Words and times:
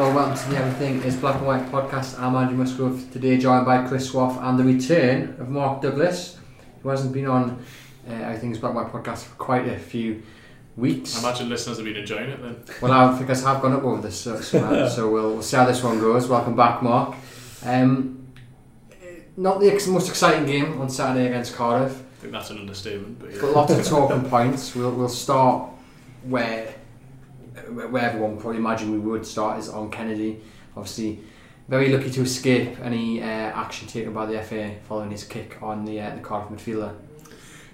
Hello, 0.00 0.14
welcome 0.14 0.34
to 0.34 0.48
the 0.48 0.56
Everything 0.56 1.02
is 1.02 1.14
Black 1.14 1.34
and 1.34 1.46
White 1.46 1.66
podcast. 1.70 2.18
I'm 2.18 2.34
Andrew 2.34 2.56
Musgrove, 2.56 3.12
today 3.12 3.36
joined 3.36 3.66
by 3.66 3.86
Chris 3.86 4.10
Swaff 4.10 4.42
and 4.42 4.58
the 4.58 4.64
return 4.64 5.36
of 5.38 5.50
Mark 5.50 5.82
Douglas, 5.82 6.38
who 6.82 6.88
hasn't 6.88 7.12
been 7.12 7.26
on 7.26 7.62
uh, 8.08 8.12
Everything 8.14 8.52
is 8.52 8.56
Black 8.56 8.74
and 8.74 8.82
White 8.82 9.04
podcast 9.04 9.24
for 9.24 9.34
quite 9.34 9.68
a 9.68 9.78
few 9.78 10.22
weeks. 10.74 11.18
I 11.18 11.28
imagine 11.28 11.50
listeners 11.50 11.76
have 11.76 11.84
been 11.84 11.96
enjoying 11.96 12.30
it 12.30 12.40
then. 12.40 12.64
Well, 12.80 12.90
I 12.90 13.14
think 13.18 13.28
I 13.28 13.34
have 13.34 13.60
gone 13.60 13.74
up 13.74 13.82
over 13.82 14.00
this, 14.00 14.18
so, 14.18 14.40
so, 14.40 14.64
uh, 14.64 14.88
so 14.88 15.10
we'll, 15.10 15.34
we'll 15.34 15.42
see 15.42 15.58
how 15.58 15.66
this 15.66 15.82
one 15.82 16.00
goes. 16.00 16.26
Welcome 16.26 16.56
back, 16.56 16.82
Mark. 16.82 17.14
Um, 17.62 18.26
not 19.36 19.60
the 19.60 19.70
ex- 19.70 19.86
most 19.86 20.08
exciting 20.08 20.46
game 20.46 20.80
on 20.80 20.88
Saturday 20.88 21.26
against 21.26 21.54
Cardiff, 21.54 21.92
I 21.92 22.20
think 22.22 22.32
that's 22.32 22.48
an 22.48 22.56
understatement. 22.56 23.18
But 23.18 23.38
but 23.38 23.50
lots 23.50 23.72
of 23.74 23.84
talking 23.98 24.30
points. 24.30 24.74
We'll, 24.74 24.92
we'll 24.92 25.10
start 25.10 25.68
where 26.22 26.74
where 27.70 28.02
everyone 28.02 28.38
probably 28.38 28.58
imagine 28.58 28.92
we 28.92 28.98
would 28.98 29.26
start 29.26 29.58
is 29.58 29.68
on 29.68 29.90
Kenedy. 29.90 30.40
Obviously, 30.76 31.20
very 31.68 31.88
lucky 31.88 32.10
to 32.10 32.22
escape 32.22 32.78
any 32.80 33.22
uh, 33.22 33.26
action 33.26 33.86
taken 33.86 34.12
by 34.12 34.26
the 34.26 34.42
FA 34.42 34.74
following 34.88 35.10
his 35.10 35.24
kick 35.24 35.58
on 35.62 35.84
the 35.84 36.00
uh, 36.00 36.14
the 36.14 36.20
Cardiff 36.20 36.50
midfielder. 36.50 36.94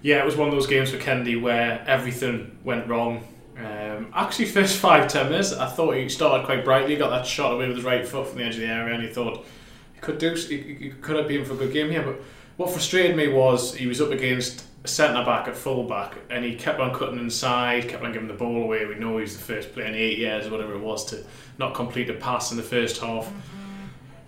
yeah, 0.03 0.21
it 0.21 0.25
was 0.25 0.37
one 0.37 0.49
of 0.49 0.55
those 0.55 0.67
games 0.67 0.91
for 0.91 0.99
Kenedy 0.99 1.41
where 1.41 1.83
everything 1.87 2.59
went 2.63 2.87
wrong. 2.89 3.27
Um, 3.59 4.13
actually, 4.15 4.47
first 4.47 4.77
five 4.79 5.09
ten 5.09 5.31
minutes, 5.31 5.53
I 5.53 5.67
thought 5.67 5.97
he 5.97 6.09
started 6.09 6.45
quite 6.45 6.65
brightly. 6.65 6.97
Got 6.97 7.11
that 7.11 7.27
shot 7.27 7.53
away 7.53 7.69
with 7.69 7.77
his 7.77 7.85
right 7.85 8.07
foot 8.07 8.29
from 8.29 8.39
the 8.39 8.45
edge 8.45 8.55
of 8.55 8.61
the 8.61 8.67
area, 8.67 8.95
and 8.95 9.03
he 9.03 9.09
thought 9.09 9.47
he 9.95 10.01
could 10.01 10.19
do. 10.19 10.35
He, 10.35 10.59
he 10.59 10.91
could 10.91 11.17
have 11.17 11.29
been 11.29 11.45
for 11.45 11.55
a 11.55 11.57
good 11.57 11.73
game 11.73 11.91
here. 11.91 12.03
But 12.03 12.21
what 12.59 12.71
frustrated 12.71 13.17
me 13.17 13.29
was 13.29 13.75
he 13.75 13.87
was 13.87 14.01
up 14.01 14.11
against 14.11 14.65
centre 14.87 15.25
back 15.25 15.49
at 15.49 15.57
full 15.57 15.85
back, 15.85 16.17
and 16.31 16.45
he 16.45 16.55
kept 16.55 16.81
on 16.81 16.95
cutting 16.95 17.19
inside, 17.19 17.89
kept 17.89 18.03
on 18.03 18.13
giving 18.13 18.29
the 18.29 18.35
ball 18.35 18.63
away. 18.63 18.87
We 18.87 18.95
know 18.97 19.19
he's 19.19 19.37
the 19.37 19.43
first 19.43 19.73
player 19.73 19.87
in 19.87 19.95
eight 19.95 20.19
years 20.19 20.47
or 20.47 20.51
whatever 20.51 20.75
it 20.75 20.81
was 20.81 21.05
to 21.07 21.25
not 21.59 21.75
complete 21.75 22.11
a 22.11 22.15
pass 22.15 22.51
in 22.51 22.57
the 22.57 22.63
first 22.63 23.01
half. 23.01 23.31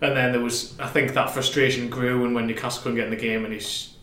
And 0.00 0.16
then 0.16 0.32
there 0.32 0.40
was, 0.40 0.78
I 0.78 0.86
think 0.86 1.14
that 1.14 1.30
frustration 1.30 1.90
grew, 1.90 2.24
and 2.24 2.34
when 2.34 2.46
Newcastle 2.46 2.82
couldn't 2.82 2.96
get 2.96 3.04
in 3.04 3.10
the 3.10 3.16
game, 3.16 3.44
and 3.44 3.52
he's 3.52 3.94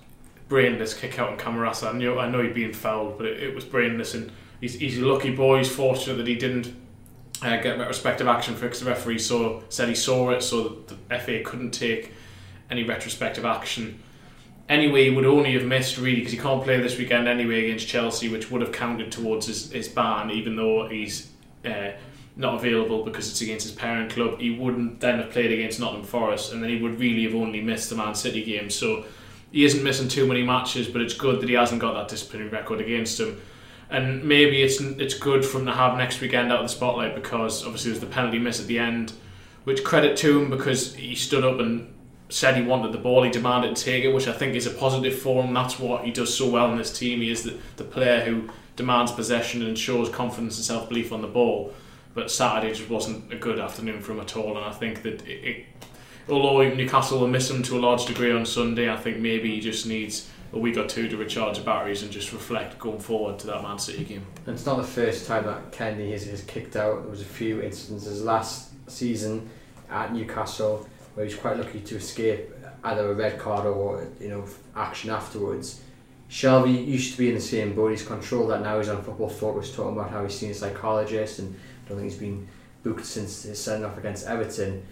brainless 0.48 0.94
kick 0.94 1.18
out 1.20 1.30
on 1.30 1.38
Camarasa. 1.38 1.94
I 1.94 1.98
know, 1.98 2.20
I 2.20 2.30
know 2.30 2.42
he'd 2.42 2.54
been 2.54 2.74
fouled, 2.74 3.18
but 3.18 3.28
it, 3.28 3.42
it 3.42 3.56
was 3.56 3.64
brainless, 3.64 4.14
and 4.14 4.32
he's, 4.62 4.76
he's 4.76 5.00
a 5.00 5.06
lucky 5.06 5.36
boy. 5.36 5.60
He's 5.60 5.74
fortunate 5.74 6.18
that 6.18 6.28
he 6.28 6.36
didn't 6.36 6.76
uh, 7.42 7.58
get 7.58 7.78
retrospective 7.78 8.28
action 8.28 8.56
for 8.56 8.66
it 8.66 8.70
because 8.70 8.82
the 8.82 8.90
referee 8.90 9.20
saw 9.20 9.62
said 9.70 9.90
he 9.90 9.96
saw 9.96 10.32
it, 10.32 10.42
so 10.42 10.64
that 10.64 10.88
the 10.88 11.20
FA 11.20 11.42
couldn't 11.44 11.72
take 11.72 12.12
any 12.70 12.84
retrospective 12.84 13.46
action. 13.46 14.02
Anyway, 14.68 15.10
he 15.10 15.16
would 15.16 15.26
only 15.26 15.54
have 15.54 15.64
missed 15.64 15.98
really 15.98 16.16
because 16.16 16.32
he 16.32 16.40
can't 16.40 16.64
play 16.64 16.80
this 16.82 16.98
weekend 16.98 17.28
anyway 17.28 17.66
against 17.66 17.88
Chelsea, 17.88 18.30
which 18.30 18.50
would 18.50 18.62
have 18.62 18.72
counted 18.72 19.12
towards 19.12 19.46
his, 19.46 19.72
his 19.72 19.88
ban, 19.88 20.32
even 20.32 20.56
though 20.56 20.88
he's 20.88 21.30
uh, 21.64 21.92
not 22.36 22.56
available 22.56 23.04
because 23.04 23.30
it's 23.30 23.42
against 23.42 23.68
his 23.68 23.76
parent 23.76 24.12
club. 24.12 24.40
He 24.40 24.52
wouldn't 24.52 25.00
then 25.00 25.20
have 25.20 25.30
played 25.30 25.52
against 25.52 25.80
Nottingham 25.80 26.08
Forest, 26.08 26.52
and 26.52 26.64
then 26.64 26.72
he 26.72 26.82
would 26.82 27.00
really 27.00 27.24
have 27.26 27.36
only 27.36 27.62
missed 27.62 27.90
the 27.90 27.96
Man 27.96 28.16
City 28.16 28.44
game. 28.44 28.72
So 28.72 29.06
he 29.52 29.66
isn't 29.66 29.84
missing 29.84 30.08
too 30.08 30.28
many 30.28 30.44
matches, 30.44 30.88
but 30.88 31.02
it's 31.02 31.14
good 31.14 31.42
that 31.42 31.50
he 31.50 31.56
hasn't 31.56 31.80
got 31.80 31.94
that 31.94 32.08
disciplinary 32.08 32.50
record 32.50 32.82
against 32.82 33.20
him. 33.20 33.40
And 33.90 34.24
maybe 34.24 34.64
it's 34.64 34.82
it's 34.82 35.14
good 35.14 35.46
for 35.46 35.60
him 35.60 35.68
to 35.68 35.74
have 35.74 35.98
next 35.98 36.20
weekend 36.20 36.52
out 36.52 36.60
of 36.62 36.66
the 36.66 36.74
spotlight 36.74 37.14
because 37.14 37.64
obviously 37.64 37.92
there's 37.92 38.02
the 38.02 38.08
penalty 38.08 38.40
miss 38.40 38.60
at 38.60 38.68
the 38.68 38.80
end, 38.80 39.14
which 39.64 39.84
credit 39.84 40.18
to 40.18 40.42
him 40.42 40.50
because 40.50 40.96
he 40.96 41.14
stood 41.14 41.46
up 41.46 41.60
and 41.60 41.94
said 42.30 42.56
he 42.56 42.64
wanted 42.64 42.92
the 42.92 42.98
ball, 42.98 43.24
he 43.24 43.30
demanded 43.30 43.76
to 43.76 43.84
take 43.84 44.04
it, 44.04 44.14
which 44.14 44.28
I 44.28 44.34
think 44.34 44.56
is 44.56 44.66
a 44.66 44.72
positive 44.72 45.18
for 45.18 45.44
him. 45.44 45.54
That's 45.54 45.80
what 45.80 46.04
he 46.04 46.12
does 46.12 46.36
so 46.36 46.50
well 46.50 46.72
in 46.72 46.78
this 46.78 46.98
team. 46.98 47.22
He 47.22 47.30
is 47.32 47.44
the, 47.44 47.58
the 47.78 47.84
player 47.84 48.22
who 48.22 48.50
demands 48.76 49.12
possession 49.12 49.66
and 49.66 49.78
shows 49.78 50.10
confidence 50.10 50.58
and 50.58 50.66
self 50.66 50.90
belief 50.90 51.12
on 51.12 51.22
the 51.22 51.28
ball. 51.28 51.74
But 52.14 52.32
Saturday 52.32 52.74
just 52.74 52.90
wasn't 52.90 53.32
a 53.32 53.36
good 53.36 53.60
afternoon 53.60 54.02
for 54.02 54.14
him 54.14 54.22
at 54.22 54.38
all, 54.38 54.58
and 54.58 54.66
I 54.66 54.72
think 54.72 55.04
that 55.04 55.28
it, 55.28 55.44
it, 55.44 55.66
although 56.30 56.68
Newcastle 56.74 57.20
will 57.20 57.28
miss 57.28 57.50
him 57.50 57.62
to 57.64 57.78
a 57.78 57.82
large 57.82 58.06
degree 58.06 58.32
on 58.32 58.46
Sunday, 58.46 58.90
I 58.90 58.96
think 58.96 59.18
maybe 59.18 59.54
he 59.54 59.60
just 59.60 59.86
needs 59.86 60.30
a 60.54 60.58
week 60.58 60.78
or 60.78 60.88
two 60.88 61.10
to 61.10 61.18
recharge 61.18 61.58
the 61.58 61.64
batteries 61.64 62.04
and 62.04 62.12
just 62.12 62.32
reflect 62.32 62.80
going 62.80 63.00
forward 63.00 63.38
to 63.40 63.48
that 63.48 63.62
Man 63.62 63.78
City 63.78 64.06
game. 64.06 64.26
And 64.46 64.56
it's 64.56 64.66
not 64.66 64.78
the 64.78 64.84
first 64.84 65.28
time 65.28 65.46
that 65.46 65.74
Kenny 65.74 66.12
has, 66.12 66.26
has 66.28 66.44
kicked 66.44 66.78
out. 66.78 67.02
There 67.02 67.12
was 67.12 67.22
a 67.22 67.26
few 67.26 67.62
instances 67.62 68.24
last 68.24 68.72
season 68.90 69.50
at 69.90 70.14
Newcastle 70.14 70.88
where 71.16 71.26
he 71.26 71.34
was 71.34 71.40
quite 71.40 71.58
lucky 71.58 71.80
to 71.80 71.96
escape 71.96 72.52
either 72.84 73.10
a 73.10 73.14
red 73.14 73.40
card 73.40 73.66
or 73.66 74.08
you 74.20 74.30
know 74.30 74.46
action 74.76 75.10
afterwards. 75.10 75.82
Shelvey 76.30 76.86
used 76.86 77.14
to 77.14 77.18
be 77.18 77.30
in 77.30 77.36
the 77.36 77.42
same 77.42 77.76
boat. 77.76 77.92
He's 77.92 78.06
controlled 78.06 78.50
that 78.50 78.62
now. 78.62 78.78
He's 78.78 78.90
on 78.90 79.04
Football 79.04 79.30
Focus 79.30 79.74
talking 79.74 79.94
about 79.94 80.10
how 80.10 80.24
he's 80.24 80.38
seen 80.38 80.52
a 80.52 80.54
psychologist 80.54 81.40
and 81.40 81.56
I 81.86 81.90
don't 81.90 82.00
think 82.00 82.12
he's 82.12 82.20
been 82.20 82.48
booked 82.84 83.06
since 83.06 83.44
his 83.44 83.62
send 83.62 83.86
off 83.86 83.98
against 83.98 84.28
Everton. 84.28 84.84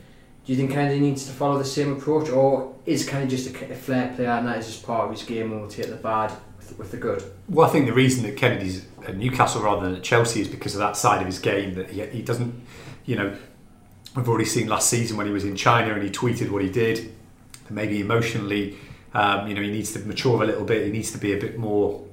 Do 0.46 0.52
you 0.52 0.58
think 0.58 0.72
Kenedy 0.72 1.00
needs 1.00 1.26
to 1.26 1.32
follow 1.32 1.58
the 1.58 1.64
same 1.64 1.94
approach, 1.94 2.30
or 2.30 2.76
is 2.86 3.08
Kenedy 3.08 3.30
just 3.30 3.56
a, 3.56 3.72
a 3.72 3.76
flair 3.76 4.14
player 4.14 4.30
and 4.30 4.48
that 4.48 4.58
is 4.58 4.66
just 4.66 4.86
part 4.86 5.06
of 5.06 5.12
his 5.12 5.24
game 5.24 5.54
and 5.54 5.62
will 5.62 5.70
take 5.70 5.88
the 5.88 5.96
bad 5.96 6.34
with, 6.58 6.78
with 6.78 6.92
the 6.92 6.98
good? 6.98 7.24
Well, 7.48 7.68
I 7.68 7.72
think 7.72 7.86
the 7.86 7.94
reason 7.94 8.24
that 8.24 8.36
Kenedy's 8.36 8.86
at 9.08 9.16
Newcastle 9.16 9.62
rather 9.62 9.86
than 9.86 9.96
at 9.96 10.04
Chelsea 10.04 10.42
is 10.42 10.48
because 10.50 10.76
of 10.76 10.80
that 10.80 10.98
side 10.98 11.22
of 11.22 11.28
his 11.28 11.40
game 11.40 11.76
that 11.76 11.92
he, 11.92 12.06
he 12.08 12.22
doesn't, 12.22 12.62
you 13.06 13.16
know, 13.16 13.38
we've 14.16 14.28
already 14.28 14.46
seen 14.46 14.68
last 14.68 14.90
season 14.90 15.18
when 15.18 15.26
he 15.26 15.32
was 15.32 15.44
in 15.44 15.56
China 15.56 15.94
and 15.94 16.04
he 16.04 16.10
tweeted 16.10 16.50
what 16.50 16.62
he 16.62 16.70
did. 16.70 17.14
Maybe 17.70 18.00
emotionally, 18.02 18.78
um, 19.14 19.48
you 19.48 19.54
know, 19.54 19.62
he 19.62 19.72
needs 19.72 19.94
to 19.94 20.00
mature 20.00 20.44
a 20.44 20.46
little 20.46 20.66
bit. 20.66 20.86
He 20.86 20.92
needs 20.92 21.12
to 21.12 21.18
be 21.18 21.34
a 21.34 21.40
bit 21.40 21.58
more 21.58 22.04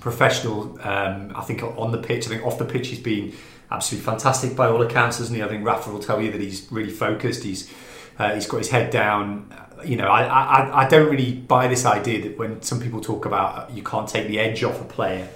professional. 0.00 0.78
Um, 0.82 1.32
I 1.34 1.42
think 1.42 1.62
on 1.62 1.92
the 1.92 1.98
pitch, 1.98 2.26
I 2.26 2.30
think 2.30 2.44
off 2.44 2.58
the 2.58 2.64
pitch, 2.64 2.88
he's 2.88 2.98
been 2.98 3.34
absolutely 3.70 4.04
fantastic 4.04 4.56
by 4.56 4.66
all 4.66 4.82
accounts, 4.82 5.18
hasn't 5.18 5.36
he? 5.36 5.42
I 5.42 5.48
think 5.48 5.64
Rafa 5.64 5.90
will 5.90 6.00
tell 6.00 6.20
you 6.20 6.32
that 6.32 6.40
he's 6.40 6.70
really 6.70 6.90
focused. 6.90 7.44
He's 7.44 7.72
uh, 8.18 8.34
he's 8.34 8.46
got 8.46 8.58
his 8.58 8.70
head 8.70 8.90
down. 8.90 9.52
You 9.84 9.96
know, 9.96 10.08
I, 10.08 10.24
I, 10.24 10.84
I 10.84 10.88
don't 10.88 11.10
really 11.10 11.32
buy 11.32 11.68
this 11.68 11.86
idea 11.86 12.22
that 12.22 12.36
when 12.36 12.60
some 12.60 12.80
people 12.80 13.00
talk 13.00 13.24
about 13.24 13.70
you 13.70 13.82
can't 13.82 14.08
take 14.08 14.28
the 14.28 14.38
edge 14.38 14.62
off 14.62 14.80
a 14.80 14.84
player, 14.84 15.28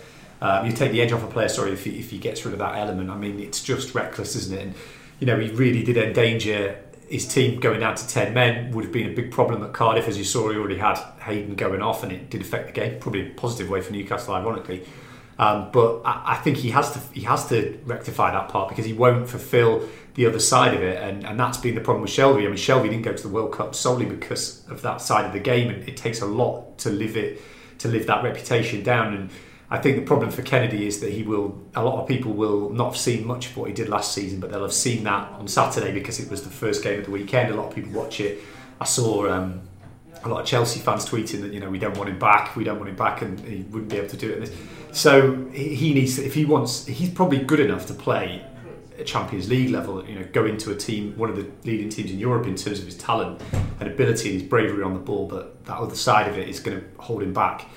um, 0.43 0.67
you 0.67 0.73
take 0.73 0.93
the 0.93 1.01
edge 1.01 1.13
off 1.13 1.23
a 1.23 1.27
player. 1.27 1.49
Sorry, 1.49 1.73
if 1.73 1.85
he, 1.85 1.99
if 1.99 2.11
he 2.11 2.19
gets 2.19 2.45
rid 2.45 2.53
of 2.53 2.59
that 2.59 2.77
element. 2.77 3.09
I 3.09 3.17
mean, 3.17 3.41
it's 3.41 3.63
just 3.63 3.95
reckless, 3.95 4.37
isn't 4.37 4.59
it? 4.59 4.63
And 4.63 4.75
you 5.25 5.33
know, 5.33 5.41
he 5.41 5.49
really 5.53 5.83
did 5.83 5.97
endanger 5.97 6.79
his 7.09 7.27
team 7.27 7.59
going 7.59 7.81
down 7.81 7.95
to 7.95 8.07
10 8.07 8.35
men. 8.35 8.71
Would 8.73 8.85
have 8.85 8.93
been 8.93 9.09
a 9.09 9.15
big 9.15 9.31
problem 9.31 9.63
at 9.63 9.73
Cardiff 9.73 10.07
as 10.07 10.19
you 10.19 10.25
saw. 10.25 10.51
He 10.51 10.59
already 10.59 10.77
had 10.77 10.99
Hayden 11.23 11.55
going 11.55 11.81
off 11.81 12.03
and 12.03 12.13
it 12.13 12.29
did 12.29 12.43
affect 12.43 12.67
the 12.67 12.73
game. 12.73 13.01
Probably 13.01 13.31
a 13.31 13.31
positive 13.31 13.71
way 13.71 13.81
for 13.81 13.95
Newcastle 13.95 14.35
ironically. 14.35 14.87
Um, 15.39 15.71
but 15.73 16.03
I, 16.05 16.35
I 16.35 16.37
think 16.37 16.59
he 16.59 16.69
has 16.73 16.93
to 16.93 16.99
he 17.15 17.23
has 17.23 17.49
to 17.49 17.81
rectify 17.87 18.33
that 18.33 18.51
part 18.51 18.69
because 18.69 18.85
he 18.85 18.93
won't 18.93 19.27
fulfill 19.27 19.89
the 20.13 20.27
other 20.27 20.39
side 20.39 20.75
of 20.75 20.83
it. 20.83 21.03
And, 21.03 21.25
and 21.25 21.41
that's 21.41 21.57
been 21.57 21.75
the 21.75 21.81
problem 21.81 22.03
with 22.03 22.11
Shelvey. 22.11 22.45
I 22.45 22.49
mean 22.49 22.57
Shelvey 22.57 22.91
didn't 22.91 23.03
go 23.03 23.15
to 23.15 23.23
the 23.23 23.33
World 23.33 23.53
Cup 23.53 23.75
solely 23.75 24.05
because 24.05 24.69
of 24.69 24.83
that 24.83 25.01
side 25.01 25.25
of 25.25 25.33
the 25.33 25.41
game 25.41 25.71
and 25.71 25.89
it 25.89 25.97
takes 25.97 26.21
a 26.21 26.27
lot 26.27 26.77
to 26.81 26.91
live 26.91 27.17
it 27.17 27.41
to 27.79 27.89
live 27.89 28.07
that 28.09 28.23
reputation 28.23 28.83
down. 28.83 29.15
And 29.15 29.31
I 29.71 29.79
think 29.79 29.97
the 29.97 30.03
problem 30.03 30.31
for 30.31 30.43
Kenedy 30.43 30.83
is 30.83 31.01
that 31.01 31.13
he 31.13 31.23
will. 31.23 31.59
A 31.75 31.83
lot 31.83 32.01
of 32.01 32.07
people 32.07 32.33
will 32.33 32.71
not 32.71 32.93
have 32.93 32.97
seen 32.97 33.27
much 33.27 33.47
of 33.47 33.57
what 33.57 33.69
he 33.69 33.75
did 33.75 33.89
last 33.89 34.13
season, 34.13 34.39
but 34.39 34.51
they'll 34.51 34.63
have 34.63 34.73
seen 34.73 35.05
that 35.05 35.33
on 35.33 35.49
Saturday 35.49 35.93
because 35.93 36.21
it 36.21 36.31
was 36.31 36.43
the 36.43 36.51
first 36.51 36.83
game 36.83 36.99
of 36.99 37.07
the 37.07 37.11
weekend. 37.11 37.51
A 37.51 37.57
lot 37.57 37.69
of 37.69 37.75
people 37.75 37.93
watch 37.93 38.21
it. 38.21 38.41
I 38.81 38.85
saw 38.85 39.31
um, 39.31 39.63
a 40.23 40.29
lot 40.29 40.41
of 40.41 40.47
Chelsea 40.47 40.81
fans 40.81 41.07
tweeting 41.07 41.41
that 41.43 41.53
you 41.53 41.61
know 41.61 41.71
we 41.71 41.79
don't 41.79 41.97
want 41.97 42.11
him 42.11 42.19
back, 42.19 42.57
we 42.57 42.65
don't 42.65 42.79
want 42.79 42.91
him 42.91 42.97
back, 42.97 43.23
and 43.23 43.41
he 43.41 43.63
wouldn't 43.63 43.91
be 43.91 43.97
able 43.97 44.09
to 44.09 44.17
do 44.17 44.31
it. 44.31 44.53
So 44.93 45.47
he 45.47 45.95
needs. 45.95 46.19
If 46.19 46.35
he 46.35 46.45
wants, 46.45 46.87
he's 46.87 47.11
probably 47.11 47.39
good 47.39 47.61
enough 47.61 47.87
to 47.87 47.95
play 47.95 48.45
at 48.99 49.07
Champions 49.07 49.49
League 49.49 49.71
level. 49.71 50.07
You 50.07 50.21
know, 50.21 50.27
go 50.33 50.45
into 50.45 50.73
a 50.73 50.77
team, 50.77 51.17
one 51.17 51.31
of 51.31 51.37
the 51.37 51.51
leading 51.65 51.89
teams 51.89 52.11
in 52.11 52.19
Europe 52.19 52.47
in 52.47 52.55
terms 52.55 52.81
of 52.81 52.85
his 52.85 52.99
talent 52.99 53.41
and 53.81 53.89
ability 53.89 54.31
and 54.31 54.41
his 54.41 54.49
bravery 54.49 54.83
on 54.83 54.93
the 54.93 55.01
ball. 55.01 55.27
But 55.27 55.65
that 55.65 55.79
other 55.79 55.97
side 55.97 56.29
of 56.29 56.37
it 56.37 56.49
is 56.49 56.61
going 56.61 56.79
to 56.79 56.87
hold 57.01 57.23
him 57.23 57.33
back 57.33 57.69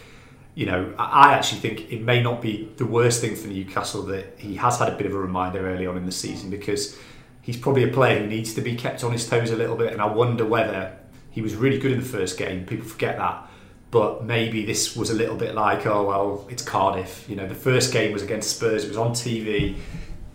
you 0.58 0.66
know, 0.66 0.92
I 0.98 1.34
actually 1.34 1.60
think 1.60 1.92
it 1.92 2.02
may 2.02 2.20
not 2.20 2.42
be 2.42 2.68
the 2.78 2.86
worst 2.88 3.22
thing 3.22 3.36
for 3.36 3.48
Newcastle 3.48 4.02
that 4.08 4.40
he 4.40 4.56
has 4.56 4.80
had 4.80 4.90
a 4.90 4.98
bit 4.98 5.06
of 5.06 5.14
a 5.14 5.18
reminder 5.20 5.70
early 5.70 5.86
on 5.86 5.96
in 5.98 6.08
the 6.08 6.12
season 6.12 6.50
because 6.50 6.98
he's 7.44 7.58
probably 7.58 7.84
a 7.84 7.94
player 7.94 8.22
who 8.22 8.26
needs 8.26 8.56
to 8.56 8.62
be 8.62 8.76
kept 8.76 9.04
on 9.04 9.12
his 9.12 9.30
toes 9.30 9.52
a 9.52 9.56
little 9.56 9.76
bit. 9.76 9.94
And 9.94 10.02
I 10.02 10.08
wonder 10.08 10.48
whether 10.48 10.98
he 11.30 11.44
was 11.44 11.54
really 11.54 11.78
good 11.78 11.92
in 11.92 12.00
the 12.00 12.06
first 12.06 12.40
game. 12.40 12.66
People 12.66 12.88
forget 12.88 13.18
that. 13.20 13.48
But 13.92 14.24
maybe 14.24 14.66
this 14.66 14.96
was 14.96 15.12
a 15.12 15.14
little 15.14 15.36
bit 15.36 15.54
like, 15.54 15.86
oh, 15.86 16.08
well, 16.08 16.48
it's 16.50 16.64
Cardiff. 16.64 17.30
You 17.30 17.36
know, 17.36 17.48
the 17.48 17.54
first 17.54 17.94
game 17.94 18.12
was 18.12 18.24
against 18.24 18.56
Spurs, 18.56 18.84
it 18.84 18.88
was 18.88 18.98
on 18.98 19.12
TV, 19.12 19.76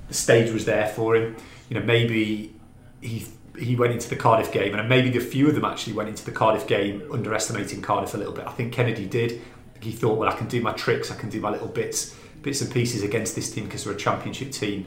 the 0.06 0.14
stage 0.14 0.52
was 0.52 0.66
there 0.66 0.86
for 0.86 1.16
him. 1.16 1.34
You 1.68 1.80
know, 1.80 1.84
maybe 1.84 2.54
he 3.00 3.26
he 3.58 3.74
went 3.74 3.92
into 3.92 4.08
the 4.08 4.16
Cardiff 4.16 4.52
game, 4.52 4.74
and 4.74 4.88
maybe 4.88 5.10
the 5.10 5.18
few 5.18 5.48
of 5.48 5.56
them 5.56 5.64
actually 5.64 5.94
went 5.94 6.08
into 6.08 6.24
the 6.24 6.30
Cardiff 6.30 6.68
game 6.68 7.02
underestimating 7.12 7.82
Cardiff 7.82 8.14
a 8.14 8.18
little 8.18 8.32
bit. 8.32 8.46
I 8.46 8.52
think 8.52 8.72
Kenedy 8.72 9.10
did 9.10 9.42
he 9.82 9.92
thought, 9.92 10.18
well, 10.18 10.28
I 10.28 10.36
can 10.36 10.46
do 10.46 10.60
my 10.60 10.72
tricks, 10.72 11.10
I 11.10 11.16
can 11.16 11.28
do 11.28 11.40
my 11.40 11.50
little 11.50 11.68
bits, 11.68 12.14
bits 12.42 12.60
and 12.60 12.72
pieces 12.72 13.02
against 13.02 13.34
this 13.34 13.52
team 13.52 13.64
because 13.64 13.84
we're 13.86 13.92
a 13.92 13.96
championship 13.96 14.52
team. 14.52 14.86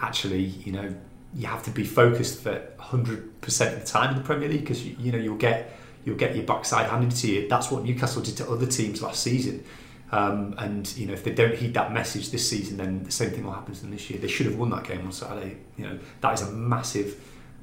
Actually, 0.00 0.42
you 0.42 0.72
know, 0.72 0.94
you 1.34 1.46
have 1.46 1.62
to 1.64 1.70
be 1.70 1.84
focused 1.84 2.40
for 2.40 2.60
100% 2.78 3.72
of 3.72 3.80
the 3.80 3.86
time 3.86 4.10
in 4.10 4.16
the 4.16 4.24
Premier 4.24 4.48
League 4.48 4.60
because 4.60 4.84
you, 4.84 4.96
you 4.98 5.12
know 5.12 5.18
you'll 5.18 5.36
get 5.36 5.76
you'll 6.04 6.16
get 6.16 6.36
your 6.36 6.44
backside 6.44 6.90
handed 6.90 7.12
to 7.12 7.28
you. 7.28 7.48
That's 7.48 7.70
what 7.70 7.84
Newcastle 7.84 8.22
did 8.22 8.36
to 8.38 8.50
other 8.50 8.66
teams 8.66 9.02
last 9.02 9.22
season. 9.22 9.64
Um, 10.12 10.54
and 10.58 10.94
you 10.96 11.06
know, 11.06 11.12
if 11.12 11.24
they 11.24 11.32
don't 11.32 11.54
heed 11.54 11.74
that 11.74 11.92
message 11.92 12.30
this 12.30 12.48
season, 12.48 12.76
then 12.76 13.02
the 13.04 13.10
same 13.10 13.30
thing 13.30 13.44
will 13.44 13.52
happen 13.52 13.74
to 13.74 13.80
them 13.80 13.90
this 13.90 14.10
year. 14.10 14.20
They 14.20 14.28
should 14.28 14.46
have 14.46 14.56
won 14.56 14.70
that 14.70 14.84
game 14.84 15.04
on 15.04 15.12
Saturday. 15.12 15.56
You 15.76 15.86
know, 15.86 15.98
that 16.20 16.34
is 16.34 16.42
a 16.42 16.52
massive 16.52 17.20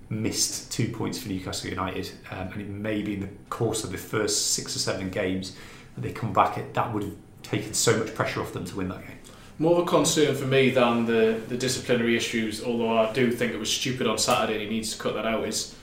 missed 0.09 0.69
two 0.71 0.89
points 0.89 1.19
for 1.19 1.29
Newcastle 1.29 1.69
United, 1.69 2.11
um, 2.31 2.49
and 2.51 2.61
it 2.61 2.67
may 2.67 3.01
be 3.01 3.13
in 3.13 3.21
the 3.21 3.29
course 3.49 3.85
of 3.85 3.91
the 3.91 3.97
first 3.97 4.51
six 4.51 4.75
or 4.75 4.79
seven 4.79 5.09
games 5.09 5.55
that 5.95 6.01
they 6.01 6.11
come 6.11 6.33
back. 6.33 6.57
It 6.57 6.73
that 6.73 6.93
would 6.93 7.03
have 7.03 7.15
taken 7.43 7.73
so 7.73 7.97
much 7.97 8.13
pressure 8.15 8.41
off 8.41 8.53
them 8.53 8.65
to 8.65 8.75
win 8.75 8.89
that 8.89 9.05
game. 9.05 9.17
More 9.59 9.79
of 9.79 9.83
a 9.83 9.85
concern 9.85 10.35
for 10.35 10.45
me 10.45 10.71
than 10.71 11.05
the, 11.05 11.39
the 11.47 11.57
disciplinary 11.57 12.15
issues, 12.15 12.63
although 12.63 12.97
I 12.97 13.13
do 13.13 13.31
think 13.31 13.53
it 13.53 13.59
was 13.59 13.71
stupid 13.71 14.07
on 14.07 14.17
Saturday 14.17 14.53
and 14.53 14.63
he 14.63 14.69
needs 14.69 14.93
to 14.93 15.01
cut 15.01 15.13
that 15.13 15.25
out, 15.25 15.47
is 15.47 15.75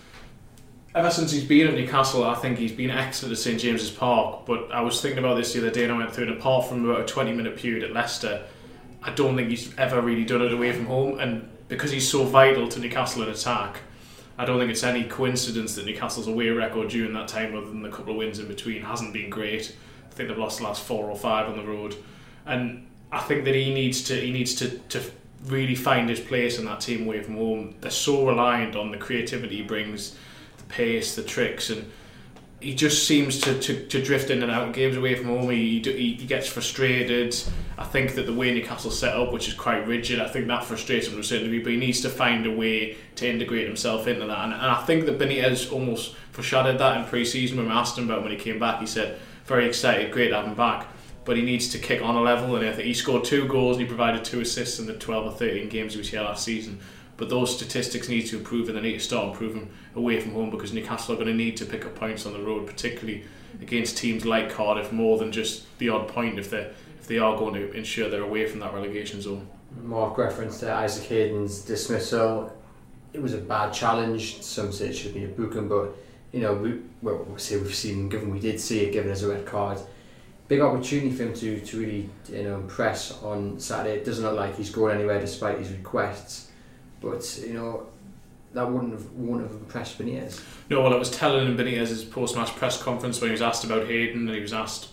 ever 0.94 1.10
since 1.10 1.30
he's 1.30 1.44
been 1.44 1.68
at 1.68 1.74
Newcastle, 1.74 2.24
I 2.24 2.34
think 2.34 2.58
he's 2.58 2.72
been 2.72 2.90
excellent 2.90 3.32
at 3.32 3.38
St 3.38 3.60
James's 3.60 3.90
Park. 3.90 4.46
But 4.46 4.72
I 4.72 4.80
was 4.80 5.00
thinking 5.00 5.20
about 5.20 5.36
this 5.36 5.52
the 5.52 5.60
other 5.60 5.70
day 5.70 5.84
and 5.84 5.92
I 5.92 5.96
went 5.96 6.12
through 6.12 6.24
it. 6.24 6.30
Apart 6.30 6.66
from 6.66 6.88
about 6.88 7.02
a 7.02 7.04
20 7.04 7.32
minute 7.32 7.56
period 7.56 7.84
at 7.84 7.92
Leicester, 7.92 8.44
I 9.02 9.12
don't 9.12 9.36
think 9.36 9.50
he's 9.50 9.72
ever 9.78 10.00
really 10.00 10.24
done 10.24 10.42
it 10.42 10.52
away 10.52 10.72
from 10.72 10.86
home. 10.86 11.20
And 11.20 11.48
because 11.68 11.92
he's 11.92 12.10
so 12.10 12.24
vital 12.24 12.68
to 12.68 12.80
Newcastle 12.80 13.22
in 13.22 13.28
attack, 13.28 13.80
I 14.36 14.44
don't 14.44 14.58
think 14.58 14.70
it's 14.70 14.84
any 14.84 15.04
coincidence 15.04 15.74
that 15.76 15.86
Newcastle's 15.86 16.26
away 16.26 16.48
record 16.48 16.88
during 16.88 17.12
that 17.14 17.28
time, 17.28 17.56
other 17.56 17.66
than 17.66 17.82
the 17.82 17.90
couple 17.90 18.12
of 18.12 18.18
wins 18.18 18.38
in 18.38 18.48
between, 18.48 18.82
hasn't 18.82 19.12
been 19.12 19.30
great. 19.30 19.76
Think 20.18 20.30
they've 20.30 20.38
lost 20.38 20.58
the 20.58 20.64
last 20.64 20.82
four 20.82 21.08
or 21.08 21.16
five 21.16 21.48
on 21.48 21.56
the 21.56 21.62
road. 21.62 21.94
And 22.44 22.88
I 23.12 23.20
think 23.20 23.44
that 23.44 23.54
he 23.54 23.72
needs 23.72 24.02
to 24.08 24.20
he 24.20 24.32
needs 24.32 24.52
to, 24.56 24.68
to 24.88 25.00
really 25.46 25.76
find 25.76 26.10
his 26.10 26.18
place 26.18 26.58
in 26.58 26.64
that 26.64 26.80
team 26.80 27.06
away 27.06 27.22
from 27.22 27.36
home. 27.36 27.76
They're 27.80 27.92
so 27.92 28.26
reliant 28.26 28.74
on 28.74 28.90
the 28.90 28.98
creativity 28.98 29.58
he 29.58 29.62
brings, 29.62 30.16
the 30.56 30.64
pace, 30.64 31.14
the 31.14 31.22
tricks, 31.22 31.70
and 31.70 31.88
he 32.60 32.74
just 32.74 33.06
seems 33.06 33.40
to, 33.42 33.56
to, 33.60 33.86
to 33.86 34.02
drift 34.02 34.30
in 34.30 34.42
and 34.42 34.50
out 34.50 34.74
games 34.74 34.96
away 34.96 35.14
from 35.14 35.26
home. 35.26 35.50
He, 35.50 35.78
he, 35.78 36.14
he 36.14 36.26
gets 36.26 36.48
frustrated. 36.48 37.36
I 37.78 37.84
think 37.84 38.16
that 38.16 38.26
the 38.26 38.34
way 38.34 38.52
Newcastle's 38.52 38.98
set 38.98 39.14
up, 39.14 39.32
which 39.32 39.46
is 39.46 39.54
quite 39.54 39.86
rigid, 39.86 40.18
I 40.18 40.26
think 40.26 40.48
that 40.48 40.64
frustrates 40.64 41.06
him 41.06 41.14
to 41.14 41.20
a 41.20 41.22
certain 41.22 41.44
degree. 41.44 41.62
But 41.62 41.70
he 41.70 41.78
needs 41.78 42.00
to 42.00 42.08
find 42.08 42.44
a 42.44 42.50
way 42.50 42.96
to 43.14 43.28
integrate 43.28 43.68
himself 43.68 44.08
into 44.08 44.26
that. 44.26 44.44
And, 44.46 44.52
and 44.52 44.66
I 44.66 44.82
think 44.82 45.06
that 45.06 45.20
Benitez 45.20 45.70
almost 45.70 46.16
foreshadowed 46.32 46.78
that 46.78 46.96
in 46.96 47.04
pre-season 47.04 47.56
when 47.58 47.66
we 47.66 47.72
asked 47.72 47.96
him 47.96 48.10
about 48.10 48.24
when 48.24 48.32
he 48.32 48.38
came 48.38 48.58
back. 48.58 48.80
He 48.80 48.86
said, 48.86 49.20
"Very 49.48 49.66
excited, 49.66 50.12
great 50.12 50.28
to 50.28 50.36
have 50.36 50.46
him 50.46 50.54
back." 50.54 50.86
but 51.28 51.36
he 51.36 51.42
needs 51.42 51.68
to 51.68 51.78
kick 51.78 52.00
on 52.00 52.16
a 52.16 52.22
level. 52.22 52.56
And 52.56 52.66
I 52.66 52.72
think 52.72 52.86
he 52.86 52.94
scored 52.94 53.22
two 53.22 53.46
goals 53.46 53.76
and 53.76 53.82
he 53.82 53.86
provided 53.86 54.24
two 54.24 54.40
assists 54.40 54.78
in 54.78 54.86
the 54.86 54.94
12 54.94 55.26
or 55.26 55.30
13 55.30 55.68
games 55.68 55.92
he 55.92 55.98
was 55.98 56.08
here 56.08 56.22
last 56.22 56.42
season. 56.42 56.80
But 57.18 57.28
those 57.28 57.54
statistics 57.54 58.08
need 58.08 58.22
to 58.28 58.38
improve 58.38 58.68
and 58.68 58.78
they 58.78 58.80
need 58.80 58.94
to 58.94 59.00
start 59.00 59.28
improving 59.28 59.68
away 59.94 60.20
from 60.20 60.32
home 60.32 60.48
because 60.48 60.72
Newcastle 60.72 61.12
are 61.12 61.16
going 61.16 61.28
to 61.28 61.34
need 61.34 61.58
to 61.58 61.66
pick 61.66 61.84
up 61.84 61.94
points 61.96 62.24
on 62.24 62.32
the 62.32 62.38
road, 62.38 62.66
particularly 62.66 63.24
against 63.60 63.98
teams 63.98 64.24
like 64.24 64.50
Cardiff, 64.50 64.90
more 64.90 65.18
than 65.18 65.30
just 65.30 65.66
the 65.76 65.90
odd 65.90 66.08
point 66.08 66.38
if 66.38 66.48
they 66.48 66.72
if 66.98 67.06
they 67.06 67.18
are 67.18 67.36
going 67.36 67.52
to 67.52 67.70
ensure 67.72 68.08
they're 68.08 68.22
away 68.22 68.46
from 68.46 68.60
that 68.60 68.72
relegation 68.72 69.20
zone. 69.20 69.46
Mark 69.82 70.16
referenced 70.16 70.60
to 70.60 70.72
Isaac 70.72 71.10
Hayden's 71.10 71.60
dismissal. 71.60 72.56
It 73.12 73.20
was 73.20 73.34
a 73.34 73.38
bad 73.38 73.74
challenge. 73.74 74.40
Some 74.40 74.72
say 74.72 74.86
it 74.86 74.94
should 74.94 75.12
be 75.12 75.24
a 75.24 75.28
booking, 75.28 75.68
but 75.68 75.94
you 76.32 76.40
know, 76.40 76.54
we 76.54 76.80
well, 77.02 77.24
we 77.24 77.38
say 77.38 77.56
we've 77.56 77.74
seen 77.74 78.08
given 78.08 78.30
we 78.30 78.40
did 78.40 78.60
see 78.60 78.80
it 78.80 78.92
given 78.92 79.10
as 79.10 79.22
a 79.22 79.28
red 79.28 79.46
card 79.46 79.78
big 80.48 80.60
opportunity 80.60 81.10
for 81.10 81.24
him 81.24 81.34
to, 81.34 81.60
to 81.60 81.78
really 81.78 82.08
you 82.30 82.42
know 82.42 82.56
impress 82.56 83.22
on 83.22 83.60
Saturday. 83.60 83.98
It 83.98 84.04
doesn't 84.04 84.24
look 84.24 84.34
like 84.34 84.56
he's 84.56 84.70
going 84.70 84.96
anywhere 84.96 85.20
despite 85.20 85.58
his 85.58 85.70
requests, 85.70 86.50
but 87.00 87.40
you 87.46 87.54
know 87.54 87.86
that 88.54 88.68
wouldn't 88.68 88.92
have 88.92 89.12
wouldn't 89.12 89.50
have 89.50 89.60
impressed 89.60 89.98
Benitez. 89.98 90.42
No, 90.70 90.82
well, 90.82 90.94
I 90.94 90.96
was 90.96 91.10
telling 91.10 91.46
him 91.46 91.56
Benitez's 91.56 92.04
post-match 92.04 92.56
press 92.56 92.82
conference 92.82 93.20
when 93.20 93.28
he 93.28 93.32
was 93.32 93.42
asked 93.42 93.64
about 93.64 93.86
Hayden, 93.86 94.26
and 94.26 94.34
he 94.34 94.40
was 94.40 94.54
asked 94.54 94.88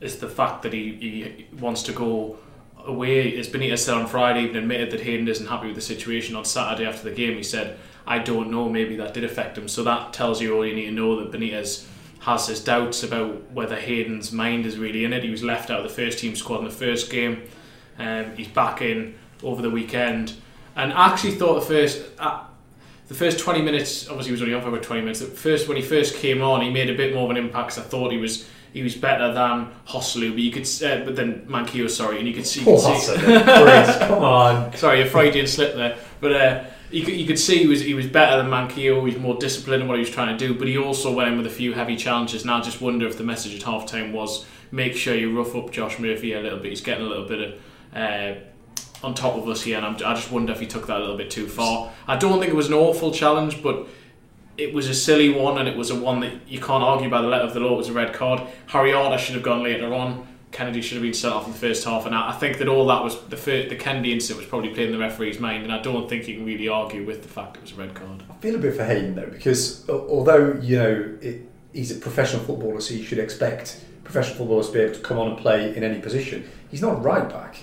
is 0.00 0.18
the 0.18 0.28
fact 0.28 0.62
that 0.62 0.72
he, 0.72 0.92
he 0.94 1.46
wants 1.58 1.82
to 1.84 1.92
go 1.92 2.36
away. 2.84 3.38
As 3.38 3.48
Benitez 3.48 3.78
said 3.78 3.94
on 3.94 4.06
Friday, 4.06 4.42
even 4.42 4.56
admitted 4.56 4.90
that 4.90 5.00
Hayden 5.00 5.28
isn't 5.28 5.46
happy 5.46 5.68
with 5.68 5.76
the 5.76 5.82
situation 5.82 6.34
on 6.34 6.44
Saturday 6.44 6.88
after 6.88 7.08
the 7.08 7.14
game. 7.14 7.36
He 7.36 7.44
said, 7.44 7.78
"I 8.06 8.18
don't 8.18 8.50
know, 8.50 8.68
maybe 8.68 8.96
that 8.96 9.14
did 9.14 9.24
affect 9.24 9.58
him." 9.58 9.68
So 9.68 9.82
that 9.84 10.12
tells 10.12 10.40
you 10.40 10.54
all 10.54 10.66
you 10.66 10.74
need 10.74 10.86
to 10.86 10.92
know 10.92 11.22
that 11.22 11.32
Benitez 11.32 11.86
has 12.22 12.46
his 12.46 12.62
doubts 12.62 13.02
about 13.02 13.50
whether 13.50 13.74
Hayden's 13.74 14.30
mind 14.30 14.64
is 14.64 14.78
really 14.78 15.04
in 15.04 15.12
it. 15.12 15.24
He 15.24 15.30
was 15.30 15.42
left 15.42 15.70
out 15.70 15.80
of 15.80 15.88
the 15.88 15.94
first 15.94 16.20
team 16.20 16.36
squad 16.36 16.58
in 16.58 16.64
the 16.64 16.70
first 16.70 17.10
game. 17.10 17.42
Um, 17.98 18.36
he's 18.36 18.48
back 18.48 18.80
in 18.80 19.14
over 19.42 19.60
the 19.60 19.70
weekend, 19.70 20.34
and 20.76 20.92
I 20.92 21.08
actually 21.08 21.34
thought 21.34 21.54
the 21.54 21.66
first 21.66 22.02
uh, 22.18 22.44
the 23.08 23.14
first 23.14 23.40
twenty 23.40 23.60
minutes. 23.60 24.08
Obviously, 24.08 24.28
he 24.28 24.32
was 24.32 24.42
only 24.42 24.54
on 24.54 24.62
for 24.62 24.68
about 24.68 24.82
twenty 24.82 25.02
minutes. 25.02 25.20
The 25.20 25.26
first 25.26 25.68
when 25.68 25.76
he 25.76 25.82
first 25.82 26.16
came 26.16 26.42
on, 26.42 26.60
he 26.62 26.70
made 26.70 26.90
a 26.90 26.96
bit 26.96 27.12
more 27.12 27.24
of 27.24 27.30
an 27.30 27.36
impact. 27.36 27.76
I 27.76 27.82
thought 27.82 28.12
he 28.12 28.18
was 28.18 28.48
he 28.72 28.82
was 28.82 28.94
better 28.94 29.34
than 29.34 29.70
Joselu, 29.86 30.30
but 30.30 30.38
you 30.38 30.52
could 30.52 30.66
uh, 30.84 31.04
but 31.04 31.16
then 31.16 31.44
Manquillo, 31.46 31.90
sorry, 31.90 32.18
and 32.18 32.28
you 32.28 32.34
could 32.34 32.46
see. 32.46 32.62
Poor 32.62 32.78
see 32.78 33.16
come 33.16 34.22
on. 34.22 34.72
sorry, 34.76 35.02
a 35.02 35.06
Freudian 35.06 35.46
slip 35.46 35.74
there, 35.74 35.98
but. 36.20 36.32
Uh, 36.32 36.64
you 36.92 37.04
could, 37.04 37.14
you 37.14 37.26
could 37.26 37.38
see 37.38 37.58
he 37.58 37.66
was 37.66 37.80
he 37.80 37.94
was 37.94 38.06
better 38.06 38.36
than 38.36 38.50
Manquillo. 38.50 39.06
He 39.06 39.14
was 39.14 39.18
more 39.18 39.36
disciplined 39.36 39.82
in 39.82 39.88
what 39.88 39.96
he 39.96 40.00
was 40.00 40.10
trying 40.10 40.36
to 40.36 40.46
do, 40.46 40.54
but 40.54 40.68
he 40.68 40.76
also 40.78 41.12
went 41.12 41.30
in 41.30 41.36
with 41.36 41.46
a 41.46 41.50
few 41.50 41.72
heavy 41.72 41.96
challenges. 41.96 42.42
And 42.42 42.50
I 42.50 42.60
just 42.60 42.80
wonder 42.80 43.06
if 43.06 43.18
the 43.18 43.24
message 43.24 43.54
at 43.56 43.62
half 43.62 43.86
time 43.86 44.12
was 44.12 44.44
make 44.70 44.94
sure 44.94 45.14
you 45.14 45.36
rough 45.36 45.54
up 45.54 45.70
Josh 45.70 45.98
Murphy 45.98 46.34
a 46.34 46.40
little 46.40 46.58
bit. 46.58 46.70
He's 46.70 46.80
getting 46.80 47.04
a 47.04 47.08
little 47.08 47.26
bit 47.26 47.40
of. 47.40 47.60
Uh, 47.94 48.40
on 49.02 49.14
top 49.14 49.34
of 49.36 49.48
us 49.48 49.62
here, 49.62 49.76
and 49.76 49.84
I'm, 49.84 49.94
I 49.96 50.14
just 50.14 50.30
wonder 50.30 50.52
if 50.52 50.60
he 50.60 50.66
took 50.66 50.86
that 50.86 50.98
a 50.98 51.00
little 51.00 51.16
bit 51.16 51.28
too 51.28 51.48
far. 51.48 51.90
I 52.06 52.16
don't 52.16 52.38
think 52.38 52.52
it 52.52 52.56
was 52.56 52.68
an 52.68 52.74
awful 52.74 53.12
challenge, 53.12 53.62
but 53.62 53.88
it 54.56 54.72
was 54.72 54.88
a 54.88 54.94
silly 54.94 55.30
one, 55.30 55.58
and 55.58 55.68
it 55.68 55.76
was 55.76 55.90
a 55.90 55.96
one 55.96 56.20
that 56.20 56.32
you 56.46 56.60
can't 56.60 56.84
argue 56.84 57.10
by 57.10 57.20
the 57.20 57.26
letter 57.26 57.44
of 57.44 57.54
the 57.54 57.60
law. 57.60 57.74
It 57.74 57.78
was 57.78 57.88
a 57.88 57.92
red 57.92 58.12
card. 58.12 58.42
Harry 58.66 58.92
Arter 58.92 59.18
should 59.18 59.34
have 59.34 59.42
gone 59.42 59.62
later 59.62 59.92
on. 59.92 60.26
Kenedy 60.52 60.82
should 60.82 60.96
have 60.96 61.02
been 61.02 61.14
sent 61.14 61.34
off 61.34 61.46
in 61.46 61.52
the 61.52 61.58
first 61.58 61.84
half, 61.84 62.04
and 62.04 62.14
I 62.14 62.32
think 62.32 62.58
that 62.58 62.68
all 62.68 62.86
that 62.86 63.02
was 63.02 63.18
the 63.24 63.38
first, 63.38 63.70
the 63.70 63.76
Kenedy 63.76 64.12
incident 64.12 64.38
was 64.38 64.46
probably 64.46 64.68
playing 64.68 64.92
the 64.92 64.98
referee's 64.98 65.40
mind, 65.40 65.64
and 65.64 65.72
I 65.72 65.80
don't 65.80 66.08
think 66.08 66.28
you 66.28 66.36
can 66.36 66.44
really 66.44 66.68
argue 66.68 67.06
with 67.06 67.22
the 67.22 67.28
fact 67.28 67.56
it 67.56 67.62
was 67.62 67.72
a 67.72 67.76
red 67.76 67.94
card. 67.94 68.22
I 68.30 68.34
feel 68.34 68.54
a 68.54 68.58
bit 68.58 68.76
for 68.76 68.84
Hayden 68.84 69.14
though, 69.14 69.30
because 69.30 69.88
uh, 69.88 69.98
although 70.08 70.58
you 70.60 70.76
know 70.76 71.18
it, 71.22 71.48
he's 71.72 71.90
a 71.90 71.98
professional 71.98 72.44
footballer, 72.44 72.80
so 72.82 72.92
you 72.92 73.02
should 73.02 73.18
expect 73.18 73.82
professional 74.04 74.36
footballers 74.36 74.66
to 74.66 74.74
be 74.74 74.80
able 74.80 74.94
to 74.94 75.00
come 75.00 75.18
on 75.18 75.28
and 75.28 75.38
play 75.38 75.74
in 75.74 75.82
any 75.82 76.00
position. 76.00 76.48
He's 76.70 76.82
not 76.82 76.92
a 76.92 77.00
right 77.00 77.28
back. 77.28 77.56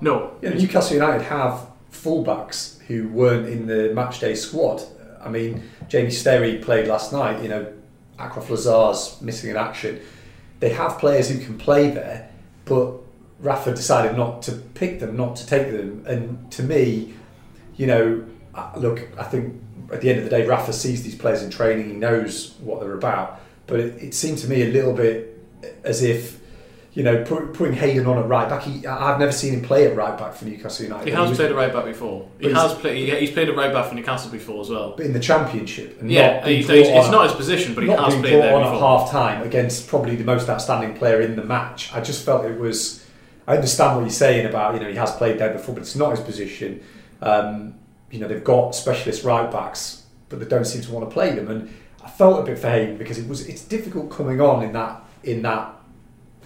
No, 0.00 0.36
you 0.40 0.50
know, 0.50 0.56
Newcastle 0.56 0.94
United 0.94 1.22
have 1.22 1.66
fullbacks 1.92 2.80
who 2.82 3.08
weren't 3.08 3.48
in 3.48 3.66
the 3.66 3.90
matchday 3.92 4.36
squad. 4.36 4.82
I 5.20 5.30
mean, 5.30 5.68
Jamie 5.88 6.10
Sterry 6.10 6.62
played 6.62 6.86
last 6.86 7.12
night. 7.12 7.42
You 7.42 7.48
know, 7.48 7.72
Achraf 8.20 8.46
Lazaar's 8.46 9.20
missing 9.20 9.50
in 9.50 9.56
action. 9.56 10.00
They 10.60 10.68
have 10.70 10.98
players 10.98 11.28
who 11.28 11.44
can 11.44 11.58
play 11.58 11.90
there 11.90 12.30
but 12.66 12.92
Rafa 13.40 13.74
decided 13.74 14.16
not 14.16 14.42
to 14.42 14.52
pick 14.52 15.00
them, 15.00 15.16
not 15.16 15.36
to 15.36 15.46
take 15.46 15.70
them. 15.70 16.04
And 16.06 16.50
to 16.52 16.62
me, 16.62 17.14
you 17.76 17.86
know, 17.86 18.24
look, 18.76 19.08
I 19.18 19.24
think 19.24 19.62
at 19.92 20.02
the 20.02 20.10
end 20.10 20.18
of 20.18 20.24
the 20.24 20.30
day, 20.30 20.46
Rafa 20.46 20.72
sees 20.72 21.02
these 21.02 21.14
players 21.14 21.42
in 21.42 21.50
training, 21.50 21.88
he 21.88 21.94
knows 21.94 22.54
what 22.60 22.80
they're 22.80 22.94
about. 22.94 23.40
But 23.66 23.80
it, 23.80 24.02
it 24.02 24.14
seemed 24.14 24.38
to 24.38 24.48
me 24.48 24.62
a 24.62 24.70
little 24.70 24.92
bit 24.92 25.38
as 25.84 26.02
if 26.02 26.40
you 26.96 27.02
know, 27.02 27.22
putting 27.24 27.74
Hayden 27.74 28.06
on 28.06 28.16
at 28.16 28.26
right 28.26 28.48
back. 28.48 28.62
He, 28.62 28.86
I've 28.86 29.18
never 29.18 29.30
seen 29.30 29.52
him 29.52 29.60
play 29.60 29.86
at 29.86 29.94
right 29.94 30.16
back 30.16 30.32
for 30.32 30.46
Newcastle 30.46 30.86
United. 30.86 31.06
He 31.06 31.12
has 31.12 31.24
he 31.24 31.28
was, 31.28 31.38
played 31.38 31.50
at 31.50 31.54
right 31.54 31.70
back 31.70 31.84
before. 31.84 32.26
He 32.40 32.50
has 32.50 32.72
played. 32.72 33.20
He's 33.20 33.32
played 33.32 33.50
at 33.50 33.54
right 33.54 33.70
back 33.70 33.90
for 33.90 33.94
Newcastle 33.94 34.30
before 34.30 34.62
as 34.62 34.70
well. 34.70 34.94
But 34.96 35.04
in 35.04 35.12
the 35.12 35.20
Championship, 35.20 35.98
yeah, 36.02 36.40
not 36.88 37.02
it's 37.02 37.10
not 37.10 37.26
his 37.28 37.36
position, 37.36 37.74
but 37.74 37.84
he 37.84 37.90
has 37.90 38.14
played 38.14 38.42
there 38.42 38.56
on 38.56 38.62
before. 38.62 38.76
at 38.76 38.80
half 38.80 39.10
time 39.10 39.42
against 39.42 39.88
probably 39.88 40.16
the 40.16 40.24
most 40.24 40.48
outstanding 40.48 40.96
player 40.96 41.20
in 41.20 41.36
the 41.36 41.44
match. 41.44 41.92
I 41.92 42.00
just 42.00 42.24
felt 42.24 42.46
it 42.46 42.58
was. 42.58 43.04
I 43.46 43.56
understand 43.56 43.96
what 43.96 44.00
you're 44.00 44.10
saying 44.10 44.46
about 44.46 44.72
you 44.72 44.80
know 44.80 44.88
he 44.88 44.96
has 44.96 45.14
played 45.16 45.38
there 45.38 45.52
before, 45.52 45.74
but 45.74 45.82
it's 45.82 45.96
not 45.96 46.12
his 46.12 46.20
position. 46.20 46.82
Um, 47.20 47.74
you 48.10 48.20
know 48.20 48.26
they've 48.26 48.42
got 48.42 48.74
specialist 48.74 49.22
right 49.22 49.52
backs, 49.52 50.06
but 50.30 50.40
they 50.40 50.46
don't 50.46 50.64
seem 50.64 50.80
to 50.80 50.92
want 50.92 51.06
to 51.06 51.12
play 51.12 51.34
them. 51.34 51.50
And 51.50 51.74
I 52.02 52.08
felt 52.08 52.40
a 52.40 52.42
bit 52.42 52.58
for 52.58 52.70
Hayden 52.70 52.96
because 52.96 53.18
it 53.18 53.28
was 53.28 53.46
it's 53.46 53.62
difficult 53.62 54.10
coming 54.10 54.40
on 54.40 54.64
in 54.64 54.72
that 54.72 55.02
in 55.22 55.42
that 55.42 55.75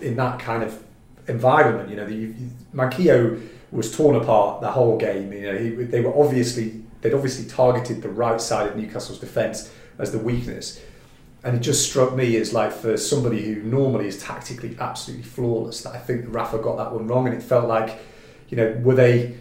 in 0.02 0.16
that 0.16 0.38
kind 0.38 0.62
of 0.62 0.82
environment. 1.28 1.88
You 1.90 1.96
know, 1.96 2.06
the, 2.06 2.32
Manquillo 2.74 3.40
was 3.70 3.94
torn 3.94 4.16
apart 4.16 4.60
the 4.60 4.70
whole 4.70 4.96
game. 4.96 5.32
You 5.32 5.52
know, 5.52 5.58
he, 5.58 5.70
they 5.70 6.00
were 6.00 6.16
obviously 6.18 6.82
they'd 7.00 7.14
obviously 7.14 7.48
targeted 7.48 8.02
the 8.02 8.08
right 8.08 8.40
side 8.40 8.68
of 8.68 8.76
Newcastle's 8.76 9.18
defence 9.18 9.72
as 9.98 10.12
the 10.12 10.18
weakness, 10.18 10.80
and 11.44 11.56
it 11.56 11.60
just 11.60 11.88
struck 11.88 12.14
me 12.14 12.36
as 12.36 12.52
like 12.52 12.72
for 12.72 12.96
somebody 12.96 13.42
who 13.42 13.62
normally 13.62 14.06
is 14.06 14.22
tactically 14.22 14.76
absolutely 14.78 15.24
flawless, 15.24 15.82
that 15.82 15.94
I 15.94 15.98
think 15.98 16.26
Rafa 16.28 16.58
got 16.58 16.76
that 16.76 16.92
one 16.92 17.06
wrong, 17.06 17.26
and 17.26 17.36
it 17.36 17.42
felt 17.42 17.68
like, 17.68 17.98
you 18.48 18.56
know, 18.56 18.78
were 18.82 18.94
they. 18.94 19.36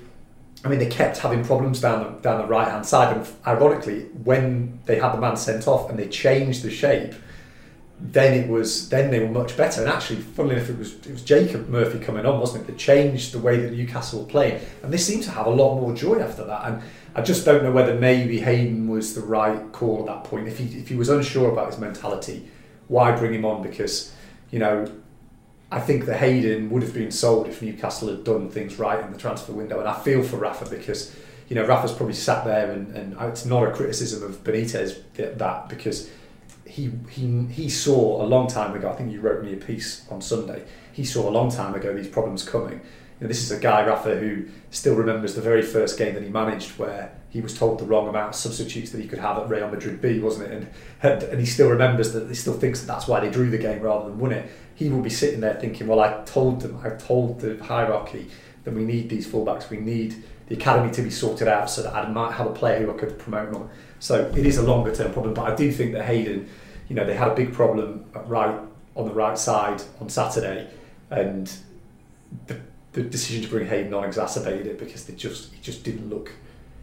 I 0.62 0.68
mean, 0.68 0.80
they 0.80 0.88
kept 0.88 1.20
having 1.20 1.42
problems 1.46 1.80
down 1.80 2.04
the, 2.04 2.10
down 2.20 2.42
the 2.42 2.48
right 2.48 2.68
hand 2.68 2.86
side, 2.86 3.16
and 3.16 3.26
ironically, 3.48 4.02
when 4.26 4.82
they 4.86 5.00
had 5.00 5.14
the 5.14 5.18
man 5.18 5.38
sent 5.38 5.70
off 5.70 5.90
and 5.90 5.98
they 5.98 6.10
changed 6.10 6.64
the 6.64 6.70
shape, 6.70 7.14
then 8.02 8.34
it 8.34 8.50
was 8.50 8.90
then 8.90 9.12
they 9.12 9.20
were 9.20 9.30
much 9.30 9.58
better. 9.58 9.82
And 9.82 9.90
actually, 9.90 10.22
funnily 10.22 10.56
enough, 10.56 10.70
it 10.70 10.78
was 10.78 10.94
it 10.94 11.12
was 11.12 11.24
Jacob 11.24 11.68
Murphy 11.70 12.00
coming 12.00 12.26
on, 12.26 12.40
wasn't 12.40 12.64
it, 12.64 12.68
that 12.68 12.78
changed 12.78 13.34
the 13.34 13.40
way 13.40 13.58
that 13.60 13.74
Newcastle 13.74 14.22
were 14.22 14.28
playing, 14.28 14.62
and 14.84 14.94
they 14.94 14.98
seemed 14.98 15.24
to 15.24 15.32
have 15.32 15.46
a 15.46 15.52
lot 15.52 15.80
more 15.80 15.94
joy 15.94 16.20
after 16.20 16.46
that. 16.46 16.66
And 16.66 16.82
I 17.16 17.22
just 17.22 17.46
don't 17.46 17.64
know 17.64 17.72
whether 17.72 17.94
maybe 17.96 18.40
Hayden 18.40 18.88
was 18.88 19.16
the 19.16 19.22
right 19.22 19.72
call 19.72 20.02
at 20.02 20.06
that 20.08 20.24
point. 20.24 20.48
If 20.48 20.60
he 20.60 20.66
if 20.80 20.88
he 20.88 20.96
was 20.96 21.10
unsure 21.10 21.52
about 21.52 21.68
his 21.68 21.80
mentality, 21.80 22.50
why 22.88 23.12
bring 23.12 23.34
him 23.34 23.46
on? 23.46 23.62
Because 23.62 24.14
you 24.52 24.60
know 24.60 24.90
I 25.72 25.80
think 25.80 26.06
the 26.06 26.18
Hayden 26.18 26.70
would 26.72 26.82
have 26.82 26.94
been 26.94 27.12
sold 27.12 27.48
if 27.48 27.62
Newcastle 27.62 28.10
had 28.10 28.24
done 28.24 28.50
things 28.50 28.80
right 28.80 29.04
in 29.04 29.12
the 29.12 29.18
transfer 29.18 29.52
window. 29.52 29.80
And 29.80 29.88
I 29.88 30.00
feel 30.00 30.24
for 30.24 30.38
Rafa 30.38 30.68
because, 30.68 31.16
you 31.48 31.56
know, 31.56 31.66
Rafa's 31.66 31.92
probably 31.92 32.16
sat 32.16 32.44
there 32.44 32.72
and, 32.72 32.96
and 32.96 33.16
oh, 33.20 33.28
it's 33.28 33.46
not 33.46 33.68
a 33.68 33.72
criticism 33.72 34.24
of 34.24 34.44
Benitez 34.44 35.00
that 35.38 35.70
because 35.70 36.10
he, 37.10 37.46
he, 37.50 37.70
saw 37.70 38.22
a 38.22 38.26
long 38.26 38.48
time 38.48 38.76
ago, 38.76 38.90
I 38.90 38.96
think 38.96 39.12
you 39.12 39.22
wrote 39.22 39.44
me 39.44 39.54
a 39.54 39.58
piece 39.58 40.06
on 40.10 40.22
Sunday, 40.22 40.64
he 40.94 41.04
saw 41.04 41.30
a 41.30 41.32
long 41.32 41.52
time 41.52 41.74
ago 41.76 41.94
these 41.94 42.08
problems 42.08 42.48
coming. 42.48 42.74
You 43.20 43.26
know, 43.26 43.28
this 43.28 43.44
is 43.44 43.52
a 43.52 43.60
guy, 43.60 43.86
Rafa, 43.86 44.16
who 44.16 44.46
still 44.72 44.96
remembers 44.96 45.36
the 45.36 45.42
very 45.42 45.62
first 45.62 45.98
game 45.98 46.14
that 46.14 46.24
he 46.24 46.30
managed 46.30 46.78
where 46.80 47.14
he 47.30 47.42
was 47.42 47.58
told 47.58 47.80
the 47.80 47.86
wrong 47.86 48.08
amount 48.08 48.30
of 48.30 48.36
substitutes 48.36 48.92
that 48.92 49.02
he 49.02 49.08
could 49.08 49.20
have 49.20 49.38
at 49.38 49.50
Real 49.50 49.70
Madrid 49.70 50.02
B, 50.02 50.20
wasn't 50.20 50.52
it? 50.52 50.56
And, 50.56 50.70
and, 51.04 51.24
and 51.24 51.40
he 51.40 51.46
still 51.46 51.70
remembers 51.70 52.14
that 52.14 52.28
he 52.28 52.34
still 52.34 52.54
thinks 52.54 52.80
that 52.80 52.88
that's 52.88 53.08
why 53.08 53.20
they 53.20 53.30
drew 53.30 53.50
the 53.50 53.58
game 53.58 53.82
rather 53.82 54.10
than 54.10 54.20
won 54.20 54.32
it 54.32 54.50
he 54.80 54.90
will 54.90 55.02
be 55.02 55.10
sitting 55.10 55.42
there 55.42 55.56
thinking, 55.56 55.88
well, 55.88 56.00
I 56.00 56.24
told 56.24 56.62
them, 56.62 56.80
I 56.82 56.92
told 56.92 57.42
the 57.42 57.62
hierarchy 57.62 58.32
that 58.64 58.74
we 58.74 58.86
need 58.86 59.10
these 59.10 59.28
fullbacks, 59.28 59.70
we 59.70 59.76
need 59.76 60.24
the 60.48 60.56
academy 60.56 60.90
to 60.94 61.02
be 61.02 61.10
sorted 61.10 61.50
out 61.50 61.70
so 61.70 61.84
that 61.84 61.94
I 61.94 62.10
might 62.10 62.32
have 62.32 62.48
a 62.48 62.54
player 62.54 62.80
who 62.80 62.96
I 62.96 62.98
could 62.98 63.20
promote 63.20 63.54
on. 63.54 63.70
So 64.00 64.32
it 64.34 64.46
is 64.46 64.58
a 64.58 64.64
longer 64.64 64.96
term 64.96 65.12
problem, 65.12 65.34
but 65.34 65.52
I 65.52 65.54
do 65.54 65.70
think 65.70 65.92
that 65.92 66.06
Hayden, 66.06 66.48
you 66.90 66.96
know, 66.96 67.06
they 67.06 67.16
had 67.16 67.30
a 67.30 67.36
big 67.36 67.54
problem 67.54 68.06
right 68.26 68.60
on 68.96 69.08
the 69.08 69.14
right 69.14 69.38
side 69.38 69.82
on 70.02 70.10
Saturday, 70.10 70.68
and 71.10 71.52
the, 72.48 72.60
the 72.92 73.04
decision 73.04 73.44
to 73.44 73.48
bring 73.48 73.68
Hayden 73.68 73.94
on 73.94 74.04
exacerbated 74.04 74.68
it 74.68 74.80
because 74.80 75.06
they 75.06 75.14
just 75.14 75.54
he 75.54 75.62
just 75.62 75.84
didn't 75.84 76.10
look. 76.10 76.34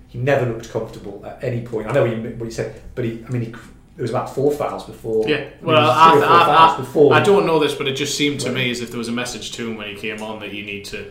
He 0.08 0.18
never 0.18 0.46
looked 0.46 0.70
comfortable 0.70 1.24
at 1.26 1.42
any 1.42 1.66
point. 1.66 1.88
I 1.88 1.92
know 1.92 2.06
what 2.06 2.44
you 2.44 2.50
said, 2.50 2.80
but 2.94 3.04
he, 3.04 3.24
I 3.26 3.30
mean, 3.30 3.42
he 3.42 3.50
there 3.96 4.02
was 4.02 4.10
about 4.10 4.34
four 4.34 4.52
fouls 4.52 4.84
before. 4.84 5.26
Yeah, 5.28 5.48
well, 5.62 5.90
I, 5.90 6.14
mean, 6.14 6.22
I, 6.22 6.74
I, 6.74 6.76
before. 6.76 7.14
I, 7.14 7.20
don't 7.20 7.46
know 7.46 7.58
this, 7.58 7.74
but 7.74 7.88
it 7.88 7.94
just 7.94 8.16
seemed 8.16 8.40
to 8.40 8.52
me 8.52 8.70
as 8.70 8.82
if 8.82 8.90
there 8.90 8.98
was 8.98 9.08
a 9.08 9.12
message 9.12 9.52
to 9.52 9.70
him 9.70 9.76
when 9.76 9.88
he 9.88 9.96
came 9.96 10.22
on 10.22 10.38
that 10.40 10.52
you 10.52 10.64
need 10.64 10.84
to 10.86 11.10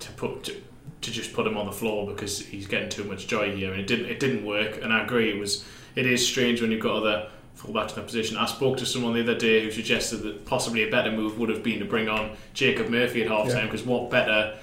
to 0.00 0.12
put 0.12 0.44
to, 0.44 0.60
to 1.00 1.10
just 1.10 1.32
put 1.32 1.46
him 1.46 1.56
on 1.56 1.66
the 1.66 1.72
floor 1.72 2.06
because 2.06 2.40
he's 2.40 2.66
getting 2.66 2.88
too 2.88 3.04
much 3.04 3.26
joy 3.26 3.54
here, 3.54 3.72
and 3.72 3.80
it 3.80 3.86
didn't 3.86 4.06
it 4.06 4.20
didn't 4.20 4.44
work. 4.44 4.82
And 4.82 4.92
I 4.92 5.04
agree, 5.04 5.30
it 5.30 5.38
was 5.38 5.64
it 5.94 6.06
is 6.06 6.26
strange 6.26 6.60
when 6.60 6.70
you've 6.70 6.82
got 6.82 6.96
other 6.96 7.30
fullbacks 7.56 7.90
in 7.90 7.96
that 7.96 8.06
position. 8.06 8.36
I 8.36 8.46
spoke 8.46 8.76
to 8.78 8.86
someone 8.86 9.14
the 9.14 9.22
other 9.22 9.38
day 9.38 9.62
who 9.62 9.70
suggested 9.70 10.18
that 10.18 10.44
possibly 10.44 10.82
a 10.82 10.90
better 10.90 11.10
move 11.10 11.38
would 11.38 11.48
have 11.48 11.62
been 11.62 11.78
to 11.78 11.84
bring 11.84 12.08
on 12.08 12.36
Jacob 12.52 12.88
Murphy 12.88 13.22
at 13.22 13.28
half 13.28 13.50
time 13.50 13.66
because 13.66 13.82
yeah. 13.82 13.92
what 13.92 14.10
better 14.10 14.56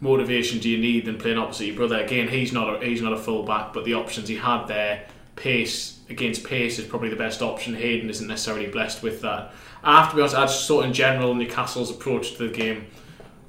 motivation 0.00 0.58
do 0.58 0.68
you 0.68 0.78
need 0.78 1.04
than 1.04 1.18
playing 1.18 1.38
opposite 1.38 1.66
your 1.66 1.76
brother? 1.76 2.02
Again, 2.02 2.28
he's 2.28 2.52
not 2.52 2.82
a, 2.82 2.86
he's 2.86 3.02
not 3.02 3.12
a 3.12 3.18
fullback, 3.18 3.72
but 3.72 3.84
the 3.84 3.94
options 3.94 4.28
he 4.28 4.36
had 4.36 4.66
there, 4.66 5.06
pace 5.36 6.00
against 6.08 6.44
pace 6.44 6.78
is 6.78 6.86
probably 6.86 7.08
the 7.08 7.16
best 7.16 7.42
option. 7.42 7.74
Hayden 7.74 8.10
isn't 8.10 8.26
necessarily 8.26 8.66
blessed 8.66 9.02
with 9.02 9.20
that. 9.22 9.52
I 9.82 10.00
have 10.00 10.10
to 10.10 10.16
be 10.16 10.22
honest, 10.22 10.36
I 10.36 10.46
just 10.46 10.66
thought 10.66 10.84
in 10.84 10.92
general 10.92 11.34
Newcastle's 11.34 11.90
approach 11.90 12.32
to 12.32 12.48
the 12.48 12.52
game 12.52 12.86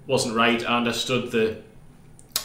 wasn't 0.08 0.36
right. 0.36 0.64
I 0.68 0.78
understood 0.78 1.32
the 1.32 1.58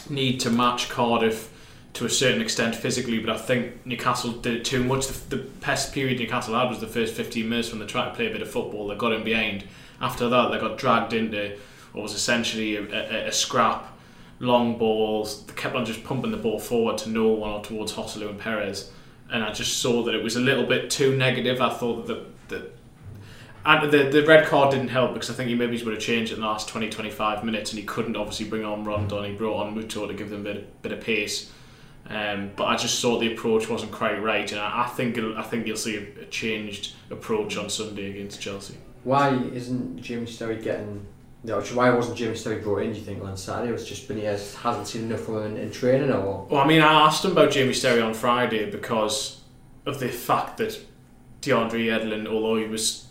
need 0.09 0.39
to 0.41 0.49
match 0.49 0.89
Cardiff 0.89 1.53
to 1.97 2.05
a 2.05 2.09
certain 2.09 2.41
extent 2.41 2.75
physically, 2.75 3.19
but 3.19 3.29
I 3.29 3.37
think 3.37 3.85
Newcastle 3.85 4.31
did 4.31 4.55
it 4.55 4.65
too 4.65 4.83
much. 4.83 5.07
The, 5.07 5.35
the 5.35 5.43
best 5.43 5.93
period 5.93 6.19
Newcastle 6.19 6.55
had 6.55 6.69
was 6.69 6.79
the 6.79 6.87
first 6.87 7.13
15 7.13 7.47
minutes 7.47 7.71
when 7.71 7.79
they 7.79 7.85
tried 7.85 8.09
to 8.09 8.15
play 8.15 8.27
a 8.27 8.31
bit 8.31 8.41
of 8.41 8.49
football. 8.49 8.87
They 8.87 8.95
got 8.95 9.13
in 9.13 9.23
behind. 9.23 9.65
After 9.99 10.29
that, 10.29 10.51
they 10.51 10.59
got 10.59 10.77
dragged 10.77 11.13
into 11.13 11.57
what 11.93 12.03
was 12.03 12.13
essentially 12.13 12.75
a, 12.75 12.83
a, 12.83 13.27
a 13.27 13.31
scrap, 13.31 13.97
long 14.39 14.77
balls. 14.77 15.43
They 15.45 15.53
kept 15.53 15.75
on 15.75 15.85
just 15.85 16.03
pumping 16.03 16.31
the 16.31 16.37
ball 16.37 16.59
forward 16.59 16.97
to 16.99 17.09
no 17.09 17.27
one 17.27 17.51
or 17.51 17.63
towards 17.63 17.93
Joselu 17.93 18.29
and 18.29 18.39
Perez 18.39 18.91
and 19.29 19.43
I 19.43 19.51
just 19.51 19.79
saw 19.79 20.03
that 20.03 20.15
it 20.15 20.23
was 20.23 20.35
a 20.35 20.39
little 20.39 20.65
bit 20.65 20.89
too 20.89 21.15
negative. 21.15 21.61
I 21.61 21.69
thought 21.69 22.07
that 22.07 22.49
the 22.49 22.69
and 23.65 23.91
the, 23.91 24.09
the 24.09 24.25
red 24.25 24.47
card 24.47 24.71
didn't 24.71 24.87
help 24.87 25.13
because 25.13 25.29
I 25.29 25.33
think 25.33 25.49
he 25.49 25.55
maybe 25.55 25.81
would 25.83 25.93
have 25.93 26.01
changed 26.01 26.31
in 26.31 26.39
the 26.39 26.45
last 26.45 26.69
20 26.69 26.89
25 26.89 27.43
minutes 27.43 27.71
and 27.71 27.79
he 27.79 27.85
couldn't 27.85 28.15
obviously 28.15 28.47
bring 28.47 28.63
on 28.63 28.85
Rondon. 28.85 29.25
He 29.25 29.33
brought 29.33 29.65
on 29.65 29.75
Muto 29.75 30.07
to 30.07 30.13
give 30.13 30.29
them 30.29 30.41
a 30.41 30.43
bit, 30.43 30.81
bit 30.81 30.91
of 30.93 31.01
pace. 31.01 31.51
Um, 32.09 32.51
but 32.55 32.65
I 32.65 32.77
just 32.77 33.01
thought 33.01 33.19
the 33.19 33.33
approach 33.33 33.67
wasn't 33.69 33.91
quite 33.91 34.21
right, 34.21 34.49
and 34.51 34.61
I, 34.61 34.83
I 34.85 34.87
think 34.87 35.17
I 35.17 35.41
think 35.41 35.67
you'll 35.67 35.75
see 35.75 35.97
a, 35.97 36.21
a, 36.21 36.25
changed 36.27 36.93
approach 37.09 37.57
on 37.57 37.69
Sunday 37.69 38.11
against 38.11 38.39
Chelsea. 38.39 38.75
Why 39.03 39.35
isn't 39.35 40.01
Jamie 40.01 40.25
Sterry 40.25 40.61
getting 40.63 41.05
no, 41.43 41.61
why 41.61 41.89
wasn't 41.91 42.17
Jamie 42.17 42.35
Sterry 42.35 42.61
brought 42.61 42.79
in, 42.79 42.93
do 42.93 42.99
you 42.99 43.05
think, 43.05 43.23
on 43.23 43.37
Saturday? 43.37 43.69
It 43.69 43.73
was 43.73 43.87
just 43.87 44.07
Benitez 44.07 44.55
hasn't 44.55 44.87
seen 44.87 45.03
enough 45.03 45.21
from 45.21 45.37
him 45.37 45.55
in, 45.55 45.63
in 45.63 45.71
training 45.71 46.11
or 46.11 46.45
Well, 46.49 46.61
I 46.61 46.67
mean, 46.67 46.81
I 46.81 47.05
asked 47.05 47.23
him 47.23 47.31
about 47.31 47.51
Jamie 47.51 47.73
Sterry 47.73 48.01
on 48.01 48.13
Friday 48.13 48.69
because 48.69 49.41
of 49.85 49.99
the 49.99 50.09
fact 50.09 50.57
that 50.57 50.79
DeAndre 51.41 51.85
Yedlin, 51.85 52.27
although 52.27 52.57
he 52.57 52.67
was 52.67 53.07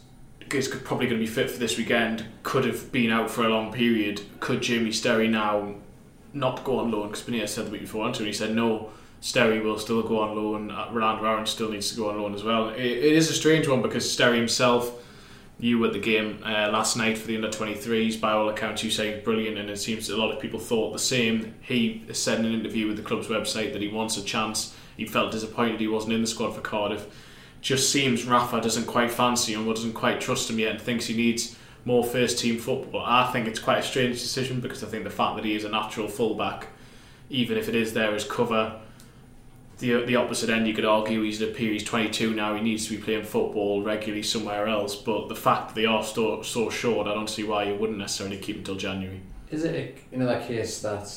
is 0.52 0.68
probably 0.68 1.06
going 1.06 1.20
to 1.20 1.26
be 1.26 1.30
fit 1.30 1.50
for 1.50 1.58
this 1.58 1.76
weekend, 1.76 2.24
could 2.42 2.64
have 2.64 2.92
been 2.92 3.10
out 3.10 3.30
for 3.30 3.44
a 3.44 3.48
long 3.48 3.72
period. 3.72 4.20
Could 4.40 4.62
Jamie 4.62 4.92
Sterry 4.92 5.28
now 5.28 5.74
not 6.36 6.64
go 6.64 6.78
on 6.78 6.90
loan? 6.90 7.08
Because 7.08 7.22
Benitez 7.24 7.48
said 7.48 7.66
the 7.66 7.70
week 7.70 7.82
before, 7.82 8.06
and 8.06 8.16
he 8.16 8.32
said 8.32 8.54
no. 8.54 8.90
Sterry 9.20 9.60
will 9.60 9.78
still 9.78 10.02
go 10.02 10.20
on 10.20 10.36
loan. 10.36 10.70
Uh, 10.70 10.88
Rolando 10.92 11.24
Aarons 11.24 11.50
still 11.50 11.70
needs 11.70 11.90
to 11.90 11.96
go 11.96 12.10
on 12.10 12.20
loan 12.20 12.34
as 12.34 12.44
well. 12.44 12.68
It, 12.68 12.84
it 12.84 13.12
is 13.14 13.30
a 13.30 13.34
strange 13.34 13.66
one 13.66 13.82
because 13.82 14.10
Sterry 14.10 14.36
himself 14.36 15.02
you 15.58 15.78
were 15.78 15.86
at 15.86 15.94
the 15.94 15.98
game 15.98 16.38
uh, 16.44 16.68
last 16.70 16.96
night 16.96 17.16
for 17.16 17.26
the 17.26 17.36
under 17.36 17.48
23s. 17.48 18.20
By 18.20 18.32
all 18.32 18.48
accounts, 18.48 18.84
you 18.84 18.90
say 18.90 19.20
brilliant, 19.20 19.56
and 19.56 19.70
it 19.70 19.78
seems 19.78 20.10
a 20.10 20.16
lot 20.16 20.30
of 20.30 20.40
people 20.40 20.60
thought 20.60 20.92
the 20.92 20.98
same. 20.98 21.54
He 21.62 22.04
said 22.12 22.40
in 22.40 22.44
an 22.44 22.52
interview 22.52 22.86
with 22.86 22.96
the 22.96 23.02
club's 23.02 23.28
website 23.28 23.72
that 23.72 23.80
he 23.80 23.88
wants 23.88 24.18
a 24.18 24.22
chance. 24.22 24.76
He 24.96 25.06
felt 25.06 25.32
disappointed 25.32 25.80
he 25.80 25.88
wasn't 25.88 26.12
in 26.12 26.20
the 26.20 26.26
squad 26.26 26.54
for 26.54 26.60
Cardiff. 26.60 27.06
Just 27.62 27.90
seems 27.90 28.24
Rafa 28.24 28.60
doesn't 28.60 28.86
quite 28.86 29.10
fancy 29.10 29.54
him 29.54 29.66
or 29.66 29.74
doesn't 29.74 29.94
quite 29.94 30.20
trust 30.20 30.50
him 30.50 30.58
yet 30.58 30.72
and 30.72 30.80
thinks 30.80 31.06
he 31.06 31.16
needs 31.16 31.56
more 31.86 32.04
first 32.04 32.40
team 32.40 32.58
football. 32.58 33.02
I 33.06 33.30
think 33.32 33.46
it's 33.46 33.60
quite 33.60 33.78
a 33.78 33.82
strange 33.82 34.20
decision 34.20 34.60
because 34.60 34.84
I 34.84 34.88
think 34.88 35.04
the 35.04 35.10
fact 35.10 35.36
that 35.36 35.44
he 35.44 35.54
is 35.54 35.64
a 35.64 35.70
natural 35.70 36.08
fullback, 36.08 36.66
even 37.30 37.56
if 37.56 37.68
it 37.68 37.74
is 37.74 37.94
there 37.94 38.14
as 38.14 38.24
cover, 38.24 38.80
the 39.78 40.04
the 40.04 40.16
opposite 40.16 40.50
end, 40.50 40.66
you 40.66 40.74
could 40.74 40.84
argue 40.84 41.22
he's 41.22 41.40
at 41.40 41.56
he's 41.56 41.84
22 41.84 42.34
now. 42.34 42.54
He 42.56 42.60
needs 42.60 42.88
to 42.88 42.96
be 42.96 43.02
playing 43.02 43.24
football 43.24 43.82
regularly 43.82 44.24
somewhere 44.24 44.66
else. 44.66 44.96
But 44.96 45.28
the 45.28 45.36
fact 45.36 45.68
that 45.68 45.74
they 45.74 45.86
are 45.86 46.02
so, 46.02 46.42
so 46.42 46.70
short, 46.70 47.06
I 47.06 47.14
don't 47.14 47.30
see 47.30 47.44
why 47.44 47.64
you 47.64 47.76
wouldn't 47.76 47.98
necessarily 47.98 48.38
keep 48.38 48.56
until 48.56 48.76
January. 48.76 49.20
Is 49.50 49.64
it 49.64 49.98
another 50.12 50.40
case 50.40 50.80
that 50.80 51.08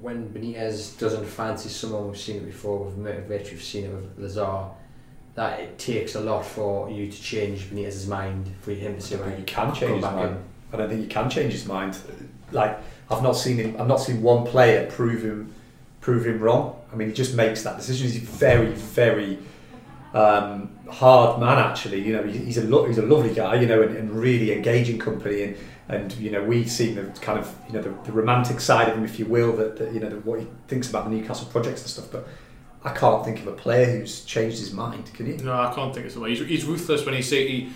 when 0.00 0.30
Benitez 0.30 0.98
doesn't 0.98 1.26
fancy 1.26 1.68
someone, 1.68 2.08
we've 2.08 2.18
seen 2.18 2.36
it 2.36 2.46
before 2.46 2.84
with 2.84 2.96
Mitrovic, 2.96 3.50
we've 3.50 3.62
seen 3.62 3.84
it 3.84 3.92
with 3.92 4.18
Lazaar, 4.18 4.70
that 5.34 5.60
it 5.60 5.78
takes 5.78 6.14
a 6.14 6.20
lot 6.20 6.44
for 6.44 6.90
you 6.90 7.10
to 7.10 7.22
change 7.22 7.70
Benitez's 7.70 8.06
mind 8.06 8.54
for 8.60 8.72
him 8.72 8.96
to 8.96 9.00
say, 9.00 9.16
right, 9.16 9.38
you 9.38 9.44
can 9.44 9.74
change 9.74 9.94
his 9.94 10.02
mind. 10.02 10.30
In. 10.30 10.44
I 10.72 10.76
don't 10.76 10.88
think 10.88 11.02
you 11.02 11.08
can 11.08 11.30
change 11.30 11.52
his 11.52 11.66
mind. 11.66 11.96
Like 12.50 12.78
I've 13.10 13.22
not 13.22 13.32
seen 13.32 13.56
him. 13.56 13.76
I've 13.78 13.88
not 13.88 13.98
seen 14.00 14.22
one 14.22 14.46
player 14.46 14.90
prove 14.90 15.22
him 15.22 15.54
prove 16.00 16.26
him 16.26 16.40
wrong. 16.40 16.76
I 16.92 16.96
mean, 16.96 17.08
he 17.08 17.14
just 17.14 17.34
makes 17.34 17.62
that 17.62 17.76
decision. 17.76 18.08
He's 18.08 18.22
a 18.22 18.26
very, 18.26 18.72
very 18.72 19.38
um, 20.12 20.70
hard 20.90 21.40
man. 21.40 21.58
Actually, 21.58 22.02
you 22.02 22.12
know, 22.12 22.24
he's 22.24 22.58
a 22.58 22.64
lo- 22.64 22.86
he's 22.86 22.98
a 22.98 23.06
lovely 23.06 23.34
guy. 23.34 23.60
You 23.60 23.66
know, 23.66 23.82
and, 23.82 23.96
and 23.96 24.10
really 24.10 24.52
engaging 24.52 24.98
company. 24.98 25.42
And 25.42 25.56
and 25.88 26.12
you 26.16 26.30
know, 26.30 26.42
we've 26.42 26.70
seen 26.70 26.94
the 26.94 27.04
kind 27.20 27.38
of 27.38 27.54
you 27.68 27.74
know 27.74 27.82
the, 27.82 27.90
the 28.04 28.12
romantic 28.12 28.60
side 28.60 28.88
of 28.88 28.96
him, 28.96 29.04
if 29.04 29.18
you 29.18 29.26
will, 29.26 29.56
that, 29.56 29.76
that 29.78 29.92
you 29.92 30.00
know 30.00 30.10
the, 30.10 30.16
what 30.16 30.40
he 30.40 30.46
thinks 30.68 30.90
about 30.90 31.04
the 31.04 31.10
Newcastle 31.10 31.46
projects 31.46 31.82
and 31.82 31.90
stuff. 31.90 32.08
But 32.10 32.28
I 32.84 32.92
can't 32.92 33.24
think 33.24 33.40
of 33.40 33.46
a 33.46 33.52
player 33.52 33.98
who's 33.98 34.24
changed 34.24 34.58
his 34.58 34.72
mind. 34.72 35.12
Can 35.14 35.26
you? 35.26 35.36
No, 35.38 35.52
I 35.52 35.72
can't 35.74 35.94
think 35.94 36.06
of 36.06 36.12
someone. 36.12 36.30
He's, 36.30 36.40
he's 36.40 36.64
ruthless 36.64 37.04
when 37.04 37.14
he 37.14 37.22
say 37.22 37.48
he. 37.48 37.72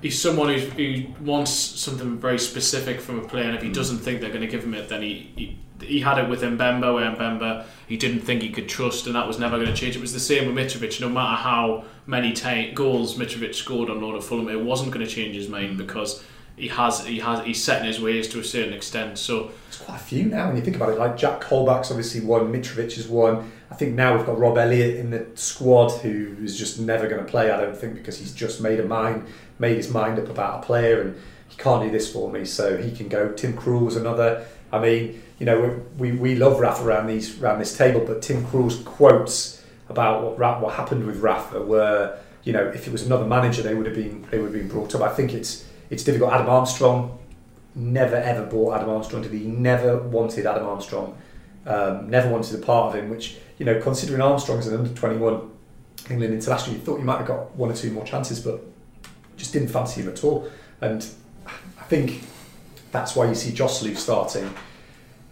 He's 0.00 0.20
someone 0.20 0.48
who's, 0.48 0.64
who 0.74 1.06
wants 1.24 1.50
something 1.50 2.18
very 2.18 2.38
specific 2.38 3.00
from 3.00 3.18
a 3.18 3.26
player, 3.26 3.44
and 3.44 3.56
if 3.56 3.62
he 3.62 3.70
mm. 3.70 3.74
doesn't 3.74 3.98
think 3.98 4.20
they're 4.20 4.30
going 4.30 4.42
to 4.42 4.46
give 4.46 4.62
him 4.62 4.74
it, 4.74 4.88
then 4.88 5.02
he, 5.02 5.32
he 5.34 5.58
he 5.80 6.00
had 6.00 6.18
it 6.18 6.28
with 6.28 6.42
Mbemba, 6.42 6.94
where 6.94 7.10
Mbemba 7.10 7.64
he 7.86 7.96
didn't 7.96 8.20
think 8.20 8.42
he 8.42 8.50
could 8.50 8.68
trust, 8.68 9.06
and 9.06 9.16
that 9.16 9.26
was 9.26 9.38
never 9.38 9.56
going 9.56 9.68
to 9.68 9.74
change. 9.74 9.96
It 9.96 10.00
was 10.00 10.12
the 10.12 10.20
same 10.20 10.46
with 10.46 10.56
Mitrovic. 10.56 11.00
No 11.00 11.08
matter 11.08 11.36
how 11.36 11.84
many 12.06 12.32
t- 12.32 12.72
goals 12.72 13.16
Mitrovic 13.16 13.54
scored 13.54 13.90
on 13.90 14.00
loan 14.00 14.16
at 14.16 14.22
Fulham, 14.22 14.48
it 14.48 14.60
wasn't 14.60 14.92
going 14.92 15.04
to 15.04 15.10
change 15.10 15.34
his 15.34 15.48
mind 15.48 15.78
because 15.78 16.22
he 16.58 16.68
has 16.68 17.04
he 17.06 17.18
has 17.20 17.44
he's 17.44 17.62
set 17.62 17.80
in 17.80 17.86
his 17.86 18.00
ways 18.00 18.28
to 18.28 18.40
a 18.40 18.44
certain 18.44 18.72
extent. 18.72 19.18
So 19.18 19.50
it's 19.68 19.78
quite 19.78 19.96
a 19.96 19.98
few 19.98 20.24
now 20.26 20.48
when 20.48 20.56
you 20.56 20.62
think 20.62 20.76
about 20.76 20.90
it. 20.90 20.98
Like 20.98 21.16
Jack 21.16 21.40
Colback's 21.40 21.90
obviously 21.90 22.20
one, 22.20 22.52
Mitrovic 22.52 22.98
is 22.98 23.08
one. 23.08 23.50
I 23.70 23.74
think 23.74 23.94
now 23.94 24.16
we've 24.16 24.26
got 24.26 24.38
Rob 24.38 24.58
Elliott 24.58 24.96
in 24.96 25.10
the 25.10 25.26
squad 25.34 25.90
who 26.00 26.36
is 26.42 26.58
just 26.58 26.80
never 26.80 27.06
going 27.06 27.24
to 27.24 27.30
play. 27.30 27.50
I 27.50 27.60
don't 27.60 27.76
think 27.76 27.94
because 27.94 28.18
he's 28.18 28.32
just 28.32 28.60
made 28.60 28.80
a 28.80 28.84
mind 28.84 29.26
made 29.58 29.76
his 29.76 29.90
mind 29.90 30.18
up 30.18 30.28
about 30.28 30.62
a 30.62 30.66
player 30.66 31.00
and 31.00 31.16
he 31.48 31.56
can't 31.56 31.82
do 31.82 31.90
this 31.90 32.12
for 32.12 32.30
me, 32.30 32.44
so 32.44 32.76
he 32.76 32.92
can 32.92 33.08
go. 33.08 33.32
Tim 33.32 33.54
Krul's 33.54 33.96
another. 33.96 34.46
I 34.72 34.78
mean 34.78 35.22
you 35.38 35.46
know, 35.46 35.80
we, 35.96 36.12
we 36.12 36.34
love 36.34 36.58
Rafa 36.58 36.84
around 36.84 37.06
these 37.06 37.40
around 37.40 37.60
this 37.60 37.76
table, 37.76 38.02
but 38.04 38.22
Tim 38.22 38.44
Krul's 38.46 38.82
quotes 38.82 39.64
about 39.88 40.38
what 40.38 40.60
what 40.60 40.74
happened 40.74 41.06
with 41.06 41.20
Rafa 41.20 41.62
were, 41.62 42.18
you 42.42 42.52
know, 42.52 42.66
if 42.66 42.86
it 42.86 42.92
was 42.92 43.06
another 43.06 43.24
manager, 43.24 43.62
they 43.62 43.74
would 43.74 43.86
have 43.86 43.94
been 43.94 44.26
they 44.30 44.38
would 44.38 44.52
have 44.52 44.60
been 44.60 44.68
brought 44.68 44.94
up. 44.94 45.02
I 45.02 45.14
think 45.14 45.32
it's 45.32 45.64
it's 45.90 46.04
difficult. 46.04 46.32
Adam 46.32 46.48
Armstrong 46.48 47.18
never 47.74 48.16
ever 48.16 48.44
brought 48.46 48.76
Adam 48.76 48.90
Armstrong 48.90 49.22
to. 49.22 49.28
He 49.28 49.44
never 49.44 49.98
wanted 49.98 50.46
Adam 50.46 50.66
Armstrong. 50.66 51.16
Um, 51.66 52.08
never 52.08 52.28
wanted 52.28 52.60
a 52.60 52.64
part 52.64 52.94
of 52.94 53.02
him. 53.02 53.10
Which 53.10 53.36
you 53.58 53.66
know, 53.66 53.80
considering 53.80 54.20
Armstrong's 54.20 54.66
an 54.66 54.76
under 54.76 54.94
twenty 54.94 55.16
one 55.16 55.50
England 56.10 56.34
international, 56.34 56.76
you 56.76 56.82
thought 56.82 56.98
you 56.98 57.04
might 57.04 57.18
have 57.18 57.26
got 57.26 57.54
one 57.56 57.70
or 57.70 57.74
two 57.74 57.90
more 57.90 58.04
chances, 58.04 58.40
but 58.40 58.62
just 59.36 59.52
didn't 59.52 59.68
fancy 59.68 60.02
him 60.02 60.08
at 60.08 60.24
all. 60.24 60.48
And 60.80 61.06
I 61.46 61.84
think 61.84 62.22
that's 62.92 63.14
why 63.14 63.28
you 63.28 63.34
see 63.34 63.52
Joselu 63.52 63.96
starting 63.96 64.52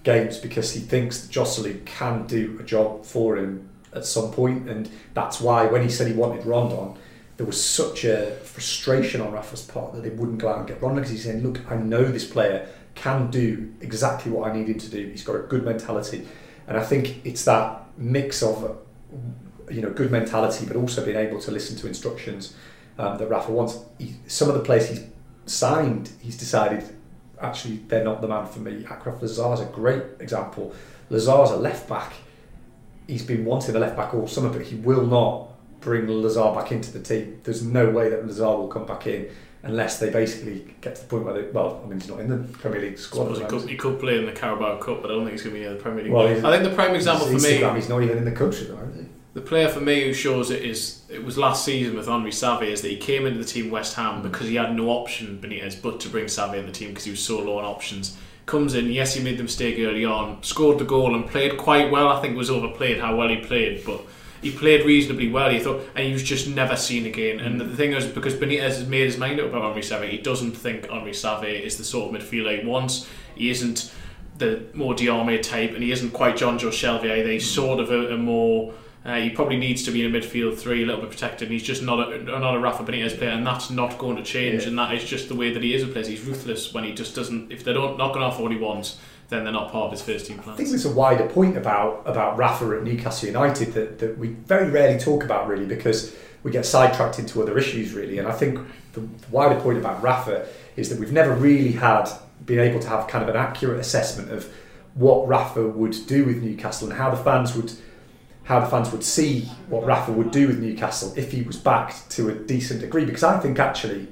games 0.05 0.39
because 0.39 0.73
he 0.73 0.81
thinks 0.81 1.27
Joselu 1.27 1.85
can 1.85 2.27
do 2.27 2.57
a 2.61 2.63
job 2.63 3.05
for 3.05 3.37
him 3.37 3.69
at 3.93 4.05
some 4.05 4.31
point, 4.31 4.69
and 4.69 4.91
that's 5.15 5.41
why 5.41 5.67
when 5.67 5.83
he 5.83 5.89
said 5.89 6.07
he 6.07 6.13
wanted 6.13 6.45
Rondon, 6.47 6.95
there 7.37 7.47
was 7.47 7.63
such 7.63 8.05
a 8.05 8.31
frustration 8.43 9.21
on 9.21 9.33
Rafa's 9.33 9.63
part 9.63 9.93
that 9.93 10.03
they 10.03 10.11
wouldn't 10.11 10.39
go 10.39 10.49
out 10.49 10.59
and 10.59 10.69
get 10.69 10.81
Rondon 10.81 11.03
because 11.03 11.11
he's 11.11 11.25
saying, 11.25 11.43
"Look, 11.43 11.61
I 11.71 11.77
know 11.77 12.05
this 12.05 12.27
player 12.27 12.69
can 12.95 13.31
do 13.31 13.73
exactly 13.81 14.33
what 14.33 14.51
I 14.51 14.55
need 14.55 14.69
him 14.69 14.79
to 14.79 14.91
do. 14.91 15.07
He's 15.09 15.23
got 15.23 15.37
a 15.37 15.41
good 15.41 15.65
mentality." 15.65 16.27
And 16.67 16.77
I 16.77 16.83
think 16.83 17.25
it's 17.25 17.45
that 17.45 17.83
mix 17.97 18.43
of 18.43 18.79
you 19.71 19.83
know 19.83 19.91
good 19.91 20.11
mentality, 20.11 20.67
but 20.67 20.77
also 20.77 21.05
being 21.05 21.17
able 21.17 21.41
to 21.41 21.51
listen 21.51 21.77
to 21.77 21.87
instructions 21.87 22.55
um, 22.99 23.19
that 23.19 23.29
Rafa 23.29 23.53
wants. 23.53 23.79
He, 23.99 24.17
some 24.27 24.49
of 24.49 24.55
the 24.55 24.61
players 24.61 24.89
he's 24.89 25.05
signed, 25.45 26.11
he's 26.21 26.37
decided 26.37 26.85
actually 27.41 27.77
they're 27.89 28.05
not 28.05 28.21
the 28.21 28.29
man 28.29 28.47
for 28.47 28.61
me. 28.61 28.85
Lazaar 28.85 29.55
is 29.55 29.61
a 29.61 29.67
great 29.67 30.03
example. 30.21 30.75
Lazaar's 31.11 31.51
a 31.51 31.57
left 31.57 31.89
back. 31.89 32.13
He's 33.07 33.23
been 33.23 33.45
wanting 33.45 33.77
a 33.77 33.79
left 33.79 33.97
back 33.97 34.15
all 34.15 34.27
summer, 34.27 34.49
but 34.49 34.63
he 34.63 34.77
will 34.77 35.07
not 35.07 35.51
bring 35.81 36.07
Lazaar 36.07 36.55
back 36.55 36.73
into 36.73 36.91
the 36.93 37.01
team. 37.01 37.41
There's 37.45 37.63
no 37.63 37.91
way 37.91 38.09
that 38.09 38.27
Lazaar 38.27 38.57
will 38.59 38.69
come 38.69 38.87
back 38.87 39.07
in 39.07 39.29
unless 39.63 39.99
they 39.99 40.11
basically 40.11 40.75
get 40.81 40.95
to 40.95 41.03
the 41.03 41.09
point 41.09 41.25
where 41.25 41.35
they, 41.35 41.51
well, 41.51 41.83
I 41.85 41.89
mean, 41.89 42.01
he's 42.01 42.09
not 42.09 42.21
in 42.21 42.29
the 42.29 42.37
Premier 42.59 42.81
League 42.81 42.99
squad. 42.99 43.37
He 43.37 43.45
could, 43.45 43.69
he 43.69 43.77
could 43.77 43.99
play 43.99 44.19
in 44.19 44.27
the 44.27 44.33
Carabao 44.33 44.79
Cup, 44.79 45.03
but 45.03 45.11
I 45.11 45.15
don't 45.15 45.25
think 45.25 45.33
he's 45.33 45.43
going 45.43 45.55
to 45.55 45.61
be 45.61 45.67
in 45.67 45.75
the 45.75 45.83
Premier 45.83 46.05
League. 46.05 46.13
Well, 46.13 46.29
I 46.47 46.57
think 46.57 46.69
the 46.69 46.75
prime 46.75 46.95
example 46.95 47.27
for 47.27 47.33
me. 47.33 47.75
He's 47.75 47.89
not 47.89 48.03
even 48.03 48.19
in 48.19 48.25
the 48.25 48.33
country, 48.33 48.67
though, 48.67 48.79
is 48.79 48.97
he? 48.97 49.07
The 49.35 49.43
player 49.43 49.69
for 49.69 49.81
me 49.81 50.03
who 50.05 50.15
shows 50.15 50.51
it 50.51 50.63
is 50.63 51.03
it 51.11 51.23
was 51.23 51.37
last 51.37 51.63
season 51.63 51.95
with 51.95 52.09
Henri 52.09 52.31
Saivet 52.31 52.69
is 52.69 52.81
that 52.81 52.89
he 52.89 52.97
came 52.97 53.27
into 53.27 53.39
the 53.39 53.45
team 53.45 53.71
West 53.71 53.95
Ham 53.97 54.23
hmm. 54.23 54.23
because 54.23 54.49
he 54.49 54.55
had 54.55 54.75
no 54.75 54.89
option 54.89 55.39
Benitez 55.43 55.83
but 55.83 56.01
to 56.01 56.09
bring 56.09 56.25
Saivet 56.25 56.61
in 56.61 56.65
the 56.65 56.73
team 56.73 56.89
because 56.89 57.05
he 57.05 57.11
was 57.11 57.23
so 57.23 57.41
low 57.41 57.59
on 57.59 57.65
options. 57.67 58.17
Comes 58.47 58.75
in, 58.75 58.91
yes, 58.91 59.15
he 59.15 59.23
made 59.23 59.37
the 59.37 59.43
mistake 59.43 59.79
early 59.79 60.07
on, 60.07 60.43
scored 60.43 60.79
the 60.79 60.87
goal 60.87 61.15
and 61.15 61.29
played 61.29 61.59
quite 61.59 61.91
well. 61.91 62.09
I 62.09 62.23
think 62.23 62.35
it 62.35 62.39
was 62.39 62.49
overplayed 62.49 62.99
how 62.99 63.17
well 63.17 63.29
he 63.29 63.37
played, 63.39 63.85
but 63.85 64.01
he 64.51 64.57
played 64.57 64.85
reasonably 64.85 65.29
well. 65.29 65.51
He 65.51 65.59
thought, 65.59 65.83
and 65.95 66.07
he 66.07 66.13
was 66.13 66.23
just 66.23 66.49
never 66.49 66.77
seen 66.77 67.07
again. 67.07 67.41
And 67.41 67.61
the 67.61 67.77
thing 67.77 67.93
is, 67.93 68.07
because 68.07 68.35
Benitez 68.35 68.61
has 68.61 68.87
made 68.87 69.05
his 69.05 69.19
mind 69.19 69.41
up 69.41 69.49
about 69.49 69.65
Henri 69.65 69.83
Saivet, 69.83 70.11
he 70.11 70.19
doesn't 70.19 70.53
think 70.53 70.91
Henri 70.91 71.13
Saivet 71.13 71.63
is 71.63 71.77
the 71.77 71.85
sort 71.85 72.15
of 72.15 72.21
midfielder 72.21 72.61
he 72.61 72.67
wants. 72.67 73.09
He 73.35 73.51
isn't 73.51 73.93
the 74.39 74.63
more 74.75 74.95
Diamé 74.95 75.43
type, 75.43 75.73
and 75.73 75.83
he 75.83 75.93
isn't 75.93 76.11
quite 76.11 76.37
Jonjo 76.37 76.71
Shelvey 76.71 77.11
either. 77.11 77.31
He's 77.31 77.51
sort 77.51 77.81
of 77.81 77.91
a, 77.91 78.15
a 78.15 78.19
more 78.19 78.75
uh, 79.07 79.21
he 79.21 79.31
probably 79.31 79.57
needs 79.57 79.85
to 79.85 79.93
be 79.93 80.05
in 80.05 80.13
a 80.13 80.19
midfield 80.19 80.59
three, 80.59 80.83
a 80.83 80.87
little 80.87 81.01
bit 81.01 81.11
protected. 81.11 81.49
He's 81.49 81.63
just 81.63 81.81
not 81.81 82.13
a, 82.13 82.19
not 82.25 82.57
a 82.57 82.59
Rafa 82.59 82.83
Benitez 82.83 83.17
player, 83.17 83.31
and 83.31 83.47
that's 83.47 83.71
not 83.71 83.99
going 83.99 84.17
to 84.17 84.23
change. 84.25 84.63
Yeah. 84.63 84.69
And 84.71 84.79
that 84.79 84.93
is 84.95 85.05
just 85.05 85.29
the 85.29 85.37
way 85.37 85.53
that 85.53 85.63
he 85.63 85.75
is 85.75 85.85
a 85.85 85.87
player. 85.87 86.05
He's 86.05 86.23
ruthless 86.23 86.75
when 86.75 86.83
he 86.83 86.93
just 86.93 87.15
doesn't. 87.15 87.53
If 87.53 87.63
they 87.63 87.73
don't 87.73 87.97
not 87.99 88.09
going 88.09 88.21
to 88.21 88.27
offer 88.27 88.43
what 88.43 88.51
he 88.51 88.59
wants, 88.59 88.99
then 89.29 89.45
they're 89.45 89.53
not 89.53 89.73
part 89.73 89.87
of 89.87 89.91
his 89.93 90.03
first 90.03 90.27
team 90.27 90.39
plans. 90.39 90.55
I 90.55 90.57
think 90.57 90.69
there's 90.71 90.85
a 90.85 90.93
wider 90.93 91.27
point 91.27 91.57
about 91.57 92.03
about 92.07 92.37
Rafa 92.37 92.77
at 92.77 92.83
Newcastle 92.85 93.27
United 93.27 93.73
that, 93.75 93.99
that 93.99 94.19
we 94.19 94.29
very 94.29 94.71
rarely 94.71 94.99
talk 94.99 95.25
about 95.25 95.49
really 95.49 95.67
because 95.67 96.15
we 96.43 96.51
get 96.53 96.65
sidetracked 96.65 97.19
into 97.19 97.43
other 97.43 97.59
issues 97.59 97.93
really. 97.93 98.19
And 98.19 98.29
I 98.29 98.33
think 98.33 98.61
the 98.93 99.07
wider 99.31 99.61
point 99.61 99.79
about 99.79 100.03
Rafa 100.03 100.47
is 100.77 100.89
that 100.91 101.01
we've 101.01 101.13
never 101.13 101.35
really 101.35 101.73
had 101.73 102.09
been 102.45 102.61
able 102.61 102.79
to 102.81 102.89
have 102.89 103.09
kind 103.09 103.23
of 103.23 103.29
an 103.29 103.37
accurate 103.37 103.81
assessment 103.81 104.31
of 104.31 104.53
what 104.95 105.27
Rafa 105.27 105.67
would 105.67 105.97
do 106.07 106.25
with 106.25 106.43
Newcastle 106.43 106.89
and 106.89 106.97
how 106.97 107.11
the 107.11 107.17
fans 107.17 107.55
would 107.57 107.73
how 108.45 108.61
the 108.61 108.67
fans 108.67 108.93
would 108.93 109.03
see 109.03 109.41
what 109.69 109.85
Rafa 109.85 110.13
would 110.13 110.31
do 110.31 110.47
with 110.47 110.61
Newcastle 110.61 111.13
if 111.17 111.33
he 111.33 111.43
was 111.43 111.57
backed 111.57 112.09
to 112.11 112.29
a 112.29 112.33
decent 112.33 112.81
degree. 112.81 113.05
Because 113.05 113.25
I 113.25 113.41
think 113.41 113.59
actually, 113.59 114.07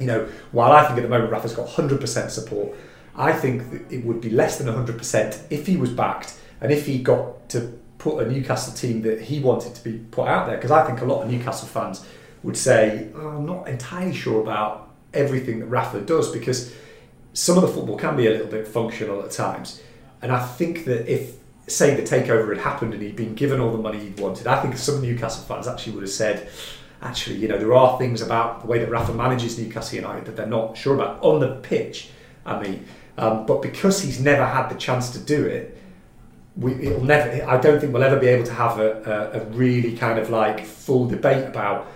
you 0.00 0.06
know, 0.06 0.28
while 0.50 0.72
I 0.72 0.84
think 0.86 0.98
at 0.98 1.02
the 1.02 1.08
moment 1.08 1.30
Rafa's 1.30 1.54
got 1.54 1.68
100% 1.68 2.30
support, 2.30 2.76
I 3.20 3.34
think 3.34 3.62
it 3.90 4.02
would 4.04 4.22
be 4.22 4.30
less 4.30 4.56
than 4.56 4.66
100% 4.66 5.42
if 5.50 5.66
he 5.66 5.76
was 5.76 5.90
backed 5.90 6.34
and 6.62 6.72
if 6.72 6.86
he 6.86 7.02
got 7.02 7.50
to 7.50 7.78
put 7.98 8.26
a 8.26 8.30
Newcastle 8.30 8.72
team 8.72 9.02
that 9.02 9.20
he 9.20 9.40
wanted 9.40 9.74
to 9.74 9.84
be 9.84 9.98
put 10.10 10.26
out 10.26 10.46
there. 10.46 10.56
Because 10.56 10.70
I 10.70 10.86
think 10.86 11.02
a 11.02 11.04
lot 11.04 11.22
of 11.22 11.30
Newcastle 11.30 11.68
fans 11.68 12.02
would 12.42 12.56
say, 12.56 13.08
oh, 13.14 13.28
I'm 13.28 13.44
not 13.44 13.68
entirely 13.68 14.14
sure 14.14 14.40
about 14.40 14.88
everything 15.12 15.58
that 15.60 15.66
Rafa 15.66 16.00
does 16.00 16.32
because 16.32 16.72
some 17.34 17.56
of 17.58 17.62
the 17.62 17.68
football 17.68 17.98
can 17.98 18.16
be 18.16 18.26
a 18.26 18.30
little 18.30 18.46
bit 18.46 18.66
functional 18.66 19.22
at 19.22 19.30
times. 19.32 19.82
And 20.22 20.32
I 20.32 20.44
think 20.44 20.86
that 20.86 21.06
if 21.06 21.34
say 21.66 21.94
the 21.94 22.02
takeover 22.02 22.48
had 22.48 22.64
happened 22.64 22.94
and 22.94 23.02
he'd 23.02 23.16
been 23.16 23.34
given 23.34 23.60
all 23.60 23.70
the 23.70 23.78
money 23.78 23.98
he'd 23.98 24.18
wanted, 24.18 24.46
I 24.46 24.62
think 24.62 24.78
some 24.78 25.02
Newcastle 25.02 25.44
fans 25.44 25.68
actually 25.68 25.92
would 25.92 26.04
have 26.04 26.10
said, 26.10 26.48
actually, 27.02 27.36
you 27.36 27.48
know, 27.48 27.58
there 27.58 27.74
are 27.74 27.98
things 27.98 28.22
about 28.22 28.62
the 28.62 28.66
way 28.66 28.78
that 28.78 28.90
Rafa 28.90 29.12
manages 29.12 29.58
Newcastle 29.58 29.96
United 29.96 30.24
that 30.24 30.36
they're 30.36 30.46
not 30.46 30.78
sure 30.78 30.94
about 30.94 31.22
on 31.22 31.40
the 31.40 31.56
pitch. 31.56 32.08
I 32.46 32.60
mean, 32.60 32.86
um, 33.20 33.46
but 33.46 33.60
because 33.60 34.00
he's 34.00 34.20
never 34.20 34.44
had 34.44 34.68
the 34.68 34.74
chance 34.76 35.10
to 35.10 35.18
do 35.18 35.44
it, 35.44 35.76
we, 36.56 36.74
it'll 36.86 37.04
never. 37.04 37.44
I 37.48 37.60
don't 37.60 37.78
think 37.78 37.92
we'll 37.92 38.02
ever 38.02 38.18
be 38.18 38.28
able 38.28 38.44
to 38.46 38.52
have 38.52 38.78
a, 38.80 39.30
a, 39.34 39.40
a 39.40 39.44
really 39.50 39.96
kind 39.96 40.18
of 40.18 40.30
like 40.30 40.64
full 40.64 41.06
debate 41.06 41.46
about 41.46 41.86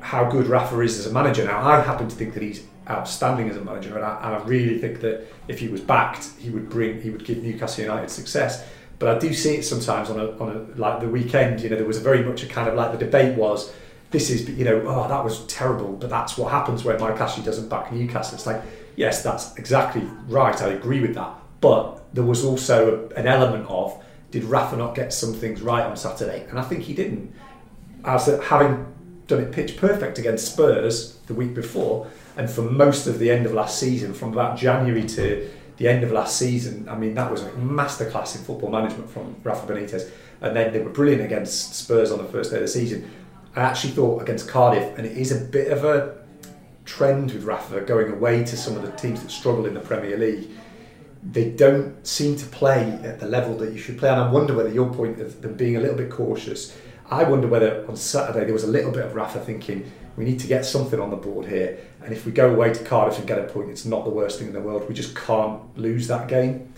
how 0.00 0.24
good 0.30 0.46
Rafa 0.46 0.80
is 0.80 0.98
as 0.98 1.06
a 1.06 1.12
manager. 1.12 1.44
Now, 1.44 1.60
I 1.60 1.80
happen 1.80 2.08
to 2.08 2.16
think 2.16 2.34
that 2.34 2.42
he's 2.42 2.64
outstanding 2.88 3.50
as 3.50 3.56
a 3.56 3.64
manager, 3.64 3.94
and 3.96 4.04
I, 4.04 4.16
and 4.24 4.34
I 4.36 4.38
really 4.46 4.78
think 4.78 5.00
that 5.02 5.26
if 5.48 5.58
he 5.58 5.68
was 5.68 5.80
backed, 5.80 6.30
he 6.38 6.50
would 6.50 6.68
bring, 6.70 7.00
he 7.02 7.10
would 7.10 7.24
give 7.24 7.42
Newcastle 7.42 7.84
United 7.84 8.10
success. 8.10 8.66
But 8.98 9.16
I 9.16 9.18
do 9.18 9.32
see 9.32 9.56
it 9.56 9.64
sometimes 9.64 10.10
on 10.10 10.18
a, 10.18 10.30
on 10.38 10.48
a 10.48 10.78
like 10.80 11.00
the 11.00 11.08
weekend. 11.08 11.60
You 11.60 11.70
know, 11.70 11.76
there 11.76 11.86
was 11.86 11.98
a 11.98 12.02
very 12.02 12.24
much 12.24 12.42
a 12.42 12.46
kind 12.46 12.68
of 12.68 12.74
like 12.74 12.92
the 12.92 12.98
debate 12.98 13.36
was, 13.36 13.72
this 14.10 14.30
is 14.30 14.48
you 14.48 14.64
know, 14.64 14.82
oh 14.86 15.08
that 15.08 15.24
was 15.24 15.46
terrible, 15.46 15.92
but 15.92 16.10
that's 16.10 16.36
what 16.36 16.50
happens 16.50 16.84
when 16.84 16.98
Mike 17.00 17.20
Ashley 17.20 17.44
doesn't 17.44 17.68
back 17.68 17.92
Newcastle. 17.92 18.34
It's 18.34 18.46
like, 18.46 18.62
yes, 19.00 19.22
that's 19.22 19.56
exactly 19.56 20.02
right. 20.28 20.60
I 20.60 20.68
agree 20.68 21.00
with 21.00 21.14
that. 21.14 21.32
But 21.62 22.14
there 22.14 22.22
was 22.22 22.44
also 22.44 23.08
an 23.16 23.26
element 23.26 23.66
of, 23.68 24.00
did 24.30 24.44
Rafa 24.44 24.76
not 24.76 24.94
get 24.94 25.12
some 25.12 25.32
things 25.32 25.62
right 25.62 25.82
on 25.82 25.96
Saturday? 25.96 26.46
And 26.50 26.58
I 26.58 26.62
think 26.62 26.82
he 26.82 26.92
didn't. 26.92 27.34
As 28.04 28.26
having 28.44 28.86
done 29.26 29.40
it 29.40 29.52
pitch 29.52 29.78
perfect 29.78 30.18
against 30.18 30.52
Spurs 30.52 31.16
the 31.26 31.34
week 31.34 31.54
before, 31.54 32.08
and 32.36 32.48
for 32.48 32.62
most 32.62 33.06
of 33.06 33.18
the 33.18 33.30
end 33.30 33.46
of 33.46 33.52
last 33.52 33.78
season, 33.78 34.12
from 34.12 34.32
about 34.32 34.58
January 34.58 35.06
to 35.08 35.50
the 35.78 35.88
end 35.88 36.04
of 36.04 36.12
last 36.12 36.36
season, 36.36 36.86
I 36.86 36.94
mean, 36.94 37.14
that 37.14 37.30
was 37.30 37.42
a 37.42 37.50
masterclass 37.52 38.36
in 38.36 38.42
football 38.42 38.70
management 38.70 39.10
from 39.10 39.34
Rafa 39.42 39.66
Benitez. 39.72 40.10
And 40.42 40.54
then 40.54 40.72
they 40.74 40.80
were 40.80 40.90
brilliant 40.90 41.22
against 41.22 41.74
Spurs 41.74 42.12
on 42.12 42.18
the 42.18 42.24
first 42.24 42.50
day 42.50 42.56
of 42.58 42.62
the 42.62 42.68
season. 42.68 43.10
I 43.56 43.60
actually 43.62 43.92
thought 43.92 44.20
against 44.20 44.46
Cardiff, 44.46 44.96
and 44.98 45.06
it 45.06 45.16
is 45.16 45.32
a 45.32 45.42
bit 45.42 45.72
of 45.72 45.84
a 45.84 46.19
trend 46.90 47.30
with 47.30 47.44
Rafa 47.44 47.82
going 47.82 48.10
away 48.12 48.42
to 48.44 48.56
some 48.56 48.76
of 48.76 48.82
the 48.82 48.90
teams 48.90 49.22
that 49.22 49.30
struggle 49.30 49.64
in 49.64 49.74
the 49.74 49.80
Premier 49.80 50.18
League. 50.18 50.50
They 51.22 51.50
don't 51.50 52.04
seem 52.04 52.36
to 52.36 52.46
play 52.46 52.98
at 53.04 53.20
the 53.20 53.26
level 53.26 53.56
that 53.58 53.72
you 53.72 53.78
should 53.78 53.96
play. 53.96 54.08
And 54.08 54.20
I 54.20 54.28
wonder 54.28 54.54
whether 54.54 54.70
your 54.70 54.92
point 54.92 55.20
of 55.20 55.40
them 55.40 55.54
being 55.54 55.76
a 55.76 55.80
little 55.80 55.96
bit 55.96 56.10
cautious, 56.10 56.76
I 57.08 57.22
wonder 57.22 57.46
whether 57.46 57.86
on 57.88 57.96
Saturday 57.96 58.44
there 58.44 58.52
was 58.52 58.64
a 58.64 58.68
little 58.68 58.90
bit 58.90 59.04
of 59.04 59.14
Rafa 59.14 59.38
thinking, 59.38 59.90
we 60.16 60.24
need 60.24 60.40
to 60.40 60.48
get 60.48 60.64
something 60.64 60.98
on 60.98 61.10
the 61.10 61.16
board 61.16 61.46
here. 61.46 61.78
And 62.02 62.12
if 62.12 62.26
we 62.26 62.32
go 62.32 62.52
away 62.52 62.72
to 62.74 62.84
Cardiff 62.84 63.18
and 63.18 63.28
get 63.28 63.38
a 63.38 63.44
point, 63.44 63.70
it's 63.70 63.84
not 63.84 64.04
the 64.04 64.10
worst 64.10 64.40
thing 64.40 64.48
in 64.48 64.52
the 64.52 64.60
world. 64.60 64.88
We 64.88 64.94
just 64.94 65.14
can't 65.14 65.62
lose 65.78 66.08
that 66.08 66.26
game 66.26 66.72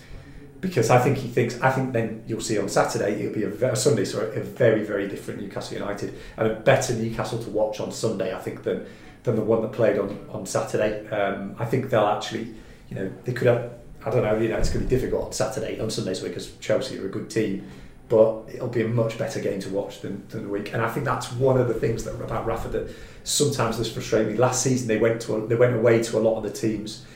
because 0.61 0.90
I 0.90 0.98
think 0.98 1.16
he 1.16 1.29
thinks. 1.29 1.59
I 1.61 1.70
think 1.70 1.94
then 1.94 2.22
you'll 2.27 2.40
see 2.40 2.59
on 2.59 2.68
Saturday 2.68 3.22
it'll 3.22 3.35
be 3.35 3.44
a, 3.44 3.72
a 3.72 3.77
Sunday, 3.77 4.05
so 4.05 4.20
a 4.20 4.40
very 4.40 4.85
very 4.85 5.09
different 5.09 5.40
Newcastle 5.40 5.79
United 5.79 6.14
and 6.37 6.51
a 6.51 6.55
better 6.55 6.94
Newcastle 6.94 7.42
to 7.42 7.51
watch 7.51 7.81
on 7.81 7.90
Sunday. 7.90 8.35
I 8.35 8.38
think 8.38 8.62
than 8.62 8.87
than 9.25 9.37
the 9.37 9.43
one 9.43 9.63
that 9.63 9.73
played 9.73 9.99
on 9.99 10.27
on 10.31 10.47
Saturday. 10.47 11.09
Um, 11.09 11.57
I 11.59 11.65
think 11.65 11.91
they'll 11.91 12.07
actually, 12.07 12.55
you 12.89 12.97
know, 12.97 13.13
they 13.25 13.33
could 13.33 13.47
have. 13.47 13.73
I 14.05 14.11
don't 14.11 14.23
know. 14.23 14.37
You 14.37 14.49
know, 14.49 14.59
it's 14.59 14.71
going 14.71 14.85
to 14.85 14.89
be 14.89 14.97
difficult 14.97 15.27
on 15.27 15.33
Saturday 15.33 15.79
on 15.81 15.91
Sundays 15.91 16.21
because 16.21 16.57
Chelsea 16.57 16.99
are 16.99 17.07
a 17.07 17.11
good 17.11 17.31
team 17.31 17.69
but 18.13 18.45
it'll 18.53 18.69
be 18.69 18.83
a 18.83 18.89
much 18.89 19.17
better 19.17 19.41
game 19.41 19.59
to 19.59 19.71
watch 19.71 20.03
than, 20.03 20.23
than 20.29 20.43
the 20.43 20.49
week. 20.51 20.75
And 20.75 20.83
I 20.83 20.91
think 20.91 21.07
that's 21.07 21.33
one 21.33 21.59
of 21.59 21.67
the 21.67 21.73
things 21.73 22.05
that 22.05 22.15
about 22.17 22.45
Rafa 22.45 22.69
that 22.69 22.95
sometimes 23.25 23.79
does 23.79 23.91
frustrate 23.91 24.27
me. 24.27 24.35
Last 24.35 24.63
season 24.63 24.87
they 24.87 24.99
went 24.99 25.23
to 25.23 25.37
a, 25.37 25.47
they 25.47 25.55
went 25.55 25.75
away 25.75 26.03
to 26.03 26.19
a 26.19 26.21
lot 26.21 26.37
of 26.37 26.43
the 26.43 26.51
teams 26.51 27.07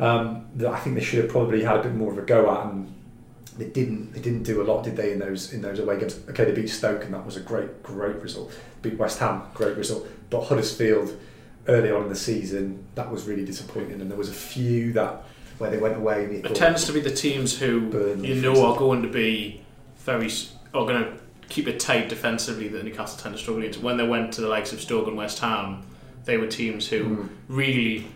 um, 0.00 0.46
that 0.56 0.68
I 0.68 0.80
think 0.80 0.96
they 0.96 1.02
should 1.04 1.20
have 1.20 1.30
probably 1.30 1.62
had 1.62 1.76
a 1.76 1.82
bit 1.84 1.94
more 1.94 2.10
of 2.10 2.18
a 2.18 2.22
go 2.22 2.50
at, 2.50 2.66
and 2.66 2.92
they 3.56 3.66
didn't. 3.66 4.14
They 4.14 4.20
didn't 4.20 4.42
do 4.42 4.60
a 4.60 4.64
lot, 4.64 4.82
did 4.82 4.96
they? 4.96 5.12
In 5.12 5.20
those 5.20 5.52
in 5.52 5.62
those 5.62 5.78
away 5.78 6.00
games. 6.00 6.18
Okay, 6.30 6.44
they 6.44 6.52
beat 6.52 6.66
Stoke, 6.66 7.04
and 7.04 7.14
that 7.14 7.24
was 7.24 7.36
a 7.36 7.40
great 7.40 7.84
great 7.84 8.16
result. 8.16 8.52
Beat 8.82 8.98
West 8.98 9.20
Ham, 9.20 9.42
great 9.54 9.76
result. 9.76 10.08
But 10.28 10.46
Huddersfield 10.46 11.16
early 11.68 11.90
on 11.90 12.02
in 12.02 12.08
the 12.08 12.16
season, 12.16 12.84
that 12.94 13.10
was 13.10 13.26
really 13.26 13.44
disappointing, 13.44 14.00
and 14.00 14.10
there 14.10 14.18
was 14.18 14.28
a 14.28 14.34
few 14.34 14.92
that 14.94 15.24
where 15.58 15.70
they 15.70 15.78
went 15.78 15.96
away. 15.96 16.24
And 16.24 16.46
it 16.46 16.54
tends 16.54 16.84
to 16.86 16.92
be 16.92 17.00
the 17.00 17.14
teams 17.14 17.58
who 17.58 18.16
you 18.22 18.34
know 18.34 18.66
are 18.66 18.76
going 18.76 19.02
to 19.02 19.08
be 19.08 19.62
very 19.98 20.30
are 20.74 20.86
going 20.86 21.04
to 21.04 21.18
keep 21.48 21.68
it 21.68 21.78
tight 21.78 22.08
defensively 22.08 22.68
that 22.68 22.84
Newcastle 22.84 23.18
tend 23.22 23.34
to 23.34 23.40
struggle 23.40 23.62
against. 23.62 23.80
When 23.80 23.96
they 23.96 24.06
went 24.06 24.32
to 24.34 24.40
the 24.40 24.48
likes 24.48 24.72
of 24.72 24.80
Stoke 24.80 25.06
and 25.06 25.16
West 25.16 25.38
Ham, 25.40 25.84
they 26.24 26.36
were 26.36 26.46
teams 26.46 26.88
who 26.88 27.04
mm. 27.04 27.28
really 27.48 28.06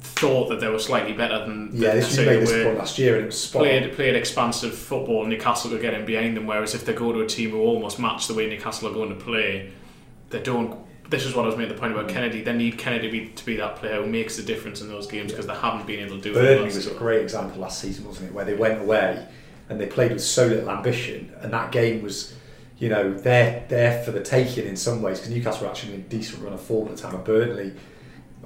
thought 0.00 0.48
that 0.48 0.60
they 0.60 0.68
were 0.68 0.78
slightly 0.78 1.12
better 1.12 1.38
than 1.46 1.70
yeah. 1.72 1.94
This 1.94 2.16
you 2.16 2.26
made 2.26 2.40
this 2.40 2.64
point 2.64 2.78
last 2.78 2.98
year, 2.98 3.14
and 3.14 3.24
it 3.24 3.26
was 3.26 3.40
spot 3.40 3.62
played 3.62 3.92
played 3.94 4.14
expansive 4.14 4.74
football. 4.76 5.24
Newcastle 5.26 5.70
were 5.70 5.78
getting 5.78 6.04
behind 6.04 6.36
them, 6.36 6.46
whereas 6.46 6.74
if 6.74 6.84
they 6.84 6.92
go 6.92 7.12
to 7.12 7.20
a 7.20 7.26
team 7.26 7.50
who 7.50 7.60
almost 7.60 7.98
match 7.98 8.26
the 8.26 8.34
way 8.34 8.48
Newcastle 8.48 8.88
are 8.88 8.94
going 8.94 9.10
to 9.10 9.24
play, 9.24 9.72
they 10.30 10.42
don't 10.42 10.87
this 11.08 11.24
is 11.24 11.34
what 11.34 11.44
I 11.44 11.46
was 11.46 11.56
making 11.56 11.74
the 11.74 11.80
point 11.80 11.92
about 11.92 12.08
Kenedy. 12.08 12.44
They 12.44 12.52
need 12.52 12.78
Kenedy 12.78 13.02
to 13.02 13.10
be, 13.10 13.28
to 13.28 13.46
be 13.46 13.56
that 13.56 13.76
player 13.76 14.02
who 14.02 14.08
makes 14.08 14.36
the 14.36 14.42
difference 14.42 14.82
in 14.82 14.88
those 14.88 15.06
games 15.06 15.32
because 15.32 15.46
they 15.46 15.54
haven't 15.54 15.86
been 15.86 16.00
able 16.00 16.16
to 16.16 16.22
do 16.22 16.30
it. 16.30 16.34
Burnley 16.34 16.64
was 16.66 16.86
a 16.86 16.94
great 16.94 17.22
example 17.22 17.60
last 17.60 17.80
season, 17.80 18.06
wasn't 18.06 18.30
it? 18.30 18.34
Where 18.34 18.44
they 18.44 18.54
went 18.54 18.82
away 18.82 19.26
and 19.68 19.80
they 19.80 19.86
played 19.86 20.12
with 20.12 20.22
so 20.22 20.46
little 20.46 20.70
ambition, 20.70 21.32
and 21.40 21.52
that 21.52 21.72
game 21.72 22.02
was, 22.02 22.34
you 22.78 22.88
know, 22.88 23.12
there 23.12 23.64
there 23.68 24.02
for 24.02 24.12
the 24.12 24.22
taking 24.22 24.66
in 24.66 24.76
some 24.76 25.02
ways 25.02 25.18
because 25.18 25.34
Newcastle 25.34 25.64
were 25.64 25.70
actually 25.70 25.94
in 25.94 26.00
a 26.00 26.04
decent 26.04 26.42
run 26.42 26.52
of 26.52 26.60
form 26.60 26.88
at 26.88 26.96
the 26.96 27.02
time. 27.02 27.14
And 27.14 27.24
Burnley, 27.24 27.72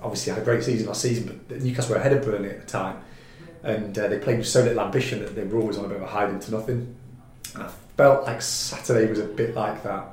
obviously, 0.01 0.33
had 0.33 0.43
a 0.43 0.45
great 0.45 0.65
season 0.65 0.87
last 0.87 1.03
season, 1.03 1.45
but 1.49 1.61
Newcastle 1.61 1.95
were 1.95 2.01
ahead 2.01 2.13
of 2.13 2.25
Burnley 2.25 2.51
at 2.51 2.61
the 2.61 2.67
time, 2.67 3.03
and 3.63 3.97
uh, 3.99 4.09
they 4.09 4.19
played 4.19 4.39
with 4.39 4.49
so 4.49 4.63
little 4.63 4.81
ambition 4.81 5.21
that 5.21 5.35
they 5.35 5.45
were 5.45 5.61
always 5.61 5.79
on 5.79 5.85
a 5.85 5.89
bit 5.89 5.97
of 5.97 6.03
a 6.03 6.07
hide 6.07 6.31
into 6.31 6.51
nothing. 6.51 6.97
And 7.55 7.65
I 7.65 7.71
felt 7.97 8.25
like 8.25 8.43
Saturday 8.43 9.09
was 9.09 9.19
a 9.19 9.25
bit 9.25 9.55
like 9.55 9.83
that. 9.83 10.12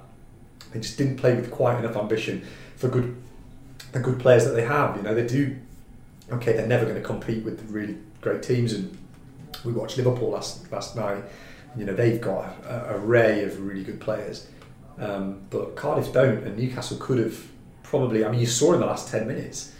They 0.71 0.79
just 0.79 0.97
didn't 0.97 1.17
play 1.17 1.35
with 1.35 1.51
quite 1.51 1.79
enough 1.79 1.95
ambition 1.95 2.45
for 2.75 2.87
good 2.87 3.15
the 3.91 3.99
good 3.99 4.19
players 4.19 4.45
that 4.45 4.51
they 4.51 4.65
have. 4.65 4.95
You 4.97 5.03
know, 5.03 5.15
they 5.15 5.25
do. 5.25 5.57
Okay, 6.31 6.53
they're 6.53 6.67
never 6.67 6.85
going 6.85 6.95
to 6.95 7.01
compete 7.01 7.43
with 7.43 7.69
really 7.69 7.97
great 8.21 8.43
teams, 8.43 8.73
and 8.73 8.95
we 9.65 9.71
watched 9.71 9.97
Liverpool 9.97 10.29
last 10.29 10.71
last 10.71 10.95
night. 10.95 11.23
You 11.75 11.85
know, 11.85 11.93
they've 11.93 12.21
got 12.21 12.55
an 12.65 12.95
array 12.95 13.43
of 13.43 13.59
really 13.59 13.83
good 13.83 13.99
players, 13.99 14.47
um, 14.99 15.41
but 15.49 15.75
Cardiff 15.75 16.11
don't, 16.13 16.43
and 16.43 16.57
Newcastle 16.57 16.97
could 16.97 17.19
have 17.19 17.47
probably. 17.83 18.23
I 18.25 18.31
mean, 18.31 18.39
you 18.39 18.45
saw 18.45 18.73
in 18.73 18.79
the 18.79 18.85
last 18.85 19.09
ten 19.09 19.27
minutes, 19.27 19.73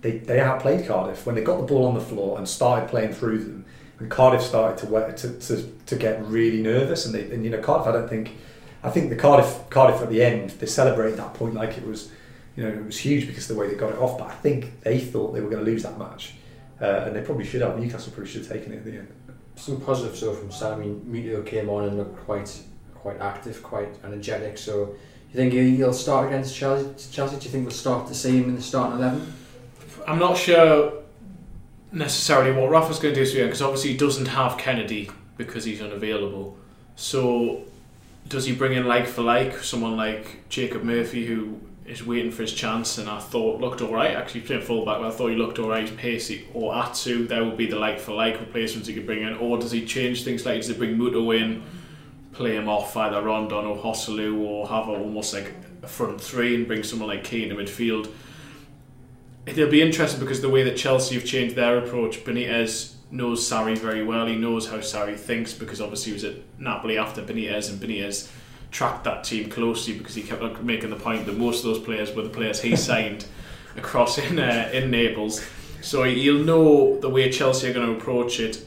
they 0.00 0.18
they 0.18 0.40
outplayed 0.40 0.86
Cardiff 0.86 1.26
when 1.26 1.34
they 1.34 1.42
got 1.42 1.58
the 1.58 1.66
ball 1.66 1.86
on 1.86 1.94
the 1.94 2.00
floor 2.00 2.38
and 2.38 2.48
started 2.48 2.88
playing 2.88 3.12
through 3.12 3.38
them. 3.38 3.64
And 3.98 4.10
Cardiff 4.10 4.42
started 4.42 4.78
to 4.86 5.12
to, 5.12 5.38
to, 5.38 5.72
to 5.86 5.96
get 5.96 6.24
really 6.24 6.62
nervous, 6.62 7.06
and 7.06 7.14
they 7.14 7.30
and 7.32 7.44
you 7.44 7.50
know 7.50 7.60
Cardiff. 7.60 7.88
I 7.88 7.92
don't 7.92 8.08
think. 8.08 8.36
I 8.82 8.90
think 8.90 9.10
the 9.10 9.16
Cardiff 9.16 9.68
Cardiff 9.70 10.00
at 10.02 10.08
the 10.10 10.22
end 10.22 10.50
they 10.50 10.66
celebrated 10.66 11.18
that 11.18 11.34
point 11.34 11.54
like 11.54 11.76
it 11.78 11.86
was, 11.86 12.10
you 12.56 12.62
know, 12.62 12.68
it 12.70 12.84
was 12.84 12.98
huge 12.98 13.26
because 13.26 13.48
of 13.50 13.56
the 13.56 13.60
way 13.60 13.68
they 13.68 13.74
got 13.74 13.92
it 13.92 13.98
off. 13.98 14.18
But 14.18 14.28
I 14.28 14.34
think 14.34 14.80
they 14.82 14.98
thought 14.98 15.32
they 15.34 15.40
were 15.40 15.50
going 15.50 15.64
to 15.64 15.70
lose 15.70 15.82
that 15.82 15.98
match, 15.98 16.34
uh, 16.80 16.84
and 17.06 17.16
they 17.16 17.22
probably 17.22 17.44
should 17.44 17.62
have. 17.62 17.78
Newcastle 17.78 18.12
probably 18.12 18.30
should 18.30 18.42
have 18.46 18.52
taken 18.52 18.72
it 18.72 18.76
at 18.78 18.84
the 18.84 18.92
end. 18.98 19.08
Some 19.56 19.80
positive 19.80 20.18
though 20.20 20.34
from 20.34 20.50
Sam. 20.52 20.74
I 20.80 20.84
mean, 20.84 21.00
Muto 21.08 21.44
came 21.44 21.68
on 21.68 21.84
and 21.84 21.96
looked 21.96 22.24
quite 22.24 22.56
quite 22.94 23.18
active, 23.20 23.62
quite 23.62 23.88
energetic. 24.04 24.58
So 24.58 24.94
you 25.30 25.34
think 25.36 25.52
he- 25.52 25.76
he'll 25.76 25.92
start 25.92 26.26
against 26.28 26.54
Chelsea? 26.54 27.10
Chelsea? 27.10 27.36
Do 27.36 27.44
you 27.44 27.50
think 27.50 27.64
we'll 27.66 27.74
start 27.74 28.06
to 28.08 28.14
see 28.14 28.36
him 28.38 28.48
in 28.50 28.56
the 28.56 28.62
starting 28.62 28.98
eleven? 28.98 29.32
I'm 30.06 30.18
not 30.18 30.36
sure 30.36 30.92
necessarily 31.92 32.52
what 32.52 32.70
Rafa's 32.70 32.98
going 32.98 33.14
to 33.14 33.20
do 33.20 33.24
this 33.24 33.32
weekend 33.32 33.48
because 33.50 33.62
obviously 33.62 33.92
he 33.92 33.96
doesn't 33.96 34.26
have 34.26 34.52
Kenedy 34.58 35.10
because 35.36 35.64
he's 35.64 35.80
unavailable. 35.80 36.56
So 36.96 37.62
does 38.28 38.46
he 38.46 38.54
bring 38.54 38.72
in 38.72 38.86
like 38.86 39.06
for 39.06 39.22
like 39.22 39.58
someone 39.58 39.96
like 39.96 40.48
Jacob 40.48 40.82
Murphy 40.82 41.26
who 41.26 41.60
is 41.84 42.04
waiting 42.04 42.30
for 42.30 42.42
his 42.42 42.52
chance? 42.52 42.98
And 42.98 43.08
I 43.08 43.20
thought 43.20 43.60
looked 43.60 43.80
alright 43.80 44.14
actually 44.14 44.42
playing 44.42 44.62
fullback 44.62 44.98
but 44.98 45.08
I 45.08 45.10
thought 45.10 45.28
he 45.28 45.36
looked 45.36 45.58
alright. 45.58 45.94
Pacey 45.96 46.48
or 46.54 46.74
Atsu 46.74 47.26
there 47.26 47.44
would 47.44 47.56
be 47.56 47.66
the 47.66 47.78
like 47.78 47.98
for 47.98 48.12
like 48.12 48.40
replacements 48.40 48.88
he 48.88 48.94
could 48.94 49.06
bring 49.06 49.22
in. 49.22 49.34
Or 49.34 49.58
does 49.58 49.70
he 49.70 49.84
change 49.84 50.24
things 50.24 50.44
like 50.44 50.56
does 50.56 50.68
he 50.68 50.74
bring 50.74 50.96
Muto 50.96 51.36
in 51.38 51.62
play 52.32 52.56
him 52.56 52.68
off 52.68 52.96
either 52.96 53.22
Rondon 53.22 53.64
or 53.64 53.76
Joselu 53.76 54.38
or 54.38 54.68
have 54.68 54.88
almost 54.88 55.32
like 55.32 55.54
a 55.82 55.86
front 55.86 56.20
three 56.20 56.54
and 56.54 56.66
bring 56.66 56.82
someone 56.82 57.08
like 57.08 57.24
Keane 57.24 57.48
to 57.50 57.54
midfield? 57.54 58.10
It'll 59.46 59.70
be 59.70 59.80
interesting 59.80 60.20
because 60.20 60.40
the 60.40 60.48
way 60.48 60.64
that 60.64 60.76
Chelsea 60.76 61.14
have 61.14 61.24
changed 61.24 61.54
their 61.54 61.78
approach, 61.78 62.24
Benitez 62.24 62.95
knows 63.10 63.48
Sarri 63.48 63.76
very 63.78 64.04
well. 64.04 64.26
He 64.26 64.36
knows 64.36 64.68
how 64.68 64.78
Sarri 64.78 65.16
thinks 65.16 65.52
because 65.52 65.80
obviously 65.80 66.10
he 66.10 66.14
was 66.14 66.24
at 66.24 66.34
Napoli 66.58 66.98
after 66.98 67.22
Benitez, 67.22 67.70
and 67.70 67.80
Benitez 67.80 68.30
tracked 68.70 69.04
that 69.04 69.24
team 69.24 69.48
closely 69.48 69.96
because 69.96 70.14
he 70.14 70.22
kept 70.22 70.62
making 70.62 70.90
the 70.90 70.96
point 70.96 71.26
that 71.26 71.38
most 71.38 71.64
of 71.64 71.64
those 71.64 71.78
players 71.78 72.14
were 72.14 72.22
the 72.22 72.28
players 72.28 72.60
he 72.60 72.76
signed 72.90 73.26
across 73.76 74.18
in 74.18 74.38
uh, 74.38 74.70
in 74.72 74.90
Naples. 74.90 75.44
So 75.82 76.02
he'll 76.02 76.42
know 76.42 76.98
the 76.98 77.08
way 77.08 77.30
Chelsea 77.30 77.68
are 77.68 77.72
going 77.72 77.86
to 77.86 78.00
approach 78.00 78.40
it. 78.40 78.66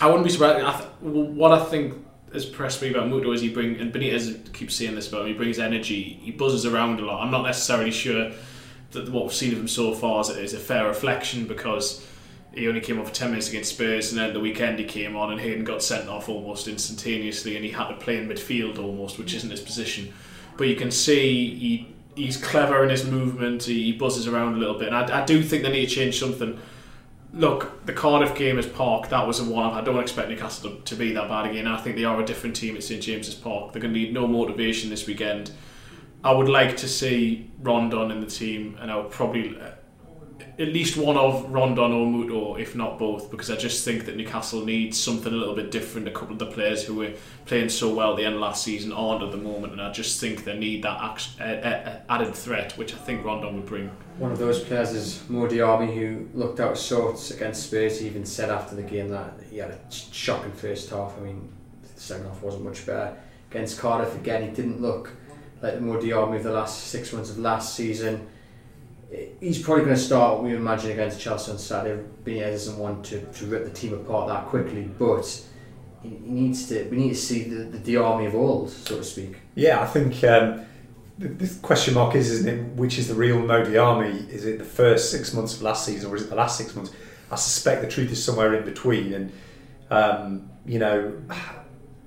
I 0.00 0.06
wouldn't 0.06 0.24
be 0.24 0.30
surprised. 0.30 0.64
I 0.64 0.78
th- 0.78 0.88
what 1.00 1.52
I 1.52 1.62
think 1.64 1.94
has 2.32 2.46
impressed 2.46 2.80
me 2.80 2.90
about 2.90 3.08
Muto 3.08 3.34
is 3.34 3.42
he 3.42 3.52
brings, 3.52 3.80
and 3.80 3.92
Benitez 3.92 4.52
keeps 4.52 4.74
saying 4.74 4.94
this 4.94 5.08
about 5.08 5.22
him. 5.22 5.28
He 5.28 5.34
brings 5.34 5.58
energy. 5.58 6.18
He 6.22 6.30
buzzes 6.30 6.64
around 6.64 7.00
a 7.00 7.04
lot. 7.04 7.22
I'm 7.22 7.30
not 7.30 7.42
necessarily 7.42 7.90
sure 7.90 8.32
that 8.92 9.10
what 9.10 9.24
we've 9.24 9.34
seen 9.34 9.52
of 9.52 9.58
him 9.58 9.68
so 9.68 9.92
far 9.94 10.20
is 10.20 10.54
a 10.54 10.58
fair 10.58 10.86
reflection 10.86 11.46
because 11.46 12.06
he 12.54 12.68
only 12.68 12.80
came 12.80 13.00
off 13.00 13.08
for 13.08 13.14
10 13.14 13.30
minutes 13.30 13.48
against 13.48 13.74
Spurs 13.74 14.10
and 14.10 14.20
then 14.20 14.32
the 14.32 14.40
weekend 14.40 14.78
he 14.78 14.84
came 14.84 15.16
on 15.16 15.32
and 15.32 15.40
Hayden 15.40 15.64
got 15.64 15.82
sent 15.82 16.08
off 16.08 16.28
almost 16.28 16.68
instantaneously 16.68 17.56
and 17.56 17.64
he 17.64 17.70
had 17.70 17.88
to 17.88 17.94
play 17.94 18.18
in 18.18 18.28
midfield 18.28 18.78
almost 18.78 19.18
which 19.18 19.34
isn't 19.34 19.50
his 19.50 19.60
position. 19.60 20.12
But 20.56 20.68
you 20.68 20.76
can 20.76 20.90
see 20.90 21.54
he 21.54 21.88
he's 22.14 22.36
clever 22.36 22.84
in 22.84 22.90
his 22.90 23.06
movement 23.06 23.62
he, 23.64 23.90
buzzes 23.92 24.26
around 24.26 24.54
a 24.54 24.58
little 24.58 24.78
bit 24.78 24.88
and 24.88 24.96
I, 24.96 25.22
I 25.22 25.24
do 25.24 25.42
think 25.42 25.62
they 25.62 25.72
need 25.72 25.88
to 25.88 25.94
change 25.94 26.18
something. 26.18 26.58
Look 27.32 27.86
the 27.86 27.94
Cardiff 27.94 28.34
game 28.34 28.58
is 28.58 28.66
Park 28.66 29.08
that 29.08 29.26
was 29.26 29.40
a 29.40 29.44
one 29.44 29.72
I 29.72 29.80
don't 29.80 30.00
expect 30.00 30.28
Newcastle 30.28 30.70
to, 30.70 30.82
to 30.82 30.94
be 30.94 31.12
that 31.14 31.28
bad 31.28 31.50
again. 31.50 31.66
I 31.66 31.78
think 31.78 31.96
they 31.96 32.04
are 32.04 32.20
a 32.20 32.26
different 32.26 32.54
team 32.54 32.76
at 32.76 32.82
St 32.82 33.02
James's 33.02 33.34
Park. 33.34 33.72
They're 33.72 33.80
going 33.80 33.94
to 33.94 34.00
need 34.00 34.12
no 34.12 34.26
motivation 34.26 34.90
this 34.90 35.06
weekend. 35.06 35.52
I 36.24 36.32
would 36.32 36.48
like 36.48 36.76
to 36.78 36.88
see 36.88 37.50
Rondon 37.60 38.12
in 38.12 38.20
the 38.20 38.28
team, 38.28 38.78
and 38.80 38.92
I 38.92 38.96
would 38.96 39.10
probably 39.10 39.58
at 40.58 40.68
least 40.68 40.96
one 40.96 41.16
of 41.16 41.50
Rondon 41.50 41.92
or 41.92 42.06
Muto, 42.06 42.60
if 42.60 42.76
not 42.76 42.98
both, 42.98 43.30
because 43.30 43.50
I 43.50 43.56
just 43.56 43.84
think 43.84 44.04
that 44.04 44.16
Newcastle 44.16 44.64
needs 44.64 44.98
something 44.98 45.32
a 45.32 45.36
little 45.36 45.54
bit 45.54 45.70
different. 45.70 46.06
A 46.08 46.10
couple 46.10 46.34
of 46.34 46.38
the 46.38 46.46
players 46.46 46.84
who 46.84 46.96
were 46.96 47.12
playing 47.46 47.70
so 47.70 47.94
well 47.94 48.10
at 48.10 48.16
the 48.18 48.24
end 48.24 48.34
of 48.34 48.40
last 48.40 48.62
season 48.62 48.92
aren't 48.92 49.22
at 49.22 49.30
the 49.30 49.38
moment, 49.38 49.72
and 49.72 49.80
I 49.80 49.90
just 49.90 50.20
think 50.20 50.44
they 50.44 50.58
need 50.58 50.82
that 50.84 51.26
added 52.08 52.34
threat, 52.34 52.76
which 52.76 52.94
I 52.94 52.98
think 52.98 53.24
Rondon 53.24 53.56
would 53.56 53.66
bring. 53.66 53.90
One 54.18 54.30
of 54.30 54.38
those 54.38 54.62
players 54.62 54.92
is 54.92 55.22
Mo 55.30 55.48
Diamé, 55.48 55.94
who 55.94 56.28
looked 56.34 56.60
out 56.60 56.72
of 56.72 56.78
sorts 56.78 57.30
against 57.30 57.64
Spurs. 57.64 58.00
He 58.00 58.06
even 58.06 58.26
said 58.26 58.50
after 58.50 58.76
the 58.76 58.82
game 58.82 59.08
that 59.08 59.32
he 59.50 59.58
had 59.58 59.70
a 59.70 59.78
shocking 59.90 60.52
first 60.52 60.90
half. 60.90 61.16
I 61.18 61.22
mean, 61.22 61.50
the 61.82 62.00
second 62.00 62.26
half 62.26 62.42
wasn't 62.42 62.64
much 62.64 62.84
better. 62.84 63.16
Against 63.50 63.78
Cardiff 63.78 64.14
again, 64.14 64.42
he 64.42 64.50
didn't 64.50 64.82
look 64.82 65.12
like 65.62 65.74
the 65.74 65.80
Mo 65.80 65.96
Diamé 65.98 66.36
of 66.36 66.42
the 66.42 66.52
last 66.52 66.88
six 66.88 67.12
months 67.12 67.30
of 67.30 67.38
last 67.38 67.74
season. 67.74 68.28
He's 69.40 69.60
probably 69.60 69.84
going 69.84 69.96
to 69.96 70.00
start, 70.00 70.42
we 70.42 70.54
imagine, 70.54 70.92
against 70.92 71.20
Chelsea 71.20 71.52
on 71.52 71.58
Saturday. 71.58 72.02
Benitez 72.24 72.52
doesn't 72.52 72.78
want 72.78 73.04
to, 73.06 73.20
to 73.20 73.46
rip 73.46 73.64
the 73.64 73.70
team 73.70 73.92
apart 73.94 74.28
that 74.28 74.46
quickly, 74.46 74.82
but 74.98 75.44
he, 76.02 76.08
he 76.08 76.16
needs 76.16 76.68
to. 76.68 76.84
We 76.84 76.96
need 76.96 77.10
to 77.10 77.16
see 77.16 77.44
the, 77.44 77.64
the 77.64 77.78
Diamé 77.78 78.28
of 78.28 78.34
old, 78.34 78.70
so 78.70 78.96
to 78.96 79.04
speak. 79.04 79.36
Yeah, 79.54 79.82
I 79.82 79.86
think 79.86 80.22
um, 80.24 80.64
the, 81.18 81.28
the 81.28 81.58
question 81.60 81.94
mark 81.94 82.14
is, 82.14 82.30
isn't 82.30 82.48
it, 82.48 82.62
which 82.74 82.98
is 82.98 83.08
the 83.08 83.14
real 83.14 83.38
Mo 83.38 83.64
Diamé? 83.64 84.28
Is 84.28 84.46
it 84.46 84.58
the 84.58 84.64
first 84.64 85.10
six 85.10 85.34
months 85.34 85.56
of 85.56 85.62
last 85.62 85.84
season 85.84 86.10
or 86.10 86.16
is 86.16 86.22
it 86.22 86.30
the 86.30 86.36
last 86.36 86.56
six 86.56 86.74
months? 86.74 86.92
I 87.30 87.36
suspect 87.36 87.82
the 87.82 87.88
truth 87.88 88.10
is 88.10 88.22
somewhere 88.22 88.54
in 88.54 88.64
between. 88.64 89.12
And, 89.12 89.32
um, 89.90 90.50
you 90.66 90.78
know, 90.78 91.20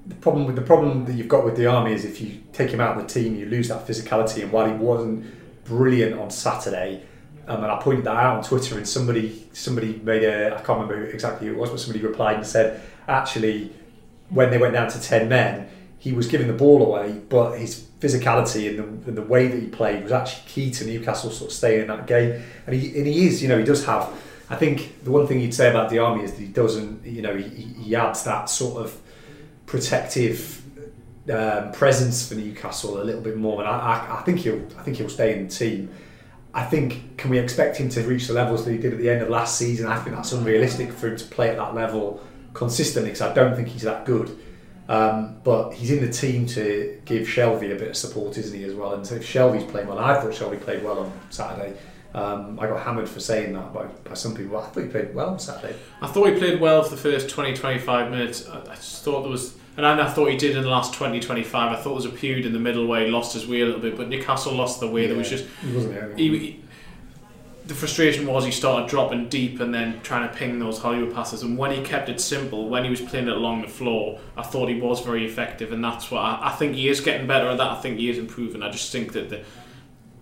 the 0.07 0.15
problem 0.15 0.45
with 0.45 0.55
the 0.55 0.61
problem 0.61 1.05
that 1.05 1.13
you've 1.13 1.27
got 1.27 1.45
with 1.45 1.55
the 1.55 1.65
army 1.65 1.93
is 1.93 2.05
if 2.05 2.21
you 2.21 2.43
take 2.53 2.69
him 2.69 2.79
out 2.79 2.97
of 2.97 3.07
the 3.07 3.13
team, 3.13 3.35
you 3.35 3.45
lose 3.45 3.69
that 3.69 3.87
physicality. 3.87 4.43
And 4.43 4.51
while 4.51 4.67
he 4.67 4.73
wasn't 4.73 5.25
brilliant 5.65 6.19
on 6.19 6.31
Saturday, 6.31 7.03
um, 7.47 7.63
and 7.63 7.71
I 7.71 7.79
pointed 7.79 8.05
that 8.05 8.15
out 8.15 8.37
on 8.37 8.43
Twitter, 8.43 8.77
and 8.77 8.87
somebody 8.87 9.47
somebody 9.53 9.99
made 10.03 10.23
a 10.23 10.55
I 10.55 10.61
can't 10.61 10.79
remember 10.79 11.05
exactly 11.07 11.47
who 11.47 11.53
it 11.53 11.57
was, 11.57 11.69
but 11.69 11.79
somebody 11.79 12.03
replied 12.05 12.37
and 12.37 12.47
said 12.47 12.81
actually 13.07 13.73
when 14.29 14.49
they 14.49 14.57
went 14.57 14.73
down 14.73 14.89
to 14.89 15.01
ten 15.01 15.29
men, 15.29 15.69
he 15.99 16.13
was 16.13 16.27
giving 16.27 16.47
the 16.47 16.53
ball 16.53 16.85
away, 16.85 17.19
but 17.29 17.59
his 17.59 17.85
physicality 17.99 18.69
and 18.69 18.79
the, 18.79 19.09
and 19.09 19.17
the 19.17 19.21
way 19.21 19.47
that 19.47 19.59
he 19.59 19.67
played 19.67 20.03
was 20.03 20.11
actually 20.11 20.43
key 20.47 20.71
to 20.71 20.85
Newcastle 20.85 21.31
sort 21.31 21.51
of 21.51 21.55
staying 21.55 21.81
in 21.81 21.87
that 21.87 22.07
game. 22.07 22.41
And 22.65 22.75
he 22.75 22.97
and 22.97 23.07
he 23.07 23.27
is, 23.27 23.41
you 23.41 23.47
know, 23.47 23.57
he 23.57 23.65
does 23.65 23.85
have. 23.85 24.11
I 24.49 24.55
think 24.55 25.03
the 25.03 25.11
one 25.11 25.25
thing 25.25 25.39
you'd 25.39 25.55
say 25.55 25.69
about 25.69 25.89
the 25.89 25.99
army 25.99 26.23
is 26.23 26.33
that 26.33 26.39
he 26.39 26.47
doesn't, 26.47 27.03
you 27.03 27.23
know, 27.23 27.35
he, 27.35 27.49
he 27.49 27.95
adds 27.95 28.23
that 28.25 28.47
sort 28.47 28.83
of 28.83 28.95
protective 29.65 30.61
um, 31.31 31.71
presence 31.71 32.27
for 32.27 32.35
Newcastle 32.35 33.01
a 33.01 33.03
little 33.03 33.21
bit 33.21 33.37
more, 33.37 33.61
and 33.61 33.69
I, 33.69 33.77
I, 33.77 34.19
I 34.19 34.21
think 34.23 34.39
he'll 34.39 34.65
I 34.77 34.83
think 34.83 34.97
he'll 34.97 35.09
stay 35.09 35.37
in 35.37 35.47
the 35.47 35.53
team. 35.53 35.89
I 36.53 36.63
think 36.63 37.17
can 37.17 37.29
we 37.29 37.37
expect 37.37 37.77
him 37.77 37.89
to 37.89 38.01
reach 38.03 38.27
the 38.27 38.33
levels 38.33 38.63
that 38.63 38.71
he 38.71 38.77
did 38.77 38.93
at 38.93 38.99
the 38.99 39.09
end 39.09 39.21
of 39.21 39.29
last 39.29 39.57
season? 39.57 39.87
I 39.87 39.99
think 39.99 40.15
that's 40.15 40.31
unrealistic 40.31 40.91
for 40.93 41.07
him 41.09 41.17
to 41.17 41.25
play 41.25 41.49
at 41.49 41.57
that 41.57 41.75
level 41.75 42.23
consistently 42.53 43.11
because 43.11 43.21
I 43.21 43.33
don't 43.33 43.55
think 43.55 43.67
he's 43.67 43.81
that 43.83 44.05
good. 44.05 44.37
Um, 44.87 45.37
but 45.43 45.71
he's 45.71 45.91
in 45.91 46.05
the 46.05 46.11
team 46.11 46.45
to 46.47 47.01
give 47.05 47.27
Shelvey 47.27 47.75
a 47.75 47.75
bit 47.75 47.89
of 47.89 47.97
support, 47.97 48.37
isn't 48.37 48.57
he, 48.57 48.63
as 48.65 48.73
well? 48.73 48.93
And 48.93 49.05
so 49.05 49.15
if 49.15 49.23
Shelvey's 49.23 49.69
playing 49.69 49.87
well, 49.87 49.99
I 49.99 50.21
thought 50.21 50.31
Shelvey 50.31 50.61
played 50.61 50.83
well 50.83 50.99
on 50.99 51.11
Saturday. 51.31 51.75
Um, 52.13 52.57
I 52.59 52.67
got 52.67 52.81
hammered 52.81 53.09
for 53.09 53.19
saying 53.19 53.53
that 53.53 53.73
by, 53.73 53.85
by 53.85 54.13
some 54.13 54.35
people. 54.35 54.57
I 54.57 54.67
thought 54.67 54.83
he 54.83 54.89
played 54.89 55.13
well 55.13 55.29
on 55.29 55.39
Saturday. 55.39 55.75
I 56.01 56.07
thought 56.07 56.29
he 56.29 56.37
played 56.37 56.61
well 56.61 56.83
for 56.83 56.91
the 56.91 57.01
first 57.01 57.29
20 57.29 57.55
25 57.55 58.11
minutes. 58.11 58.47
I, 58.47 58.61
I 58.61 58.75
just 58.75 59.03
thought 59.03 59.23
there 59.23 59.31
was. 59.31 59.57
And 59.77 59.85
I, 59.85 60.09
thought 60.09 60.29
he 60.29 60.37
did 60.37 60.55
in 60.55 60.63
the 60.63 60.69
last 60.69 60.93
20 60.93 61.19
25. 61.19 61.71
I 61.71 61.75
thought 61.75 61.83
there 61.83 61.93
was 61.93 62.05
a 62.05 62.09
period 62.09 62.45
in 62.45 62.53
the 62.53 62.59
middle 62.59 62.87
where 62.87 63.05
he 63.05 63.11
lost 63.11 63.33
his 63.33 63.45
way 63.45 63.61
a 63.61 63.65
little 63.65 63.81
bit, 63.81 63.97
but 63.97 64.07
Newcastle 64.07 64.53
lost 64.53 64.79
the 64.79 64.87
way. 64.87 65.07
There 65.07 65.17
was 65.17 65.29
just. 65.29 65.45
he 65.61 65.73
wasn't 65.75 65.93
there. 65.95 66.15
He, 66.15 66.37
he- 66.37 66.59
the 67.65 67.73
frustration 67.73 68.27
was 68.27 68.45
he 68.45 68.51
started 68.51 68.87
dropping 68.87 69.27
deep 69.27 69.59
and 69.59 69.73
then 69.73 69.99
trying 70.01 70.29
to 70.29 70.35
ping 70.35 70.59
those 70.59 70.77
Hollywood 70.77 71.15
passes. 71.15 71.41
And 71.41 71.57
when 71.57 71.71
he 71.71 71.81
kept 71.81 72.09
it 72.09 72.21
simple, 72.21 72.69
when 72.69 72.83
he 72.83 72.91
was 72.91 73.01
playing 73.01 73.27
it 73.27 73.33
along 73.35 73.63
the 73.63 73.67
floor, 73.67 74.19
I 74.37 74.43
thought 74.43 74.69
he 74.69 74.79
was 74.79 74.99
very 75.01 75.25
effective. 75.25 75.71
And 75.71 75.83
that's 75.83 76.11
what 76.11 76.19
I, 76.19 76.49
I 76.49 76.51
think 76.51 76.75
he 76.75 76.87
is 76.89 77.01
getting 77.01 77.25
better 77.25 77.47
at 77.47 77.57
that. 77.57 77.71
I 77.71 77.81
think 77.81 77.97
he 77.97 78.07
is 78.07 78.19
improving. 78.19 78.61
I 78.61 78.69
just 78.69 78.91
think 78.91 79.13
that 79.13 79.29
the 79.29 79.43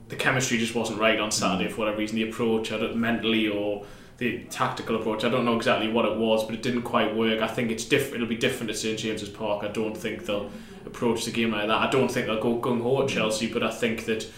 the 0.08 0.16
chemistry 0.16 0.58
just 0.58 0.74
wasn't 0.76 1.00
right 1.00 1.20
on 1.20 1.32
Saturday 1.32 1.70
for 1.70 1.80
whatever 1.80 1.98
reason. 1.98 2.16
The 2.16 2.30
approach, 2.30 2.72
I 2.72 2.78
don't, 2.78 2.96
mentally 2.96 3.48
or 3.48 3.84
the 4.18 4.44
tactical 4.46 4.96
approach, 4.96 5.24
I 5.24 5.30
don't 5.30 5.46
know 5.46 5.56
exactly 5.56 5.92
what 5.92 6.06
it 6.06 6.18
was, 6.18 6.44
but 6.44 6.54
it 6.54 6.62
didn't 6.62 6.84
quite 6.84 7.16
work. 7.16 7.42
I 7.42 7.48
think 7.48 7.72
it's 7.72 7.86
different. 7.86 8.16
It'll 8.16 8.28
be 8.28 8.36
different 8.36 8.70
at 8.70 8.78
St 8.78 9.00
James's 9.00 9.30
Park. 9.30 9.64
I 9.64 9.70
don't 9.70 9.98
think 9.98 10.26
they'll 10.26 10.52
approach 10.86 11.26
the 11.26 11.32
game 11.32 11.52
like 11.52 11.68
that. 11.68 11.78
I 11.78 11.90
don't 11.90 12.10
think 12.10 12.28
they'll 12.28 12.42
go 12.42 12.60
gung 12.60 12.82
ho 12.82 13.04
at 13.04 13.10
Chelsea, 13.10 13.52
but 13.52 13.64
I 13.64 13.72
think 13.72 14.06
that. 14.06 14.30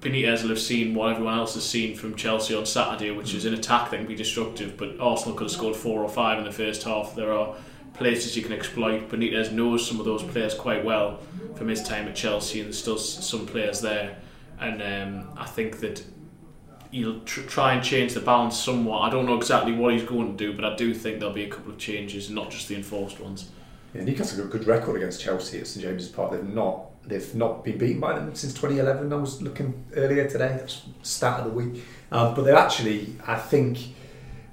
Benitez 0.00 0.42
will 0.42 0.50
have 0.50 0.60
seen 0.60 0.94
what 0.94 1.10
everyone 1.10 1.38
else 1.38 1.54
has 1.54 1.64
seen 1.64 1.96
from 1.96 2.14
Chelsea 2.14 2.54
on 2.54 2.64
Saturday, 2.66 3.10
which 3.10 3.34
is 3.34 3.44
an 3.44 3.54
attack 3.54 3.90
that 3.90 3.96
can 3.96 4.06
be 4.06 4.14
destructive. 4.14 4.76
But 4.76 5.00
Arsenal 5.00 5.36
could 5.36 5.44
have 5.44 5.50
scored 5.50 5.74
four 5.74 6.02
or 6.02 6.08
five 6.08 6.38
in 6.38 6.44
the 6.44 6.52
first 6.52 6.84
half. 6.84 7.16
There 7.16 7.32
are 7.32 7.54
places 7.94 8.36
you 8.36 8.42
can 8.42 8.52
exploit. 8.52 9.08
Benitez 9.08 9.52
knows 9.52 9.86
some 9.86 9.98
of 9.98 10.04
those 10.04 10.22
players 10.22 10.54
quite 10.54 10.84
well 10.84 11.18
from 11.56 11.68
his 11.68 11.82
time 11.82 12.06
at 12.06 12.14
Chelsea, 12.14 12.60
and 12.60 12.68
there's 12.68 12.78
still 12.78 12.98
some 12.98 13.46
players 13.46 13.80
there. 13.80 14.18
And 14.60 14.82
um, 14.82 15.28
I 15.36 15.46
think 15.46 15.80
that 15.80 16.04
he'll 16.96 17.20
tr- 17.20 17.42
try 17.42 17.74
and 17.74 17.84
change 17.84 18.14
the 18.14 18.20
balance 18.20 18.58
somewhat. 18.58 19.00
I 19.00 19.10
don't 19.10 19.26
know 19.26 19.36
exactly 19.36 19.72
what 19.72 19.92
he's 19.92 20.02
going 20.02 20.36
to 20.36 20.36
do, 20.36 20.54
but 20.54 20.64
I 20.64 20.74
do 20.76 20.94
think 20.94 21.18
there'll 21.18 21.34
be 21.34 21.44
a 21.44 21.50
couple 21.50 21.72
of 21.72 21.78
changes, 21.78 22.30
not 22.30 22.50
just 22.50 22.68
the 22.68 22.74
enforced 22.74 23.20
ones. 23.20 23.50
Yeah, 23.94 24.02
Newcastle 24.02 24.38
got 24.38 24.46
a 24.46 24.58
good 24.58 24.66
record 24.66 24.96
against 24.96 25.20
Chelsea 25.20 25.60
at 25.60 25.66
St 25.66 25.84
James's 25.84 26.08
Park. 26.08 26.32
They've 26.32 26.42
not 26.42 26.86
they've 27.06 27.34
not 27.34 27.64
been 27.64 27.78
beaten 27.78 28.00
by 28.00 28.14
them 28.14 28.34
since 28.34 28.52
2011. 28.54 29.12
I 29.12 29.16
was 29.16 29.40
looking 29.40 29.84
earlier 29.94 30.28
today. 30.28 30.48
That's 30.58 30.82
start 31.02 31.40
of 31.40 31.46
the 31.46 31.52
week. 31.52 31.84
Um, 32.10 32.34
but 32.34 32.42
they're 32.42 32.56
actually, 32.56 33.14
I 33.26 33.36
think, 33.36 33.78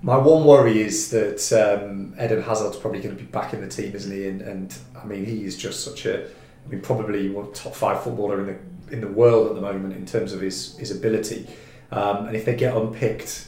my 0.02 0.18
one 0.18 0.46
worry 0.46 0.82
is 0.82 1.10
that 1.12 1.52
um, 1.54 2.14
Eden 2.22 2.44
Hazard's 2.44 2.78
probably 2.78 3.02
going 3.02 3.16
to 3.16 3.22
be 3.22 3.28
back 3.28 3.54
in 3.54 3.62
the 3.62 3.68
team, 3.68 3.96
isn't 3.96 4.12
he? 4.12 4.28
And, 4.28 4.42
and 4.42 4.76
I 5.02 5.06
mean, 5.06 5.26
he 5.26 5.46
is 5.46 5.58
just 5.58 5.84
such 5.84 6.06
a, 6.06 6.26
I 6.26 6.70
mean, 6.70 6.82
probably 6.82 7.34
top 7.54 7.74
five 7.74 8.04
footballer 8.04 8.42
in 8.42 8.46
the 8.48 8.58
in 8.94 9.02
the 9.02 9.08
world 9.08 9.48
at 9.48 9.56
the 9.56 9.62
moment 9.62 9.96
in 9.96 10.06
terms 10.06 10.34
of 10.34 10.42
his 10.42 10.78
his 10.78 10.92
ability. 10.92 11.48
Um, 11.94 12.28
and 12.28 12.36
if 12.36 12.46
they 12.46 12.56
get 12.56 12.76
unpicked 12.76 13.48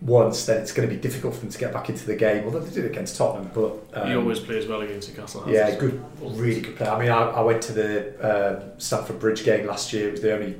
once, 0.00 0.46
then 0.46 0.60
it's 0.60 0.72
going 0.72 0.88
to 0.88 0.94
be 0.94 1.00
difficult 1.00 1.34
for 1.34 1.40
them 1.40 1.50
to 1.50 1.58
get 1.58 1.72
back 1.72 1.88
into 1.88 2.06
the 2.06 2.16
game. 2.16 2.44
Although 2.44 2.60
they 2.60 2.74
did 2.74 2.84
it 2.84 2.90
against 2.90 3.16
Tottenham, 3.16 3.50
but 3.54 3.72
um, 3.94 4.08
he 4.08 4.16
always 4.16 4.40
plays 4.40 4.66
well 4.66 4.80
against 4.80 5.08
Newcastle. 5.08 5.44
Yeah, 5.46 5.74
good, 5.76 6.02
really 6.20 6.60
good 6.60 6.76
player. 6.76 6.90
I 6.90 6.98
mean, 6.98 7.10
I, 7.10 7.22
I 7.22 7.40
went 7.40 7.62
to 7.62 7.72
the 7.72 8.20
uh, 8.20 8.78
Stamford 8.78 9.18
Bridge 9.20 9.44
game 9.44 9.66
last 9.66 9.92
year. 9.92 10.08
It 10.08 10.12
was 10.12 10.22
the 10.22 10.34
only 10.34 10.56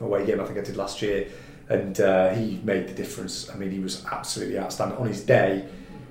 away 0.00 0.26
game 0.26 0.40
I 0.40 0.44
think 0.44 0.58
I 0.58 0.62
did 0.62 0.76
last 0.76 1.02
year, 1.02 1.28
and 1.68 2.00
uh, 2.00 2.30
he 2.30 2.60
made 2.64 2.88
the 2.88 2.94
difference. 2.94 3.50
I 3.50 3.56
mean, 3.56 3.70
he 3.70 3.80
was 3.80 4.04
absolutely 4.06 4.58
outstanding 4.58 4.98
on 4.98 5.06
his 5.06 5.22
day. 5.22 5.64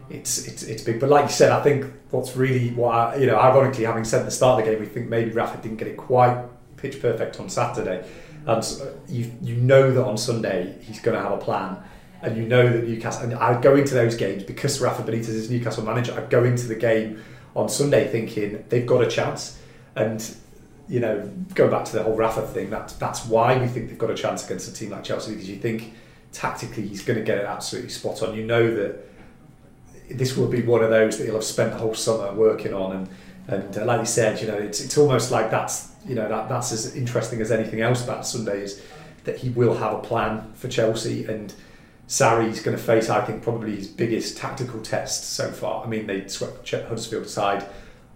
It's, 0.09 0.47
it's 0.47 0.63
it's 0.63 0.83
big, 0.83 1.01
but 1.01 1.09
like 1.09 1.25
you 1.25 1.31
said, 1.31 1.51
I 1.51 1.61
think 1.61 1.91
what's 2.11 2.35
really 2.37 2.69
what 2.69 2.95
I, 2.95 3.15
you 3.17 3.25
know, 3.25 3.37
ironically, 3.37 3.83
having 3.83 4.05
said 4.05 4.19
at 4.21 4.25
the 4.25 4.31
start 4.31 4.59
of 4.59 4.65
the 4.65 4.71
game, 4.71 4.79
we 4.79 4.85
think 4.85 5.09
maybe 5.09 5.31
Rafa 5.31 5.61
didn't 5.61 5.77
get 5.77 5.87
it 5.87 5.97
quite 5.97 6.45
pitch 6.77 7.01
perfect 7.01 7.39
on 7.39 7.49
Saturday, 7.49 8.07
and 8.47 8.65
you 9.07 9.31
you 9.41 9.55
know 9.55 9.91
that 9.91 10.03
on 10.03 10.17
Sunday 10.17 10.75
he's 10.81 10.99
going 10.99 11.15
to 11.15 11.21
have 11.21 11.33
a 11.33 11.37
plan 11.37 11.77
and 12.21 12.35
you 12.37 12.43
know 12.43 12.67
that 12.67 12.87
Newcastle. 12.87 13.23
And 13.23 13.33
I 13.35 13.59
go 13.59 13.75
into 13.75 13.93
those 13.93 14.15
games 14.15 14.43
because 14.43 14.79
Rafa 14.81 15.03
Benitez 15.03 15.29
is 15.29 15.49
Newcastle 15.49 15.83
manager. 15.83 16.13
I 16.13 16.27
go 16.29 16.43
into 16.43 16.67
the 16.67 16.75
game 16.75 17.23
on 17.55 17.69
Sunday 17.69 18.07
thinking 18.07 18.63
they've 18.69 18.85
got 18.85 19.03
a 19.03 19.07
chance, 19.07 19.59
and 19.95 20.35
you 20.87 20.99
know, 20.99 21.29
going 21.53 21.69
back 21.69 21.85
to 21.85 21.93
the 21.93 22.03
whole 22.03 22.15
Rafa 22.15 22.47
thing, 22.47 22.69
that's 22.69 22.93
that's 22.93 23.25
why 23.25 23.57
we 23.57 23.67
think 23.67 23.89
they've 23.89 23.97
got 23.97 24.09
a 24.09 24.15
chance 24.15 24.45
against 24.45 24.69
a 24.69 24.73
team 24.73 24.91
like 24.91 25.03
Chelsea 25.03 25.31
because 25.31 25.49
you 25.49 25.57
think 25.57 25.93
tactically 26.31 26.87
he's 26.87 27.03
going 27.03 27.19
to 27.19 27.25
get 27.25 27.37
it 27.37 27.45
absolutely 27.45 27.89
spot 27.89 28.23
on. 28.23 28.35
You 28.35 28.45
know 28.45 28.75
that 28.75 29.05
this 30.09 30.37
will 30.37 30.47
be 30.47 30.61
one 30.61 30.83
of 30.83 30.89
those 30.89 31.17
that 31.17 31.25
he'll 31.25 31.35
have 31.35 31.43
spent 31.43 31.71
the 31.71 31.79
whole 31.79 31.93
summer 31.93 32.33
working 32.33 32.73
on, 32.73 32.95
and 32.95 33.09
and 33.47 33.77
uh, 33.77 33.85
like 33.85 34.01
you 34.01 34.05
said, 34.05 34.41
you 34.41 34.47
know, 34.47 34.57
it's 34.57 34.81
it's 34.81 34.97
almost 34.97 35.31
like 35.31 35.49
that's 35.49 35.91
you 36.05 36.15
know 36.15 36.27
that 36.27 36.49
that's 36.49 36.71
as 36.71 36.95
interesting 36.95 37.41
as 37.41 37.51
anything 37.51 37.81
else 37.81 38.03
about 38.03 38.25
Sunday 38.25 38.61
is 38.61 38.81
that 39.23 39.37
he 39.37 39.49
will 39.49 39.75
have 39.75 39.93
a 39.93 39.99
plan 39.99 40.51
for 40.53 40.67
Chelsea 40.67 41.25
and 41.25 41.53
Sarri's 42.07 42.61
going 42.61 42.75
to 42.75 42.81
face, 42.81 43.09
I 43.09 43.23
think, 43.25 43.43
probably 43.43 43.75
his 43.75 43.87
biggest 43.87 44.37
tactical 44.37 44.81
test 44.81 45.33
so 45.33 45.51
far. 45.51 45.83
I 45.83 45.87
mean, 45.87 46.07
they 46.07 46.25
swept 46.27 46.69
Huddersfield 46.71 47.25
aside. 47.25 47.65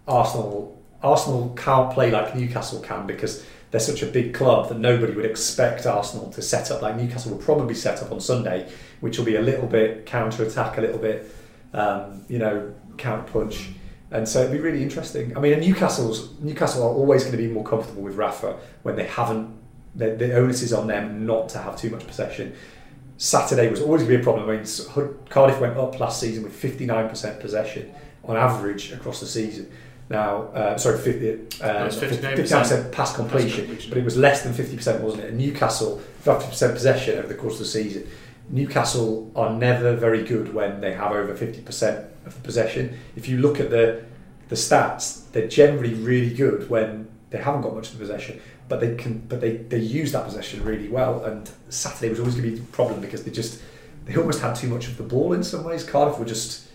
Arsenal, 0.07 0.81
Arsenal 1.03 1.53
can't 1.57 1.93
play 1.93 2.09
like 2.09 2.33
Newcastle 2.33 2.79
can 2.79 3.05
because 3.05 3.45
they're 3.69 3.81
such 3.81 4.01
a 4.01 4.05
big 4.05 4.33
club 4.33 4.69
that 4.69 4.79
nobody 4.79 5.13
would 5.13 5.25
expect 5.25 5.85
Arsenal 5.85 6.31
to 6.31 6.41
set 6.41 6.71
up 6.71 6.81
like 6.81 6.95
Newcastle 6.95 7.31
will 7.31 7.43
probably 7.43 7.75
set 7.75 8.01
up 8.01 8.11
on 8.13 8.21
Sunday, 8.21 8.69
which 9.01 9.17
will 9.17 9.25
be 9.25 9.35
a 9.35 9.41
little 9.41 9.67
bit 9.67 10.05
counter 10.05 10.43
attack, 10.43 10.77
a 10.77 10.81
little 10.81 10.97
bit, 10.97 11.29
um, 11.73 12.23
you 12.29 12.39
know, 12.39 12.73
counter 12.97 13.29
punch. 13.29 13.71
And 14.11 14.27
so 14.27 14.41
it'd 14.41 14.51
be 14.51 14.59
really 14.59 14.83
interesting. 14.83 15.35
I 15.37 15.39
mean, 15.39 15.59
Newcastle's 15.59 16.37
Newcastle 16.41 16.83
are 16.83 16.93
always 16.93 17.23
going 17.23 17.31
to 17.31 17.37
be 17.37 17.47
more 17.47 17.63
comfortable 17.63 18.01
with 18.01 18.15
Rafa 18.15 18.57
when 18.83 18.95
they 18.95 19.05
haven't. 19.05 19.55
The, 19.95 20.15
the 20.15 20.35
onus 20.35 20.61
is 20.61 20.73
on 20.73 20.87
them 20.87 21.25
not 21.25 21.49
to 21.49 21.59
have 21.59 21.77
too 21.77 21.89
much 21.89 22.05
possession. 22.05 22.53
Saturday 23.17 23.69
was 23.69 23.81
always 23.81 24.03
going 24.03 24.11
to 24.11 24.17
be 24.17 24.21
a 24.21 24.23
problem. 24.23 24.49
I 24.49 24.57
mean, 24.57 25.15
Cardiff 25.29 25.59
went 25.59 25.77
up 25.77 25.99
last 25.99 26.19
season 26.19 26.43
with 26.43 26.59
59% 26.59 27.39
possession 27.39 27.93
on 28.25 28.35
average 28.35 28.91
across 28.91 29.19
the 29.19 29.27
season. 29.27 29.71
Now, 30.09 30.47
uh, 30.47 30.77
sorry, 30.77 30.97
50, 30.97 31.63
uh, 31.63 31.87
59% 31.87 32.91
pass 32.91 33.15
completion, 33.15 33.65
completion, 33.65 33.89
but 33.89 33.97
it 33.97 34.03
was 34.03 34.17
less 34.17 34.43
than 34.43 34.53
50%, 34.53 34.99
wasn't 34.99 35.23
it? 35.23 35.29
And 35.29 35.37
Newcastle, 35.37 36.01
50% 36.25 36.73
possession 36.73 37.17
over 37.17 37.27
the 37.27 37.35
course 37.35 37.53
of 37.53 37.59
the 37.59 37.65
season. 37.65 38.09
Newcastle 38.49 39.31
are 39.35 39.53
never 39.53 39.95
very 39.95 40.23
good 40.23 40.53
when 40.53 40.81
they 40.81 40.93
have 40.93 41.13
over 41.13 41.33
50% 41.33 42.10
of 42.35 42.43
possession. 42.43 42.97
If 43.15 43.27
you 43.27 43.37
look 43.37 43.59
at 43.59 43.69
the 43.69 44.03
the 44.49 44.55
stats, 44.55 45.31
they're 45.31 45.47
generally 45.47 45.93
really 45.93 46.33
good 46.33 46.69
when 46.69 47.07
they 47.29 47.37
haven't 47.37 47.61
got 47.61 47.73
much 47.73 47.87
of 47.87 47.93
the 47.93 47.99
possession 47.99 48.41
but 48.71 48.79
they 48.79 48.95
can 48.95 49.19
but 49.27 49.41
they, 49.41 49.57
they 49.57 49.77
use 49.77 50.13
that 50.13 50.23
possession 50.23 50.63
really 50.63 50.87
well. 50.87 51.25
And 51.25 51.51
Saturday 51.67 52.09
was 52.09 52.19
always 52.19 52.35
going 52.35 52.49
to 52.49 52.55
be 52.55 52.63
a 52.63 52.65
problem 52.67 53.01
because 53.01 53.25
they 53.25 53.31
just 53.31 53.61
they 54.05 54.15
almost 54.15 54.39
had 54.39 54.55
too 54.55 54.69
much 54.69 54.87
of 54.87 54.95
the 54.95 55.03
ball 55.03 55.33
in 55.33 55.43
some 55.43 55.65
ways. 55.65 55.83
Cardiff 55.83 56.17
were 56.17 56.25
just 56.25 56.69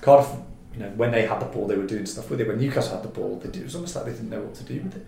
Cardiff 0.00 0.30
you 0.72 0.80
know 0.80 0.88
when 0.96 1.10
they 1.10 1.26
had 1.26 1.40
the 1.40 1.44
ball 1.44 1.66
they 1.66 1.76
were 1.76 1.86
doing 1.86 2.06
stuff 2.06 2.30
with 2.30 2.40
it. 2.40 2.48
When 2.48 2.58
Newcastle 2.58 2.94
had 2.94 3.04
the 3.04 3.10
ball 3.10 3.36
they 3.36 3.50
did, 3.50 3.60
it 3.60 3.64
was 3.64 3.74
almost 3.74 3.94
like 3.94 4.06
they 4.06 4.12
didn't 4.12 4.30
know 4.30 4.40
what 4.40 4.54
to 4.54 4.64
do 4.64 4.80
with 4.80 4.96
it. 4.96 5.06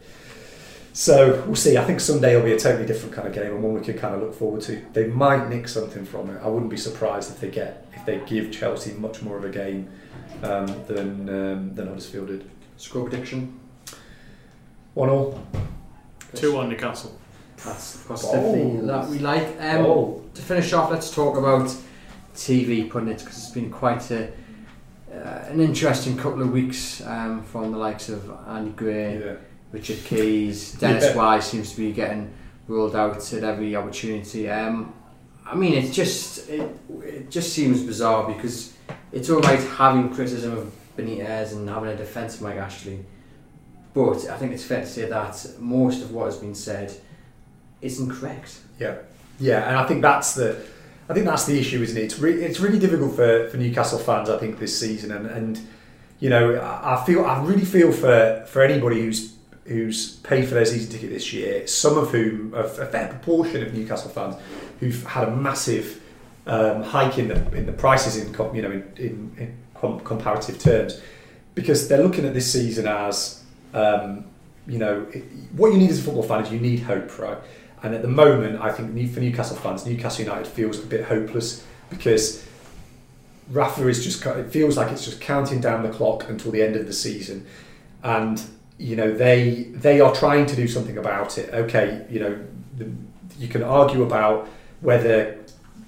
So 0.92 1.42
we'll 1.46 1.56
see. 1.56 1.78
I 1.78 1.84
think 1.84 2.00
Sunday 2.00 2.36
will 2.36 2.42
be 2.42 2.52
a 2.52 2.58
totally 2.58 2.86
different 2.86 3.14
kind 3.14 3.26
of 3.26 3.32
game 3.32 3.52
and 3.52 3.62
one 3.62 3.72
we 3.72 3.80
can 3.80 3.98
kind 3.98 4.14
of 4.14 4.20
look 4.20 4.34
forward 4.34 4.60
to. 4.62 4.84
They 4.92 5.06
might 5.06 5.48
nick 5.48 5.68
something 5.68 6.04
from 6.04 6.28
it. 6.28 6.42
I 6.42 6.48
wouldn't 6.48 6.70
be 6.70 6.76
surprised 6.76 7.30
if 7.30 7.40
they 7.40 7.48
get 7.50 7.85
they 8.06 8.22
give 8.26 8.50
Chelsea 8.52 8.92
much 8.92 9.22
more 9.22 9.36
of 9.36 9.44
a 9.44 9.50
game 9.50 9.90
um, 10.42 10.66
than 10.86 11.28
um, 11.28 11.74
than 11.74 11.88
Huddersfield 11.88 12.28
did 12.28 12.50
score 12.76 13.08
prediction 13.08 13.58
one 14.96 15.10
all 15.10 15.46
2 16.34 16.54
1 16.54 16.70
Newcastle. 16.70 17.18
That's 17.64 18.02
positively 18.04 18.86
that 18.86 19.08
we 19.08 19.18
like. 19.18 19.60
Um, 19.60 20.22
To 20.34 20.42
finish 20.42 20.72
off, 20.72 20.90
let's 20.90 21.14
talk 21.14 21.36
about 21.36 21.74
TV 22.34 22.90
pundits 22.90 23.22
because 23.22 23.38
it's 23.38 23.50
been 23.50 23.70
quite 23.70 24.10
a 24.10 24.32
uh, 25.12 25.44
an 25.48 25.60
interesting 25.60 26.16
couple 26.16 26.42
of 26.42 26.50
weeks 26.50 27.00
um, 27.02 27.42
from 27.42 27.72
the 27.72 27.78
likes 27.78 28.08
of 28.08 28.30
Andy 28.48 28.70
Gray, 28.72 29.18
yeah. 29.18 29.34
Richard 29.72 30.04
Keys, 30.04 30.72
Dennis 30.72 31.04
yeah. 31.04 31.16
Wise 31.16 31.46
seems 31.46 31.70
to 31.70 31.76
be 31.76 31.92
getting 31.92 32.32
ruled 32.66 32.96
out 32.96 33.16
at 33.32 33.42
every 33.42 33.76
opportunity. 33.76 34.50
Um, 34.50 34.92
I 35.46 35.54
mean, 35.54 35.74
it 35.74 35.92
just 35.92 36.48
it, 36.48 36.68
it 37.02 37.30
just 37.30 37.52
seems 37.52 37.82
bizarre 37.82 38.26
because 38.32 38.76
it's 39.12 39.30
all 39.30 39.40
right 39.40 39.60
having 39.60 40.12
criticism 40.12 40.52
of 40.58 40.72
Benitez 40.96 41.52
and 41.52 41.68
having 41.68 41.90
a 41.90 41.96
defence 41.96 42.36
of 42.36 42.42
Mike 42.42 42.56
Ashley 42.56 43.04
but 43.96 44.28
I 44.28 44.36
think 44.36 44.52
it's 44.52 44.62
fair 44.62 44.82
to 44.82 44.86
say 44.86 45.08
that 45.08 45.46
most 45.58 46.02
of 46.02 46.12
what 46.12 46.26
has 46.26 46.36
been 46.36 46.54
said 46.54 46.94
isn't 47.80 48.10
correct. 48.10 48.58
Yeah, 48.78 48.96
yeah, 49.40 49.66
and 49.66 49.78
I 49.78 49.86
think 49.86 50.02
that's 50.02 50.34
the, 50.34 50.62
I 51.08 51.14
think 51.14 51.24
that's 51.24 51.46
the 51.46 51.58
issue, 51.58 51.80
isn't 51.82 51.96
it? 51.96 52.04
It's, 52.04 52.18
re- 52.18 52.44
it's 52.44 52.60
really 52.60 52.78
difficult 52.78 53.16
for, 53.16 53.48
for 53.48 53.56
Newcastle 53.56 53.98
fans, 53.98 54.28
I 54.28 54.36
think, 54.36 54.58
this 54.58 54.78
season, 54.78 55.12
and, 55.12 55.26
and 55.26 55.60
you 56.20 56.28
know, 56.28 56.60
I 56.60 57.02
feel 57.06 57.24
I 57.24 57.42
really 57.42 57.64
feel 57.64 57.90
for 57.90 58.44
for 58.46 58.60
anybody 58.62 59.00
who's 59.00 59.35
who's 59.66 60.16
paid 60.16 60.48
for 60.48 60.54
their 60.54 60.64
season 60.64 60.92
ticket 60.92 61.10
this 61.10 61.32
year. 61.32 61.66
Some 61.66 61.98
of 61.98 62.10
whom, 62.10 62.54
a, 62.54 62.64
fair 62.64 63.08
proportion 63.08 63.62
of 63.62 63.74
Newcastle 63.74 64.10
fans, 64.10 64.36
who've 64.80 65.04
had 65.04 65.28
a 65.28 65.30
massive 65.34 66.02
um, 66.46 66.82
hike 66.82 67.18
in 67.18 67.28
the 67.28 67.52
in 67.56 67.66
the 67.66 67.72
prices 67.72 68.16
in 68.16 68.32
you 68.54 68.62
know 68.62 68.70
in, 68.70 68.92
in, 68.96 69.32
in 69.36 69.56
com- 69.74 70.00
comparative 70.00 70.58
terms, 70.58 71.00
because 71.54 71.88
they're 71.88 72.02
looking 72.02 72.24
at 72.24 72.34
this 72.34 72.52
season 72.52 72.86
as 72.86 73.42
um, 73.74 74.24
you 74.66 74.78
know, 74.78 75.06
it, 75.12 75.24
what 75.52 75.72
you 75.72 75.78
need 75.78 75.90
as 75.90 76.00
a 76.00 76.02
football 76.02 76.22
fan 76.22 76.44
is 76.44 76.52
you 76.52 76.60
need 76.60 76.80
hope, 76.80 77.18
right? 77.18 77.38
And 77.82 77.94
at 77.94 78.02
the 78.02 78.08
moment, 78.08 78.60
I 78.60 78.72
think 78.72 78.90
for 79.12 79.20
Newcastle 79.20 79.56
fans, 79.56 79.86
Newcastle 79.86 80.24
United 80.24 80.46
feels 80.46 80.82
a 80.82 80.86
bit 80.86 81.04
hopeless 81.04 81.64
because 81.90 82.44
Rafa 83.50 83.86
is 83.86 84.02
just, 84.02 84.24
it 84.26 84.50
feels 84.50 84.76
like 84.76 84.90
it's 84.90 85.04
just 85.04 85.20
counting 85.20 85.60
down 85.60 85.82
the 85.82 85.90
clock 85.90 86.28
until 86.28 86.50
the 86.50 86.62
end 86.62 86.74
of 86.74 86.86
the 86.86 86.92
season. 86.92 87.46
And, 88.02 88.42
you 88.78 88.96
know, 88.96 89.12
they, 89.12 89.64
they 89.72 90.00
are 90.00 90.14
trying 90.14 90.46
to 90.46 90.56
do 90.56 90.68
something 90.68 90.98
about 90.98 91.38
it. 91.38 91.52
Okay, 91.52 92.06
you 92.10 92.20
know, 92.20 92.38
the, 92.76 92.90
you 93.38 93.48
can 93.48 93.62
argue 93.62 94.02
about 94.02 94.48
whether 94.80 95.38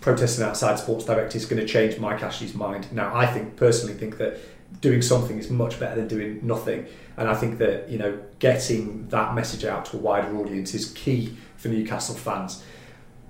protesting 0.01 0.45
outside 0.45 0.79
Sports 0.79 1.05
Direct 1.05 1.35
is 1.35 1.45
going 1.45 1.61
to 1.61 1.67
change 1.67 1.99
Mike 1.99 2.23
Ashley's 2.23 2.55
mind. 2.55 2.91
Now, 2.93 3.15
I 3.15 3.27
think 3.27 3.57
personally 3.57 3.95
think 3.95 4.19
that 4.19 4.39
doing 4.81 5.03
something 5.03 5.39
is 5.39 5.51
much 5.51 5.81
better 5.81 5.97
than 5.97 6.09
doing 6.09 6.47
nothing. 6.47 6.87
And 7.17 7.29
I 7.29 7.35
think 7.35 7.59
that 7.59 7.89
you 7.89 7.99
know 7.99 8.19
getting 8.39 9.09
that 9.09 9.35
message 9.35 9.65
out 9.65 9.87
to 9.87 9.97
a 9.97 10.01
wider 10.01 10.37
audience 10.37 10.75
is 10.75 10.93
key 10.93 11.37
for 11.57 11.69
Newcastle 11.69 12.15
fans. 12.15 12.65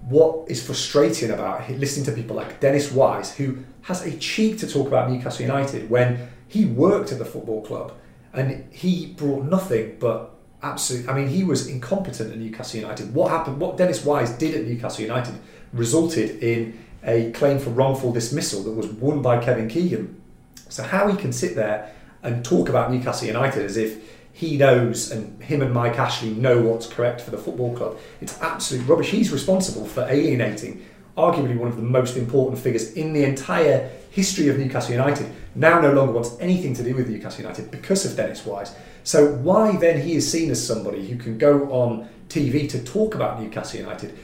What 0.03 0.49
is 0.49 0.65
frustrating 0.65 1.31
about 1.31 1.69
listening 1.71 2.07
to 2.07 2.13
people 2.13 2.37
like 2.37 2.61
Dennis 2.61 2.93
Wise, 2.93 3.37
who 3.37 3.65
has 3.83 4.05
a 4.05 4.17
cheek 4.19 4.59
to 4.59 4.67
talk 4.67 4.87
about 4.87 5.11
Newcastle 5.11 5.43
United 5.43 5.91
when 5.91 6.29
he 6.47 6.65
worked 6.65 7.13
at 7.13 7.19
the 7.19 7.25
football 7.25 7.63
club 7.63 7.95
and 8.33 8.73
he 8.73 9.07
brought 9.07 9.45
nothing 9.45 9.97
but 9.99 10.35
absolute. 10.63 11.09
I 11.09 11.15
mean, 11.15 11.29
he 11.29 11.45
was 11.45 11.67
incompetent 11.67 12.33
at 12.33 12.39
Newcastle 12.39 12.81
United. 12.81 13.15
What 13.15 13.31
happened? 13.31 13.61
What 13.61 13.77
Dennis 13.77 14.05
Wise 14.05 14.31
did 14.33 14.55
at 14.55 14.65
Newcastle 14.67 15.03
United 15.03 15.35
resulted 15.73 16.43
in 16.43 16.79
a 17.05 17.31
claim 17.33 17.59
for 17.59 17.71
wrongful 17.71 18.13
dismissal 18.13 18.63
that 18.65 18.73
was 18.73 18.87
won 18.89 19.23
by 19.23 19.43
Kevin 19.43 19.69
Keegan. 19.69 20.21
So 20.69 20.83
how 20.83 21.09
he 21.09 21.17
can 21.17 21.33
sit 21.33 21.55
there 21.55 21.95
and 22.23 22.45
talk 22.45 22.69
about 22.69 22.93
Newcastle 22.93 23.27
United 23.29 23.65
as 23.65 23.77
if 23.77 24.19
he 24.33 24.57
knows 24.57 25.11
and 25.11 25.43
him 25.43 25.63
and 25.63 25.73
Mike 25.73 25.99
Ashley 25.99 26.31
know 26.31 26.61
what's 26.61 26.87
correct 26.87 27.21
for 27.21 27.31
the 27.31 27.39
football 27.39 27.75
club. 27.77 27.99
It's 28.21 28.41
absolute 28.41 28.87
rubbish. 28.87 29.11
He's 29.11 29.33
responsible 29.33 29.87
for 29.87 30.03
alienating 30.03 30.85
arguably 31.19 31.59
one 31.59 31.69
of 31.69 31.77
the 31.77 31.83
most 31.83 32.17
important 32.17 32.59
figures 32.59 32.93
in 32.93 33.13
the 33.13 33.25
entire 33.25 33.91
history 34.11 34.49
of 34.49 34.59
Newcastle 34.59 34.93
United. 34.93 35.31
Now 35.55 35.81
no 35.81 35.93
longer 35.93 36.13
wants 36.13 36.37
anything 36.41 36.75
to 36.75 36.85
do 36.85 36.95
with 36.95 37.09
Newcastle 37.09 37.43
United 37.43 37.71
because 37.71 38.07
of 38.07 38.17
Dennis 38.17 38.47
Wise. 38.47 38.75
So 39.03 39.33
why 39.35 39.77
then 39.77 40.01
he 40.01 40.15
is 40.15 40.31
seen 40.31 40.51
as 40.51 40.65
somebody 40.65 41.09
who 41.09 41.17
can 41.17 41.37
go 41.37 41.71
on 41.73 42.09
TV 42.29 42.71
to 42.71 42.83
talk 42.85 43.17
about 43.17 43.43
Newcastle 43.43 43.81
United? 43.81 44.17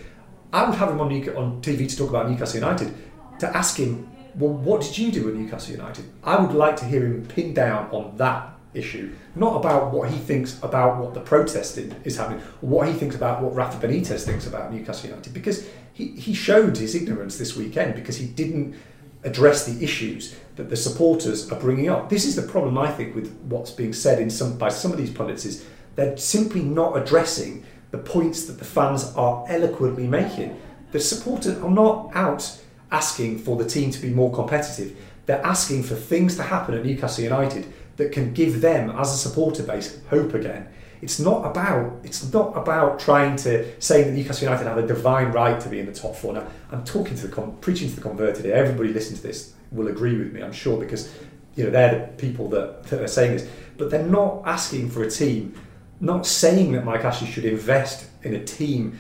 I 0.53 0.65
would 0.65 0.77
have 0.77 0.91
him 0.91 1.01
on, 1.01 1.11
on 1.11 1.61
TV 1.61 1.89
to 1.89 1.97
talk 1.97 2.11
about 2.11 2.31
Newcastle 2.31 2.61
United 2.61 2.95
to 3.41 3.57
ask 3.57 3.77
him, 3.77 4.09
well, 4.37 4.53
what 4.53 4.83
did 4.83 4.97
you 4.97 5.11
do 5.11 5.29
at 5.29 5.35
Newcastle 5.35 5.75
United? 5.75 6.05
I 6.23 6.41
would 6.41 6.55
like 6.55 6.77
to 6.77 6.85
hear 6.85 7.05
him 7.05 7.27
pin 7.27 7.55
down 7.55 7.91
on 7.91 8.17
that 8.19 8.55
issue, 8.75 9.15
not 9.35 9.57
about 9.57 9.93
what 9.93 10.11
he 10.11 10.19
thinks 10.19 10.59
about 10.63 10.99
what 10.99 11.15
the 11.15 11.21
protesting 11.21 11.95
is 12.05 12.17
happening, 12.17 12.41
what 12.61 12.89
he 12.89 12.95
thinks 12.95 13.17
about 13.17 13.43
what 13.43 13.55
Rafa 13.55 13.85
Benitez 13.87 14.25
thinks 14.25 14.47
about 14.47 14.73
Newcastle 14.73 15.11
United, 15.11 15.33
because 15.33 15.69
he, 15.93 16.09
he 16.09 16.35
showed 16.35 16.77
his 16.77 16.95
ignorance 16.95 17.39
this 17.39 17.57
weekend 17.57 17.95
because 17.95 18.17
he 18.17 18.27
didn't 18.27 18.75
address 19.23 19.65
the 19.65 19.83
issues 19.83 20.37
that 20.57 20.69
the 20.69 20.77
supporters 20.77 21.51
are 21.51 21.59
bringing 21.59 21.89
up. 21.89 22.11
This 22.11 22.25
is 22.25 22.37
the 22.37 22.43
problem, 22.43 22.77
I 22.77 22.91
think, 22.91 23.15
with 23.15 23.35
what's 23.45 23.71
being 23.71 23.93
said 23.93 24.21
in 24.21 24.29
some 24.31 24.59
by 24.59 24.69
some 24.69 24.93
of 24.93 24.99
these 24.99 25.11
pundits 25.11 25.45
is 25.45 25.65
they're 25.97 26.17
simply 26.17 26.63
not 26.63 26.97
addressing 26.97 27.65
the 27.91 27.99
points 27.99 28.47
that 28.47 28.59
the 28.59 28.65
fans 28.65 29.13
are 29.17 29.45
eloquently 29.49 30.07
making. 30.07 30.61
The 30.93 31.01
supporters 31.01 31.59
are 31.59 31.71
not 31.71 32.11
out 32.15 32.61
asking 32.91 33.39
for 33.39 33.57
the 33.57 33.65
team 33.65 33.91
to 33.91 34.01
be 34.01 34.11
more 34.11 34.33
competitive. 34.33 34.97
They're 35.27 35.45
asking 35.45 35.85
for 35.85 35.95
things 35.95 36.37
to 36.37 36.43
happen 36.43 36.75
at 36.75 36.85
Newcastle 36.85 37.25
United 37.25 37.67
that 37.97 38.13
can 38.13 38.33
give 38.33 38.61
them, 38.61 38.91
as 38.91 39.13
a 39.13 39.17
supporter 39.17 39.63
base, 39.63 39.99
hope 40.11 40.35
again. 40.35 40.69
It's 41.03 41.21
not 41.21 41.45
about 41.45 42.01
it's 42.03 42.33
not 42.33 42.57
about 42.57 42.99
trying 42.99 43.37
to 43.37 43.81
say 43.81 44.05
that 44.05 44.13
Newcastle 44.13 44.45
United 44.45 44.67
have 44.67 44.79
a 44.79 44.87
divine 44.87 45.33
right 45.33 45.61
to 45.61 45.69
be 45.69 45.79
in 45.79 45.87
the 45.87 45.93
top 45.93 46.17
four. 46.17 46.33
Now, 46.33 46.47
I'm 46.73 46.83
talking 46.85 47.15
to 47.17 47.27
the 47.27 47.43
preaching 47.61 47.91
to 47.91 47.95
the 47.95 48.01
converted 48.01 48.45
here. 48.47 48.55
Everybody 48.55 48.91
listening 48.91 49.19
to 49.19 49.23
this 49.23 49.53
will 49.71 49.89
agree 49.89 50.17
with 50.17 50.33
me, 50.33 50.43
I'm 50.43 50.53
sure, 50.53 50.81
because 50.81 51.13
you 51.57 51.65
know 51.65 51.71
they're 51.71 52.07
the 52.07 52.13
people 52.17 52.49
that, 52.51 52.85
that 52.89 53.03
are 53.03 53.09
saying 53.09 53.33
this. 53.33 53.49
But 53.77 53.91
they're 53.91 54.07
not 54.07 54.43
asking 54.47 54.91
for 54.91 55.03
a 55.03 55.11
team, 55.11 55.55
not 56.01 56.27
saying 56.27 56.73
that 56.73 56.85
Mike 56.85 57.05
Ashley 57.05 57.29
should 57.31 57.45
invest 57.45 58.07
in 58.23 58.35
a 58.35 58.43
team 58.43 58.99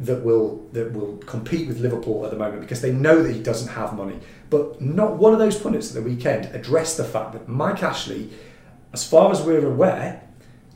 that 0.00 0.24
will 0.24 0.66
that 0.72 0.92
will 0.92 1.18
compete 1.18 1.68
with 1.68 1.78
Liverpool 1.78 2.24
at 2.24 2.30
the 2.30 2.36
moment 2.36 2.62
because 2.62 2.80
they 2.80 2.92
know 2.92 3.22
that 3.22 3.34
he 3.34 3.42
doesn't 3.42 3.68
have 3.68 3.94
money. 3.94 4.18
But 4.48 4.80
not 4.80 5.16
one 5.16 5.32
of 5.32 5.38
those 5.38 5.58
pundits 5.58 5.94
at 5.94 6.02
the 6.02 6.08
weekend 6.08 6.46
addressed 6.54 6.96
the 6.96 7.04
fact 7.04 7.32
that 7.34 7.48
Mike 7.48 7.82
Ashley, 7.82 8.30
as 8.92 9.06
far 9.06 9.30
as 9.30 9.42
we're 9.42 9.66
aware, 9.66 10.22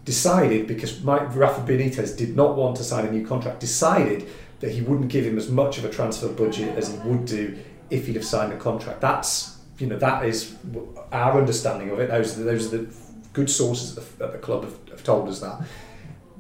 decided 0.05 0.67
because 0.67 1.03
Mike 1.03 1.35
Rafa 1.35 1.63
Benitez 1.63 2.17
did 2.17 2.37
not 2.37 2.57
want 2.57 2.77
to 2.77 2.85
sign 2.85 3.07
a 3.07 3.11
new 3.11 3.27
contract, 3.27 3.61
decided 3.61 4.29
that 4.61 4.71
he 4.71 4.83
wouldn't 4.83 5.09
give 5.09 5.25
him 5.25 5.39
as 5.39 5.51
much 5.51 5.79
of 5.79 5.85
a 5.87 5.91
transfer 5.91 6.29
budget 6.29 6.77
as 6.77 6.93
he 6.93 6.99
would 7.09 7.25
do 7.25 7.59
if 7.91 8.07
he'd 8.07 8.17
have 8.17 8.25
signed 8.25 8.53
a 8.53 8.59
contract. 8.59 9.01
That's 9.01 9.59
you 9.79 9.87
know 9.87 9.99
that 9.99 10.27
is 10.27 10.55
our 11.13 11.41
understanding 11.41 11.91
of 11.91 11.99
it. 11.99 12.11
Those 12.11 12.37
those 12.37 12.73
are 12.73 12.79
the 12.79 12.95
good 13.33 13.49
sources 13.49 13.97
at 13.97 14.19
the, 14.19 14.25
at 14.27 14.33
the 14.33 14.39
club 14.39 14.65
have, 14.65 14.79
have 14.91 15.03
told 15.03 15.29
us 15.29 15.41
that 15.41 15.63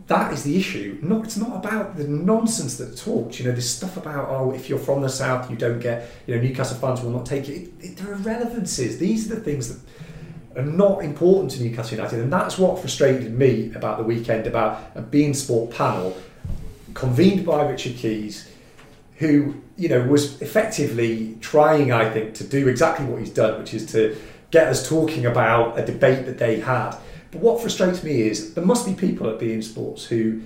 that 0.06 0.32
is 0.32 0.42
the 0.42 0.56
issue. 0.56 0.98
No, 1.02 1.22
it's 1.22 1.36
not 1.36 1.56
about 1.56 1.96
the 1.96 2.06
nonsense 2.06 2.76
that 2.76 2.96
talked. 2.96 3.38
You 3.38 3.46
know, 3.46 3.52
this 3.52 3.70
stuff 3.70 3.96
about 3.96 4.28
oh, 4.28 4.52
if 4.52 4.68
you're 4.68 4.78
from 4.78 5.00
the 5.00 5.08
south, 5.08 5.50
you 5.50 5.56
don't 5.56 5.80
get. 5.80 6.10
You 6.26 6.36
know, 6.36 6.42
Newcastle 6.42 6.76
fans 6.76 7.00
will 7.00 7.10
not 7.10 7.24
take 7.24 7.48
it. 7.48 7.52
it, 7.52 7.72
it 7.80 7.96
there 7.96 8.12
are 8.12 8.16
relevances. 8.16 8.98
These 8.98 9.30
are 9.30 9.36
the 9.36 9.40
things 9.40 9.74
that 9.74 9.80
are 10.60 10.64
not 10.64 11.02
important 11.02 11.52
to 11.52 11.62
Newcastle 11.62 11.96
United, 11.96 12.20
and 12.20 12.32
that's 12.32 12.58
what 12.58 12.78
frustrated 12.78 13.32
me 13.32 13.72
about 13.74 13.96
the 13.96 14.04
weekend 14.04 14.46
about 14.46 14.92
a 14.94 15.02
beIN 15.02 15.34
Sport 15.34 15.70
panel 15.70 16.16
convened 16.92 17.44
by 17.46 17.66
Richard 17.66 17.96
Keys, 17.96 18.50
who 19.16 19.54
you 19.78 19.88
know 19.88 20.02
was 20.02 20.40
effectively 20.42 21.38
trying, 21.40 21.92
I 21.92 22.10
think, 22.10 22.34
to 22.34 22.44
do 22.44 22.68
exactly 22.68 23.06
what 23.06 23.20
he's 23.20 23.30
done, 23.30 23.58
which 23.58 23.72
is 23.72 23.86
to 23.92 24.18
get 24.50 24.68
us 24.68 24.86
talking 24.86 25.24
about 25.24 25.78
a 25.78 25.84
debate 25.84 26.26
that 26.26 26.38
they 26.38 26.60
had 26.60 26.94
but 27.34 27.42
what 27.42 27.60
frustrates 27.60 28.04
me 28.04 28.22
is 28.22 28.54
there 28.54 28.64
must 28.64 28.86
be 28.86 28.94
people 28.94 29.28
at 29.28 29.40
beIN 29.40 29.62
Sports 29.62 30.04
who 30.04 30.40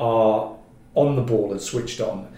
are 0.00 0.56
on 0.94 1.16
the 1.16 1.22
ball 1.22 1.52
and 1.52 1.60
switched 1.60 2.00
on. 2.00 2.28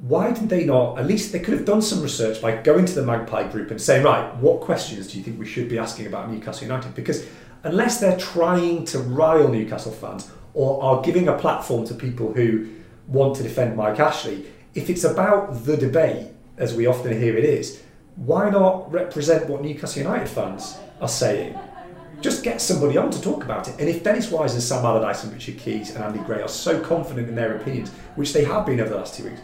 Why 0.00 0.32
did 0.32 0.48
they 0.48 0.64
not? 0.64 0.98
At 0.98 1.06
least 1.06 1.32
they 1.32 1.40
could 1.40 1.52
have 1.52 1.66
done 1.66 1.82
some 1.82 2.00
research 2.00 2.40
by 2.40 2.56
going 2.56 2.86
to 2.86 2.94
the 2.94 3.04
Magpie 3.04 3.50
group 3.50 3.70
and 3.70 3.78
saying, 3.78 4.04
right, 4.04 4.34
what 4.36 4.60
questions 4.62 5.12
do 5.12 5.18
you 5.18 5.24
think 5.24 5.38
we 5.38 5.44
should 5.44 5.68
be 5.68 5.78
asking 5.78 6.06
about 6.06 6.30
Newcastle 6.30 6.66
United? 6.68 6.94
Because 6.94 7.26
unless 7.64 8.00
they're 8.00 8.16
trying 8.16 8.86
to 8.86 8.98
rile 9.00 9.48
Newcastle 9.48 9.92
fans 9.92 10.30
or 10.54 10.82
are 10.82 11.02
giving 11.02 11.28
a 11.28 11.36
platform 11.36 11.86
to 11.88 11.94
people 11.94 12.32
who 12.32 12.66
want 13.08 13.36
to 13.36 13.42
defend 13.42 13.76
Mike 13.76 14.00
Ashley, 14.00 14.46
if 14.74 14.88
it's 14.88 15.04
about 15.04 15.66
the 15.66 15.76
debate, 15.76 16.28
as 16.56 16.74
we 16.74 16.86
often 16.86 17.20
hear 17.20 17.36
it 17.36 17.44
is, 17.44 17.82
why 18.16 18.48
not 18.48 18.90
represent 18.90 19.50
what 19.50 19.62
Newcastle 19.62 20.02
United 20.02 20.28
fans 20.28 20.78
are 21.00 21.08
saying? 21.08 21.58
Just 22.20 22.42
get 22.42 22.60
somebody 22.60 22.96
on 22.96 23.10
to 23.10 23.20
talk 23.20 23.44
about 23.44 23.68
it. 23.68 23.76
And 23.78 23.88
if 23.88 24.02
Dennis 24.02 24.30
Wise 24.30 24.54
and 24.54 24.62
Sam 24.62 24.84
Allardyce 24.84 25.24
and 25.24 25.32
Richard 25.32 25.58
Keys 25.58 25.94
and 25.94 26.02
Andy 26.02 26.18
Gray 26.20 26.42
are 26.42 26.48
so 26.48 26.80
confident 26.80 27.28
in 27.28 27.34
their 27.34 27.56
opinions, 27.56 27.90
which 28.16 28.32
they 28.32 28.44
have 28.44 28.66
been 28.66 28.80
over 28.80 28.90
the 28.90 28.96
last 28.96 29.14
two 29.14 29.24
weeks, 29.24 29.40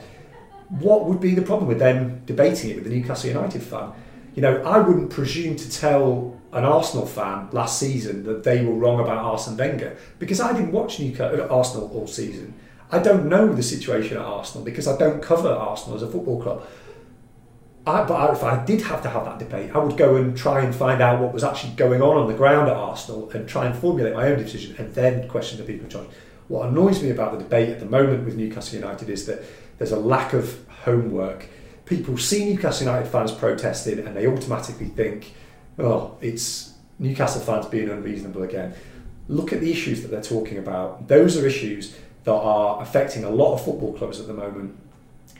what 0.70 1.04
would 1.06 1.20
be 1.20 1.34
the 1.34 1.42
problem 1.42 1.68
with 1.68 1.78
them 1.78 2.22
debating 2.26 2.70
it 2.70 2.76
with 2.76 2.84
the 2.84 2.90
Newcastle 2.90 3.28
United 3.28 3.62
fan? 3.62 3.92
You 4.34 4.42
know, 4.42 4.62
I 4.62 4.78
wouldn't 4.78 5.10
presume 5.10 5.54
to 5.56 5.70
tell 5.70 6.40
an 6.52 6.64
Arsenal 6.64 7.06
fan 7.06 7.48
last 7.52 7.78
season 7.78 8.24
that 8.24 8.42
they 8.42 8.64
were 8.64 8.74
wrong 8.74 9.00
about 9.00 9.18
Arsene 9.18 9.56
Wenger 9.56 9.96
because 10.18 10.40
I 10.40 10.52
didn't 10.52 10.72
watch 10.72 10.98
Newcastle, 10.98 11.42
uh, 11.42 11.46
Arsenal 11.46 11.90
all 11.94 12.06
season. 12.06 12.54
I 12.90 12.98
don't 12.98 13.28
know 13.28 13.52
the 13.52 13.62
situation 13.62 14.16
at 14.16 14.24
Arsenal 14.24 14.64
because 14.64 14.86
I 14.86 14.96
don't 14.96 15.22
cover 15.22 15.48
Arsenal 15.48 15.96
as 15.96 16.02
a 16.02 16.08
football 16.08 16.40
club. 16.42 16.66
I, 17.86 18.04
but 18.04 18.32
if 18.32 18.42
I 18.42 18.64
did 18.64 18.80
have 18.82 19.02
to 19.02 19.10
have 19.10 19.26
that 19.26 19.38
debate, 19.38 19.70
I 19.74 19.78
would 19.78 19.96
go 19.98 20.16
and 20.16 20.36
try 20.36 20.64
and 20.64 20.74
find 20.74 21.02
out 21.02 21.20
what 21.20 21.34
was 21.34 21.44
actually 21.44 21.74
going 21.74 22.00
on 22.00 22.16
on 22.16 22.28
the 22.28 22.34
ground 22.34 22.68
at 22.68 22.76
Arsenal 22.76 23.30
and 23.30 23.46
try 23.46 23.66
and 23.66 23.76
formulate 23.76 24.14
my 24.14 24.28
own 24.28 24.38
decision 24.38 24.74
and 24.78 24.94
then 24.94 25.28
question 25.28 25.58
the 25.58 25.64
people 25.64 25.84
in 25.84 25.90
charge. 25.90 26.08
What 26.48 26.68
annoys 26.68 27.02
me 27.02 27.10
about 27.10 27.32
the 27.32 27.38
debate 27.38 27.68
at 27.68 27.80
the 27.80 27.86
moment 27.86 28.24
with 28.24 28.36
Newcastle 28.36 28.78
United 28.78 29.10
is 29.10 29.26
that 29.26 29.42
there's 29.76 29.92
a 29.92 29.98
lack 29.98 30.32
of 30.32 30.66
homework. 30.84 31.48
People 31.84 32.16
see 32.16 32.46
Newcastle 32.46 32.86
United 32.86 33.08
fans 33.08 33.32
protesting 33.32 33.98
and 33.98 34.16
they 34.16 34.26
automatically 34.26 34.88
think, 34.88 35.34
oh, 35.78 36.16
it's 36.22 36.72
Newcastle 36.98 37.42
fans 37.42 37.66
being 37.66 37.90
unreasonable 37.90 38.44
again. 38.44 38.72
Look 39.28 39.52
at 39.52 39.60
the 39.60 39.70
issues 39.70 40.00
that 40.02 40.08
they're 40.10 40.22
talking 40.22 40.56
about. 40.56 41.08
Those 41.08 41.36
are 41.36 41.46
issues 41.46 41.96
that 42.24 42.32
are 42.32 42.80
affecting 42.80 43.24
a 43.24 43.30
lot 43.30 43.54
of 43.54 43.64
football 43.64 43.92
clubs 43.92 44.20
at 44.20 44.26
the 44.26 44.34
moment 44.34 44.78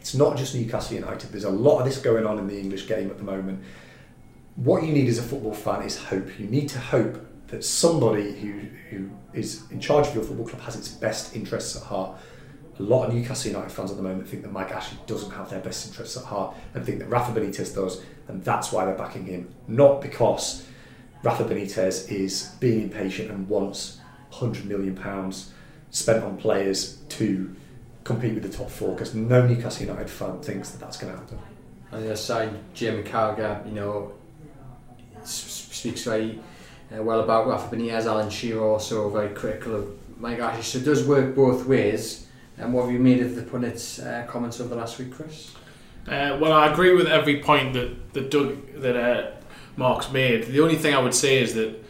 it's 0.04 0.14
not 0.14 0.36
just 0.36 0.54
Newcastle 0.54 0.96
United. 0.96 1.32
There's 1.32 1.44
a 1.44 1.50
lot 1.50 1.78
of 1.78 1.86
this 1.86 1.96
going 1.96 2.26
on 2.26 2.38
in 2.38 2.46
the 2.46 2.60
English 2.60 2.86
game 2.86 3.08
at 3.08 3.16
the 3.16 3.24
moment. 3.24 3.64
What 4.54 4.82
you 4.82 4.92
need 4.92 5.08
as 5.08 5.16
a 5.16 5.22
football 5.22 5.54
fan 5.54 5.80
is 5.80 5.96
hope. 5.96 6.38
You 6.38 6.46
need 6.46 6.68
to 6.68 6.78
hope 6.78 7.26
that 7.46 7.64
somebody 7.64 8.38
who, 8.38 8.52
who 8.90 9.08
is 9.32 9.62
in 9.70 9.80
charge 9.80 10.08
of 10.08 10.14
your 10.14 10.22
football 10.22 10.46
club 10.46 10.60
has 10.60 10.76
its 10.76 10.88
best 10.88 11.34
interests 11.34 11.74
at 11.74 11.84
heart. 11.84 12.18
A 12.78 12.82
lot 12.82 13.06
of 13.06 13.14
Newcastle 13.14 13.52
United 13.52 13.72
fans 13.72 13.92
at 13.92 13.96
the 13.96 14.02
moment 14.02 14.28
think 14.28 14.42
that 14.42 14.52
Mike 14.52 14.72
Ashley 14.72 14.98
doesn't 15.06 15.30
have 15.30 15.48
their 15.48 15.60
best 15.60 15.86
interests 15.86 16.18
at 16.18 16.24
heart 16.24 16.54
and 16.74 16.84
think 16.84 16.98
that 16.98 17.08
Rafa 17.08 17.32
Benitez 17.32 17.74
does, 17.74 18.02
and 18.28 18.44
that's 18.44 18.72
why 18.72 18.84
they're 18.84 18.94
backing 18.94 19.24
him. 19.24 19.54
Not 19.68 20.02
because 20.02 20.66
Rafa 21.22 21.44
Benitez 21.44 22.12
is 22.12 22.50
being 22.60 22.82
impatient 22.82 23.30
and 23.30 23.48
wants 23.48 24.00
£100 24.32 24.66
million 24.66 25.32
spent 25.88 26.22
on 26.22 26.36
players 26.36 26.96
to 27.08 27.56
compete 28.04 28.34
with 28.34 28.42
the 28.42 28.56
top 28.56 28.70
four 28.70 28.92
because 28.92 29.14
no 29.14 29.46
Newcastle 29.46 29.86
United 29.86 30.10
fan 30.10 30.40
thinks 30.40 30.70
that 30.70 30.78
that's 30.78 30.96
going 30.96 31.12
to 31.12 31.18
happen. 31.18 31.38
And 31.90 32.02
the 32.02 32.06
other 32.08 32.16
side, 32.16 32.50
Jim 32.74 33.02
Carragher, 33.02 33.66
you 33.66 33.72
know, 33.72 34.12
speaks 35.24 36.04
very 36.04 36.40
uh, 36.94 37.02
well 37.02 37.20
about 37.20 37.46
Rafa 37.46 37.74
Benitez. 37.74 38.04
Alan 38.04 38.30
Shearer 38.30 38.62
also 38.62 39.08
very 39.08 39.34
critical 39.34 39.74
of 39.74 40.20
Mike 40.20 40.38
Ashley. 40.38 40.62
So 40.62 40.78
it 40.78 40.84
does 40.84 41.06
work 41.06 41.34
both 41.34 41.66
ways. 41.66 42.26
And 42.58 42.72
what 42.72 42.84
have 42.84 42.92
you 42.92 43.00
made 43.00 43.20
of 43.20 43.34
the 43.34 43.42
pundits' 43.42 43.98
uh, 43.98 44.26
comments 44.28 44.60
over 44.60 44.70
the 44.70 44.76
last 44.76 44.98
week, 44.98 45.12
Chris? 45.12 45.54
Uh, 46.06 46.38
well, 46.40 46.52
I 46.52 46.70
agree 46.70 46.94
with 46.94 47.06
every 47.06 47.40
point 47.40 47.72
that 47.72 48.12
that 48.12 48.30
Doug 48.30 48.80
that 48.80 48.96
uh, 48.96 49.30
Mark's 49.76 50.12
made. 50.12 50.46
The 50.46 50.60
only 50.60 50.76
thing 50.76 50.94
I 50.94 50.98
would 50.98 51.14
say 51.14 51.42
is 51.42 51.54
that 51.54 51.83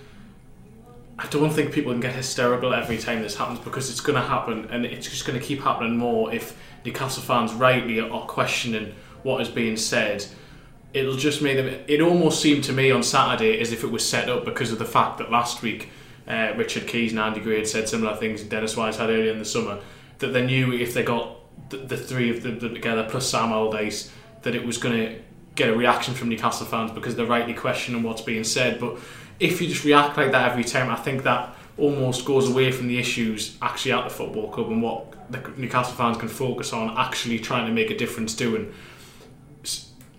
I 1.24 1.26
don't 1.28 1.48
think 1.48 1.72
people 1.72 1.90
can 1.90 2.02
get 2.02 2.14
hysterical 2.14 2.74
every 2.74 2.98
time 2.98 3.22
this 3.22 3.36
happens 3.36 3.58
because 3.58 3.88
it's 3.88 4.00
going 4.00 4.20
to 4.20 4.28
happen 4.28 4.68
and 4.70 4.84
it's 4.84 5.08
just 5.08 5.26
going 5.26 5.40
to 5.40 5.44
keep 5.44 5.62
happening 5.62 5.96
more 5.96 6.32
if 6.34 6.54
Newcastle 6.84 7.22
fans 7.22 7.54
rightly 7.54 7.98
are 7.98 8.26
questioning 8.26 8.94
what 9.22 9.40
is 9.40 9.48
being 9.48 9.78
said. 9.78 10.26
It'll 10.92 11.16
just 11.16 11.40
make 11.40 11.56
them. 11.56 11.82
It 11.88 12.02
almost 12.02 12.42
seemed 12.42 12.64
to 12.64 12.74
me 12.74 12.90
on 12.90 13.02
Saturday 13.02 13.58
as 13.58 13.72
if 13.72 13.84
it 13.84 13.90
was 13.90 14.06
set 14.06 14.28
up 14.28 14.44
because 14.44 14.70
of 14.70 14.78
the 14.78 14.84
fact 14.84 15.16
that 15.16 15.30
last 15.30 15.62
week 15.62 15.88
uh, 16.28 16.52
Richard 16.58 16.86
Keys 16.86 17.12
and 17.12 17.20
Andy 17.20 17.40
Gray 17.40 17.56
had 17.56 17.68
said 17.68 17.88
similar 17.88 18.14
things 18.16 18.42
Dennis 18.42 18.76
Wise 18.76 18.98
had 18.98 19.08
earlier 19.08 19.32
in 19.32 19.38
the 19.38 19.46
summer 19.46 19.80
that 20.18 20.28
they 20.28 20.44
knew 20.44 20.74
if 20.74 20.92
they 20.92 21.02
got 21.02 21.38
the, 21.70 21.78
the 21.78 21.96
three 21.96 22.28
of 22.28 22.42
them 22.42 22.60
together 22.60 23.08
plus 23.10 23.26
Sam 23.26 23.50
Allardyce 23.50 24.12
that 24.42 24.54
it 24.54 24.64
was 24.64 24.76
going 24.76 24.94
to 24.94 25.22
get 25.54 25.70
a 25.70 25.74
reaction 25.74 26.12
from 26.12 26.28
Newcastle 26.28 26.66
fans 26.66 26.90
because 26.90 27.16
they're 27.16 27.24
rightly 27.24 27.54
questioning 27.54 28.02
what's 28.02 28.22
being 28.22 28.44
said. 28.44 28.78
But 28.78 28.98
if 29.40 29.60
you 29.60 29.68
just 29.68 29.84
react 29.84 30.16
like 30.16 30.32
that 30.32 30.50
every 30.50 30.64
time, 30.64 30.90
I 30.90 30.96
think 30.96 31.22
that 31.24 31.54
almost 31.76 32.24
goes 32.24 32.48
away 32.48 32.70
from 32.70 32.86
the 32.86 32.98
issues 32.98 33.56
actually 33.60 33.92
at 33.92 34.04
the 34.04 34.10
football 34.10 34.48
club 34.50 34.70
and 34.70 34.80
what 34.80 35.14
the 35.30 35.38
Newcastle 35.56 35.94
fans 35.94 36.16
can 36.16 36.28
focus 36.28 36.72
on 36.72 36.96
actually 36.96 37.38
trying 37.38 37.66
to 37.66 37.72
make 37.72 37.90
a 37.90 37.96
difference 37.96 38.34
doing. 38.34 38.72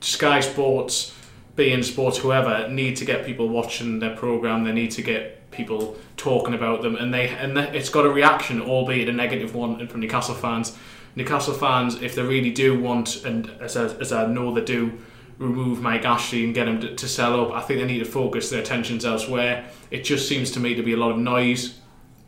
Sky 0.01 0.39
Sports, 0.39 1.15
beIN 1.55 1.83
Sports, 1.83 2.17
whoever 2.17 2.67
need 2.67 2.95
to 2.97 3.05
get 3.05 3.25
people 3.25 3.47
watching 3.47 3.99
their 3.99 4.15
program. 4.15 4.63
They 4.63 4.73
need 4.73 4.91
to 4.91 5.01
get 5.01 5.49
people 5.51 5.97
talking 6.17 6.53
about 6.53 6.81
them, 6.81 6.95
and 6.95 7.13
they 7.13 7.29
and 7.29 7.57
it's 7.57 7.89
got 7.89 8.05
a 8.05 8.09
reaction, 8.09 8.61
albeit 8.61 9.09
a 9.09 9.13
negative 9.13 9.55
one, 9.55 9.87
from 9.87 10.01
Newcastle 10.01 10.35
fans. 10.35 10.77
Newcastle 11.15 11.53
fans, 11.53 12.01
if 12.01 12.13
they 12.13 12.21
really 12.21 12.51
do 12.51 12.79
want, 12.79 13.23
and 13.23 13.49
as 13.61 13.77
I, 13.77 13.85
as 13.85 14.11
I 14.11 14.25
know 14.27 14.53
they 14.53 14.65
do, 14.65 14.99
remove 15.37 15.81
Mike 15.81 16.05
Ashley 16.05 16.43
and 16.45 16.53
get 16.53 16.67
him 16.67 16.79
to, 16.81 16.95
to 16.95 17.07
sell 17.07 17.39
up, 17.41 17.51
I 17.51 17.61
think 17.61 17.79
they 17.79 17.87
need 17.87 17.99
to 17.99 18.05
focus 18.05 18.49
their 18.49 18.61
attentions 18.61 19.05
elsewhere. 19.05 19.69
It 19.91 20.03
just 20.03 20.27
seems 20.27 20.51
to 20.51 20.59
me 20.59 20.75
to 20.75 20.83
be 20.83 20.93
a 20.93 20.97
lot 20.97 21.11
of 21.11 21.17
noise. 21.17 21.79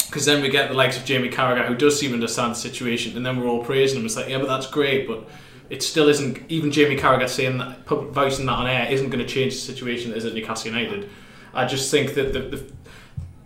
Because 0.06 0.26
then 0.26 0.42
we 0.42 0.50
get 0.50 0.70
the 0.70 0.76
likes 0.76 0.98
of 0.98 1.04
Jamie 1.04 1.30
Carragher, 1.30 1.66
who 1.66 1.76
does 1.76 2.00
seem 2.00 2.12
to 2.12 2.16
understand 2.16 2.54
the 2.54 2.56
situation, 2.56 3.18
and 3.18 3.26
then 3.26 3.38
we're 3.38 3.48
all 3.48 3.64
praising 3.64 4.00
him. 4.00 4.06
It's 4.06 4.16
like, 4.16 4.30
yeah, 4.30 4.38
but 4.38 4.48
that's 4.48 4.68
great, 4.68 5.06
but 5.08 5.28
it 5.70 5.84
still 5.84 6.08
isn't. 6.08 6.50
Even 6.50 6.72
Jamie 6.72 6.96
Carragher 6.96 7.28
saying 7.28 7.58
that, 7.58 7.86
public 7.86 8.12
voicing 8.12 8.46
that 8.46 8.54
on 8.54 8.68
air, 8.68 8.90
isn't 8.90 9.10
going 9.10 9.26
to 9.26 9.30
change 9.30 9.54
the 9.54 9.60
situation 9.60 10.12
that 10.12 10.18
is 10.18 10.26
at 10.26 10.34
Newcastle 10.34 10.72
United. 10.72 11.10
I 11.54 11.66
just 11.66 11.92
think 11.92 12.14
that 12.14 12.32
the, 12.32 12.40
the 12.40 12.72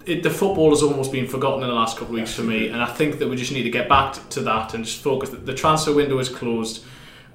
it, 0.05 0.23
the 0.23 0.29
football 0.29 0.69
has 0.69 0.83
almost 0.83 1.11
been 1.11 1.27
forgotten 1.27 1.63
in 1.63 1.69
the 1.69 1.75
last 1.75 1.97
couple 1.97 2.13
of 2.13 2.19
weeks 2.19 2.33
for 2.33 2.43
me, 2.43 2.67
and 2.69 2.81
I 2.81 2.87
think 2.87 3.19
that 3.19 3.27
we 3.27 3.35
just 3.35 3.51
need 3.51 3.63
to 3.63 3.69
get 3.69 3.87
back 3.87 4.13
to, 4.13 4.29
to 4.29 4.41
that 4.41 4.73
and 4.73 4.85
just 4.85 5.01
focus. 5.01 5.29
The 5.29 5.53
transfer 5.53 5.93
window 5.93 6.19
is 6.19 6.29
closed. 6.29 6.83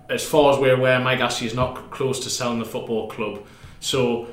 As 0.09 0.25
far 0.25 0.53
as 0.53 0.59
we're 0.59 0.77
aware, 0.77 1.01
Mike 1.01 1.21
Ashley 1.21 1.47
is 1.47 1.55
not 1.55 1.91
close 1.91 2.21
to 2.21 2.31
selling 2.31 2.59
the 2.59 2.65
football 2.65 3.09
club. 3.09 3.45
So, 3.81 4.29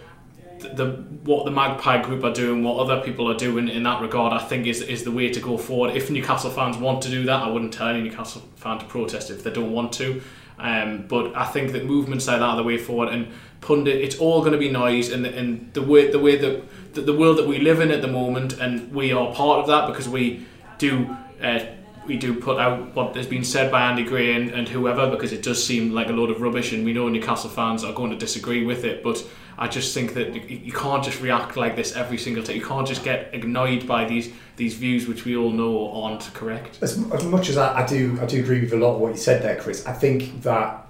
the, 0.59 0.91
what 1.23 1.45
the 1.45 1.51
Magpie 1.51 2.01
Group 2.01 2.23
are 2.23 2.33
doing, 2.33 2.63
what 2.63 2.77
other 2.77 3.01
people 3.01 3.29
are 3.29 3.35
doing 3.35 3.67
in 3.67 3.83
that 3.83 4.01
regard, 4.01 4.33
I 4.33 4.39
think 4.39 4.65
is 4.67 4.81
is 4.81 5.03
the 5.03 5.11
way 5.11 5.29
to 5.29 5.39
go 5.39 5.57
forward. 5.57 5.95
If 5.95 6.09
Newcastle 6.09 6.51
fans 6.51 6.77
want 6.77 7.01
to 7.03 7.09
do 7.09 7.25
that, 7.25 7.43
I 7.43 7.49
wouldn't 7.49 7.73
tell 7.73 7.87
any 7.87 8.01
Newcastle 8.01 8.43
fan 8.55 8.79
to 8.79 8.85
protest 8.85 9.29
if 9.29 9.43
they 9.43 9.51
don't 9.51 9.71
want 9.71 9.93
to. 9.93 10.21
Um, 10.59 11.05
but 11.07 11.35
I 11.35 11.45
think 11.45 11.71
that 11.73 11.85
movements 11.85 12.27
like 12.27 12.39
that 12.39 12.45
are 12.45 12.55
the 12.55 12.63
way 12.63 12.77
forward, 12.77 13.09
and 13.09 13.27
pundit, 13.61 14.01
it's 14.01 14.17
all 14.19 14.39
going 14.41 14.53
to 14.53 14.57
be 14.57 14.69
noise, 14.69 15.11
and 15.11 15.25
the, 15.25 15.35
and 15.35 15.73
the 15.73 15.81
way 15.81 16.11
the 16.11 16.19
way 16.19 16.37
that 16.37 16.93
the, 16.93 17.01
the 17.01 17.13
world 17.13 17.37
that 17.37 17.47
we 17.47 17.59
live 17.59 17.81
in 17.81 17.91
at 17.91 18.01
the 18.01 18.07
moment, 18.07 18.53
and 18.59 18.93
we 18.93 19.11
are 19.11 19.33
part 19.33 19.59
of 19.59 19.67
that 19.67 19.87
because 19.87 20.07
we 20.07 20.45
do. 20.77 21.17
Uh, 21.41 21.65
we 22.05 22.17
do 22.17 22.33
put 22.33 22.59
out 22.59 22.95
what 22.95 23.15
has 23.15 23.27
been 23.27 23.43
said 23.43 23.71
by 23.71 23.81
Andy 23.81 24.03
Gray 24.03 24.35
and, 24.35 24.49
and 24.51 24.67
whoever 24.67 25.09
because 25.09 25.31
it 25.31 25.41
does 25.41 25.63
seem 25.63 25.91
like 25.91 26.09
a 26.09 26.11
load 26.11 26.29
of 26.29 26.41
rubbish 26.41 26.71
and 26.71 26.83
we 26.83 26.93
know 26.93 27.07
Newcastle 27.09 27.49
fans 27.49 27.83
are 27.83 27.93
going 27.93 28.11
to 28.11 28.17
disagree 28.17 28.65
with 28.65 28.83
it 28.83 29.03
but 29.03 29.25
I 29.57 29.67
just 29.67 29.93
think 29.93 30.13
that 30.15 30.49
you 30.49 30.71
can't 30.71 31.03
just 31.03 31.21
react 31.21 31.57
like 31.57 31.75
this 31.75 31.95
every 31.95 32.17
single 32.17 32.43
time. 32.43 32.55
You 32.55 32.65
can't 32.65 32.87
just 32.87 33.03
get 33.03 33.33
annoyed 33.33 33.87
by 33.87 34.05
these 34.05 34.33
these 34.55 34.75
views 34.75 35.07
which 35.07 35.25
we 35.25 35.35
all 35.35 35.51
know 35.51 35.91
aren't 35.91 36.33
correct. 36.33 36.79
As, 36.81 36.97
as 37.11 37.23
much 37.23 37.49
as 37.49 37.57
I, 37.57 37.83
I 37.83 37.85
do 37.85 38.17
I 38.21 38.25
do 38.25 38.39
agree 38.39 38.61
with 38.61 38.73
a 38.73 38.77
lot 38.77 38.95
of 38.95 39.01
what 39.01 39.11
you 39.11 39.17
said 39.17 39.41
there 39.43 39.55
Chris 39.55 39.85
I 39.85 39.93
think 39.93 40.41
that 40.43 40.87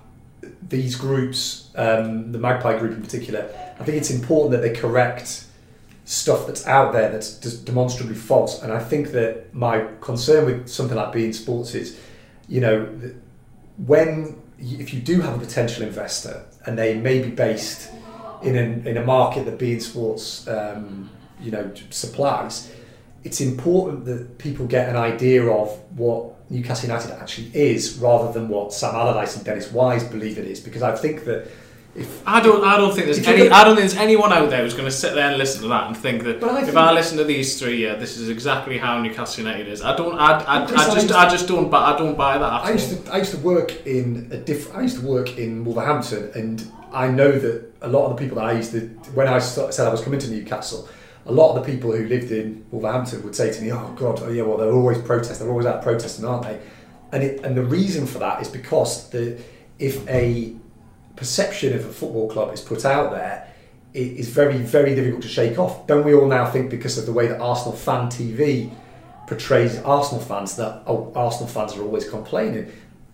these 0.61 0.95
groups 0.95 1.69
um, 1.75 2.31
the 2.31 2.39
Magpie 2.39 2.77
group 2.77 2.93
in 2.93 3.01
particular 3.01 3.49
I 3.79 3.83
think 3.83 3.97
it's 3.97 4.11
important 4.11 4.51
that 4.51 4.61
they 4.61 4.73
correct 4.73 5.45
stuff 6.05 6.47
that's 6.47 6.67
out 6.67 6.91
there 6.91 7.09
that's 7.11 7.37
demonstrably 7.37 8.15
false. 8.15 8.61
And 8.61 8.71
I 8.71 8.79
think 8.79 9.11
that 9.11 9.53
my 9.53 9.87
concern 10.01 10.45
with 10.45 10.67
something 10.67 10.97
like 10.97 11.13
beIN 11.13 11.33
Sports 11.33 11.75
is, 11.75 11.99
you 12.47 12.61
know, 12.61 12.85
when 13.77 14.41
if 14.59 14.93
you 14.93 15.01
do 15.01 15.21
have 15.21 15.35
a 15.35 15.39
potential 15.39 15.83
investor 15.83 16.45
and 16.65 16.77
they 16.77 16.95
may 16.95 17.21
be 17.21 17.29
based 17.29 17.91
in, 18.41 18.55
an, 18.55 18.85
in 18.87 18.97
a 18.97 19.03
market 19.03 19.45
that 19.45 19.57
beIN 19.57 19.81
Sports, 19.81 20.47
um, 20.47 21.09
you 21.41 21.51
know, 21.51 21.71
supplies, 21.89 22.71
it's 23.23 23.39
important 23.39 24.05
that 24.05 24.37
people 24.37 24.65
get 24.65 24.89
an 24.89 24.97
idea 24.97 25.45
of 25.45 25.69
what 25.97 26.33
Newcastle 26.49 26.89
United 26.89 27.11
actually 27.11 27.51
is 27.53 27.97
rather 27.97 28.31
than 28.31 28.49
what 28.49 28.73
Sam 28.73 28.95
Allardyce 28.95 29.37
and 29.37 29.45
Dennis 29.45 29.71
Wise 29.71 30.03
believe 30.03 30.37
it 30.37 30.45
is. 30.45 30.59
Because 30.59 30.81
I 30.81 30.95
think 30.95 31.23
that 31.25 31.47
if, 31.95 32.27
I 32.27 32.41
don't. 32.41 32.63
I 32.63 32.77
don't 32.77 32.91
think 32.93 33.05
there's 33.05 33.25
any. 33.27 33.49
I 33.49 33.63
don't 33.63 33.75
think 33.75 33.87
there's 33.87 34.01
anyone 34.01 34.33
out 34.33 34.49
there 34.49 34.63
who's 34.63 34.73
going 34.73 34.85
to 34.85 34.91
sit 34.91 35.13
there 35.13 35.29
and 35.29 35.37
listen 35.37 35.61
to 35.61 35.67
that 35.67 35.87
and 35.87 35.95
think 35.95 36.23
that 36.23 36.43
I 36.43 36.59
if 36.59 36.65
think 36.65 36.77
I 36.77 36.91
listen 36.91 37.19
to 37.19 37.23
these 37.23 37.59
three, 37.59 37.83
yeah, 37.83 37.93
this 37.95 38.17
is 38.17 38.29
exactly 38.29 38.79
how 38.79 38.99
Newcastle 38.99 39.45
United 39.45 39.67
is. 39.67 39.83
I 39.83 39.95
don't. 39.95 40.17
I, 40.17 40.39
I, 40.39 40.63
I 40.63 40.65
just. 40.65 41.11
I, 41.11 41.27
I 41.27 41.29
just 41.29 41.47
don't. 41.47 41.69
Buy, 41.69 41.93
I 41.93 41.97
don't 41.97 42.17
buy 42.17 42.39
that. 42.39 42.51
I 42.51 42.71
used 42.71 43.05
to. 43.05 43.13
I 43.13 43.17
used 43.17 43.31
to 43.31 43.37
work 43.37 43.85
in 43.85 44.27
a 44.31 44.37
diff. 44.37 44.75
I 44.75 44.81
used 44.81 44.99
to 45.01 45.05
work 45.05 45.37
in 45.37 45.63
Wolverhampton, 45.63 46.31
and 46.33 46.71
I 46.91 47.09
know 47.09 47.31
that 47.31 47.71
a 47.83 47.87
lot 47.87 48.09
of 48.09 48.17
the 48.17 48.23
people 48.23 48.37
that 48.37 48.45
I 48.45 48.53
used 48.53 48.71
to. 48.71 48.87
When 49.13 49.27
I 49.27 49.37
said 49.37 49.85
I 49.85 49.91
was 49.91 50.01
coming 50.01 50.19
to 50.19 50.31
Newcastle, 50.31 50.89
a 51.27 51.31
lot 51.31 51.55
of 51.55 51.63
the 51.63 51.71
people 51.71 51.91
who 51.91 52.07
lived 52.07 52.31
in 52.31 52.65
Wolverhampton 52.71 53.21
would 53.23 53.35
say 53.35 53.53
to 53.53 53.61
me, 53.61 53.71
"Oh 53.71 53.93
God, 53.95 54.19
oh 54.23 54.31
yeah, 54.31 54.41
well 54.41 54.57
they're 54.57 54.73
always 54.73 54.97
protesting. 54.97 55.45
They're 55.45 55.51
always 55.51 55.67
out 55.67 55.83
protesting, 55.83 56.25
aren't 56.25 56.43
they?" 56.43 56.59
And 57.11 57.21
it, 57.21 57.45
and 57.45 57.55
the 57.55 57.63
reason 57.63 58.07
for 58.07 58.17
that 58.17 58.41
is 58.41 58.47
because 58.47 59.11
the 59.11 59.39
if 59.77 60.07
a 60.09 60.55
perception 61.15 61.73
of 61.73 61.85
a 61.85 61.93
football 61.93 62.29
club 62.29 62.53
is 62.53 62.61
put 62.61 62.85
out 62.85 63.11
there 63.11 63.47
it 63.93 64.13
is 64.13 64.29
very, 64.29 64.57
very 64.57 64.95
difficult 64.95 65.21
to 65.21 65.27
shake 65.27 65.59
off. 65.59 65.85
Don't 65.85 66.03
we 66.03 66.13
all 66.13 66.27
now 66.27 66.49
think 66.49 66.69
because 66.69 66.97
of 66.97 67.05
the 67.05 67.13
way 67.13 67.27
that 67.27 67.39
Arsenal 67.39 67.73
fan 67.73 68.07
TV 68.07 68.71
portrays 69.27 69.77
Arsenal 69.79 70.23
fans 70.23 70.55
that 70.55 70.83
oh, 70.87 71.11
Arsenal 71.15 71.47
fans 71.47 71.75
are 71.75 71.83
always 71.83 72.09
complaining? 72.09 72.71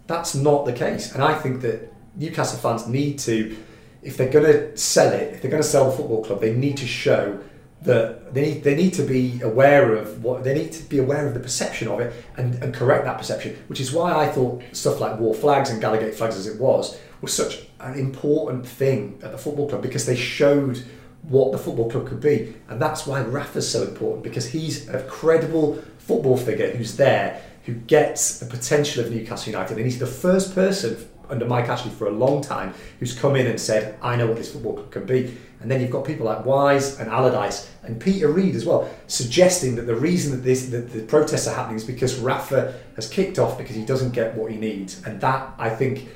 That's 0.08 0.36
not 0.36 0.66
the 0.66 0.74
case. 0.74 1.14
And 1.14 1.24
I 1.24 1.38
think 1.38 1.62
that 1.62 1.93
Newcastle 2.16 2.60
fans 2.60 2.88
need 2.88 3.20
to, 3.20 3.58
if 4.02 4.16
they're 4.16 4.32
going 4.32 4.45
to 4.45 4.78
sell 4.78 5.12
it, 5.14 5.34
if 5.34 5.41
they're 5.41 5.52
going 5.52 5.62
to 5.62 5.68
sell 5.68 5.91
the 5.91 5.97
football 5.97 6.24
club, 6.24 6.39
they 6.39 6.54
need 6.54 6.78
to 6.78 6.88
show 6.88 7.39
that 7.82 8.34
they 8.34 8.41
need, 8.41 8.64
they 8.64 8.76
need 8.76 8.93
to 8.93 9.04
be 9.04 9.39
aware 9.41 9.95
of 9.95 10.24
what 10.24 10.43
they 10.43 10.54
need 10.54 10.72
to 10.74 10.84
be 10.84 11.00
aware 11.00 11.28
of 11.28 11.34
the 11.34 11.39
perception 11.39 11.88
of 11.88 12.00
it 12.00 12.14
and, 12.38 12.56
and 12.56 12.74
correct 12.74 13.06
that 13.06 13.18
perception. 13.18 13.58
Which 13.68 13.82
is 13.82 13.91
why 13.91 14.14
I 14.14 14.28
thought 14.28 14.64
stuff 14.72 15.00
like 15.02 15.20
Wor 15.20 15.34
Flags 15.34 15.70
and 15.70 15.82
Gallowgate 15.82 16.14
flags, 16.14 16.38
as 16.38 16.47
it 16.47 16.60
was, 16.60 16.97
was 17.22 17.34
such 17.34 17.68
an 17.80 17.98
important 17.98 18.68
thing 18.68 19.20
at 19.24 19.32
the 19.32 19.38
football 19.38 19.70
club 19.70 19.82
because 19.82 20.06
they 20.06 20.16
showed 20.16 20.84
what 21.24 21.52
the 21.52 21.58
football 21.58 21.90
club 21.90 22.08
could 22.08 22.22
be. 22.22 22.56
And 22.70 22.82
that's 22.82 23.06
why 23.06 23.22
Rafa's 23.22 23.70
so 23.70 23.84
important 23.84 24.24
because 24.24 24.48
he's 24.48 24.88
a 24.90 25.04
credible 25.04 25.82
football 25.98 26.38
figure 26.38 26.72
who's 26.72 26.98
there, 26.98 27.42
who 27.66 27.74
gets 27.74 28.40
the 28.40 28.46
potential 28.46 29.04
of 29.04 29.12
Newcastle 29.12 29.52
United. 29.52 29.78
And 29.78 29.86
he's 29.86 30.00
the 30.00 30.08
first 30.08 30.56
person 30.56 30.98
under 31.30 31.46
Mike 31.46 31.70
Ashley 31.70 31.92
for 31.92 32.08
a 32.08 32.12
long 32.12 32.42
time 32.42 32.74
who's 33.00 33.18
come 33.18 33.36
in 33.36 33.46
and 33.46 33.60
said, 33.60 33.98
I 34.02 34.16
know 34.16 34.28
what 34.28 34.38
this 34.38 34.52
football 34.52 34.74
club 34.74 34.92
can 34.92 35.06
be. 35.06 35.38
And 35.62 35.70
then 35.70 35.82
you've 35.82 35.92
got 35.92 36.06
people 36.06 36.26
like 36.26 36.46
Wise 36.46 37.00
and 37.00 37.10
Allardyce 37.10 37.70
and 37.84 38.00
Peter 38.00 38.30
Reid 38.30 38.56
as 38.56 38.66
well, 38.66 38.90
suggesting 39.08 39.76
that 39.76 39.84
the 39.84 39.96
reason 39.96 40.32
that, 40.32 40.44
this, 40.44 40.70
that 40.70 40.92
the 40.92 41.02
protests 41.04 41.48
are 41.48 41.54
happening 41.54 41.76
is 41.76 41.84
because 41.84 42.18
Rafa 42.18 42.80
has 42.96 43.10
kicked 43.10 43.38
off 43.40 43.58
because 43.58 43.76
he 43.76 43.86
doesn't 43.86 44.12
get 44.12 44.36
what 44.36 44.52
he 44.52 44.58
needs. 44.58 45.04
And 45.06 45.20
that, 45.22 45.54
I 45.58 45.70
think, 45.70 46.08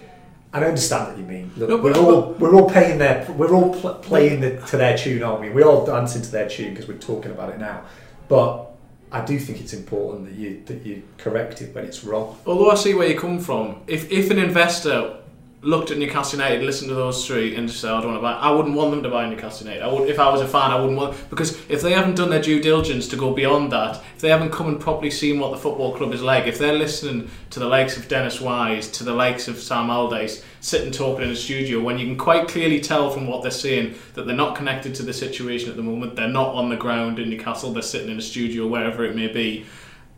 I 0.53 0.63
understand 0.63 1.07
what 1.09 1.17
you 1.17 1.25
mean. 1.25 1.51
Look, 1.57 1.69
no, 1.69 1.77
we're 1.77 1.97
all 1.97 2.33
we're 2.33 2.53
all 2.53 2.69
paying 2.69 2.99
their 2.99 3.29
we're 3.31 3.53
all 3.53 3.73
pl- 3.73 3.95
playing 3.95 4.41
the, 4.41 4.57
to 4.67 4.77
their 4.77 4.95
tune, 4.95 5.23
aren't 5.23 5.41
we? 5.41 5.49
We're 5.49 5.67
all 5.67 5.83
dancing 5.85 6.21
to 6.21 6.31
their 6.31 6.47
tune 6.47 6.69
because 6.69 6.87
we're 6.87 6.99
talking 6.99 7.31
about 7.31 7.49
it 7.49 7.59
now. 7.59 7.83
But 8.29 8.69
I 9.11 9.25
do 9.25 9.39
think 9.39 9.59
it's 9.61 9.73
important 9.73 10.25
that 10.25 10.35
you 10.35 10.61
that 10.65 10.85
you 10.85 11.03
correct 11.17 11.61
it 11.63 11.73
when 11.73 11.85
it's 11.85 12.03
wrong. 12.03 12.37
Although 12.45 12.69
I 12.69 12.75
see 12.75 12.93
where 12.93 13.07
you 13.07 13.19
come 13.19 13.39
from, 13.39 13.81
if 13.87 14.11
if 14.11 14.29
an 14.29 14.37
investor 14.37 15.17
looked 15.64 15.91
at 15.91 15.97
Newcastle 15.97 16.39
United, 16.39 16.64
listened 16.64 16.89
to 16.89 16.95
those 16.95 17.26
three, 17.26 17.55
and 17.55 17.68
just 17.68 17.80
said, 17.80 17.91
"I 17.91 18.01
don't 18.01 18.11
want 18.11 18.18
to 18.18 18.22
buy." 18.22 18.34
I 18.34 18.51
wouldn't 18.51 18.76
want 18.76 18.91
them 18.91 19.03
to 19.03 19.09
buy 19.09 19.28
Newcastle 19.28 19.66
United. 19.66 19.84
I 19.84 19.91
would, 19.91 20.09
if 20.09 20.20
I 20.20 20.30
was 20.30 20.41
a 20.41 20.47
fan, 20.47 20.72
I 20.72 20.80
wouldn't 20.80 20.97
want 20.97 21.30
because 21.30 21.57
if 21.70 21.82
they 21.82 21.93
haven't 21.93 22.16
done 22.16 22.30
their 22.30 22.41
due 22.41 22.61
diligence 22.61 23.07
to 23.09 23.16
go 23.16 23.34
beyond 23.34 23.72
that, 23.72 24.01
if 24.16 24.22
they 24.22 24.30
haven't 24.30 24.51
come 24.51 24.68
and 24.68 24.80
properly 24.80 25.09
seen 25.09 25.39
what 25.39 25.51
the 25.51 25.57
football 25.57 25.95
club 25.95 26.14
is 26.14 26.22
like, 26.22 26.45
if 26.45 26.59
they're 26.59 26.78
listening 26.78 27.30
to 27.51 27.59
the 27.59 27.68
likes 27.68 27.97
of 27.97 28.07
Dennis 28.07 28.41
Wise, 28.41 28.89
to 28.91 29.03
the 29.03 29.14
likes 29.14 29.47
of 29.47 29.57
Sam 29.57 29.89
Allardyce, 29.89 30.43
sitting 30.59 30.91
talking 30.91 31.26
in 31.26 31.32
a 31.32 31.36
studio, 31.36 31.80
when 31.80 31.97
you 31.97 32.05
can 32.05 32.18
quite 32.18 32.47
clearly 32.47 32.80
tell 32.80 33.09
from 33.09 33.28
what 33.28 33.41
they're 33.41 33.51
saying 33.51 33.95
that 34.16 34.28
they're 34.28 34.36
not 34.36 34.55
connected 34.55 34.93
to 34.95 35.03
the 35.03 35.14
situation 35.14 35.70
at 35.70 35.78
the 35.78 35.84
moment, 35.84 36.16
they're 36.16 36.28
not 36.28 36.53
on 36.55 36.70
the 36.70 36.76
ground 36.76 37.20
in 37.20 37.30
Newcastle, 37.30 37.72
they're 37.72 37.82
sitting 37.82 38.09
in 38.09 38.20
a 38.20 38.22
studio 38.22 38.68
wherever 38.68 39.03
it 39.05 39.16
may 39.16 39.28
be 39.28 39.66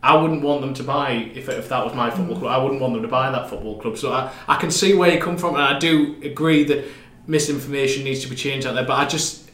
I 0.06 0.14
wouldn't 0.14 0.42
want 0.42 0.60
them 0.60 0.72
to 0.74 0.84
buy 0.84 1.10
if, 1.34 1.48
if 1.48 1.68
that 1.68 1.84
was 1.84 1.92
my 1.94 2.10
football 2.10 2.38
club. 2.38 2.52
I 2.52 2.62
wouldn't 2.62 2.80
want 2.80 2.94
them 2.94 3.02
to 3.02 3.08
buy 3.08 3.30
that 3.30 3.50
football 3.50 3.80
club. 3.80 3.98
So 3.98 4.12
I, 4.12 4.32
I 4.46 4.56
can 4.56 4.70
see 4.70 4.94
where 4.94 5.12
you 5.12 5.20
come 5.20 5.36
from, 5.36 5.54
and 5.54 5.64
I 5.64 5.78
do 5.78 6.16
agree 6.22 6.62
that 6.64 6.84
misinformation 7.26 8.04
needs 8.04 8.22
to 8.22 8.28
be 8.28 8.36
changed 8.36 8.66
out 8.66 8.74
there. 8.74 8.84
But 8.84 8.98
I 8.98 9.06
just 9.06 9.50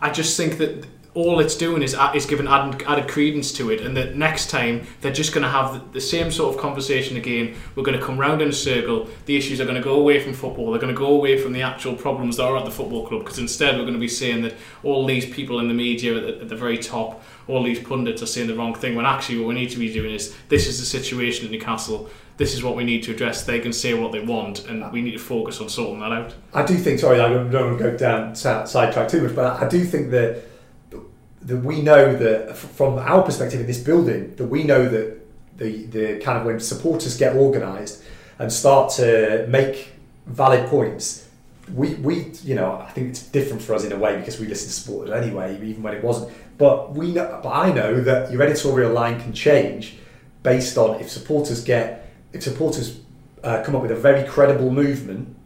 I 0.00 0.10
just 0.10 0.36
think 0.36 0.58
that 0.58 0.86
all 1.18 1.40
it's 1.40 1.56
doing 1.56 1.82
is 1.82 1.96
is 2.14 2.26
giving 2.26 2.46
added, 2.46 2.80
added 2.86 3.08
credence 3.08 3.52
to 3.52 3.70
it, 3.70 3.80
and 3.80 3.96
that 3.96 4.14
next 4.14 4.50
time 4.50 4.86
they're 5.00 5.12
just 5.12 5.32
going 5.34 5.42
to 5.42 5.50
have 5.50 5.72
the, 5.72 5.80
the 5.94 6.00
same 6.00 6.30
sort 6.30 6.54
of 6.54 6.60
conversation 6.60 7.16
again. 7.16 7.56
We're 7.74 7.82
going 7.82 7.98
to 7.98 8.04
come 8.04 8.18
round 8.18 8.40
in 8.40 8.48
a 8.48 8.52
circle. 8.52 9.08
The 9.26 9.36
issues 9.36 9.60
are 9.60 9.64
going 9.64 9.82
to 9.82 9.82
go 9.82 9.96
away 9.98 10.20
from 10.20 10.32
football. 10.32 10.70
They're 10.70 10.80
going 10.80 10.94
to 10.94 10.98
go 10.98 11.08
away 11.08 11.36
from 11.36 11.52
the 11.52 11.62
actual 11.62 11.96
problems 11.96 12.36
that 12.36 12.44
are 12.44 12.56
at 12.56 12.64
the 12.64 12.70
football 12.70 13.04
club, 13.04 13.24
because 13.24 13.40
instead 13.40 13.74
we're 13.74 13.82
going 13.82 13.94
to 13.94 13.98
be 13.98 14.06
saying 14.06 14.42
that 14.42 14.54
all 14.84 15.06
these 15.06 15.26
people 15.26 15.58
in 15.58 15.66
the 15.66 15.74
media 15.74 16.16
at 16.16 16.22
the, 16.22 16.40
at 16.42 16.48
the 16.48 16.56
very 16.56 16.78
top, 16.78 17.20
all 17.48 17.64
these 17.64 17.80
pundits 17.80 18.22
are 18.22 18.26
saying 18.26 18.46
the 18.46 18.54
wrong 18.54 18.76
thing. 18.76 18.94
When 18.94 19.04
actually 19.04 19.40
what 19.40 19.48
we 19.48 19.54
need 19.54 19.70
to 19.70 19.78
be 19.78 19.92
doing 19.92 20.14
is 20.14 20.36
this 20.48 20.68
is 20.68 20.78
the 20.78 20.86
situation 20.86 21.46
at 21.46 21.50
Newcastle. 21.50 22.08
This 22.36 22.54
is 22.54 22.62
what 22.62 22.76
we 22.76 22.84
need 22.84 23.02
to 23.02 23.10
address. 23.10 23.42
They 23.42 23.58
can 23.58 23.72
say 23.72 23.94
what 23.94 24.12
they 24.12 24.20
want, 24.20 24.66
and 24.68 24.92
we 24.92 25.02
need 25.02 25.14
to 25.14 25.18
focus 25.18 25.60
on 25.60 25.68
sorting 25.68 25.98
that 25.98 26.12
out. 26.12 26.34
I 26.54 26.64
do 26.64 26.76
think. 26.76 27.00
Sorry, 27.00 27.18
I 27.18 27.28
don't, 27.28 27.50
don't 27.50 27.66
want 27.66 27.78
to 27.78 27.90
go 27.90 27.96
down 27.96 28.36
sidetrack 28.36 29.08
too 29.08 29.22
much, 29.22 29.34
but 29.34 29.60
I 29.60 29.68
do 29.68 29.84
think 29.84 30.12
that 30.12 30.44
that 31.42 31.58
we 31.58 31.82
know 31.82 32.16
that 32.16 32.56
from 32.56 32.98
our 32.98 33.22
perspective 33.22 33.60
in 33.60 33.66
this 33.66 33.78
building, 33.78 34.34
that 34.36 34.46
we 34.46 34.64
know 34.64 34.88
that 34.88 35.18
the 35.56 35.86
the 35.86 36.18
kind 36.20 36.38
of 36.38 36.44
when 36.44 36.60
supporters 36.60 37.16
get 37.16 37.36
organised 37.36 38.02
and 38.38 38.52
start 38.52 38.92
to 38.92 39.46
make 39.48 39.92
valid 40.26 40.68
points, 40.68 41.28
we 41.74 41.94
we 41.94 42.32
you 42.44 42.54
know 42.54 42.84
I 42.86 42.90
think 42.90 43.08
it's 43.08 43.22
different 43.22 43.62
for 43.62 43.74
us 43.74 43.84
in 43.84 43.92
a 43.92 43.98
way 43.98 44.16
because 44.16 44.40
we 44.40 44.46
listen 44.46 44.68
to 44.68 44.74
supporters 44.74 45.12
anyway, 45.12 45.54
even 45.62 45.82
when 45.82 45.94
it 45.94 46.02
wasn't. 46.02 46.32
But 46.58 46.94
we 46.94 47.12
know, 47.12 47.40
but 47.42 47.50
I 47.50 47.72
know 47.72 48.00
that 48.00 48.32
your 48.32 48.42
editorial 48.42 48.92
line 48.92 49.20
can 49.20 49.32
change 49.32 49.96
based 50.42 50.76
on 50.76 51.00
if 51.00 51.10
supporters 51.10 51.62
get 51.62 52.10
if 52.32 52.42
supporters 52.42 53.00
uh, 53.44 53.62
come 53.64 53.76
up 53.76 53.82
with 53.82 53.90
a 53.90 53.96
very 53.96 54.26
credible 54.28 54.70
movement 54.70 55.36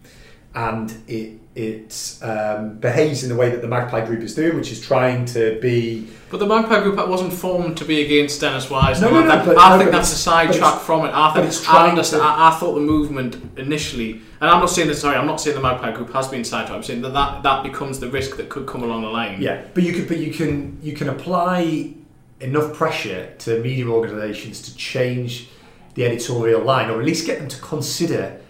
and 0.55 0.91
it 1.07 1.42
it 1.55 2.19
um, 2.23 2.79
behaves 2.79 3.23
in 3.23 3.29
the 3.29 3.37
way 3.37 3.51
that 3.51 3.61
the 3.61 3.69
Magpie 3.69 4.07
Group 4.07 4.23
is 4.23 4.35
doing, 4.35 4.57
which 4.57 4.73
is 4.73 4.81
trying 4.81 5.27
to 5.27 5.61
be. 5.61 6.09
But 6.31 6.39
the 6.39 6.47
Magpie 6.47 6.81
Group 6.83 6.97
wasn't 7.09 7.35
formed 7.35 7.77
to 7.77 7.85
be 7.85 8.03
against 8.03 8.41
Dennis 8.41 8.71
Wise. 8.71 9.03
No, 9.03 9.11
no, 9.11 9.21
no, 9.21 9.27
that, 9.29 9.45
but- 9.45 9.59
I 9.59 9.73
no, 9.73 9.79
think 9.79 9.91
that's 9.91 10.13
a 10.13 10.17
sidetrack 10.17 10.81
from 10.81 11.05
it. 11.05 11.13
I 11.13 11.35
think 11.35 11.47
it's 11.47 11.69
I 11.69 11.91
understand. 11.91 12.23
to- 12.23 12.27
I, 12.27 12.49
I 12.49 12.51
thought 12.59 12.75
the 12.75 12.81
movement 12.81 13.37
initially, 13.59 14.13
and 14.41 14.51
I'm 14.51 14.61
not 14.61 14.71
saying 14.71 14.89
that. 14.89 14.95
Sorry, 14.95 15.15
I'm 15.17 15.27
not 15.27 15.43
saying 15.43 15.55
the 15.57 15.63
Magpie 15.63 15.93
Group 15.93 16.11
has 16.15 16.29
been 16.29 16.43
sidetracked. 16.43 16.75
I'm 16.75 16.83
saying 16.83 17.03
that 17.03 17.13
that, 17.13 17.43
that 17.43 17.63
becomes 17.63 18.01
the 18.01 18.09
risk 18.09 18.39
that 18.39 18.49
could 18.49 18.67
come 18.67 18.83
along 18.83 19.03
the 19.03 19.09
line. 19.09 19.43
Yeah, 19.43 19.63
but 19.75 19.83
you 19.83 19.93
can 19.93 20.07
but 20.07 20.17
you 20.17 20.33
can 20.33 20.79
you 20.83 20.95
can 20.95 21.11
apply 21.11 21.93
enough 22.41 22.73
pressure 22.73 23.35
to 23.41 23.61
media 23.61 23.87
organisations 23.87 24.63
to 24.63 24.75
change 24.75 25.49
the 25.95 26.07
editorial 26.07 26.63
line, 26.63 26.89
or 26.89 26.99
at 26.99 27.05
least 27.05 27.27
get 27.27 27.39
them 27.39 27.49
to 27.49 27.61
consider 27.61 28.41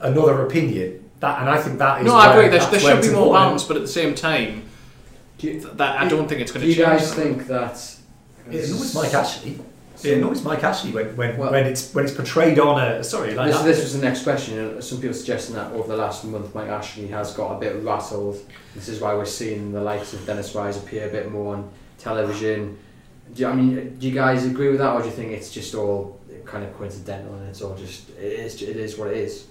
another 0.00 0.46
opinion. 0.46 1.02
That 1.20 1.40
and 1.40 1.48
I 1.48 1.58
think 1.60 1.78
that 1.78 2.00
is. 2.00 2.06
No, 2.06 2.14
I 2.14 2.32
agree. 2.34 2.48
There, 2.48 2.70
there 2.70 2.80
should 2.80 3.00
be 3.02 3.08
more 3.08 3.24
important. 3.24 3.32
balance, 3.32 3.64
but 3.64 3.76
at 3.76 3.82
the 3.82 3.88
same 3.88 4.14
time, 4.14 4.64
you, 5.38 5.60
that 5.60 6.00
I 6.00 6.08
don't 6.08 6.28
think 6.28 6.40
it's 6.42 6.52
going 6.52 6.66
to 6.66 6.66
change. 6.66 6.76
do 6.76 6.80
you 6.82 6.86
guys 6.86 7.14
think 7.14 7.46
that? 7.46 7.96
It 8.50 8.64
annoys 8.68 8.94
Mike 8.94 9.14
Ashley. 9.14 9.58
It 10.04 10.18
annoys 10.18 10.42
Mike 10.44 10.62
Ashley 10.62 10.92
when, 10.92 11.16
when, 11.16 11.36
Well- 11.38 11.50
when 11.50 11.66
it's 11.66 11.92
when 11.94 12.04
it's 12.04 12.14
portrayed 12.14 12.58
on 12.58 12.80
a 12.80 13.02
sorry 13.02 13.34
like 13.34 13.48
This, 13.48 13.56
that. 13.56 13.64
this 13.64 13.82
was 13.82 13.98
the 13.98 14.04
next 14.06 14.22
question. 14.24 14.80
Some 14.82 15.00
people 15.00 15.14
suggesting 15.14 15.56
that 15.56 15.72
over 15.72 15.88
the 15.88 15.96
last 15.96 16.22
month, 16.24 16.54
Mike 16.54 16.68
Ashley 16.68 17.06
has 17.08 17.32
got 17.32 17.56
a 17.56 17.58
bit 17.58 17.82
rattled. 17.82 18.38
This 18.74 18.88
is 18.88 19.00
why 19.00 19.14
we're 19.14 19.24
seeing 19.24 19.72
the 19.72 19.80
likes 19.80 20.12
of 20.12 20.24
Dennis 20.26 20.54
Wise 20.54 20.76
appear 20.76 21.08
a 21.08 21.10
bit 21.10 21.32
more 21.32 21.56
on 21.56 21.70
television. 21.98 22.78
Do 23.34 23.42
you, 23.42 23.48
I 23.48 23.54
mean, 23.54 23.96
do 23.98 24.06
you 24.06 24.14
guys 24.14 24.44
agree 24.44 24.68
with 24.68 24.78
that, 24.78 24.92
or 24.92 25.00
do 25.00 25.06
you 25.06 25.14
think 25.14 25.32
it's 25.32 25.50
just 25.50 25.74
all 25.74 26.20
kind 26.44 26.62
of 26.62 26.76
coincidental 26.76 27.34
and 27.34 27.48
it's 27.48 27.60
all 27.62 27.74
just 27.74 28.10
it 28.10 28.22
is 28.22 28.62
it 28.62 28.76
is 28.76 28.96
what 28.98 29.08
it 29.08 29.16
is? 29.16 29.46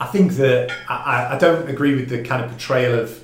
I 0.00 0.06
think 0.06 0.32
that 0.34 0.70
I, 0.88 1.34
I- 1.34 1.38
don't 1.38 1.68
agree 1.68 1.94
with 1.94 2.08
the 2.08 2.22
kind 2.22 2.42
of 2.42 2.50
portrayal 2.50 2.98
of 2.98 3.22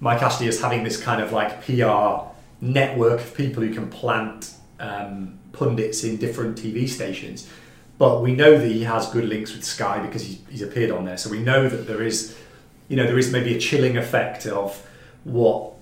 Mike 0.00 0.22
Ashley 0.22 0.46
as 0.46 0.60
having 0.60 0.84
this 0.84 0.96
kind 1.02 1.20
of 1.20 1.32
like 1.32 1.64
PR 1.66 2.28
network 2.60 3.20
of 3.20 3.34
people 3.34 3.62
who 3.62 3.74
can 3.74 3.90
plant 3.90 4.52
um, 4.78 5.38
pundits 5.52 6.04
in 6.04 6.16
different 6.16 6.56
TV 6.56 6.88
stations. 6.88 7.48
But 7.98 8.22
we 8.22 8.34
know 8.34 8.58
that 8.58 8.66
he 8.70 8.84
has 8.84 9.08
good 9.10 9.24
links 9.24 9.54
with 9.54 9.64
Sky 9.64 9.98
because 9.98 10.22
he's, 10.22 10.38
he's 10.50 10.62
appeared 10.62 10.90
on 10.90 11.06
there. 11.06 11.16
So 11.16 11.30
we 11.30 11.38
know 11.40 11.68
that 11.68 11.86
there 11.86 12.02
is, 12.02 12.36
you 12.88 12.96
know, 12.96 13.04
there 13.06 13.18
is 13.18 13.32
maybe 13.32 13.56
a 13.56 13.58
chilling 13.58 13.96
effect 13.96 14.46
of 14.46 14.86
what 15.24 15.72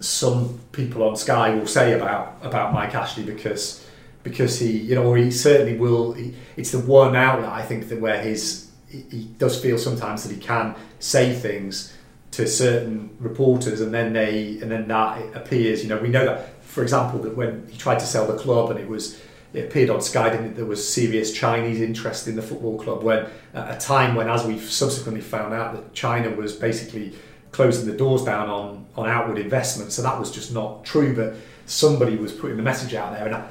some 0.00 0.60
people 0.72 1.02
on 1.02 1.16
Sky 1.16 1.54
will 1.54 1.66
say 1.66 1.92
about 1.92 2.36
about 2.42 2.72
Mike 2.72 2.94
Ashley 2.94 3.24
because 3.24 3.84
because 4.22 4.58
he, 4.58 4.70
you 4.70 4.94
know, 4.94 5.04
or 5.04 5.16
he 5.16 5.30
certainly 5.30 5.76
will. 5.76 6.12
He, 6.12 6.34
it's 6.56 6.70
the 6.70 6.78
one 6.78 7.16
outlet 7.16 7.50
I 7.50 7.62
think 7.62 7.88
that 7.88 8.00
where 8.00 8.22
his 8.22 8.63
he, 9.10 9.24
does 9.38 9.60
feel 9.60 9.78
sometimes 9.78 10.24
that 10.24 10.34
he 10.34 10.40
can 10.40 10.74
say 10.98 11.34
things 11.34 11.92
to 12.34 12.48
certain 12.48 13.16
reporters 13.20 13.80
and 13.80 13.94
then 13.94 14.12
they 14.12 14.58
and 14.60 14.70
then 14.70 14.88
that 14.88 15.36
appears. 15.36 15.82
You 15.82 15.88
know, 15.88 15.98
we 15.98 16.08
know 16.08 16.24
that 16.24 16.62
for 16.64 16.82
example 16.82 17.20
that 17.20 17.36
when 17.36 17.66
he 17.68 17.78
tried 17.78 18.00
to 18.00 18.06
sell 18.06 18.26
the 18.26 18.36
club 18.36 18.70
and 18.70 18.80
it 18.80 18.88
was 18.88 19.20
it 19.52 19.66
appeared 19.66 19.88
on 19.88 20.02
Sky 20.02 20.30
didn't 20.30 20.46
it, 20.46 20.56
there 20.56 20.64
was 20.64 20.86
serious 20.86 21.32
Chinese 21.32 21.80
interest 21.80 22.26
in 22.26 22.34
the 22.34 22.42
football 22.42 22.76
club 22.76 23.04
when 23.04 23.26
at 23.54 23.76
a 23.76 23.78
time 23.78 24.16
when 24.16 24.28
as 24.28 24.44
we've 24.44 24.68
subsequently 24.68 25.20
found 25.20 25.54
out 25.54 25.74
that 25.74 25.94
China 25.94 26.28
was 26.30 26.52
basically 26.52 27.14
closing 27.52 27.86
the 27.86 27.96
doors 27.96 28.24
down 28.24 28.50
on 28.50 28.84
on 28.96 29.08
outward 29.08 29.38
investment. 29.38 29.92
So 29.92 30.02
that 30.02 30.18
was 30.18 30.32
just 30.32 30.52
not 30.52 30.84
true 30.84 31.14
but 31.14 31.36
somebody 31.66 32.16
was 32.16 32.32
putting 32.32 32.56
the 32.56 32.64
message 32.64 32.94
out 32.94 33.12
there. 33.12 33.26
And 33.26 33.36
I, 33.36 33.44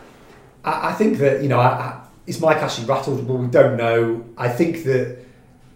I 0.66 0.90
I 0.90 0.94
think 0.94 1.20
that 1.20 1.42
you 1.42 1.48
know 1.48 1.60
I, 1.60 1.68
I, 1.68 2.02
is 2.28 2.42
Mike 2.42 2.58
actually 2.58 2.88
rattled? 2.88 3.26
Well 3.26 3.38
we 3.38 3.48
don't 3.48 3.78
know. 3.78 4.26
I 4.38 4.50
think 4.50 4.84
that 4.84 5.23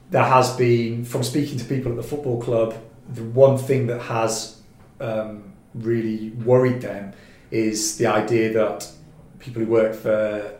there 0.09 0.23
has 0.23 0.55
been 0.55 1.03
from 1.03 1.23
speaking 1.23 1.57
to 1.57 1.65
people 1.65 1.91
at 1.91 1.97
the 1.97 2.03
football 2.03 2.41
club 2.41 2.73
the 3.09 3.23
one 3.23 3.57
thing 3.57 3.87
that 3.87 4.01
has 4.01 4.61
um, 4.99 5.53
really 5.73 6.29
worried 6.31 6.81
them 6.81 7.13
is 7.51 7.97
the 7.97 8.05
idea 8.07 8.51
that 8.53 8.89
people 9.39 9.63
who 9.63 9.71
work 9.71 9.95
for 9.95 10.57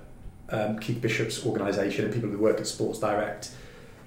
um, 0.50 0.80
Keith 0.80 1.02
Bishop's 1.02 1.46
organisation 1.46 2.06
and 2.06 2.14
people 2.14 2.30
who 2.30 2.38
work 2.38 2.60
at 2.60 2.68
Sports 2.68 3.00
Direct, 3.00 3.52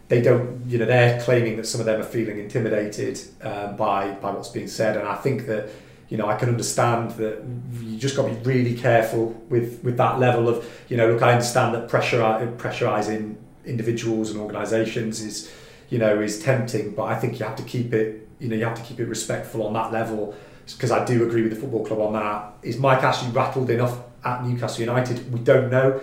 they 0.09 0.23
don't, 0.23 0.63
you 0.67 0.79
know, 0.79 0.87
they're 0.87 1.21
claiming 1.21 1.57
that 1.57 1.67
some 1.67 1.81
of 1.81 1.87
them 1.87 2.01
are 2.01 2.05
feeling 2.05 2.39
intimidated 2.39 3.21
um, 3.43 3.77
by 3.77 4.13
by 4.13 4.31
what's 4.31 4.49
being 4.49 4.69
said, 4.69 4.97
and 4.97 5.07
I 5.07 5.17
think 5.17 5.47
that, 5.47 5.69
you 6.09 6.17
know, 6.17 6.27
I 6.27 6.37
can 6.37 6.49
understand 6.49 7.13
that 7.13 7.45
you 7.81 7.99
just 7.99 8.17
got 8.17 8.27
to 8.27 8.35
be 8.35 8.41
really 8.41 8.75
careful 8.75 9.29
with 9.49 9.85
with 9.85 9.97
that 9.99 10.19
level 10.19 10.49
of, 10.49 10.69
you 10.89 10.97
know, 10.97 11.13
look, 11.13 11.23
I 11.23 11.33
understand 11.33 11.75
that 11.75 11.89
pressure 11.89 12.19
pressurising 12.57 13.37
individuals 13.71 14.31
and 14.31 14.41
organisations 14.41 15.23
is, 15.23 15.51
you 15.89 15.99
know, 15.99 16.21
is 16.21 16.43
tempting, 16.43 16.95
but 16.95 17.05
I 17.05 17.15
think 17.15 17.39
you 17.39 17.47
have 17.47 17.57
to 17.57 17.63
keep 17.63 17.95
it, 17.95 18.29
you 18.39 18.49
know, 18.49 18.57
you 18.57 18.65
have 18.65 18.77
to 18.77 18.83
keep 18.83 19.01
it 19.01 19.07
respectful 19.07 19.67
on 19.67 19.73
that 19.73 19.93
level 19.93 20.35
because 20.67 20.91
I 20.91 21.05
do 21.05 21.27
agree 21.27 21.43
with 21.43 21.53
the 21.53 21.59
football 21.59 21.85
club 21.85 22.01
on 22.01 22.13
that. 22.13 22.53
Is 22.63 22.79
Mike 22.79 23.03
Ashley 23.03 23.31
rattled 23.31 23.71
enough 23.71 23.99
at 24.25 24.45
Newcastle 24.45 24.81
United? 24.81 25.33
We 25.33 25.41
don't 25.41 25.71
know, 25.71 26.01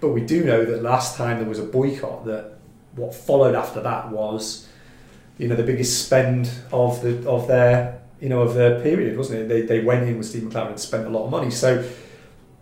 but 0.00 0.08
we 0.08 0.20
do 0.20 0.44
know 0.44 0.64
that 0.64 0.82
last 0.82 1.16
time 1.16 1.38
there 1.38 1.48
was 1.48 1.58
a 1.58 1.64
boycott, 1.64 2.24
that 2.26 2.54
what 2.94 3.14
followed 3.14 3.54
after 3.54 3.80
that 3.82 4.10
was, 4.10 4.68
you 5.38 5.48
know, 5.48 5.56
the 5.56 5.62
biggest 5.62 6.04
spend 6.06 6.50
of 6.72 7.02
the 7.02 7.28
of 7.28 7.46
their 7.46 8.00
you 8.20 8.28
know 8.28 8.40
of 8.40 8.54
their 8.54 8.80
period, 8.80 9.16
wasn't 9.16 9.40
it? 9.40 9.48
They, 9.48 9.62
they 9.62 9.84
went 9.84 10.08
in 10.08 10.16
with 10.16 10.26
Steve 10.26 10.44
McClaren 10.44 10.68
and 10.68 10.80
spent 10.80 11.06
a 11.06 11.10
lot 11.10 11.24
of 11.26 11.30
money. 11.30 11.50
So 11.50 11.86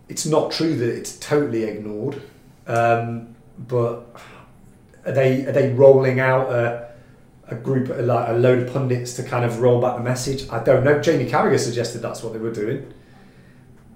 it's 0.09 0.27
not 0.27 0.51
true 0.51 0.77
that 0.77 0.89
it's 0.89 1.17
totally 1.19 1.65
ignored, 1.65 2.21
um, 2.67 3.35
but 3.59 4.17
are 5.07 5.13
they 5.13 5.47
are 5.47 5.53
they 5.53 5.73
rolling 5.73 6.21
out 6.21 6.51
a 6.51 6.91
a 7.49 7.55
group 7.55 7.89
like 7.89 8.29
a 8.29 8.33
load 8.33 8.67
of 8.67 8.73
pundits 8.73 9.15
to 9.15 9.23
kind 9.23 9.45
of 9.45 9.61
roll 9.61 9.81
back 9.81 9.97
the 9.97 10.03
message? 10.03 10.49
I 10.51 10.63
don't 10.63 10.85
know. 10.85 11.01
Jamie 11.01 11.31
Carragher 11.31 11.59
suggested 11.59 12.01
that's 12.01 12.23
what 12.23 12.33
they 12.33 12.39
were 12.39 12.53
doing. 12.53 12.93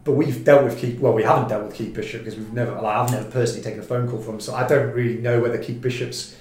But 0.05 0.13
we've 0.13 0.45
dealt 0.45 0.65
with 0.65 0.79
Keith. 0.79 1.01
Well, 1.01 1.13
we 1.13 1.23
haven't 1.23 1.49
dealt 1.49 1.67
with 1.67 1.75
Keith 1.75 1.95
Bishop 1.95 2.25
because 2.25 2.39
we've 2.39 2.53
never. 2.53 2.73
Like, 2.73 2.97
I've 2.97 3.11
never 3.11 3.31
personally 3.31 3.63
taken 3.63 3.81
a 3.81 3.83
phone 3.83 4.09
call 4.09 4.21
from 4.21 4.35
him, 4.35 4.41
so 4.41 4.55
I 4.55 4.67
don't 4.67 4.93
really 4.95 5.21
know 5.21 5.41
whether 5.41 5.59
Keith 5.59 5.81
Bishop's 5.81 6.37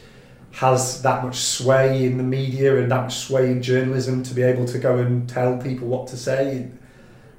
has 0.51 1.01
that 1.01 1.24
much 1.24 1.36
sway 1.36 2.05
in 2.05 2.18
the 2.18 2.24
media 2.24 2.78
and 2.78 2.89
that 2.91 3.03
much 3.03 3.15
sway 3.15 3.51
in 3.51 3.61
journalism 3.61 4.24
to 4.24 4.34
be 4.34 4.41
able 4.41 4.65
to 4.65 4.80
go 4.80 4.97
and 4.97 5.28
tell 5.30 5.57
people 5.57 5.88
what 5.88 6.07
to 6.07 6.18
say. 6.18 6.70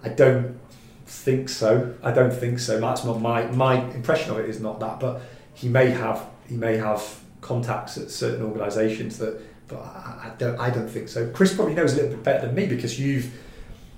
I 0.04 0.10
don't 0.10 0.58
think 1.06 1.48
so. 1.48 1.94
I 2.02 2.12
don't 2.12 2.32
think 2.32 2.58
so. 2.58 2.78
That's 2.78 3.04
not 3.04 3.20
my 3.20 3.46
my 3.46 3.80
impression 3.92 4.30
of 4.30 4.38
it 4.38 4.48
is 4.48 4.60
not 4.60 4.80
that, 4.80 5.00
but 5.00 5.22
he 5.54 5.68
may 5.68 5.90
have 5.90 6.26
he 6.48 6.56
may 6.56 6.76
have 6.76 7.02
contacts 7.40 7.96
at 7.98 8.10
certain 8.10 8.44
organisations 8.44 9.18
that, 9.18 9.40
but 9.68 9.78
I, 9.80 10.30
I 10.32 10.32
don't 10.38 10.58
I 10.58 10.70
don't 10.70 10.88
think 10.88 11.08
so. 11.08 11.28
Chris 11.30 11.54
probably 11.54 11.74
knows 11.74 11.92
a 11.92 11.96
little 11.96 12.10
bit 12.10 12.22
better 12.24 12.46
than 12.46 12.54
me 12.54 12.66
because 12.66 12.98
you've 12.98 13.30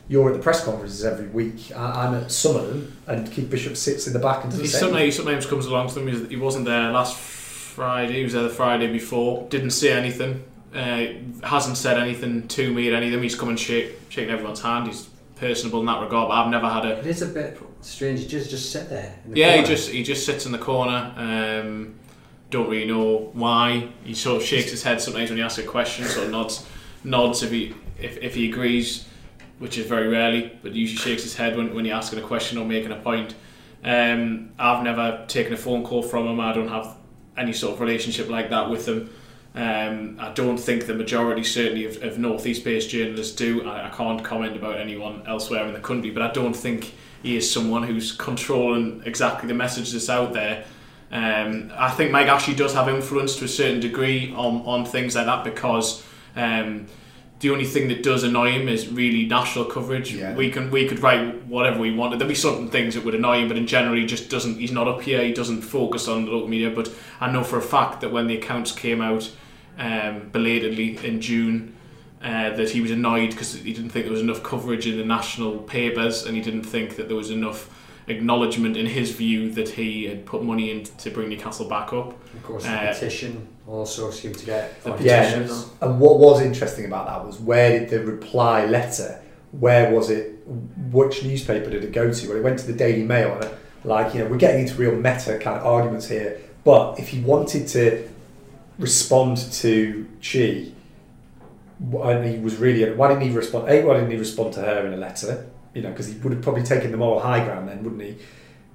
you're 0.08 0.28
at 0.28 0.34
the 0.36 0.42
press 0.42 0.64
conferences 0.64 1.04
every 1.04 1.28
week. 1.28 1.70
I, 1.74 2.06
I'm 2.06 2.14
at 2.14 2.32
some 2.32 2.56
of 2.56 2.66
them, 2.68 2.96
and 3.06 3.30
Keith 3.30 3.48
Bishop 3.48 3.76
sits 3.76 4.06
in 4.08 4.12
the 4.12 4.18
back 4.18 4.42
and 4.42 4.50
doesn't 4.50 4.64
He 4.64 4.70
sometimes, 4.70 5.16
sometimes 5.16 5.46
comes 5.46 5.66
along 5.66 5.88
to 5.88 5.94
them. 5.94 6.08
He- 6.08 6.26
He 6.30 6.36
wasn't 6.36 6.64
there 6.64 6.90
last 6.90 7.16
Friday. 7.16 8.14
He 8.14 8.24
was 8.24 8.32
there 8.32 8.42
the 8.42 8.48
Friday 8.50 8.90
before. 8.92 9.46
Didn't 9.48 9.70
say 9.70 9.92
anything. 9.92 10.42
Uh, 10.74 11.06
hasn't 11.46 11.76
said 11.76 11.96
anything 11.98 12.46
to 12.48 12.72
me 12.72 12.88
at 12.88 12.94
any 12.94 13.06
of 13.06 13.12
them. 13.12 13.22
He's 13.22 13.34
come 13.36 13.48
and 13.48 13.58
shake, 13.58 13.92
shaking 14.08 14.30
everyone's 14.30 14.60
hand. 14.60 14.86
He's 14.88 15.08
personable 15.36 15.80
in 15.80 15.86
that 15.86 16.00
regard. 16.00 16.28
But 16.28 16.34
I've 16.34 16.50
never 16.50 16.68
had 16.68 16.84
a. 16.84 16.98
It 16.98 17.06
is 17.06 17.22
a 17.22 17.26
bit 17.26 17.58
strange. 17.80 18.20
He 18.20 18.26
just 18.26 18.50
just 18.50 18.70
sit 18.72 18.88
there. 18.90 19.16
In 19.24 19.32
the 19.32 19.38
Yeah, 19.38 19.56
he 19.58 19.62
just 19.64 19.90
he 19.90 20.02
just 20.02 20.26
sits 20.26 20.44
in 20.46 20.50
the 20.52 20.58
corner. 20.58 21.12
Um, 21.16 21.94
don't 22.50 22.68
really 22.68 22.86
know 22.86 23.30
why. 23.32 23.88
He 24.04 24.14
sort 24.14 24.42
of 24.42 24.46
shakes 24.46 24.70
his 24.70 24.82
head 24.82 25.00
sometimes 25.00 25.30
when 25.30 25.38
you 25.38 25.44
ask 25.44 25.58
a 25.58 25.62
question. 25.62 26.04
Sort 26.04 26.26
of 26.26 26.32
nods, 26.32 26.66
nods 27.04 27.42
if 27.42 27.50
he 27.50 27.74
if, 27.98 28.18
if 28.18 28.34
he 28.34 28.48
agrees. 28.50 29.06
which 29.60 29.76
is 29.76 29.86
very 29.86 30.08
rarely, 30.08 30.58
but 30.62 30.72
usually 30.72 30.96
shakes 30.96 31.22
his 31.22 31.36
head 31.36 31.54
when, 31.56 31.74
when 31.74 31.84
you're 31.84 31.96
asking 31.96 32.18
a 32.18 32.22
question 32.22 32.58
or 32.58 32.64
making 32.64 32.90
a 32.92 32.96
point. 32.96 33.34
Um, 33.84 34.52
I've 34.58 34.82
never 34.82 35.24
taken 35.28 35.52
a 35.52 35.56
phone 35.56 35.84
call 35.84 36.02
from 36.02 36.26
him. 36.26 36.40
I 36.40 36.52
don't 36.54 36.68
have 36.68 36.96
any 37.36 37.52
sort 37.52 37.74
of 37.74 37.80
relationship 37.80 38.28
like 38.30 38.48
that 38.50 38.70
with 38.70 38.88
him. 38.88 39.10
Um, 39.54 40.16
I 40.18 40.32
don't 40.32 40.56
think 40.56 40.86
the 40.86 40.94
majority, 40.94 41.44
certainly 41.44 41.84
of, 41.84 42.02
of 42.02 42.18
northeast 42.18 42.64
based 42.64 42.88
journalists, 42.88 43.36
do. 43.36 43.68
I, 43.68 43.88
I 43.88 43.90
can't 43.90 44.24
comment 44.24 44.56
about 44.56 44.78
anyone 44.78 45.22
elsewhere 45.26 45.66
in 45.66 45.74
the 45.74 45.80
country, 45.80 46.10
but 46.10 46.22
I 46.22 46.30
don't 46.32 46.56
think 46.56 46.94
he 47.22 47.36
is 47.36 47.52
someone 47.52 47.82
who's 47.82 48.12
controlling 48.12 49.02
exactly 49.04 49.46
the 49.46 49.54
message 49.54 49.92
that's 49.92 50.08
out 50.08 50.32
there. 50.32 50.64
Um, 51.12 51.72
I 51.76 51.90
think 51.90 52.12
Mike 52.12 52.28
actually 52.28 52.54
does 52.54 52.74
have 52.74 52.88
influence 52.88 53.36
to 53.36 53.44
a 53.44 53.48
certain 53.48 53.80
degree 53.80 54.32
on, 54.32 54.62
on 54.64 54.84
things 54.84 55.16
like 55.16 55.26
that 55.26 55.42
because 55.42 56.04
um, 56.36 56.86
the 57.40 57.50
only 57.50 57.64
thing 57.64 57.88
that 57.88 58.02
does 58.02 58.22
annoy 58.22 58.52
him 58.52 58.68
is 58.68 58.88
really 58.88 59.26
national 59.26 59.64
coverage. 59.64 60.14
Yeah. 60.14 60.34
We 60.34 60.50
can 60.50 60.70
we 60.70 60.86
could 60.86 61.00
write 61.00 61.44
whatever 61.46 61.80
we 61.80 61.92
wanted. 61.92 62.20
There'll 62.20 62.28
be 62.28 62.34
certain 62.34 62.68
things 62.68 62.94
that 62.94 63.04
would 63.04 63.14
annoy 63.14 63.40
him, 63.40 63.48
but 63.48 63.56
in 63.56 63.66
general, 63.66 63.96
he 63.96 64.06
just 64.06 64.30
doesn't. 64.30 64.58
He's 64.58 64.72
not 64.72 64.86
up 64.86 65.00
here. 65.00 65.24
He 65.24 65.32
doesn't 65.32 65.62
focus 65.62 66.06
on 66.06 66.26
the 66.26 66.30
local 66.30 66.48
media. 66.48 66.70
But 66.70 66.92
I 67.20 67.30
know 67.30 67.42
for 67.42 67.58
a 67.58 67.62
fact 67.62 68.02
that 68.02 68.12
when 68.12 68.26
the 68.26 68.36
accounts 68.36 68.72
came 68.72 69.00
out 69.00 69.30
um, 69.78 70.28
belatedly 70.30 71.04
in 71.04 71.20
June, 71.20 71.74
uh, 72.22 72.50
that 72.50 72.70
he 72.70 72.82
was 72.82 72.90
annoyed 72.90 73.30
because 73.30 73.54
he 73.54 73.72
didn't 73.72 73.90
think 73.90 74.04
there 74.04 74.12
was 74.12 74.20
enough 74.20 74.42
coverage 74.42 74.86
in 74.86 74.98
the 74.98 75.04
national 75.04 75.58
papers, 75.58 76.26
and 76.26 76.36
he 76.36 76.42
didn't 76.42 76.64
think 76.64 76.96
that 76.96 77.08
there 77.08 77.16
was 77.16 77.30
enough 77.30 77.74
acknowledgement 78.10 78.76
in 78.76 78.86
his 78.86 79.10
view 79.12 79.50
that 79.52 79.68
he 79.70 80.04
had 80.06 80.26
put 80.26 80.42
money 80.42 80.70
in 80.70 80.84
to 80.98 81.10
bring 81.10 81.28
Newcastle 81.28 81.68
back 81.68 81.92
up. 81.92 82.08
Of 82.34 82.42
course, 82.44 82.64
Uh, 82.66 82.86
the 82.86 82.92
petition 82.92 83.46
also 83.66 84.10
seemed 84.10 84.36
to 84.38 84.46
get 84.46 84.82
The 84.82 84.92
on 84.92 84.98
Yeah, 85.02 85.32
petitions. 85.32 85.66
and 85.80 86.00
what 86.00 86.18
was 86.18 86.40
interesting 86.42 86.84
about 86.86 87.06
that 87.06 87.26
was 87.26 87.38
where 87.38 87.78
did 87.78 87.88
the 87.88 88.00
reply 88.00 88.66
letter? 88.66 89.20
Where 89.52 89.90
was 89.92 90.10
it? 90.10 90.34
Which 90.92 91.24
newspaper 91.24 91.70
did 91.70 91.84
it 91.84 91.92
go 91.92 92.12
to? 92.12 92.28
Well, 92.28 92.36
it 92.38 92.42
went 92.42 92.58
to 92.60 92.66
the 92.66 92.72
Daily 92.72 93.02
Mail, 93.04 93.32
and 93.34 93.44
uh, 93.44 93.48
like 93.84 94.14
you 94.14 94.20
know, 94.20 94.26
we're 94.30 94.36
getting 94.36 94.60
into 94.62 94.74
real 94.74 94.94
meta 94.94 95.38
kind 95.38 95.56
of 95.58 95.64
arguments 95.66 96.08
here. 96.08 96.38
But 96.64 96.98
if 96.98 97.08
he 97.08 97.20
wanted 97.20 97.66
to 97.68 98.06
respond 98.78 99.36
to 99.52 100.06
Chi, 100.22 100.66
and 102.02 102.26
he 102.26 102.38
was 102.38 102.56
really, 102.56 102.90
why 102.92 103.08
didn't 103.08 103.22
he 103.22 103.30
respond? 103.30 103.68
A, 103.68 103.82
why 103.84 103.94
didn't 103.94 104.10
he 104.10 104.16
respond 104.18 104.52
to 104.54 104.60
her 104.60 104.86
in 104.86 104.92
a 104.92 104.96
letter? 104.96 105.46
You 105.74 105.82
know, 105.82 105.90
because 105.90 106.08
he 106.08 106.14
would 106.18 106.32
have 106.32 106.42
probably 106.42 106.62
taken 106.64 106.90
the 106.90 106.96
moral 106.96 107.20
high 107.20 107.44
ground 107.44 107.68
then, 107.68 107.84
wouldn't 107.84 108.02
he? 108.02 108.18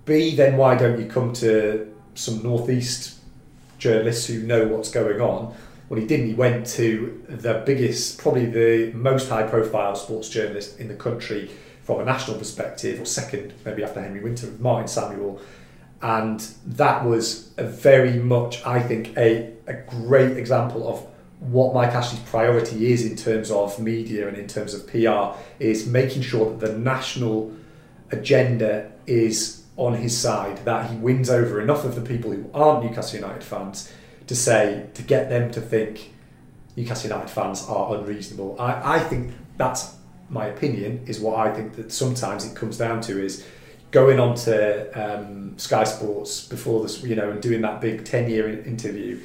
B, 0.06 0.36
then 0.36 0.56
why 0.56 0.76
don't 0.76 1.00
you 1.00 1.08
come 1.08 1.34
to 1.34 1.94
some 2.14 2.42
northeast 2.42 3.20
journalists 3.78 4.28
who 4.28 4.44
know 4.44 4.68
what's 4.68 4.90
going 4.90 5.20
on? 5.20 5.54
Well, 5.90 6.00
he 6.00 6.08
didn't. 6.08 6.28
He 6.28 6.34
went 6.34 6.66
to 6.68 7.24
the 7.28 7.64
biggest, 7.66 8.18
probably 8.18 8.46
the 8.46 8.92
most 8.94 9.30
high 9.30 9.44
profile 9.44 9.96
sports 9.96 10.30
journalist 10.30 10.80
in 10.80 10.88
the 10.88 10.96
country 10.96 11.52
from 11.84 12.00
a 12.00 12.06
national 12.06 12.38
perspective, 12.38 13.00
or 13.00 13.06
second, 13.06 13.54
maybe 13.64 13.84
after 13.84 14.02
Henry 14.02 14.22
Winter, 14.22 14.48
Martin 14.60 14.88
Samuel. 14.88 15.40
And 16.02 16.40
that 16.66 17.06
was 17.06 17.52
a 17.58 17.64
very 17.64 18.14
much, 18.14 18.66
I 18.66 18.80
think, 18.80 19.16
a, 19.18 19.54
a 19.68 19.74
great 19.74 20.38
example 20.38 20.88
of 20.88 21.06
what 21.52 21.74
Mike 21.74 21.94
Ashley's 21.94 22.22
priority 22.22 22.92
is 22.92 23.06
in 23.06 23.16
terms 23.16 23.52
of 23.52 23.80
media 23.80 24.28
and 24.28 24.38
in 24.38 24.48
terms 24.48 24.74
of 24.74 24.88
PR 24.88 25.38
is 25.60 25.86
making 25.88 26.22
sure 26.22 26.56
that 26.58 26.66
the 26.66 26.78
national 26.78 27.54
agenda 28.12 28.92
is 29.06 29.64
on 29.78 29.94
his 29.94 30.18
side, 30.18 30.64
that 30.66 30.90
he 30.90 30.96
wins 30.98 31.30
over 31.30 31.62
enough 31.62 31.84
of 31.84 31.96
the 31.96 32.02
people 32.02 32.32
who 32.32 32.50
aren't 32.54 32.86
Newcastle 32.86 33.20
United 33.20 33.44
fans 33.44 33.92
to 34.28 34.36
say, 34.36 34.88
to 34.94 35.02
get 35.02 35.30
them 35.30 35.52
to 35.52 35.62
think 35.62 36.14
Newcastle 36.76 37.10
United 37.10 37.30
fans 37.30 37.66
are 37.68 37.96
unreasonable. 37.96 38.56
I, 38.60 38.96
I 38.96 39.00
think 39.00 39.34
that's 39.58 39.96
my 40.30 40.48
opinion, 40.48 41.04
is 41.08 41.20
what 41.20 41.38
I 41.38 41.54
think 41.54 41.76
that 41.76 41.92
sometimes 41.92 42.46
it 42.46 42.56
comes 42.56 42.78
down 42.78 43.02
to 43.02 43.24
is 43.24 43.46
going 43.92 44.20
on 44.20 44.36
to 44.36 44.92
um, 44.94 45.58
Sky 45.58 45.84
Sports 45.84 46.48
before 46.48 46.82
this, 46.84 47.04
you 47.04 47.16
know, 47.16 47.30
and 47.30 47.42
doing 47.42 47.62
that 47.62 47.82
big 47.82 48.04
10 48.04 48.30
year 48.30 48.50
interview, 48.66 49.20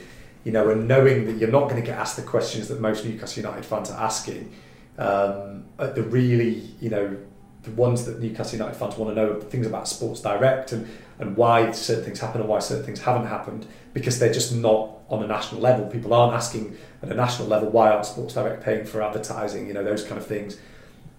you 0.44 0.52
know, 0.52 0.70
and 0.70 0.88
knowing 0.88 1.26
that 1.26 1.36
you're 1.36 1.50
not 1.50 1.68
going 1.68 1.80
to 1.80 1.86
get 1.86 1.98
asked 1.98 2.16
the 2.16 2.22
questions 2.22 2.68
that 2.68 2.80
most 2.80 3.04
Newcastle 3.04 3.42
United 3.42 3.64
fans 3.64 3.90
are 3.90 4.02
asking, 4.02 4.52
um, 4.98 5.64
at 5.78 5.94
the 5.94 6.02
really, 6.02 6.74
you 6.80 6.90
know, 6.90 7.16
the 7.62 7.70
ones 7.72 8.06
that 8.06 8.20
Newcastle 8.20 8.58
United 8.58 8.76
fans 8.76 8.96
want 8.96 9.14
to 9.14 9.20
know 9.20 9.40
things 9.40 9.66
about 9.66 9.86
Sports 9.86 10.20
Direct 10.20 10.72
and, 10.72 10.88
and 11.18 11.36
why 11.36 11.70
certain 11.72 12.04
things 12.04 12.20
happen 12.20 12.40
and 12.40 12.48
why 12.48 12.58
certain 12.58 12.84
things 12.84 13.00
haven't 13.00 13.26
happened 13.26 13.66
because 13.92 14.18
they're 14.18 14.32
just 14.32 14.54
not 14.54 14.90
on 15.10 15.22
a 15.22 15.26
national 15.26 15.60
level. 15.60 15.86
People 15.86 16.14
aren't 16.14 16.34
asking 16.34 16.76
at 17.02 17.10
a 17.10 17.14
national 17.14 17.48
level 17.48 17.68
why 17.68 17.90
aren't 17.90 18.06
Sports 18.06 18.34
Direct 18.34 18.62
paying 18.62 18.86
for 18.86 19.02
advertising, 19.02 19.66
you 19.66 19.74
know, 19.74 19.84
those 19.84 20.04
kind 20.04 20.18
of 20.18 20.26
things. 20.26 20.58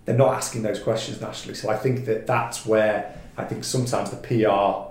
They're 0.06 0.18
not 0.18 0.34
asking 0.34 0.64
those 0.64 0.80
questions 0.80 1.22
nationally. 1.22 1.56
So 1.56 1.70
I 1.70 1.78
think 1.78 2.06
that 2.06 2.26
that's 2.26 2.66
where 2.66 3.16
I 3.38 3.44
think 3.44 3.64
sometimes 3.64 4.10
the 4.10 4.18
PR 4.18 4.90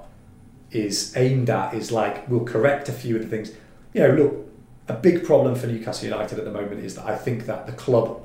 is 0.71 1.17
aimed 1.17 1.51
at 1.51 1.75
is 1.75 1.91
like 1.91 2.29
we'll 2.29 2.45
correct 2.45 2.89
a 2.89 2.93
few 2.93 3.17
of 3.17 3.23
the 3.23 3.29
things. 3.29 3.53
You 3.93 4.03
know, 4.03 4.15
look, 4.15 4.47
a 4.89 4.95
big 4.95 5.25
problem 5.25 5.55
for 5.55 5.67
Newcastle 5.67 6.09
United 6.09 6.39
at 6.39 6.45
the 6.45 6.51
moment 6.51 6.85
is 6.85 6.97
that 6.97 7.07
I 7.07 7.17
think 7.17 7.47
that 7.47 7.67
the 7.67 7.73
club 7.73 8.23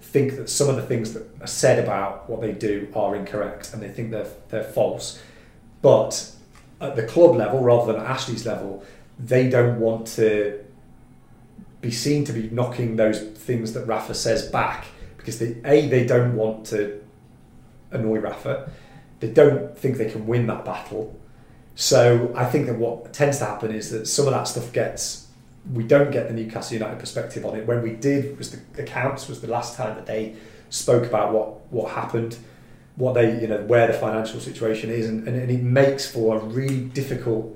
think 0.00 0.36
that 0.36 0.48
some 0.48 0.68
of 0.68 0.76
the 0.76 0.82
things 0.82 1.14
that 1.14 1.26
are 1.40 1.46
said 1.46 1.82
about 1.82 2.28
what 2.30 2.40
they 2.40 2.52
do 2.52 2.88
are 2.94 3.16
incorrect 3.16 3.72
and 3.72 3.82
they 3.82 3.88
think 3.88 4.10
they're, 4.10 4.28
they're 4.48 4.64
false. 4.64 5.20
But 5.82 6.32
at 6.80 6.96
the 6.96 7.06
club 7.06 7.34
level, 7.34 7.60
rather 7.60 7.92
than 7.92 8.02
Ashley's 8.02 8.46
level, 8.46 8.84
they 9.18 9.48
don't 9.48 9.80
want 9.80 10.06
to 10.08 10.64
be 11.80 11.90
seen 11.90 12.24
to 12.24 12.32
be 12.32 12.48
knocking 12.50 12.96
those 12.96 13.20
things 13.20 13.72
that 13.72 13.86
Rafa 13.86 14.14
says 14.14 14.48
back 14.50 14.86
because 15.16 15.38
they, 15.38 15.56
A, 15.64 15.88
they 15.88 16.06
don't 16.06 16.36
want 16.36 16.66
to 16.66 17.02
annoy 17.90 18.18
Rafa. 18.18 18.70
They 19.20 19.30
don't 19.30 19.76
think 19.76 19.96
they 19.96 20.10
can 20.10 20.26
win 20.26 20.46
that 20.46 20.64
battle. 20.64 21.18
So 21.76 22.32
I 22.34 22.46
think 22.46 22.66
that 22.66 22.78
what 22.78 23.12
tends 23.12 23.38
to 23.38 23.44
happen 23.44 23.70
is 23.70 23.90
that 23.90 24.06
some 24.06 24.26
of 24.26 24.32
that 24.32 24.44
stuff 24.44 24.72
gets 24.72 25.26
we 25.72 25.84
don't 25.84 26.10
get 26.10 26.28
the 26.28 26.34
Newcastle 26.34 26.74
United 26.74 26.98
perspective 26.98 27.44
on 27.44 27.56
it. 27.56 27.66
When 27.66 27.82
we 27.82 27.90
did 27.90 28.38
was 28.38 28.50
the 28.50 28.82
accounts 28.82 29.28
was 29.28 29.40
the 29.40 29.48
last 29.48 29.76
time 29.76 29.94
that 29.96 30.06
they 30.06 30.36
spoke 30.70 31.04
about 31.04 31.32
what 31.32 31.72
what 31.72 31.92
happened, 31.92 32.38
what 32.96 33.12
they 33.12 33.40
you 33.40 33.46
know 33.46 33.62
where 33.62 33.86
the 33.86 33.92
financial 33.92 34.40
situation 34.40 34.90
is, 34.90 35.06
and, 35.06 35.28
and, 35.28 35.36
and 35.36 35.50
it 35.50 35.62
makes 35.62 36.10
for 36.10 36.38
a 36.38 36.40
really 36.40 36.80
difficult 36.80 37.54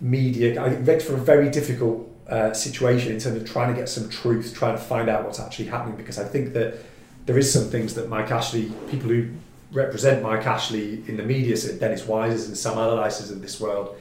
media. 0.00 0.66
It 0.66 0.80
makes 0.80 1.04
for 1.04 1.14
a 1.14 1.18
very 1.18 1.48
difficult 1.50 2.10
uh, 2.28 2.52
situation 2.54 3.12
in 3.12 3.20
terms 3.20 3.40
of 3.40 3.48
trying 3.48 3.72
to 3.72 3.78
get 3.78 3.88
some 3.88 4.08
truth, 4.08 4.52
trying 4.54 4.76
to 4.76 4.82
find 4.82 5.08
out 5.08 5.24
what's 5.24 5.38
actually 5.38 5.66
happening. 5.66 5.96
Because 5.96 6.18
I 6.18 6.24
think 6.24 6.54
that 6.54 6.78
there 7.26 7.38
is 7.38 7.52
some 7.52 7.64
things 7.64 7.94
that 7.94 8.08
Mike 8.08 8.30
Ashley, 8.30 8.72
people 8.90 9.10
who 9.10 9.28
represent 9.76 10.22
Mike 10.22 10.46
Ashley 10.46 11.02
in 11.06 11.16
the 11.16 11.22
media, 11.22 11.56
so 11.56 11.76
Dennis 11.76 12.02
Wises 12.02 12.46
and 12.46 12.56
Sam 12.56 12.74
Allardyces 12.74 13.30
of 13.30 13.42
this 13.42 13.60
world, 13.60 13.96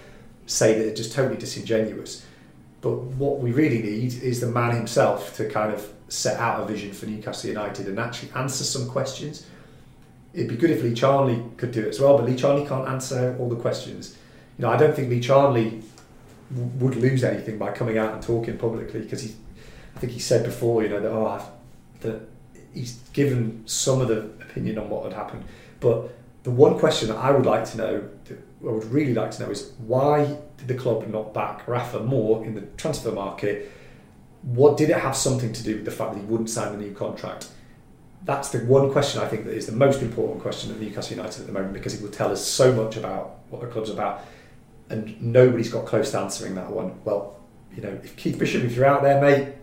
say 0.47 0.77
that 0.77 0.87
it's 0.87 0.99
just 0.99 1.13
totally 1.13 1.37
disingenuous. 1.37 2.25
But 2.81 2.95
what 2.95 3.39
we 3.39 3.51
really 3.51 3.81
need 3.81 4.13
is 4.23 4.39
the 4.39 4.47
man 4.47 4.75
himself 4.75 5.35
to 5.37 5.49
kind 5.49 5.73
of 5.73 5.91
set 6.07 6.39
out 6.39 6.61
a 6.61 6.65
vision 6.65 6.93
for 6.93 7.07
Newcastle 7.07 7.49
United 7.49 7.87
and 7.87 7.99
actually 7.99 8.31
answer 8.35 8.63
some 8.63 8.87
questions. 8.87 9.45
It'd 10.33 10.49
be 10.49 10.55
good 10.55 10.69
if 10.69 10.83
Lee 10.83 10.93
Charnley 10.93 11.43
could 11.57 11.71
do 11.71 11.81
it 11.81 11.89
as 11.89 11.99
well, 11.99 12.17
but 12.17 12.27
Lee 12.27 12.35
Charnley 12.35 12.65
can't 12.67 12.87
answer 12.87 13.35
all 13.39 13.49
the 13.49 13.55
questions. 13.55 14.17
You 14.57 14.63
know, 14.63 14.71
I 14.71 14.77
don't 14.77 14.95
think 14.95 15.09
Lee 15.09 15.19
Charnley 15.19 15.81
w- 16.53 16.71
would 16.79 16.95
lose 16.95 17.23
anything 17.23 17.57
by 17.57 17.71
coming 17.71 17.97
out 17.97 18.13
and 18.13 18.21
talking 18.21 18.57
publicly 18.57 19.01
because 19.01 19.21
he, 19.21 19.35
I 19.95 19.99
think 19.99 20.13
he 20.13 20.19
said 20.19 20.45
before, 20.45 20.83
you 20.83 20.89
know, 20.89 20.99
that 20.99 21.11
oh, 21.11 21.27
I've, 21.27 22.01
that 22.01 22.21
he's 22.73 22.99
given 23.13 23.63
some 23.65 24.01
of 24.01 24.09
the 24.09 24.19
opinion 24.43 24.77
on 24.77 24.89
what 24.89 25.03
had 25.05 25.13
happened. 25.13 25.43
But 25.79 26.09
the 26.43 26.51
one 26.51 26.77
question 26.77 27.09
that 27.09 27.17
I 27.17 27.31
would 27.31 27.45
like 27.45 27.65
to 27.71 27.77
know, 27.77 28.09
I 28.29 28.71
would 28.71 28.85
really 28.91 29.13
like 29.13 29.31
to 29.31 29.43
know, 29.43 29.49
is 29.49 29.71
why 29.79 30.37
did 30.57 30.67
the 30.67 30.75
club 30.75 31.07
not 31.07 31.33
back 31.33 31.67
Rafa 31.67 31.99
more 31.99 32.43
in 32.45 32.55
the 32.55 32.61
transfer 32.77 33.11
market? 33.11 33.71
What 34.41 34.77
did 34.77 34.89
it 34.89 34.97
have 34.97 35.15
something 35.15 35.51
to 35.53 35.63
do 35.63 35.75
with 35.75 35.85
the 35.85 35.91
fact 35.91 36.13
that 36.13 36.19
he 36.19 36.25
wouldn't 36.25 36.49
sign 36.49 36.71
the 36.71 36.77
new 36.77 36.93
contract? 36.93 37.49
That's 38.23 38.49
the 38.49 38.59
one 38.59 38.91
question 38.91 39.21
I 39.21 39.27
think 39.27 39.45
that 39.45 39.53
is 39.53 39.65
the 39.67 39.71
most 39.75 40.01
important 40.01 40.41
question 40.41 40.71
at 40.71 40.79
Newcastle 40.79 41.15
United 41.17 41.41
at 41.41 41.47
the 41.47 41.53
moment 41.53 41.73
because 41.73 41.93
it 41.93 42.01
will 42.01 42.09
tell 42.09 42.31
us 42.31 42.45
so 42.45 42.71
much 42.73 42.95
about 42.95 43.37
what 43.49 43.61
the 43.61 43.67
club's 43.67 43.89
about, 43.89 44.23
and 44.89 45.21
nobody's 45.21 45.69
got 45.69 45.85
close 45.85 46.11
to 46.11 46.19
answering 46.19 46.55
that 46.55 46.71
one. 46.71 46.99
Well, 47.03 47.39
you 47.75 47.83
know, 47.83 47.99
if 48.03 48.15
Keith 48.15 48.39
Bishop, 48.39 48.63
if 48.63 48.75
you're 48.75 48.85
out 48.85 49.03
there, 49.03 49.21
mate, 49.21 49.53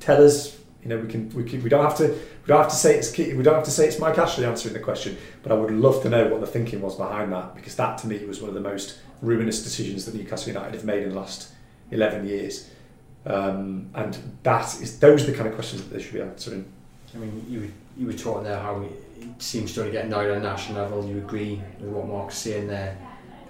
tell 0.00 0.24
us. 0.24 0.58
You 0.82 0.90
know, 0.90 0.98
we 0.98 1.08
can 1.08 1.30
we 1.30 1.44
can, 1.44 1.62
we 1.62 1.70
don't 1.70 1.82
have 1.82 1.96
to 1.96 2.18
we 2.44 2.48
don't 2.48 2.60
have 2.60 2.70
to 2.70 2.76
say 2.76 2.98
it's 2.98 3.16
we 3.16 3.42
don't 3.42 3.54
have 3.54 3.64
to 3.64 3.70
say 3.70 3.88
it's 3.88 3.98
Mike 3.98 4.18
Ashley 4.18 4.44
answering 4.44 4.74
the 4.74 4.80
question, 4.80 5.16
but 5.42 5.50
I 5.50 5.54
would 5.54 5.70
love 5.70 6.02
to 6.02 6.10
know 6.10 6.28
what 6.28 6.40
the 6.42 6.46
thinking 6.46 6.82
was 6.82 6.96
behind 6.96 7.32
that 7.32 7.54
because 7.54 7.74
that 7.76 7.96
to 7.98 8.06
me 8.06 8.22
was 8.26 8.40
one 8.40 8.50
of 8.50 8.54
the 8.54 8.60
most 8.60 8.98
ruinous 9.22 9.62
decisions 9.62 10.04
that 10.04 10.14
Newcastle 10.14 10.52
United 10.52 10.74
have 10.74 10.84
made 10.84 11.04
in 11.04 11.08
the 11.08 11.14
last 11.14 11.52
eleven 11.90 12.26
years. 12.26 12.68
Um, 13.24 13.88
and 13.94 14.18
that 14.42 14.78
is 14.82 14.98
those 14.98 15.22
are 15.22 15.30
the 15.30 15.36
kind 15.36 15.48
of 15.48 15.54
questions 15.54 15.82
that 15.82 15.94
they 15.94 16.02
should 16.02 16.12
be 16.12 16.20
answering. 16.20 16.66
I 17.14 17.18
mean, 17.18 17.46
you 17.48 17.60
were, 17.60 17.68
you 17.96 18.06
were 18.06 18.12
talking 18.12 18.44
there 18.44 18.58
how 18.58 18.82
it 18.82 19.42
seems 19.42 19.72
to 19.74 19.80
only 19.80 19.92
get 19.92 20.04
annoyed 20.04 20.30
on 20.30 20.42
national 20.42 20.82
level. 20.82 21.06
You 21.06 21.18
agree 21.18 21.62
with 21.80 21.88
what 21.88 22.06
Mark's 22.06 22.36
saying 22.36 22.66
there 22.66 22.98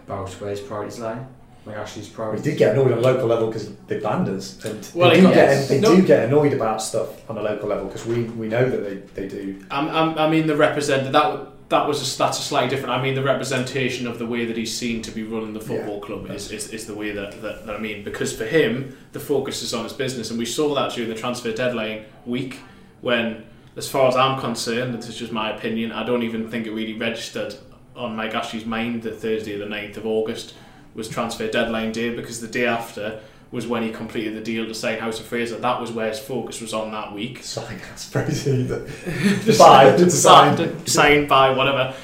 about 0.07 0.31
where 0.35 0.51
his 0.51 0.61
priorities 0.61 1.01
lie? 1.01 1.25
Mike 1.67 1.77
Ashley's 1.77 2.17
We 2.17 2.41
did 2.43 2.59
get 2.59 2.73
annoyed 2.73 2.93
on 2.93 2.99
a 2.99 3.01
local 3.01 3.27
level 3.27 3.47
because 3.47 3.75
they 3.87 3.99
banned 3.99 4.29
us, 4.29 4.63
and 4.65 4.87
Well, 4.95 5.11
they, 5.11 5.17
do 5.17 5.23
got- 5.23 5.35
get, 5.35 5.69
they 5.69 5.81
no- 5.81 5.97
do 5.97 6.03
get 6.03 6.25
annoyed 6.27 6.53
about 6.53 6.83
stuff 6.83 7.29
on 7.31 7.39
a 7.39 7.43
local 7.43 7.69
level 7.69 7.87
because 7.87 8.05
we, 8.07 8.25
we 8.25 8.49
know 8.49 8.69
that 8.69 8.85
they, 9.15 9.23
they 9.23 9.29
do. 9.29 9.65
I'm, 9.71 9.89
I'm, 9.89 10.19
I 10.19 10.29
mean, 10.29 10.47
the 10.47 10.57
represent 10.57 11.11
that 11.11 11.49
that 11.71 11.89
was 11.89 12.15
a, 12.15 12.19
that's 12.19 12.39
a 12.39 12.43
slightly 12.43 12.69
different. 12.69 12.91
I 12.91 13.03
mean, 13.03 13.15
the 13.15 13.23
representation 13.23 14.07
of 14.07 14.19
the 14.19 14.27
way 14.27 14.45
that 14.45 14.57
he's 14.57 14.77
seen 14.77 15.01
to 15.03 15.11
be 15.11 15.23
running 15.23 15.55
the 15.55 15.61
football 15.61 16.01
club 16.01 16.31
is, 16.31 16.51
is, 16.53 16.69
is 16.71 16.87
the 16.87 16.95
way 16.95 17.13
that, 17.13 17.41
that, 17.41 17.65
that 17.67 17.75
I 17.75 17.79
mean. 17.79 18.05
Because 18.05 18.37
for 18.37 18.45
him, 18.45 18.97
the 19.13 19.21
focus 19.21 19.63
is 19.63 19.73
on 19.73 19.85
his 19.85 19.95
business, 19.95 20.29
and 20.31 20.39
we 20.39 20.45
saw 20.45 20.75
that 20.75 20.93
during 20.93 21.09
the 21.09 21.17
transfer 21.17 21.53
deadline 21.53 22.05
week 22.27 22.59
when, 23.01 23.45
as 23.77 23.89
far 23.89 24.09
as 24.09 24.15
I'm 24.17 24.39
concerned, 24.39 24.95
this 24.95 25.09
is 25.09 25.17
just 25.17 25.33
my 25.33 25.57
opinion. 25.57 25.91
I 25.93 26.05
don't 26.05 26.23
even 26.23 26.51
think 26.51 26.67
it 26.67 26.73
really 26.73 26.95
registered 26.99 27.55
on 27.97 28.15
Mike 28.15 28.35
Ashley's 28.35 28.67
mind 28.67 29.03
that 29.05 29.21
Thursday, 29.21 29.57
the 29.57 29.65
9th 29.65 29.97
of 29.97 30.07
August, 30.07 30.55
was 30.95 31.09
transfer 31.09 31.49
deadline 31.49 31.93
day 31.93 32.15
because 32.15 32.41
the 32.41 32.49
day 32.49 32.67
after 32.67 33.21
was 33.51 33.67
when 33.69 33.85
he 33.85 33.91
completed 33.91 34.35
the 34.35 34.41
deal 34.41 34.67
to 34.67 34.75
sign 34.75 34.99
House 34.99 35.21
of 35.21 35.27
Fraser. 35.27 35.57
That 35.59 35.81
was 35.81 35.93
where 35.93 36.09
his 36.09 36.19
focus 36.19 36.61
was 36.61 36.75
on 36.75 36.91
that 36.91 37.13
week. 37.13 37.43
So 37.43 37.63
I 37.63 37.67
think 37.67 37.83
that's 37.83 38.11
crazy. 38.11 38.65
That 38.65 38.89
Five 39.57 39.97
to 39.99 40.11
sign. 40.11 40.57
Signed, 40.57 40.89
signed 40.89 41.29
by 41.29 41.51
whatever 41.51 41.95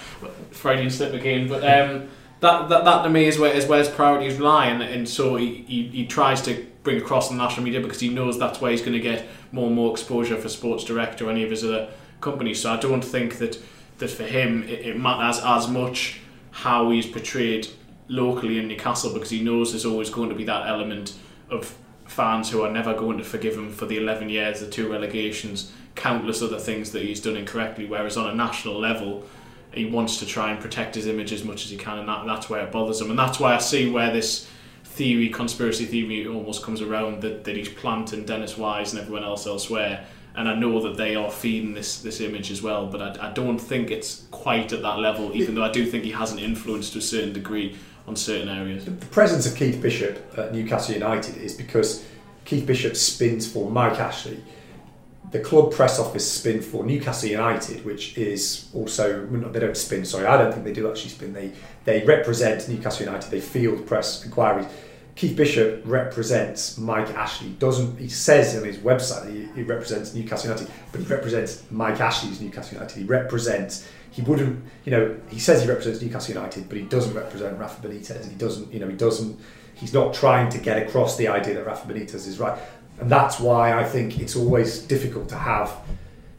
Freudian 0.53 0.91
slip 0.91 1.13
again, 1.13 1.49
but 1.49 1.63
um, 1.65 2.09
that, 2.41 2.69
that 2.69 2.85
that 2.85 3.03
to 3.03 3.11
me 3.11 3.27
is 3.27 3.39
where 3.39 3.53
is 3.53 3.67
where 3.67 3.81
his 3.81 3.89
priorities 3.89 4.39
lie, 4.39 4.67
and, 4.67 4.83
and 4.83 5.09
so 5.09 5.37
he, 5.37 5.65
he, 5.67 5.89
he 5.89 6.07
tries 6.07 6.41
to 6.43 6.67
bring 6.83 6.99
across 6.99 7.29
the 7.29 7.35
national 7.35 7.65
media 7.65 7.81
because 7.81 8.01
he 8.01 8.09
knows 8.09 8.39
that's 8.39 8.61
where 8.61 8.71
he's 8.71 8.81
going 8.81 8.93
to 8.93 9.01
get 9.01 9.27
more 9.53 9.67
and 9.67 9.75
more 9.75 9.91
exposure 9.91 10.37
for 10.37 10.49
Sports 10.49 10.85
Direct 10.85 11.21
or 11.21 11.31
any 11.31 11.45
of 11.45 11.51
his 11.51 11.65
other 11.65 11.89
companies. 12.21 12.63
So 12.63 12.73
I 12.73 12.77
don't 12.79 13.05
think 13.05 13.39
that 13.39 13.59
that 13.99 14.11
for 14.11 14.25
him 14.25 14.63
it, 14.65 14.87
it 14.87 14.99
matters 14.99 15.43
as 15.45 15.69
much 15.69 16.21
how 16.53 16.91
he's 16.91 17.07
portrayed 17.07 17.69
locally 18.11 18.59
in 18.59 18.67
Newcastle 18.67 19.15
because 19.15 19.31
he 19.31 19.41
knows 19.41 19.71
there's 19.71 19.87
always 19.87 20.11
going 20.11 20.29
to 20.29 20.35
be 20.35 20.45
that 20.45 20.67
element 20.67 21.15
of 21.49 21.77
fans 22.07 22.51
who 22.51 22.63
are 22.63 22.71
never 22.71 22.93
going 22.93 23.17
to 23.19 23.25
forgive 23.25 23.55
him 23.55 23.71
for 23.71 23.87
the 23.87 23.97
11 23.97 24.29
years, 24.29 24.61
the 24.61 24.67
two 24.67 24.91
relegations, 24.91 25.73
countless 25.95 26.43
other 26.43 26.59
things 26.59 26.91
that 26.91 27.03
he's 27.03 27.21
done 27.21 27.37
incorrectly. 27.37 27.87
Whereas 27.87 28.17
on 28.17 28.29
a 28.29 28.35
national 28.35 28.79
level, 28.79 29.25
he 29.73 29.85
wants 29.85 30.19
to 30.19 30.27
try 30.27 30.51
and 30.51 30.61
protect 30.61 30.97
his 30.97 31.07
image 31.07 31.33
as 31.33 31.45
much 31.45 31.65
as 31.65 31.71
he 31.71 31.77
can, 31.77 32.01
and 32.01 32.09
that, 32.09 32.27
that's 32.27 32.51
where 32.51 32.65
it 32.65 32.73
bothers 32.73 33.01
him. 33.01 33.11
And 33.11 33.19
that's 33.19 33.39
why 33.39 33.55
I 33.55 33.59
see 33.59 33.89
where 33.89 34.13
this 34.13 34.49
theory, 34.83 35.29
conspiracy 35.29 35.85
theory, 35.85 36.27
almost 36.27 36.65
comes 36.65 36.83
around 36.83 37.23
that, 37.23 37.45
that 37.45 37.57
he's 37.57 37.69
planting 37.69 38.25
Dennis 38.25 38.59
Wise 38.59 38.93
and 38.93 39.01
everyone 39.01 39.23
else 39.23 39.47
elsewhere. 39.47 40.05
And 40.35 40.49
I 40.49 40.55
know 40.55 40.81
that 40.83 40.97
they 40.97 41.15
are 41.17 41.31
feeding 41.31 41.75
this 41.75 42.03
this 42.03 42.21
image 42.21 42.51
as 42.53 42.63
well, 42.63 42.87
but 42.87 43.19
I, 43.19 43.31
I 43.31 43.33
don't 43.33 43.59
think 43.59 43.91
it's 43.91 44.27
quite 44.31 44.73
at 44.73 44.83
that 44.83 44.99
level. 44.99 45.35
Even 45.35 45.57
though 45.57 45.65
I 45.65 45.73
do 45.73 45.85
think 45.85 46.05
he 46.05 46.13
has 46.13 46.31
an 46.31 46.39
influence 46.39 46.91
to 46.91 46.99
a 46.99 47.03
certain 47.03 47.33
degree 47.33 47.77
on 48.07 48.17
certain 48.17 48.49
areas. 48.49 48.85
the 48.85 48.91
presence 49.07 49.47
of 49.47 49.57
Keith 49.57 49.81
Bishop 49.81 50.35
at 50.37 50.53
Newcastle 50.53 50.95
United 50.95 51.37
is 51.37 51.55
because 51.55 52.05
Keith 52.45 52.67
Bishop 52.67 52.97
spins 52.97 53.51
for 53.51 53.71
Mike 53.71 53.99
Ashley. 53.99 54.43
The 55.31 55.39
club 55.39 55.73
press 55.73 56.01
office 56.01 56.29
spin 56.31 56.61
for 56.61 56.85
Newcastle 56.85 57.29
United, 57.29 57.85
which 57.85 58.19
is 58.19 58.69
also 58.75 59.25
they 59.27 59.61
don't 59.61 59.77
spin. 59.77 60.05
Sorry, 60.05 60.27
I 60.27 60.37
don't 60.37 60.53
think 60.53 60.65
they 60.65 60.73
do 60.73 60.91
actually 60.91 61.11
spin. 61.11 61.33
They 61.33 61.53
they 61.85 62.05
represent 62.05 62.69
Newcastle 62.69 63.07
United. 63.07 63.31
They 63.31 63.41
field 63.41 63.87
press 63.87 64.25
inquiries. 64.25 64.67
Keith 65.15 65.37
Bishop 65.37 65.83
represents 65.85 66.79
Mike 66.79 67.11
Ashley. 67.11 67.51
Doesn't 67.51 67.99
he 67.99 68.09
says 68.09 68.57
on 68.57 68.65
his 68.65 68.79
website 68.79 69.31
he, 69.31 69.47
he 69.55 69.63
represents 69.63 70.15
Newcastle 70.15 70.51
United, 70.51 70.69
but 70.91 71.03
he 71.03 71.07
represents 71.07 71.63
Mike 71.71 72.01
Ashley's 72.01 72.41
Newcastle 72.41 72.79
United. 72.79 72.99
He 72.99 73.05
represents. 73.05 73.87
He 74.11 74.23
wouldn't, 74.23 74.65
you 74.85 74.91
know, 74.91 75.17
he 75.29 75.39
says 75.39 75.63
he 75.63 75.69
represents 75.69 76.03
Newcastle 76.03 76.35
United, 76.35 76.69
but 76.69 76.79
he 76.79 76.85
doesn't 76.85 77.15
represent 77.15 77.59
Rafa 77.59 77.87
Benitez. 77.87 78.29
He 78.29 78.35
doesn't, 78.35 78.73
you 78.73 78.81
know, 78.81 78.89
he 78.89 78.97
doesn't. 78.97 79.39
He's 79.75 79.95
not 79.95 80.13
trying 80.13 80.51
to 80.51 80.59
get 80.59 80.83
across 80.87 81.17
the 81.17 81.29
idea 81.29 81.55
that 81.55 81.65
Rafa 81.65 81.91
Benitez 81.91 82.27
is 82.27 82.39
right, 82.39 82.59
and 83.01 83.11
that's 83.11 83.39
why 83.39 83.79
I 83.79 83.85
think 83.85 84.19
it's 84.19 84.37
always 84.37 84.81
difficult 84.81 85.29
to 85.31 85.37
have, 85.37 85.75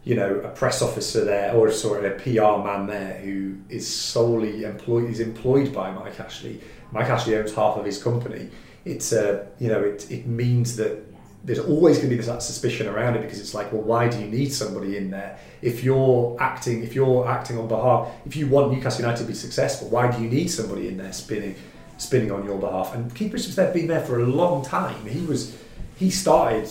you 0.03 0.15
know, 0.15 0.35
a 0.35 0.49
press 0.49 0.81
officer 0.81 1.23
there 1.23 1.53
or 1.55 1.71
sort 1.71 2.03
of 2.03 2.11
a 2.11 2.15
PR 2.15 2.63
man 2.63 2.87
there 2.87 3.19
who 3.19 3.57
is 3.69 3.87
solely 3.87 4.63
employed. 4.63 5.07
He's 5.07 5.21
employed 5.21 5.73
by 5.73 5.91
Mike 5.91 6.19
Ashley. 6.19 6.59
Mike 6.91 7.07
Ashley 7.07 7.37
owns 7.37 7.53
half 7.53 7.77
of 7.77 7.85
his 7.85 8.03
company. 8.03 8.49
It's 8.83 9.13
uh, 9.13 9.45
you 9.59 9.69
know, 9.69 9.81
it 9.81 10.11
it 10.11 10.27
means 10.27 10.75
that 10.75 11.10
there's 11.43 11.59
always 11.59 11.97
going 11.97 12.09
to 12.09 12.11
be 12.11 12.17
this 12.17 12.27
that 12.27 12.43
suspicion 12.43 12.87
around 12.87 13.15
it 13.15 13.21
because 13.21 13.39
it's 13.39 13.53
like, 13.53 13.71
well, 13.71 13.81
why 13.81 14.07
do 14.07 14.19
you 14.19 14.27
need 14.27 14.53
somebody 14.53 14.97
in 14.97 15.09
there 15.09 15.39
if 15.61 15.83
you're 15.83 16.37
acting 16.39 16.83
if 16.83 16.93
you're 16.93 17.27
acting 17.27 17.57
on 17.57 17.67
behalf 17.67 18.11
if 18.25 18.35
you 18.35 18.47
want 18.47 18.71
Newcastle 18.71 19.01
United 19.01 19.23
to 19.23 19.27
be 19.27 19.33
successful? 19.33 19.89
Why 19.89 20.11
do 20.11 20.21
you 20.21 20.29
need 20.29 20.47
somebody 20.49 20.87
in 20.87 20.97
there 20.97 21.13
spinning 21.13 21.55
spinning 21.97 22.31
on 22.31 22.45
your 22.45 22.59
behalf? 22.59 22.93
And 22.93 23.13
Keith 23.15 23.31
Bishop's 23.31 23.55
there 23.55 23.73
been 23.73 23.87
there 23.87 24.01
for 24.01 24.19
a 24.19 24.25
long 24.25 24.63
time. 24.63 25.05
He 25.07 25.21
was 25.25 25.57
he 25.95 26.11
started 26.11 26.69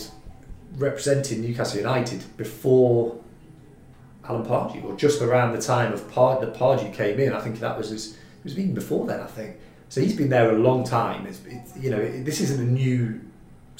representing 0.77 1.43
Newcastle 1.43 1.79
United 1.79 2.23
before 2.37 3.17
Alan 4.29 4.45
Pardew, 4.45 4.85
or 4.85 4.97
just 4.97 5.21
around 5.23 5.53
the 5.53 5.61
time 5.61 5.93
of 5.93 6.09
Pard 6.13 6.41
Pardew 6.55 6.95
came 6.95 7.19
in. 7.19 7.33
I 7.33 7.41
think 7.41 7.59
that 7.59 7.77
was 7.77 7.91
his, 7.91 8.13
it 8.15 8.45
was 8.45 8.59
even 8.59 8.75
before 8.75 9.07
then. 9.07 9.21
I 9.21 9.27
think 9.27 9.57
so. 9.89 10.01
He's 10.01 10.15
been 10.15 10.29
there 10.29 10.51
a 10.55 10.59
long 10.59 10.85
time. 10.85 11.27
It's, 11.27 11.41
it's, 11.47 11.77
you 11.77 11.91
know, 11.91 11.99
it, 11.99 12.25
this 12.25 12.41
isn't 12.41 12.61
a 12.61 12.71
new 12.71 13.21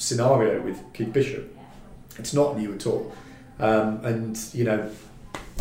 scenario 0.01 0.61
with 0.61 0.81
Keith 0.93 1.13
Bishop. 1.13 1.57
It's 2.17 2.33
not 2.33 2.57
new 2.57 2.73
at 2.73 2.85
all. 2.85 3.13
Um, 3.59 4.03
and 4.03 4.37
you 4.53 4.63
know, 4.63 4.89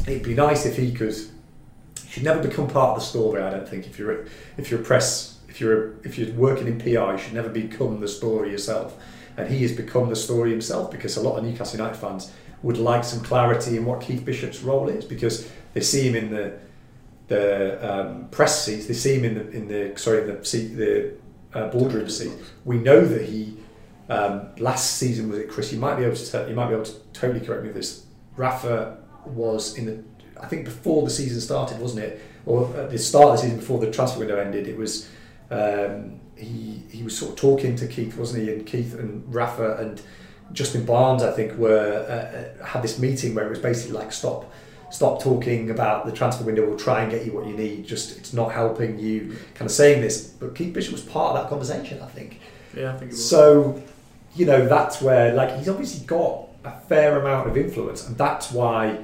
it'd 0.07 0.22
be 0.22 0.34
nice 0.34 0.66
if 0.66 0.76
he 0.76 0.93
could. 0.93 1.14
He 1.14 2.11
should 2.11 2.24
never 2.24 2.43
become 2.43 2.66
part 2.66 2.97
of 2.97 3.01
the 3.01 3.07
story. 3.07 3.41
I 3.43 3.51
don't 3.51 3.68
think 3.68 3.86
if 3.86 3.99
you're 3.99 4.22
a, 4.22 4.26
if 4.57 4.70
you're 4.70 4.80
a 4.80 4.84
press 4.84 5.38
if 5.51 5.61
you're 5.61 5.88
a, 5.88 5.93
if 6.05 6.16
you're 6.16 6.32
working 6.34 6.68
in 6.68 6.78
PR, 6.78 7.12
you 7.12 7.18
should 7.18 7.34
never 7.34 7.49
become 7.49 8.01
the 8.01 8.09
story 8.09 8.51
yourself. 8.51 8.97
And 9.36 9.49
he 9.49 9.62
has 9.62 9.72
become 9.72 10.09
the 10.09 10.16
story 10.16 10.51
himself 10.51 10.91
because 10.91 11.16
a 11.16 11.22
lot 11.22 11.36
of 11.36 11.45
Newcastle 11.45 11.78
United 11.78 11.99
fans 11.99 12.32
would 12.62 12.78
like 12.78 13.05
some 13.05 13.20
clarity 13.20 13.76
in 13.76 13.84
what 13.84 14.01
Keith 14.01 14.24
Bishop's 14.24 14.62
role 14.62 14.88
is 14.88 15.05
because 15.05 15.51
they 15.74 15.80
see 15.80 16.09
him 16.09 16.14
in 16.14 16.30
the 16.30 16.59
the 17.28 17.78
um, 17.88 18.28
press 18.30 18.64
seats, 18.64 18.86
they 18.86 18.95
see 18.95 19.14
him 19.14 19.24
in 19.24 19.34
the 19.34 19.51
in 19.51 19.68
the 19.68 19.97
sorry 19.97 20.24
the 20.24 20.45
seat 20.45 20.68
the 20.76 21.14
uh, 21.55 21.68
boardroom 21.68 22.09
seat. 22.09 22.32
We 22.64 22.78
know 22.78 23.05
that 23.05 23.28
he 23.28 23.57
um, 24.11 24.48
last 24.58 24.96
season 24.96 25.28
was 25.28 25.38
it 25.38 25.48
Chris? 25.48 25.72
You 25.72 25.78
might 25.78 25.96
be 25.96 26.04
able 26.04 26.16
to 26.16 26.30
tell, 26.30 26.48
you 26.48 26.54
might 26.54 26.68
be 26.68 26.74
able 26.74 26.84
to 26.84 26.98
totally 27.12 27.44
correct 27.44 27.62
me 27.62 27.68
with 27.68 27.76
this. 27.76 28.06
Rafa 28.36 28.98
was 29.24 29.76
in 29.76 29.86
the 29.86 30.04
I 30.42 30.46
think 30.46 30.64
before 30.64 31.04
the 31.04 31.11
season 31.11 31.40
started, 31.40 31.80
wasn't 31.80 32.04
it? 32.04 32.22
Or 32.46 32.74
at 32.76 32.90
the 32.90 32.98
start 32.98 33.26
of 33.28 33.32
the 33.36 33.42
season 33.42 33.58
before 33.58 33.78
the 33.78 33.90
transfer 33.90 34.18
window 34.18 34.38
ended, 34.38 34.66
it 34.66 34.76
was 34.76 35.08
um, 35.50 36.20
he 36.36 36.82
he 36.90 37.02
was 37.02 37.16
sort 37.16 37.32
of 37.32 37.36
talking 37.36 37.76
to 37.76 37.86
Keith, 37.86 38.16
wasn't 38.16 38.42
he? 38.44 38.52
And 38.52 38.66
Keith 38.66 38.94
and 38.94 39.32
Rafa 39.32 39.76
and 39.76 40.00
Justin 40.52 40.84
Barnes, 40.84 41.22
I 41.22 41.32
think, 41.32 41.56
were 41.58 42.56
uh, 42.58 42.64
had 42.64 42.82
this 42.82 42.98
meeting 42.98 43.34
where 43.34 43.46
it 43.46 43.50
was 43.50 43.58
basically 43.58 43.98
like 43.98 44.12
stop 44.12 44.50
stop 44.90 45.22
talking 45.22 45.70
about 45.70 46.06
the 46.06 46.12
transfer 46.12 46.44
window. 46.44 46.66
We'll 46.66 46.78
try 46.78 47.02
and 47.02 47.11
get 47.11 47.24
you 47.24 47.32
what 47.32 47.46
you 47.46 47.54
need. 47.54 47.86
Just 47.86 48.16
it's 48.18 48.32
not 48.32 48.52
helping 48.52 48.98
you. 48.98 49.36
Kind 49.54 49.66
of 49.66 49.72
saying 49.72 50.00
this, 50.00 50.26
but 50.26 50.54
Keith 50.54 50.72
Bishop 50.72 50.92
was 50.92 51.02
part 51.02 51.36
of 51.36 51.42
that 51.42 51.50
conversation. 51.50 52.00
I 52.00 52.06
think. 52.06 52.40
Yeah, 52.74 52.94
I 52.94 52.98
think 52.98 53.11
it 53.11 53.14
was. 53.14 53.28
So, 53.28 53.82
you 54.34 54.46
know, 54.46 54.66
that's 54.66 55.00
where 55.00 55.34
like 55.34 55.56
he's 55.56 55.68
obviously 55.68 56.06
got 56.06 56.48
a 56.64 56.72
fair 56.82 57.18
amount 57.18 57.48
of 57.48 57.56
influence, 57.56 58.06
and 58.06 58.16
that's 58.16 58.52
why 58.52 58.98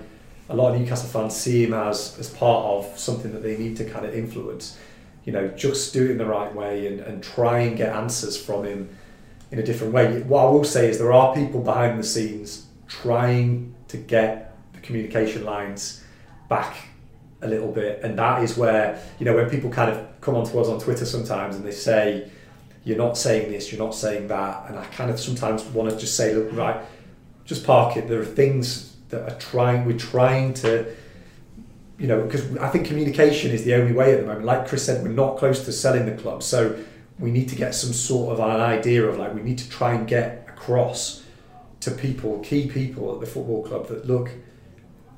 a 0.48 0.54
lot 0.54 0.74
of 0.74 0.80
Newcastle 0.80 1.08
fans 1.08 1.34
see 1.34 1.64
him 1.64 1.74
as 1.74 2.16
as 2.18 2.30
part 2.30 2.64
of 2.64 2.98
something 2.98 3.32
that 3.32 3.42
they 3.42 3.56
need 3.56 3.76
to 3.78 3.84
kind 3.88 4.06
of 4.06 4.14
influence. 4.14 4.78
You 5.24 5.32
know, 5.32 5.48
just 5.48 5.92
do 5.92 6.04
it 6.04 6.12
in 6.12 6.18
the 6.18 6.26
right 6.26 6.54
way 6.54 6.86
and, 6.86 7.00
and 7.00 7.22
try 7.22 7.60
and 7.60 7.76
get 7.76 7.94
answers 7.94 8.36
from 8.40 8.64
him 8.64 8.96
in 9.50 9.58
a 9.58 9.62
different 9.62 9.92
way. 9.92 10.22
What 10.22 10.46
I 10.46 10.50
will 10.50 10.64
say 10.64 10.88
is 10.88 10.98
there 10.98 11.12
are 11.12 11.34
people 11.34 11.60
behind 11.60 11.98
the 11.98 12.04
scenes 12.04 12.66
trying 12.86 13.74
to 13.88 13.96
get 13.96 14.56
the 14.72 14.80
communication 14.80 15.44
lines 15.44 16.04
back 16.48 16.76
a 17.42 17.48
little 17.48 17.72
bit, 17.72 18.00
and 18.04 18.16
that 18.18 18.44
is 18.44 18.56
where 18.56 19.02
you 19.18 19.26
know 19.26 19.34
when 19.34 19.50
people 19.50 19.70
kind 19.70 19.90
of 19.90 20.06
come 20.20 20.36
onto 20.36 20.58
us 20.60 20.68
on 20.68 20.78
Twitter 20.78 21.04
sometimes 21.04 21.56
and 21.56 21.64
they 21.64 21.72
say 21.72 22.30
you're 22.86 22.96
not 22.96 23.18
saying 23.18 23.50
this, 23.50 23.72
you're 23.72 23.84
not 23.84 23.96
saying 23.96 24.28
that, 24.28 24.66
and 24.68 24.78
I 24.78 24.84
kind 24.84 25.10
of 25.10 25.18
sometimes 25.18 25.64
want 25.64 25.90
to 25.90 25.96
just 25.96 26.16
say, 26.16 26.32
look, 26.32 26.52
right, 26.52 26.80
just 27.44 27.66
park 27.66 27.96
it. 27.96 28.06
There 28.06 28.20
are 28.20 28.24
things 28.24 28.94
that 29.08 29.28
are 29.28 29.36
trying, 29.40 29.84
we're 29.84 29.98
trying 29.98 30.54
to, 30.54 30.94
you 31.98 32.06
know, 32.06 32.22
because 32.22 32.56
I 32.58 32.68
think 32.68 32.86
communication 32.86 33.50
is 33.50 33.64
the 33.64 33.74
only 33.74 33.92
way 33.92 34.14
at 34.14 34.20
the 34.20 34.26
moment. 34.28 34.44
Like 34.44 34.68
Chris 34.68 34.86
said, 34.86 35.02
we're 35.02 35.08
not 35.08 35.36
close 35.36 35.64
to 35.64 35.72
selling 35.72 36.06
the 36.06 36.14
club, 36.22 36.44
so 36.44 36.78
we 37.18 37.32
need 37.32 37.48
to 37.48 37.56
get 37.56 37.74
some 37.74 37.92
sort 37.92 38.32
of 38.32 38.38
an 38.38 38.60
idea 38.60 39.04
of 39.04 39.18
like 39.18 39.34
we 39.34 39.42
need 39.42 39.58
to 39.58 39.68
try 39.68 39.92
and 39.92 40.06
get 40.06 40.46
across 40.48 41.24
to 41.80 41.90
people, 41.90 42.38
key 42.38 42.68
people 42.68 43.12
at 43.12 43.18
the 43.18 43.26
football 43.26 43.64
club 43.64 43.88
that 43.88 44.06
look, 44.06 44.30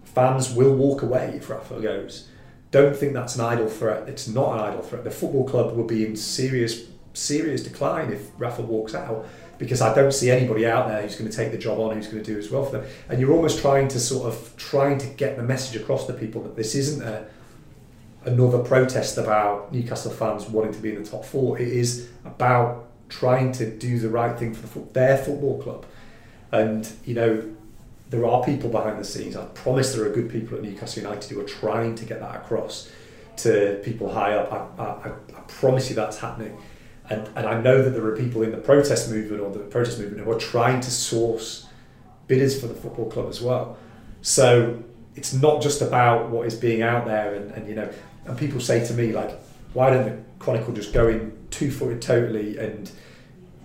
fans 0.05 0.55
will 0.55 0.75
walk 0.75 1.03
away 1.03 1.35
if 1.37 1.51
Rafa 1.51 1.83
goes. 1.83 2.29
Don't 2.71 2.97
think 2.97 3.13
that's 3.13 3.37
an 3.37 3.43
idle 3.43 3.69
threat. 3.69 4.09
It's 4.09 4.27
not 4.27 4.55
an 4.55 4.61
idle 4.61 4.83
threat. 4.83 5.05
The 5.05 5.11
football 5.11 5.47
club 5.47 5.77
will 5.77 5.85
be 5.85 6.07
in 6.07 6.17
serious, 6.17 6.87
serious 7.19 7.63
decline 7.63 8.13
if 8.13 8.31
Rafa 8.39 8.63
walks 8.63 8.95
out 8.95 9.27
because 9.59 9.81
I 9.81 9.93
don't 9.95 10.13
see 10.13 10.31
anybody 10.31 10.67
out 10.67 10.89
there 10.89 11.03
who's 11.03 11.17
going 11.17 11.31
to 11.31 11.37
take 11.37 11.51
the 11.51 11.59
job 11.59 11.79
on, 11.81 11.95
who's 11.97 12.07
going 12.07 12.23
to 12.23 12.33
do 12.33 12.39
as 12.39 12.51
well 12.51 12.65
for 12.65 12.79
them. 12.79 12.87
And 13.09 13.21
you're 13.21 13.33
almost 13.33 13.61
trying 13.61 13.89
to 13.89 14.01
sort 14.01 14.33
of 14.33 14.57
trying 14.57 14.99
to 14.99 15.07
get 15.07 15.37
the 15.37 15.43
message 15.43 15.81
across 15.81 16.07
to 16.07 16.13
people 16.13 16.43
that 16.45 16.55
this 16.55 16.75
isn't 16.77 17.03
a, 17.03 17.27
another 18.25 18.61
protest 18.61 19.19
about 19.19 19.73
Newcastle 19.73 20.13
fans 20.13 20.47
wanting 20.47 20.73
to 20.73 20.79
be 20.79 20.95
in 20.95 21.03
the 21.03 21.11
top 21.11 21.25
four. 21.25 21.59
It 21.59 21.69
is 21.69 22.09
about 22.25 22.87
trying 23.09 23.51
to 23.53 23.69
do 23.69 23.99
the 23.99 24.09
right 24.09 24.39
thing 24.39 24.55
for 24.55 24.79
the, 24.79 24.93
their 24.93 25.19
football 25.19 25.61
club. 25.61 25.87
And, 26.53 26.91
you 27.05 27.15
know, 27.15 27.43
there 28.11 28.25
are 28.27 28.45
people 28.45 28.71
behind 28.71 28.99
the 28.99 29.05
scenes. 29.05 29.37
I 29.37 29.45
promise 29.47 29.93
there 29.95 30.05
are 30.05 30.11
good 30.11 30.31
people 30.31 30.57
at 30.57 30.63
Newcastle 30.63 31.03
United 31.03 31.31
who 31.31 31.41
are 31.41 31.45
trying 31.45 31.95
to 31.97 32.05
get 32.05 32.21
that 32.21 32.37
across 32.37 32.91
to 33.39 33.81
people 33.85 34.13
high 34.13 34.35
up. 34.35 34.53
I, 34.53 34.83
I, 34.83 35.09
I 35.09 35.41
promise 35.49 35.91
you 35.91 35.97
that's 35.97 36.19
happening. 36.19 36.57
And, 37.11 37.27
and 37.35 37.47
I 37.47 37.61
know 37.61 37.83
that 37.83 37.91
there 37.91 38.05
are 38.05 38.17
people 38.17 38.43
in 38.43 38.51
the 38.51 38.59
protest 38.59 39.11
movement 39.11 39.41
or 39.41 39.51
the 39.51 39.61
protest 39.61 39.99
movement 39.99 40.25
who 40.25 40.31
are 40.31 40.39
trying 40.39 40.81
to 40.81 40.91
source 40.91 41.67
bidders 42.27 42.61
for 42.61 42.67
the 42.67 42.75
football 42.75 43.11
club 43.11 43.29
as 43.29 43.41
well. 43.41 43.79
So 44.21 44.83
it's 45.19 45.33
not 45.33 45.61
just 45.61 45.83
about 45.83 46.31
what 46.31 46.47
is 46.47 46.55
being 46.55 46.83
out 46.83 47.05
there 47.05 47.35
and, 47.35 47.51
and 47.51 47.69
you 47.69 47.75
know 47.75 47.91
and 48.27 48.39
people 48.39 48.61
say 48.61 48.87
to 48.87 48.95
me 48.95 49.13
like 49.13 49.37
why 49.73 49.91
don't 49.91 50.05
the 50.05 50.17
chronicle 50.39 50.73
just 50.73 50.93
go 50.93 51.09
in 51.09 51.37
two 51.51 51.71
footed 51.71 52.01
totally 52.01 52.57
and 52.57 52.91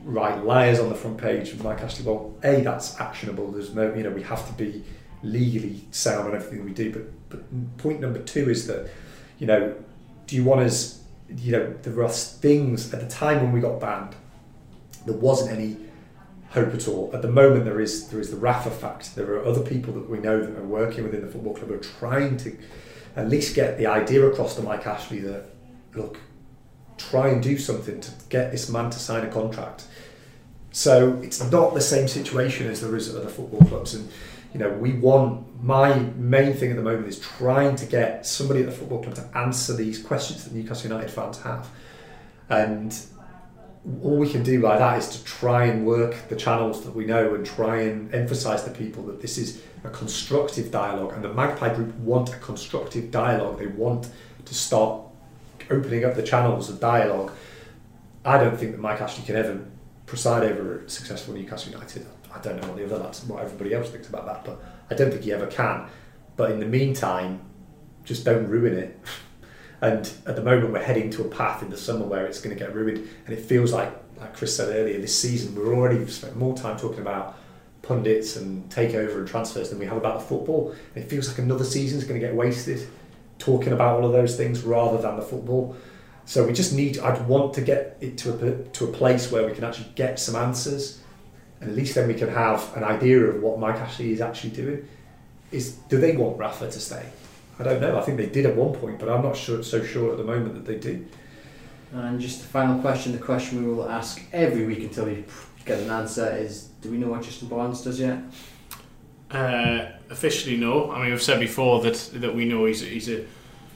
write 0.03 0.43
liars 0.43 0.79
on 0.79 0.89
the 0.89 0.95
front 0.95 1.17
page 1.17 1.49
of 1.49 1.63
mike 1.63 1.81
ashley? 1.81 2.05
Well 2.05 2.35
a 2.43 2.61
that's 2.61 2.99
actionable. 2.99 3.51
There's 3.51 3.73
no 3.75 3.93
you 3.93 4.03
know 4.03 4.09
we 4.09 4.23
have 4.23 4.47
to 4.47 4.53
be 4.53 4.83
legally 5.21 5.85
sound 5.91 6.27
on 6.27 6.35
everything 6.35 6.65
we 6.65 6.71
do. 6.71 6.91
But 6.91 7.29
but 7.29 7.77
point 7.77 7.99
number 7.99 8.19
two 8.19 8.49
is 8.49 8.65
that 8.67 8.89
you 9.37 9.45
know 9.45 9.75
do 10.25 10.35
you 10.35 10.43
want 10.43 10.61
us 10.61 11.02
you 11.29 11.51
know 11.51 11.73
there 11.83 12.03
are 12.03 12.09
things 12.09 12.93
at 12.93 12.99
the 12.99 13.07
time 13.07 13.41
when 13.41 13.51
we 13.51 13.59
got 13.59 13.79
banned 13.79 14.15
there 15.05 15.15
wasn't 15.15 15.51
any 15.51 15.77
hope 16.53 16.73
at 16.73 16.87
all. 16.87 17.09
At 17.13 17.21
the 17.21 17.31
moment, 17.31 17.65
there 17.65 17.79
is 17.79 18.09
there 18.09 18.19
is 18.19 18.29
the 18.29 18.37
Rafa 18.37 18.69
fact. 18.69 19.15
There 19.15 19.33
are 19.33 19.45
other 19.45 19.61
people 19.61 19.93
that 19.93 20.09
we 20.09 20.19
know 20.19 20.39
that 20.39 20.57
are 20.57 20.63
working 20.63 21.03
within 21.03 21.21
the 21.21 21.27
football 21.27 21.53
club 21.53 21.69
who 21.69 21.75
are 21.75 21.79
trying 21.79 22.37
to 22.37 22.57
at 23.15 23.29
least 23.29 23.55
get 23.55 23.77
the 23.77 23.87
idea 23.87 24.25
across 24.25 24.55
to 24.55 24.61
Mike 24.61 24.85
Ashley 24.87 25.19
that 25.19 25.45
look, 25.93 26.19
try 26.97 27.29
and 27.29 27.41
do 27.41 27.57
something 27.57 27.99
to 28.01 28.11
get 28.29 28.51
this 28.51 28.69
man 28.69 28.89
to 28.91 28.99
sign 28.99 29.25
a 29.25 29.31
contract. 29.31 29.85
So 30.71 31.19
it's 31.21 31.43
not 31.51 31.73
the 31.73 31.81
same 31.81 32.07
situation 32.07 32.67
as 32.67 32.81
there 32.81 32.95
is 32.95 33.09
at 33.09 33.19
other 33.19 33.29
football 33.29 33.63
clubs, 33.65 33.93
and 33.93 34.09
you 34.53 34.59
know 34.59 34.69
we 34.69 34.93
want. 34.93 35.49
My 35.63 35.95
main 36.17 36.53
thing 36.53 36.71
at 36.71 36.75
the 36.75 36.83
moment 36.83 37.07
is 37.07 37.19
trying 37.19 37.77
to 37.77 37.85
get 37.85 38.25
somebody 38.25 38.59
at 38.59 38.65
the 38.65 38.73
football 38.73 39.01
club 39.01 39.15
to 39.15 39.37
answer 39.37 39.73
these 39.73 40.03
questions 40.03 40.43
that 40.43 40.53
Newcastle 40.53 40.91
United 40.91 41.09
fans 41.09 41.41
have, 41.41 41.69
and 42.49 42.93
all 44.01 44.17
we 44.17 44.29
can 44.29 44.43
do 44.43 44.61
by 44.61 44.77
that 44.77 44.97
is 44.97 45.09
to 45.09 45.23
try 45.23 45.65
and 45.65 45.85
work 45.85 46.15
the 46.29 46.35
channels 46.35 46.83
that 46.83 46.95
we 46.95 47.05
know 47.05 47.33
and 47.33 47.45
try 47.45 47.81
and 47.81 48.13
emphasize 48.13 48.63
to 48.63 48.71
people 48.71 49.03
that 49.03 49.21
this 49.21 49.37
is 49.37 49.61
a 49.83 49.89
constructive 49.89 50.71
dialogue 50.71 51.13
and 51.13 51.23
the 51.23 51.33
Magpie 51.33 51.73
Group 51.73 51.93
want 51.95 52.33
a 52.33 52.37
constructive 52.37 53.11
dialogue. 53.11 53.59
They 53.59 53.67
want 53.67 54.09
to 54.45 54.53
start 54.53 55.01
opening 55.69 56.05
up 56.05 56.15
the 56.15 56.23
channels 56.23 56.69
of 56.69 56.79
dialogue. 56.79 57.31
I 58.23 58.37
don't 58.37 58.57
think 58.57 58.71
that 58.71 58.79
Mike 58.79 59.01
Ashley 59.01 59.25
can 59.25 59.35
ever 59.35 59.65
preside 60.05 60.43
over 60.43 60.79
a 60.79 60.89
successful 60.89 61.33
Newcastle 61.33 61.73
United. 61.73 62.05
I 62.35 62.39
don't 62.39 62.61
know 62.61 62.67
what 62.67 62.77
the 62.77 62.85
other 62.85 62.99
that's 62.99 63.23
what 63.23 63.43
everybody 63.43 63.73
else 63.73 63.89
thinks 63.89 64.09
about 64.09 64.25
that, 64.25 64.43
but 64.45 64.59
I 64.89 64.95
don't 64.95 65.11
think 65.11 65.23
he 65.23 65.31
ever 65.31 65.47
can. 65.47 65.87
But 66.35 66.51
in 66.51 66.59
the 66.59 66.65
meantime, 66.65 67.41
just 68.03 68.25
don't 68.25 68.47
ruin 68.47 68.77
it. 68.77 68.99
And 69.81 70.09
at 70.25 70.37
the 70.37 70.41
moment, 70.41 70.71
we're 70.71 70.81
heading 70.81 71.09
to 71.09 71.23
a 71.23 71.27
path 71.27 71.61
in 71.61 71.69
the 71.69 71.75
summer 71.75 72.05
where 72.05 72.25
it's 72.25 72.39
going 72.39 72.57
to 72.57 72.63
get 72.63 72.73
ruined. 72.73 73.05
And 73.25 73.37
it 73.37 73.43
feels 73.43 73.73
like, 73.73 73.91
like 74.17 74.33
Chris 74.33 74.55
said 74.55 74.73
earlier, 74.73 74.97
this 74.97 75.19
season 75.19 75.53
we're 75.53 75.75
already 75.75 76.07
spent 76.07 76.37
more 76.37 76.55
time 76.55 76.77
talking 76.77 77.01
about 77.01 77.37
pundits 77.81 78.37
and 78.37 78.69
takeover 78.69 79.17
and 79.17 79.27
transfers 79.27 79.71
than 79.71 79.79
we 79.79 79.85
have 79.85 79.97
about 79.97 80.21
the 80.21 80.25
football. 80.25 80.73
And 80.95 81.03
it 81.03 81.09
feels 81.09 81.27
like 81.27 81.37
another 81.37 81.65
season 81.65 81.97
is 81.97 82.05
going 82.05 82.17
to 82.17 82.25
get 82.25 82.33
wasted 82.33 82.87
talking 83.39 83.73
about 83.73 83.99
all 83.99 84.05
of 84.05 84.13
those 84.13 84.37
things 84.37 84.63
rather 84.63 85.01
than 85.01 85.17
the 85.17 85.21
football. 85.21 85.75
So 86.25 86.47
we 86.47 86.53
just 86.53 86.73
need. 86.73 86.99
I'd 86.99 87.27
want 87.27 87.53
to 87.55 87.61
get 87.61 87.97
it 87.99 88.17
to 88.19 88.33
a 88.33 88.63
to 88.63 88.85
a 88.85 88.91
place 88.93 89.31
where 89.31 89.45
we 89.45 89.53
can 89.53 89.65
actually 89.65 89.91
get 89.95 90.17
some 90.17 90.37
answers, 90.37 91.01
and 91.63 91.71
at 91.71 91.77
least 91.77 91.95
then 91.95 92.09
we 92.09 92.13
can 92.13 92.27
have 92.27 92.75
an 92.75 92.83
idea 92.83 93.21
of 93.21 93.41
what 93.41 93.57
Mike 93.57 93.77
Ashley 93.77 94.11
is 94.11 94.19
actually 94.19 94.49
doing. 94.49 94.85
Is 95.51 95.73
do 95.87 95.97
they 95.97 96.17
want 96.17 96.37
Rafa 96.37 96.69
to 96.69 96.79
stay? 96.79 97.05
I 97.57 97.63
don't 97.63 97.79
know. 97.79 97.97
I 97.97 98.01
think 98.01 98.17
they 98.17 98.25
did 98.25 98.45
at 98.45 98.55
one 98.55 98.73
point, 98.73 98.99
but 98.99 99.07
I'm 99.07 99.23
not 99.23 99.37
sure 99.37 99.63
so 99.63 99.81
sure 99.81 100.11
at 100.11 100.17
the 100.17 100.25
moment 100.25 100.55
that 100.55 100.65
they 100.65 100.77
do. 100.77 101.05
And 101.93 102.19
just 102.19 102.41
the 102.41 102.47
final 102.47 102.81
question, 102.81 103.13
the 103.13 103.17
question 103.17 103.63
we 103.63 103.71
will 103.71 103.89
ask 103.89 104.21
every 104.33 104.65
week 104.65 104.79
until 104.79 105.05
we 105.05 105.23
get 105.63 105.79
an 105.79 105.89
answer 105.89 106.35
is: 106.35 106.63
Do 106.81 106.91
we 106.91 106.97
know 106.97 107.07
what 107.07 107.21
Justin 107.21 107.47
Barnes 107.47 107.81
does 107.81 107.99
yet? 107.99 108.19
Uh, 109.31 109.85
officially, 110.09 110.57
no. 110.57 110.91
I 110.91 111.01
mean, 111.01 111.11
we've 111.11 111.21
said 111.21 111.39
before 111.39 111.81
that 111.83 112.09
that 112.15 112.35
we 112.35 112.43
know 112.43 112.65
he's 112.65 112.81
he's 112.81 113.09
a 113.09 113.25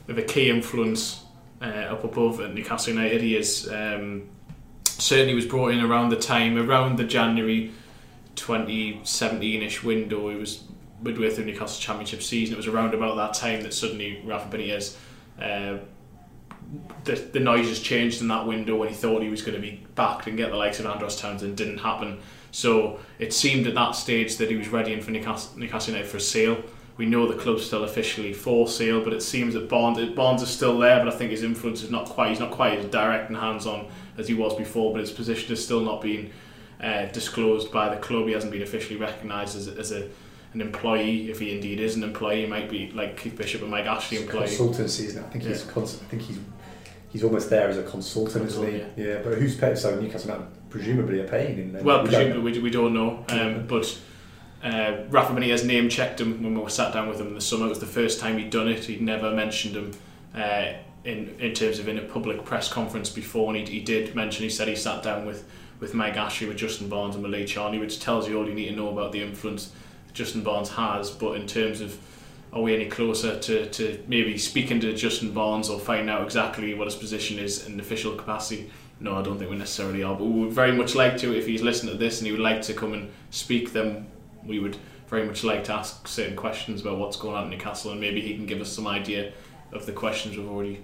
with 0.08 0.20
a 0.20 0.24
key 0.24 0.50
influence 0.50 1.24
uh, 1.62 1.94
up 1.94 2.04
above 2.04 2.42
at 2.42 2.54
Newcastle 2.54 2.94
United. 2.94 3.22
He 3.22 3.38
is 3.38 3.70
um, 3.72 4.30
certainly 4.98 5.34
was 5.34 5.46
brought 5.46 5.72
in 5.72 5.82
around 5.82 6.10
the 6.10 6.18
time 6.18 6.58
around 6.58 6.98
the 6.98 7.04
January 7.04 7.72
2017ish 8.36 9.84
window. 9.84 10.30
It 10.30 10.40
was 10.40 10.64
midway 11.02 11.30
through 11.30 11.46
Newcastle 11.46 11.80
Championship 11.80 12.24
season. 12.24 12.56
It 12.56 12.58
was 12.58 12.68
around 12.68 12.94
about 12.94 13.16
that 13.18 13.34
time 13.34 13.62
that 13.64 13.74
suddenly 13.74 14.22
Rafa 14.26 14.56
Benitez. 14.56 14.96
Uh, 15.40 15.80
the, 17.06 17.16
the 17.16 17.40
noise 17.40 17.70
has 17.70 17.80
changed 17.80 18.22
in 18.22 18.28
that 18.28 18.46
window 18.46 18.76
when 18.76 18.90
he 18.90 18.96
thought 18.96 19.22
he 19.22 19.30
was 19.30 19.42
going 19.42 19.56
to 19.56 19.62
be 19.62 19.86
backed 19.96 20.28
and 20.28 20.38
get 20.38 20.50
the 20.52 20.58
likes 20.58 20.80
of 20.80 20.86
Andros 20.86 21.20
Townsend 21.20 21.56
didn't 21.56 21.78
happen. 21.78 22.20
So 22.52 23.00
it 23.20 23.34
seemed 23.34 23.68
at 23.68 23.76
that 23.76 23.92
stage 23.92 24.38
that 24.38 24.50
he 24.50 24.58
was 24.58 24.68
readying 24.70 25.02
for 25.02 25.12
Newcastle, 25.12 25.58
Newcastle 25.58 25.94
United 25.94 26.10
for 26.10 26.20
sale. 26.20 26.62
We 26.98 27.06
know 27.06 27.28
the 27.28 27.38
club's 27.38 27.66
still 27.66 27.84
officially 27.84 28.34
for 28.34 28.68
sale, 28.68 29.04
but 29.04 29.14
it 29.14 29.22
seems 29.22 29.54
that 29.54 29.70
Barnes, 29.70 30.14
Barnes 30.16 30.42
is 30.42 30.50
still 30.50 30.80
there, 30.80 30.98
but 31.04 31.14
I 31.14 31.16
think 31.16 31.32
his 31.32 31.44
influence 31.44 31.84
is 31.84 31.92
not 31.92 32.08
quite. 32.08 32.30
He's 32.30 32.40
not 32.40 32.52
quite 32.52 32.80
as 32.80 32.86
direct 32.86 33.30
and 33.30 33.38
hands-on 33.38 33.88
as 34.18 34.28
he 34.28 34.34
was 34.34 34.56
before, 34.56 34.92
but 34.92 35.02
his 35.02 35.12
position 35.12 35.54
is 35.54 35.64
still 35.64 35.82
not 35.82 36.02
being 36.02 36.32
uh, 36.82 37.06
disclosed 37.08 37.72
by 37.72 37.94
the 37.94 38.02
club. 38.02 38.28
He 38.28 38.34
hasn't 38.34 38.52
been 38.52 38.62
officially 38.62 39.00
recognised 39.00 39.56
as, 39.56 39.68
as 39.68 39.92
a 39.92 40.10
an 40.54 40.62
employee, 40.62 41.30
if 41.30 41.40
he 41.40 41.54
indeed 41.54 41.80
is 41.80 41.96
an 41.96 42.04
employee, 42.04 42.42
he 42.42 42.48
might 42.48 42.70
be 42.70 42.90
like 42.92 43.18
Keith 43.18 43.38
Bishop 43.38 43.62
and 43.62 43.70
Mike 43.70 43.86
Ashley 43.86 44.18
employee. 44.22 44.48
Consultancy, 44.48 45.06
isn't 45.06 45.24
it? 45.24 45.26
I 45.26 45.30
think 45.30 45.44
he's 45.44 45.64
cons- 45.64 46.02
I 46.02 46.06
think 46.06 46.22
he's 46.24 46.40
he's 47.10 47.24
almost 47.24 47.50
there 47.50 47.68
as 47.68 47.78
a 47.78 47.84
consultant, 47.84 48.52
he? 48.52 49.04
Yeah. 49.04 49.22
but 49.24 49.38
who's 49.38 49.56
paying? 49.56 49.76
So 49.76 50.00
Newcastle 50.00 50.32
United 50.32 50.70
presumably 50.70 51.20
are 51.20 51.28
paying 51.28 51.58
him. 51.58 51.74
Then. 51.74 51.84
Well, 51.84 52.04
We 52.04 52.10
don't 52.10 52.26
presumably 52.28 52.52
we, 52.54 52.60
we 52.60 52.70
don't 52.70 52.94
know, 52.94 53.26
um, 53.30 53.68
but 53.68 54.00
uh, 54.64 55.04
Rafa 55.10 55.34
Benitez 55.34 55.66
name 55.66 55.90
checked 55.90 56.22
him 56.22 56.42
when 56.44 56.60
we 56.62 56.70
sat 56.70 56.94
down 56.94 57.08
with 57.08 57.20
him 57.20 57.28
in 57.28 57.36
the 57.36 57.42
summer. 57.42 57.66
It 57.66 57.70
was 57.70 57.80
the 57.80 57.86
first 57.86 58.20
time 58.20 58.38
he'd 58.38 58.50
done 58.50 58.68
it. 58.68 58.86
He'd 58.86 59.02
never 59.02 59.32
mentioned 59.32 59.76
him 59.76 59.92
uh, 60.34 60.74
in 61.08 61.34
in 61.40 61.54
terms 61.54 61.80
of 61.80 61.88
in 61.88 61.98
a 61.98 62.02
public 62.02 62.44
press 62.44 62.72
conference 62.72 63.10
before, 63.10 63.56
and 63.56 63.68
he, 63.68 63.76
he 63.76 63.80
did 63.80 64.14
mention. 64.14 64.44
He 64.44 64.50
said 64.50 64.68
he 64.68 64.76
sat 64.76 65.02
down 65.02 65.26
with 65.26 65.48
with 65.80 65.94
Mike 65.94 66.18
Ashley, 66.18 66.48
with 66.48 66.58
Justin 66.58 66.90
Barnes, 66.90 67.16
and 67.16 67.24
Malay 67.24 67.46
Charnley, 67.46 67.80
which 67.80 68.00
tells 68.00 68.28
you 68.28 68.38
all 68.38 68.48
you 68.48 68.54
need 68.54 68.70
to 68.70 68.76
know 68.76 68.90
about 68.90 69.12
the 69.12 69.22
influence 69.22 69.72
Justin 70.14 70.44
Barnes 70.44 70.70
has. 70.70 71.10
But 71.10 71.38
in 71.38 71.48
terms 71.48 71.82
of 71.82 71.98
are 72.52 72.62
we 72.62 72.74
any 72.74 72.86
closer 72.86 73.40
to, 73.40 73.70
to 73.70 74.04
maybe 74.08 74.38
speaking 74.38 74.80
to 74.82 74.94
Justin 74.94 75.32
Barnes 75.32 75.70
or 75.70 75.80
finding 75.80 76.10
out 76.10 76.24
exactly 76.24 76.74
what 76.74 76.86
his 76.86 76.96
position 76.96 77.40
is 77.40 77.66
in 77.66 77.74
an 77.74 77.80
official 77.80 78.16
capacity? 78.16 78.70
No, 79.00 79.16
I 79.16 79.22
don't 79.22 79.38
think 79.38 79.52
we 79.52 79.58
necessarily 79.58 80.04
are. 80.04 80.16
But 80.16 80.26
we 80.26 80.42
would 80.42 80.54
very 80.54 80.72
much 80.72 80.96
like 80.96 81.18
to, 81.18 81.38
if 81.38 81.46
he's 81.46 81.62
listening 81.62 81.94
to 81.94 81.98
this 81.98 82.20
and 82.20 82.26
he 82.26 82.32
would 82.32 82.42
like 82.42 82.62
to 82.64 82.74
come 82.74 82.94
and 82.94 83.12
speak, 83.30 83.74
then 83.74 84.08
we 84.44 84.60
would 84.60 84.78
very 85.08 85.26
much 85.26 85.44
like 85.44 85.66
to 85.66 85.74
ask 85.74 86.08
certain 86.08 86.36
questions 86.36 86.82
about 86.82 86.98
what's 86.98 87.16
going 87.16 87.36
on 87.36 87.46
in 87.46 87.50
Newcastle 87.52 87.92
and 87.92 88.02
maybe 88.02 88.22
he 88.22 88.36
can 88.36 88.46
give 88.46 88.60
us 88.60 88.72
some 88.72 88.88
idea 88.88 89.34
of 89.72 89.86
the 89.86 89.92
questions 89.92 90.38
we've 90.38 90.50
already 90.50 90.82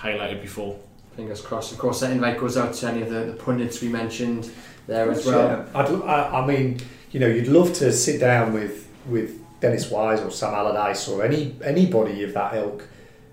highlighted 0.00 0.40
before. 0.40 0.78
Fingers 1.16 1.40
crossed. 1.40 1.72
Of 1.72 1.78
course, 1.78 2.00
that 2.00 2.10
invite 2.10 2.38
goes 2.38 2.56
out 2.56 2.72
to 2.74 2.88
any 2.88 3.02
of 3.02 3.10
the, 3.10 3.24
the 3.24 3.32
pundits 3.32 3.82
we 3.82 3.88
mentioned 3.88 4.50
there 4.86 5.10
as 5.10 5.26
well. 5.26 5.48
Yeah. 5.48 5.80
I'd, 5.80 5.90
I, 6.02 6.42
I 6.42 6.46
mean, 6.46 6.80
you 7.10 7.20
know, 7.20 7.26
you'd 7.26 7.48
love 7.48 7.74
to 7.74 7.92
sit 7.92 8.20
down 8.20 8.52
with 8.52 8.88
with 9.08 9.40
Dennis 9.60 9.90
Wise 9.90 10.20
or 10.20 10.30
Sam 10.30 10.54
Allardyce 10.54 11.08
or 11.08 11.24
any 11.24 11.56
anybody 11.64 12.22
of 12.22 12.32
that 12.34 12.54
ilk, 12.54 12.88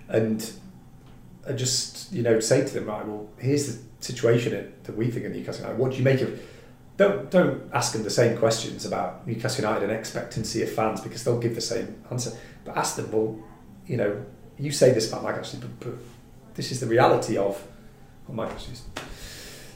and 0.09 0.51
uh, 1.45 1.53
just 1.53 2.11
you 2.11 2.23
know 2.23 2.39
say 2.39 2.65
to 2.65 2.73
them, 2.73 2.85
right, 2.85 3.05
well, 3.05 3.29
here's 3.37 3.67
the 3.67 3.83
situation 3.99 4.51
that, 4.53 4.83
that 4.85 4.97
we 4.97 5.09
think 5.09 5.25
of 5.25 5.31
Newcastle 5.31 5.61
United. 5.61 5.79
What 5.79 5.91
do 5.91 5.97
you 5.97 6.03
make 6.03 6.21
of? 6.21 6.41
Don't 6.97 7.29
don't 7.29 7.71
ask 7.73 7.93
them 7.93 8.03
the 8.03 8.09
same 8.09 8.37
questions 8.37 8.85
about 8.85 9.27
Newcastle 9.27 9.63
United 9.63 9.89
and 9.89 9.97
expectancy 9.97 10.63
of 10.63 10.71
fans 10.71 10.99
because 10.99 11.23
they'll 11.23 11.39
give 11.39 11.55
the 11.55 11.61
same 11.61 12.03
answer. 12.09 12.31
But 12.65 12.75
ask 12.75 12.95
them, 12.95 13.11
well, 13.11 13.39
you 13.85 13.97
know, 13.97 14.25
you 14.57 14.71
say 14.71 14.91
this 14.91 15.07
about 15.07 15.23
Mike 15.23 15.35
Ashley, 15.35 15.59
but, 15.59 15.79
but 15.79 15.93
this 16.57 16.71
is 16.71 16.81
the 16.81 16.87
reality 16.87 17.37
of 17.37 17.65
what 18.25 18.35
Mike 18.35 18.51
Ashley's 18.51 18.83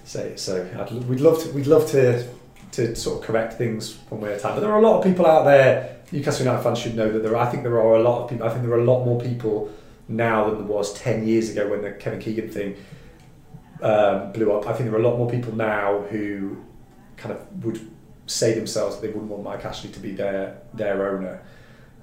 say. 0.04 0.36
So 0.36 0.68
I'd, 0.78 0.92
we'd 1.08 1.22
love 1.22 1.42
to 1.44 1.52
we'd 1.52 1.68
love 1.68 1.90
to 1.92 2.28
to 2.74 2.96
sort 2.96 3.20
of 3.20 3.26
correct 3.26 3.54
things 3.54 3.98
one 4.10 4.22
way 4.22 4.34
at 4.34 4.40
a 4.40 4.42
time. 4.42 4.56
But 4.56 4.62
there 4.62 4.72
are 4.72 4.80
a 4.80 4.82
lot 4.82 4.98
of 4.98 5.04
people 5.06 5.26
out 5.26 5.46
there. 5.46 5.98
Newcastle 6.12 6.46
United 6.46 6.64
fans 6.64 6.80
should 6.80 6.96
know 6.96 7.10
that 7.10 7.20
there. 7.20 7.38
Are, 7.38 7.48
I 7.48 7.50
think 7.50 7.64
there 7.64 7.80
are 7.80 7.96
a 7.96 8.04
lot 8.04 8.24
of 8.24 8.30
people. 8.30 8.46
I 8.46 8.50
think 8.50 8.64
there 8.64 8.74
are 8.74 8.82
a 8.82 8.86
lot 8.86 9.06
more 9.06 9.22
people 9.22 9.72
now 10.10 10.50
than 10.50 10.58
there 10.58 10.68
was 10.68 10.94
ten 10.94 11.26
years 11.26 11.50
ago 11.50 11.70
when 11.70 11.82
the 11.82 11.92
Kevin 11.92 12.20
Keegan 12.20 12.50
thing 12.50 12.76
um, 13.82 14.32
blew 14.34 14.52
up. 14.52 14.68
I 14.68 14.74
think 14.74 14.90
there 14.90 15.00
are 15.00 15.02
a 15.02 15.08
lot 15.08 15.18
more 15.18 15.30
people 15.30 15.56
now 15.56 16.02
who 16.10 16.58
kind 17.16 17.34
of 17.34 17.64
would 17.64 17.80
say 18.26 18.54
themselves 18.54 18.96
that 18.96 19.02
they 19.02 19.14
wouldn't 19.14 19.30
want 19.30 19.44
Mike 19.44 19.64
Ashley 19.66 19.92
to 19.92 20.00
be 20.00 20.12
their 20.12 20.62
their 20.74 21.16
owner. 21.16 21.42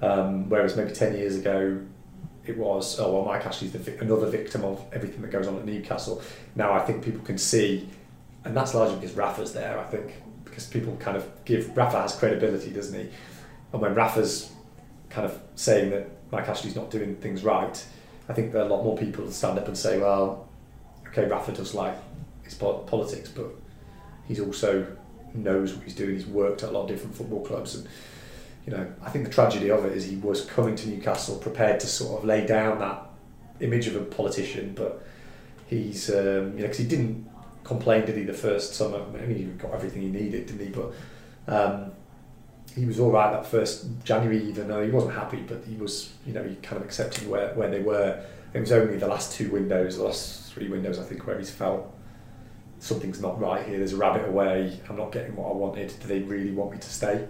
Um, 0.01 0.49
whereas 0.49 0.77
maybe 0.77 0.91
ten 0.91 1.15
years 1.15 1.35
ago, 1.35 1.81
it 2.49 2.57
was, 2.57 2.99
oh 2.99 3.13
well, 3.13 3.25
Mike 3.25 3.45
Ashley's 3.45 3.71
the, 3.71 3.99
another 4.01 4.25
victim 4.27 4.65
of 4.65 4.83
everything 4.91 5.21
that 5.21 5.31
goes 5.31 5.47
on 5.47 5.55
at 5.55 5.65
Newcastle. 5.65 6.21
Now 6.55 6.73
I 6.73 6.79
think 6.79 7.03
people 7.03 7.21
can 7.21 7.37
see, 7.37 7.87
and 8.43 8.57
that's 8.57 8.73
largely 8.73 8.95
because 8.95 9.15
Rafa's 9.15 9.53
there. 9.53 9.79
I 9.79 9.83
think 9.83 10.13
because 10.45 10.65
people 10.65 10.97
kind 10.97 11.15
of 11.15 11.25
give 11.45 11.77
Rafa 11.77 12.01
has 12.01 12.15
credibility, 12.15 12.71
doesn't 12.71 12.99
he? 12.99 13.09
And 13.71 13.81
when 13.81 13.93
Rafa's 13.93 14.51
kind 15.09 15.25
of 15.25 15.39
saying 15.55 15.91
that 15.91 16.09
Mike 16.31 16.49
Ashley's 16.49 16.75
not 16.75 16.89
doing 16.89 17.15
things 17.17 17.43
right, 17.43 17.85
I 18.27 18.33
think 18.33 18.51
there 18.51 18.63
are 18.63 18.65
a 18.65 18.69
lot 18.69 18.83
more 18.83 18.97
people 18.97 19.25
that 19.25 19.33
stand 19.33 19.59
up 19.59 19.67
and 19.67 19.77
say, 19.77 19.99
well, 19.99 20.49
okay, 21.07 21.25
Rafa 21.25 21.51
does 21.51 21.75
like 21.75 21.95
his 22.43 22.55
politics, 22.55 23.29
but 23.29 23.51
he's 24.27 24.39
also 24.39 24.87
knows 25.35 25.73
what 25.75 25.83
he's 25.83 25.95
doing. 25.95 26.15
He's 26.15 26.25
worked 26.25 26.63
at 26.63 26.69
a 26.69 26.71
lot 26.71 26.83
of 26.83 26.87
different 26.87 27.15
football 27.15 27.45
clubs, 27.45 27.75
and 27.75 27.87
you 28.65 28.73
know, 28.73 28.91
I 29.01 29.09
think 29.09 29.25
the 29.25 29.31
tragedy 29.31 29.71
of 29.71 29.85
it 29.85 29.93
is 29.93 30.05
he 30.05 30.17
was 30.17 30.45
coming 30.45 30.75
to 30.75 30.89
Newcastle 30.89 31.37
prepared 31.37 31.79
to 31.81 31.87
sort 31.87 32.19
of 32.19 32.25
lay 32.25 32.45
down 32.45 32.79
that 32.79 33.03
image 33.59 33.87
of 33.87 33.95
a 33.95 34.01
politician, 34.01 34.73
but 34.75 35.03
he's 35.67 36.09
um, 36.09 36.15
you 36.15 36.59
know 36.59 36.61
because 36.61 36.77
he 36.77 36.87
didn't 36.87 37.29
complain 37.63 38.05
did 38.05 38.17
he 38.17 38.23
the 38.23 38.33
first 38.33 38.73
summer. 38.73 39.01
I 39.01 39.25
mean, 39.25 39.37
he 39.37 39.43
got 39.45 39.73
everything 39.73 40.01
he 40.01 40.09
needed, 40.09 40.47
didn't 40.47 40.65
he? 40.65 40.71
But 40.71 40.93
um, 41.47 41.91
he 42.75 42.85
was 42.85 42.99
all 42.99 43.11
right 43.11 43.31
that 43.31 43.45
first 43.45 43.87
January, 44.03 44.43
even 44.43 44.67
though 44.67 44.83
he 44.83 44.91
wasn't 44.91 45.13
happy, 45.13 45.41
but 45.41 45.63
he 45.65 45.75
was 45.75 46.11
you 46.25 46.33
know 46.33 46.43
he 46.43 46.55
kind 46.55 46.77
of 46.77 46.83
accepted 46.83 47.27
where 47.29 47.53
where 47.53 47.69
they 47.69 47.81
were. 47.81 48.23
It 48.53 48.59
was 48.59 48.71
only 48.71 48.97
the 48.97 49.07
last 49.07 49.33
two 49.33 49.51
windows, 49.51 49.97
the 49.97 50.03
last 50.03 50.51
three 50.51 50.69
windows, 50.69 50.97
I 50.97 51.03
think, 51.03 51.27
where 51.27 51.37
he's 51.37 51.51
felt 51.51 51.95
something's 52.79 53.21
not 53.21 53.39
right 53.39 53.65
here. 53.67 53.77
There's 53.77 53.93
a 53.93 53.97
rabbit 53.97 54.27
away. 54.27 54.79
I'm 54.89 54.95
not 54.95 55.11
getting 55.11 55.35
what 55.35 55.49
I 55.49 55.53
wanted. 55.53 55.93
Do 55.99 56.07
they 56.07 56.19
really 56.19 56.51
want 56.51 56.71
me 56.71 56.77
to 56.77 56.89
stay? 56.89 57.27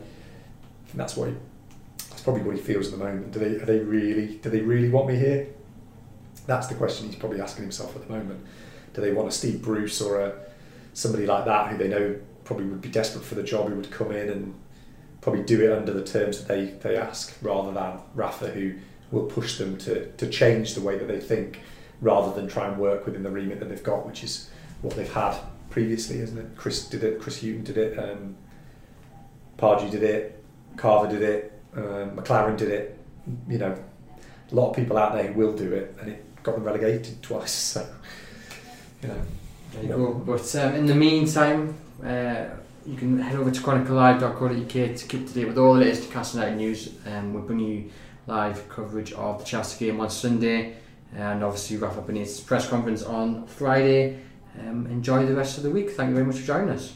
And 0.92 1.00
that's 1.00 1.16
he, 1.16 1.34
that's 2.10 2.22
probably 2.22 2.42
what 2.42 2.56
he 2.56 2.62
feels 2.62 2.88
at 2.88 2.98
the 2.98 3.04
moment. 3.04 3.32
Do 3.32 3.40
they 3.40 3.62
are 3.62 3.66
they 3.66 3.80
really 3.80 4.38
do 4.38 4.50
they 4.50 4.62
really 4.62 4.90
want 4.90 5.08
me 5.08 5.16
here? 5.16 5.48
That's 6.48 6.68
the 6.68 6.76
question 6.76 7.08
he's 7.08 7.16
probably 7.16 7.42
asking 7.42 7.64
himself 7.64 7.96
at 7.96 8.08
the 8.08 8.14
moment. 8.14 8.46
Do 8.94 9.02
they 9.02 9.12
want 9.12 9.28
a 9.28 9.32
Steve 9.32 9.62
Bruce 9.62 10.02
or 10.02 10.20
a 10.20 10.34
somebody 10.94 11.26
like 11.26 11.46
that 11.46 11.72
who 11.72 11.78
they 11.78 11.88
know 11.88 12.20
probably 12.44 12.66
would 12.66 12.82
be 12.82 12.90
desperate 12.90 13.24
for 13.24 13.36
the 13.36 13.44
job, 13.44 13.70
who 13.70 13.76
would 13.76 13.92
come 13.92 14.12
in 14.12 14.28
and 14.30 14.56
probably 15.22 15.44
do 15.44 15.62
it 15.62 15.78
under 15.78 15.94
the 15.94 16.04
terms 16.04 16.44
that 16.44 16.48
they, 16.48 16.66
they 16.90 16.98
ask, 16.98 17.38
rather 17.42 17.72
than 17.72 18.00
Rafa, 18.16 18.48
who 18.48 18.74
will 19.12 19.26
push 19.26 19.58
them 19.58 19.78
to, 19.78 20.12
to 20.14 20.28
change 20.30 20.74
the 20.74 20.82
way 20.82 20.98
that 20.98 21.08
they 21.08 21.20
think, 21.20 21.60
rather 22.02 22.34
than 22.34 22.50
try 22.50 22.68
and 22.68 22.78
work 22.80 23.06
within 23.06 23.24
the 23.24 23.30
remit 23.30 23.60
that 23.60 23.70
they've 23.70 23.84
got, 23.84 24.06
which 24.06 24.24
is 24.24 24.50
what 24.82 24.96
they've 24.96 25.14
had 25.14 25.38
previously, 25.70 26.20
isn't 26.20 26.38
it? 26.38 26.48
Chris 26.56 26.88
did 26.88 27.04
it, 27.04 27.20
Chris 27.20 27.42
Hughton 27.42 27.64
did 27.64 27.78
it, 27.78 28.00
um, 28.00 28.36
Pardew 29.58 29.92
did 29.92 30.04
it, 30.04 30.39
Carver 30.80 31.12
did 31.12 31.22
it, 31.22 31.62
um, 31.76 32.12
McClaren 32.12 32.58
did 32.58 32.70
it. 32.70 33.00
You 33.48 33.58
know, 33.58 33.78
a 34.52 34.56
lot 34.56 34.70
of 34.70 34.76
people 34.76 34.98
out 34.98 35.14
there 35.14 35.32
will 35.34 35.56
do 35.56 35.74
it, 35.74 35.96
and 36.00 36.10
it 36.10 36.44
got 36.44 36.56
them 36.56 36.64
relegated 36.64 37.22
twice. 37.22 37.52
So, 37.52 37.88
you 39.02 39.10
know. 39.10 39.22
There 39.74 39.84
you 39.84 39.90
go. 39.90 40.14
But 40.14 40.56
um, 40.56 40.74
in 40.74 40.86
the 40.88 40.96
meantime, 40.96 41.76
uh, 42.04 42.46
you 42.86 42.96
can 42.98 43.20
head 43.20 43.36
over 43.36 43.52
to 43.52 43.62
chroniclelive.co.uk 43.62 44.98
to 44.98 45.08
keep 45.08 45.22
up 45.22 45.28
to 45.28 45.34
date 45.34 45.46
with 45.46 45.58
all 45.58 45.74
the 45.76 45.82
latest 45.82 46.04
Newcastle 46.04 46.40
United 46.40 46.58
news. 46.58 46.96
Um, 47.06 47.34
we'll 47.34 47.44
bring 47.44 47.60
you 47.60 47.92
live 48.26 48.68
coverage 48.70 49.12
of 49.14 49.40
the 49.40 49.46
Chelsea 49.46 49.86
game 49.86 50.00
on 50.00 50.10
Sunday, 50.10 50.78
and 51.16 51.44
obviously 51.44 51.78
Rafa 51.78 52.02
Benitez's 52.02 52.40
press 52.40 52.68
conference 52.68 53.04
on 53.04 53.46
Friday. 53.46 54.22
Um, 54.60 54.88
enjoy 54.88 55.26
the 55.26 55.36
rest 55.36 55.58
of 55.58 55.64
the 55.64 55.70
week. 55.70 55.92
Thank 55.92 56.10
you 56.10 56.16
very 56.16 56.26
much 56.26 56.38
for 56.38 56.48
joining 56.48 56.70
us. 56.70 56.96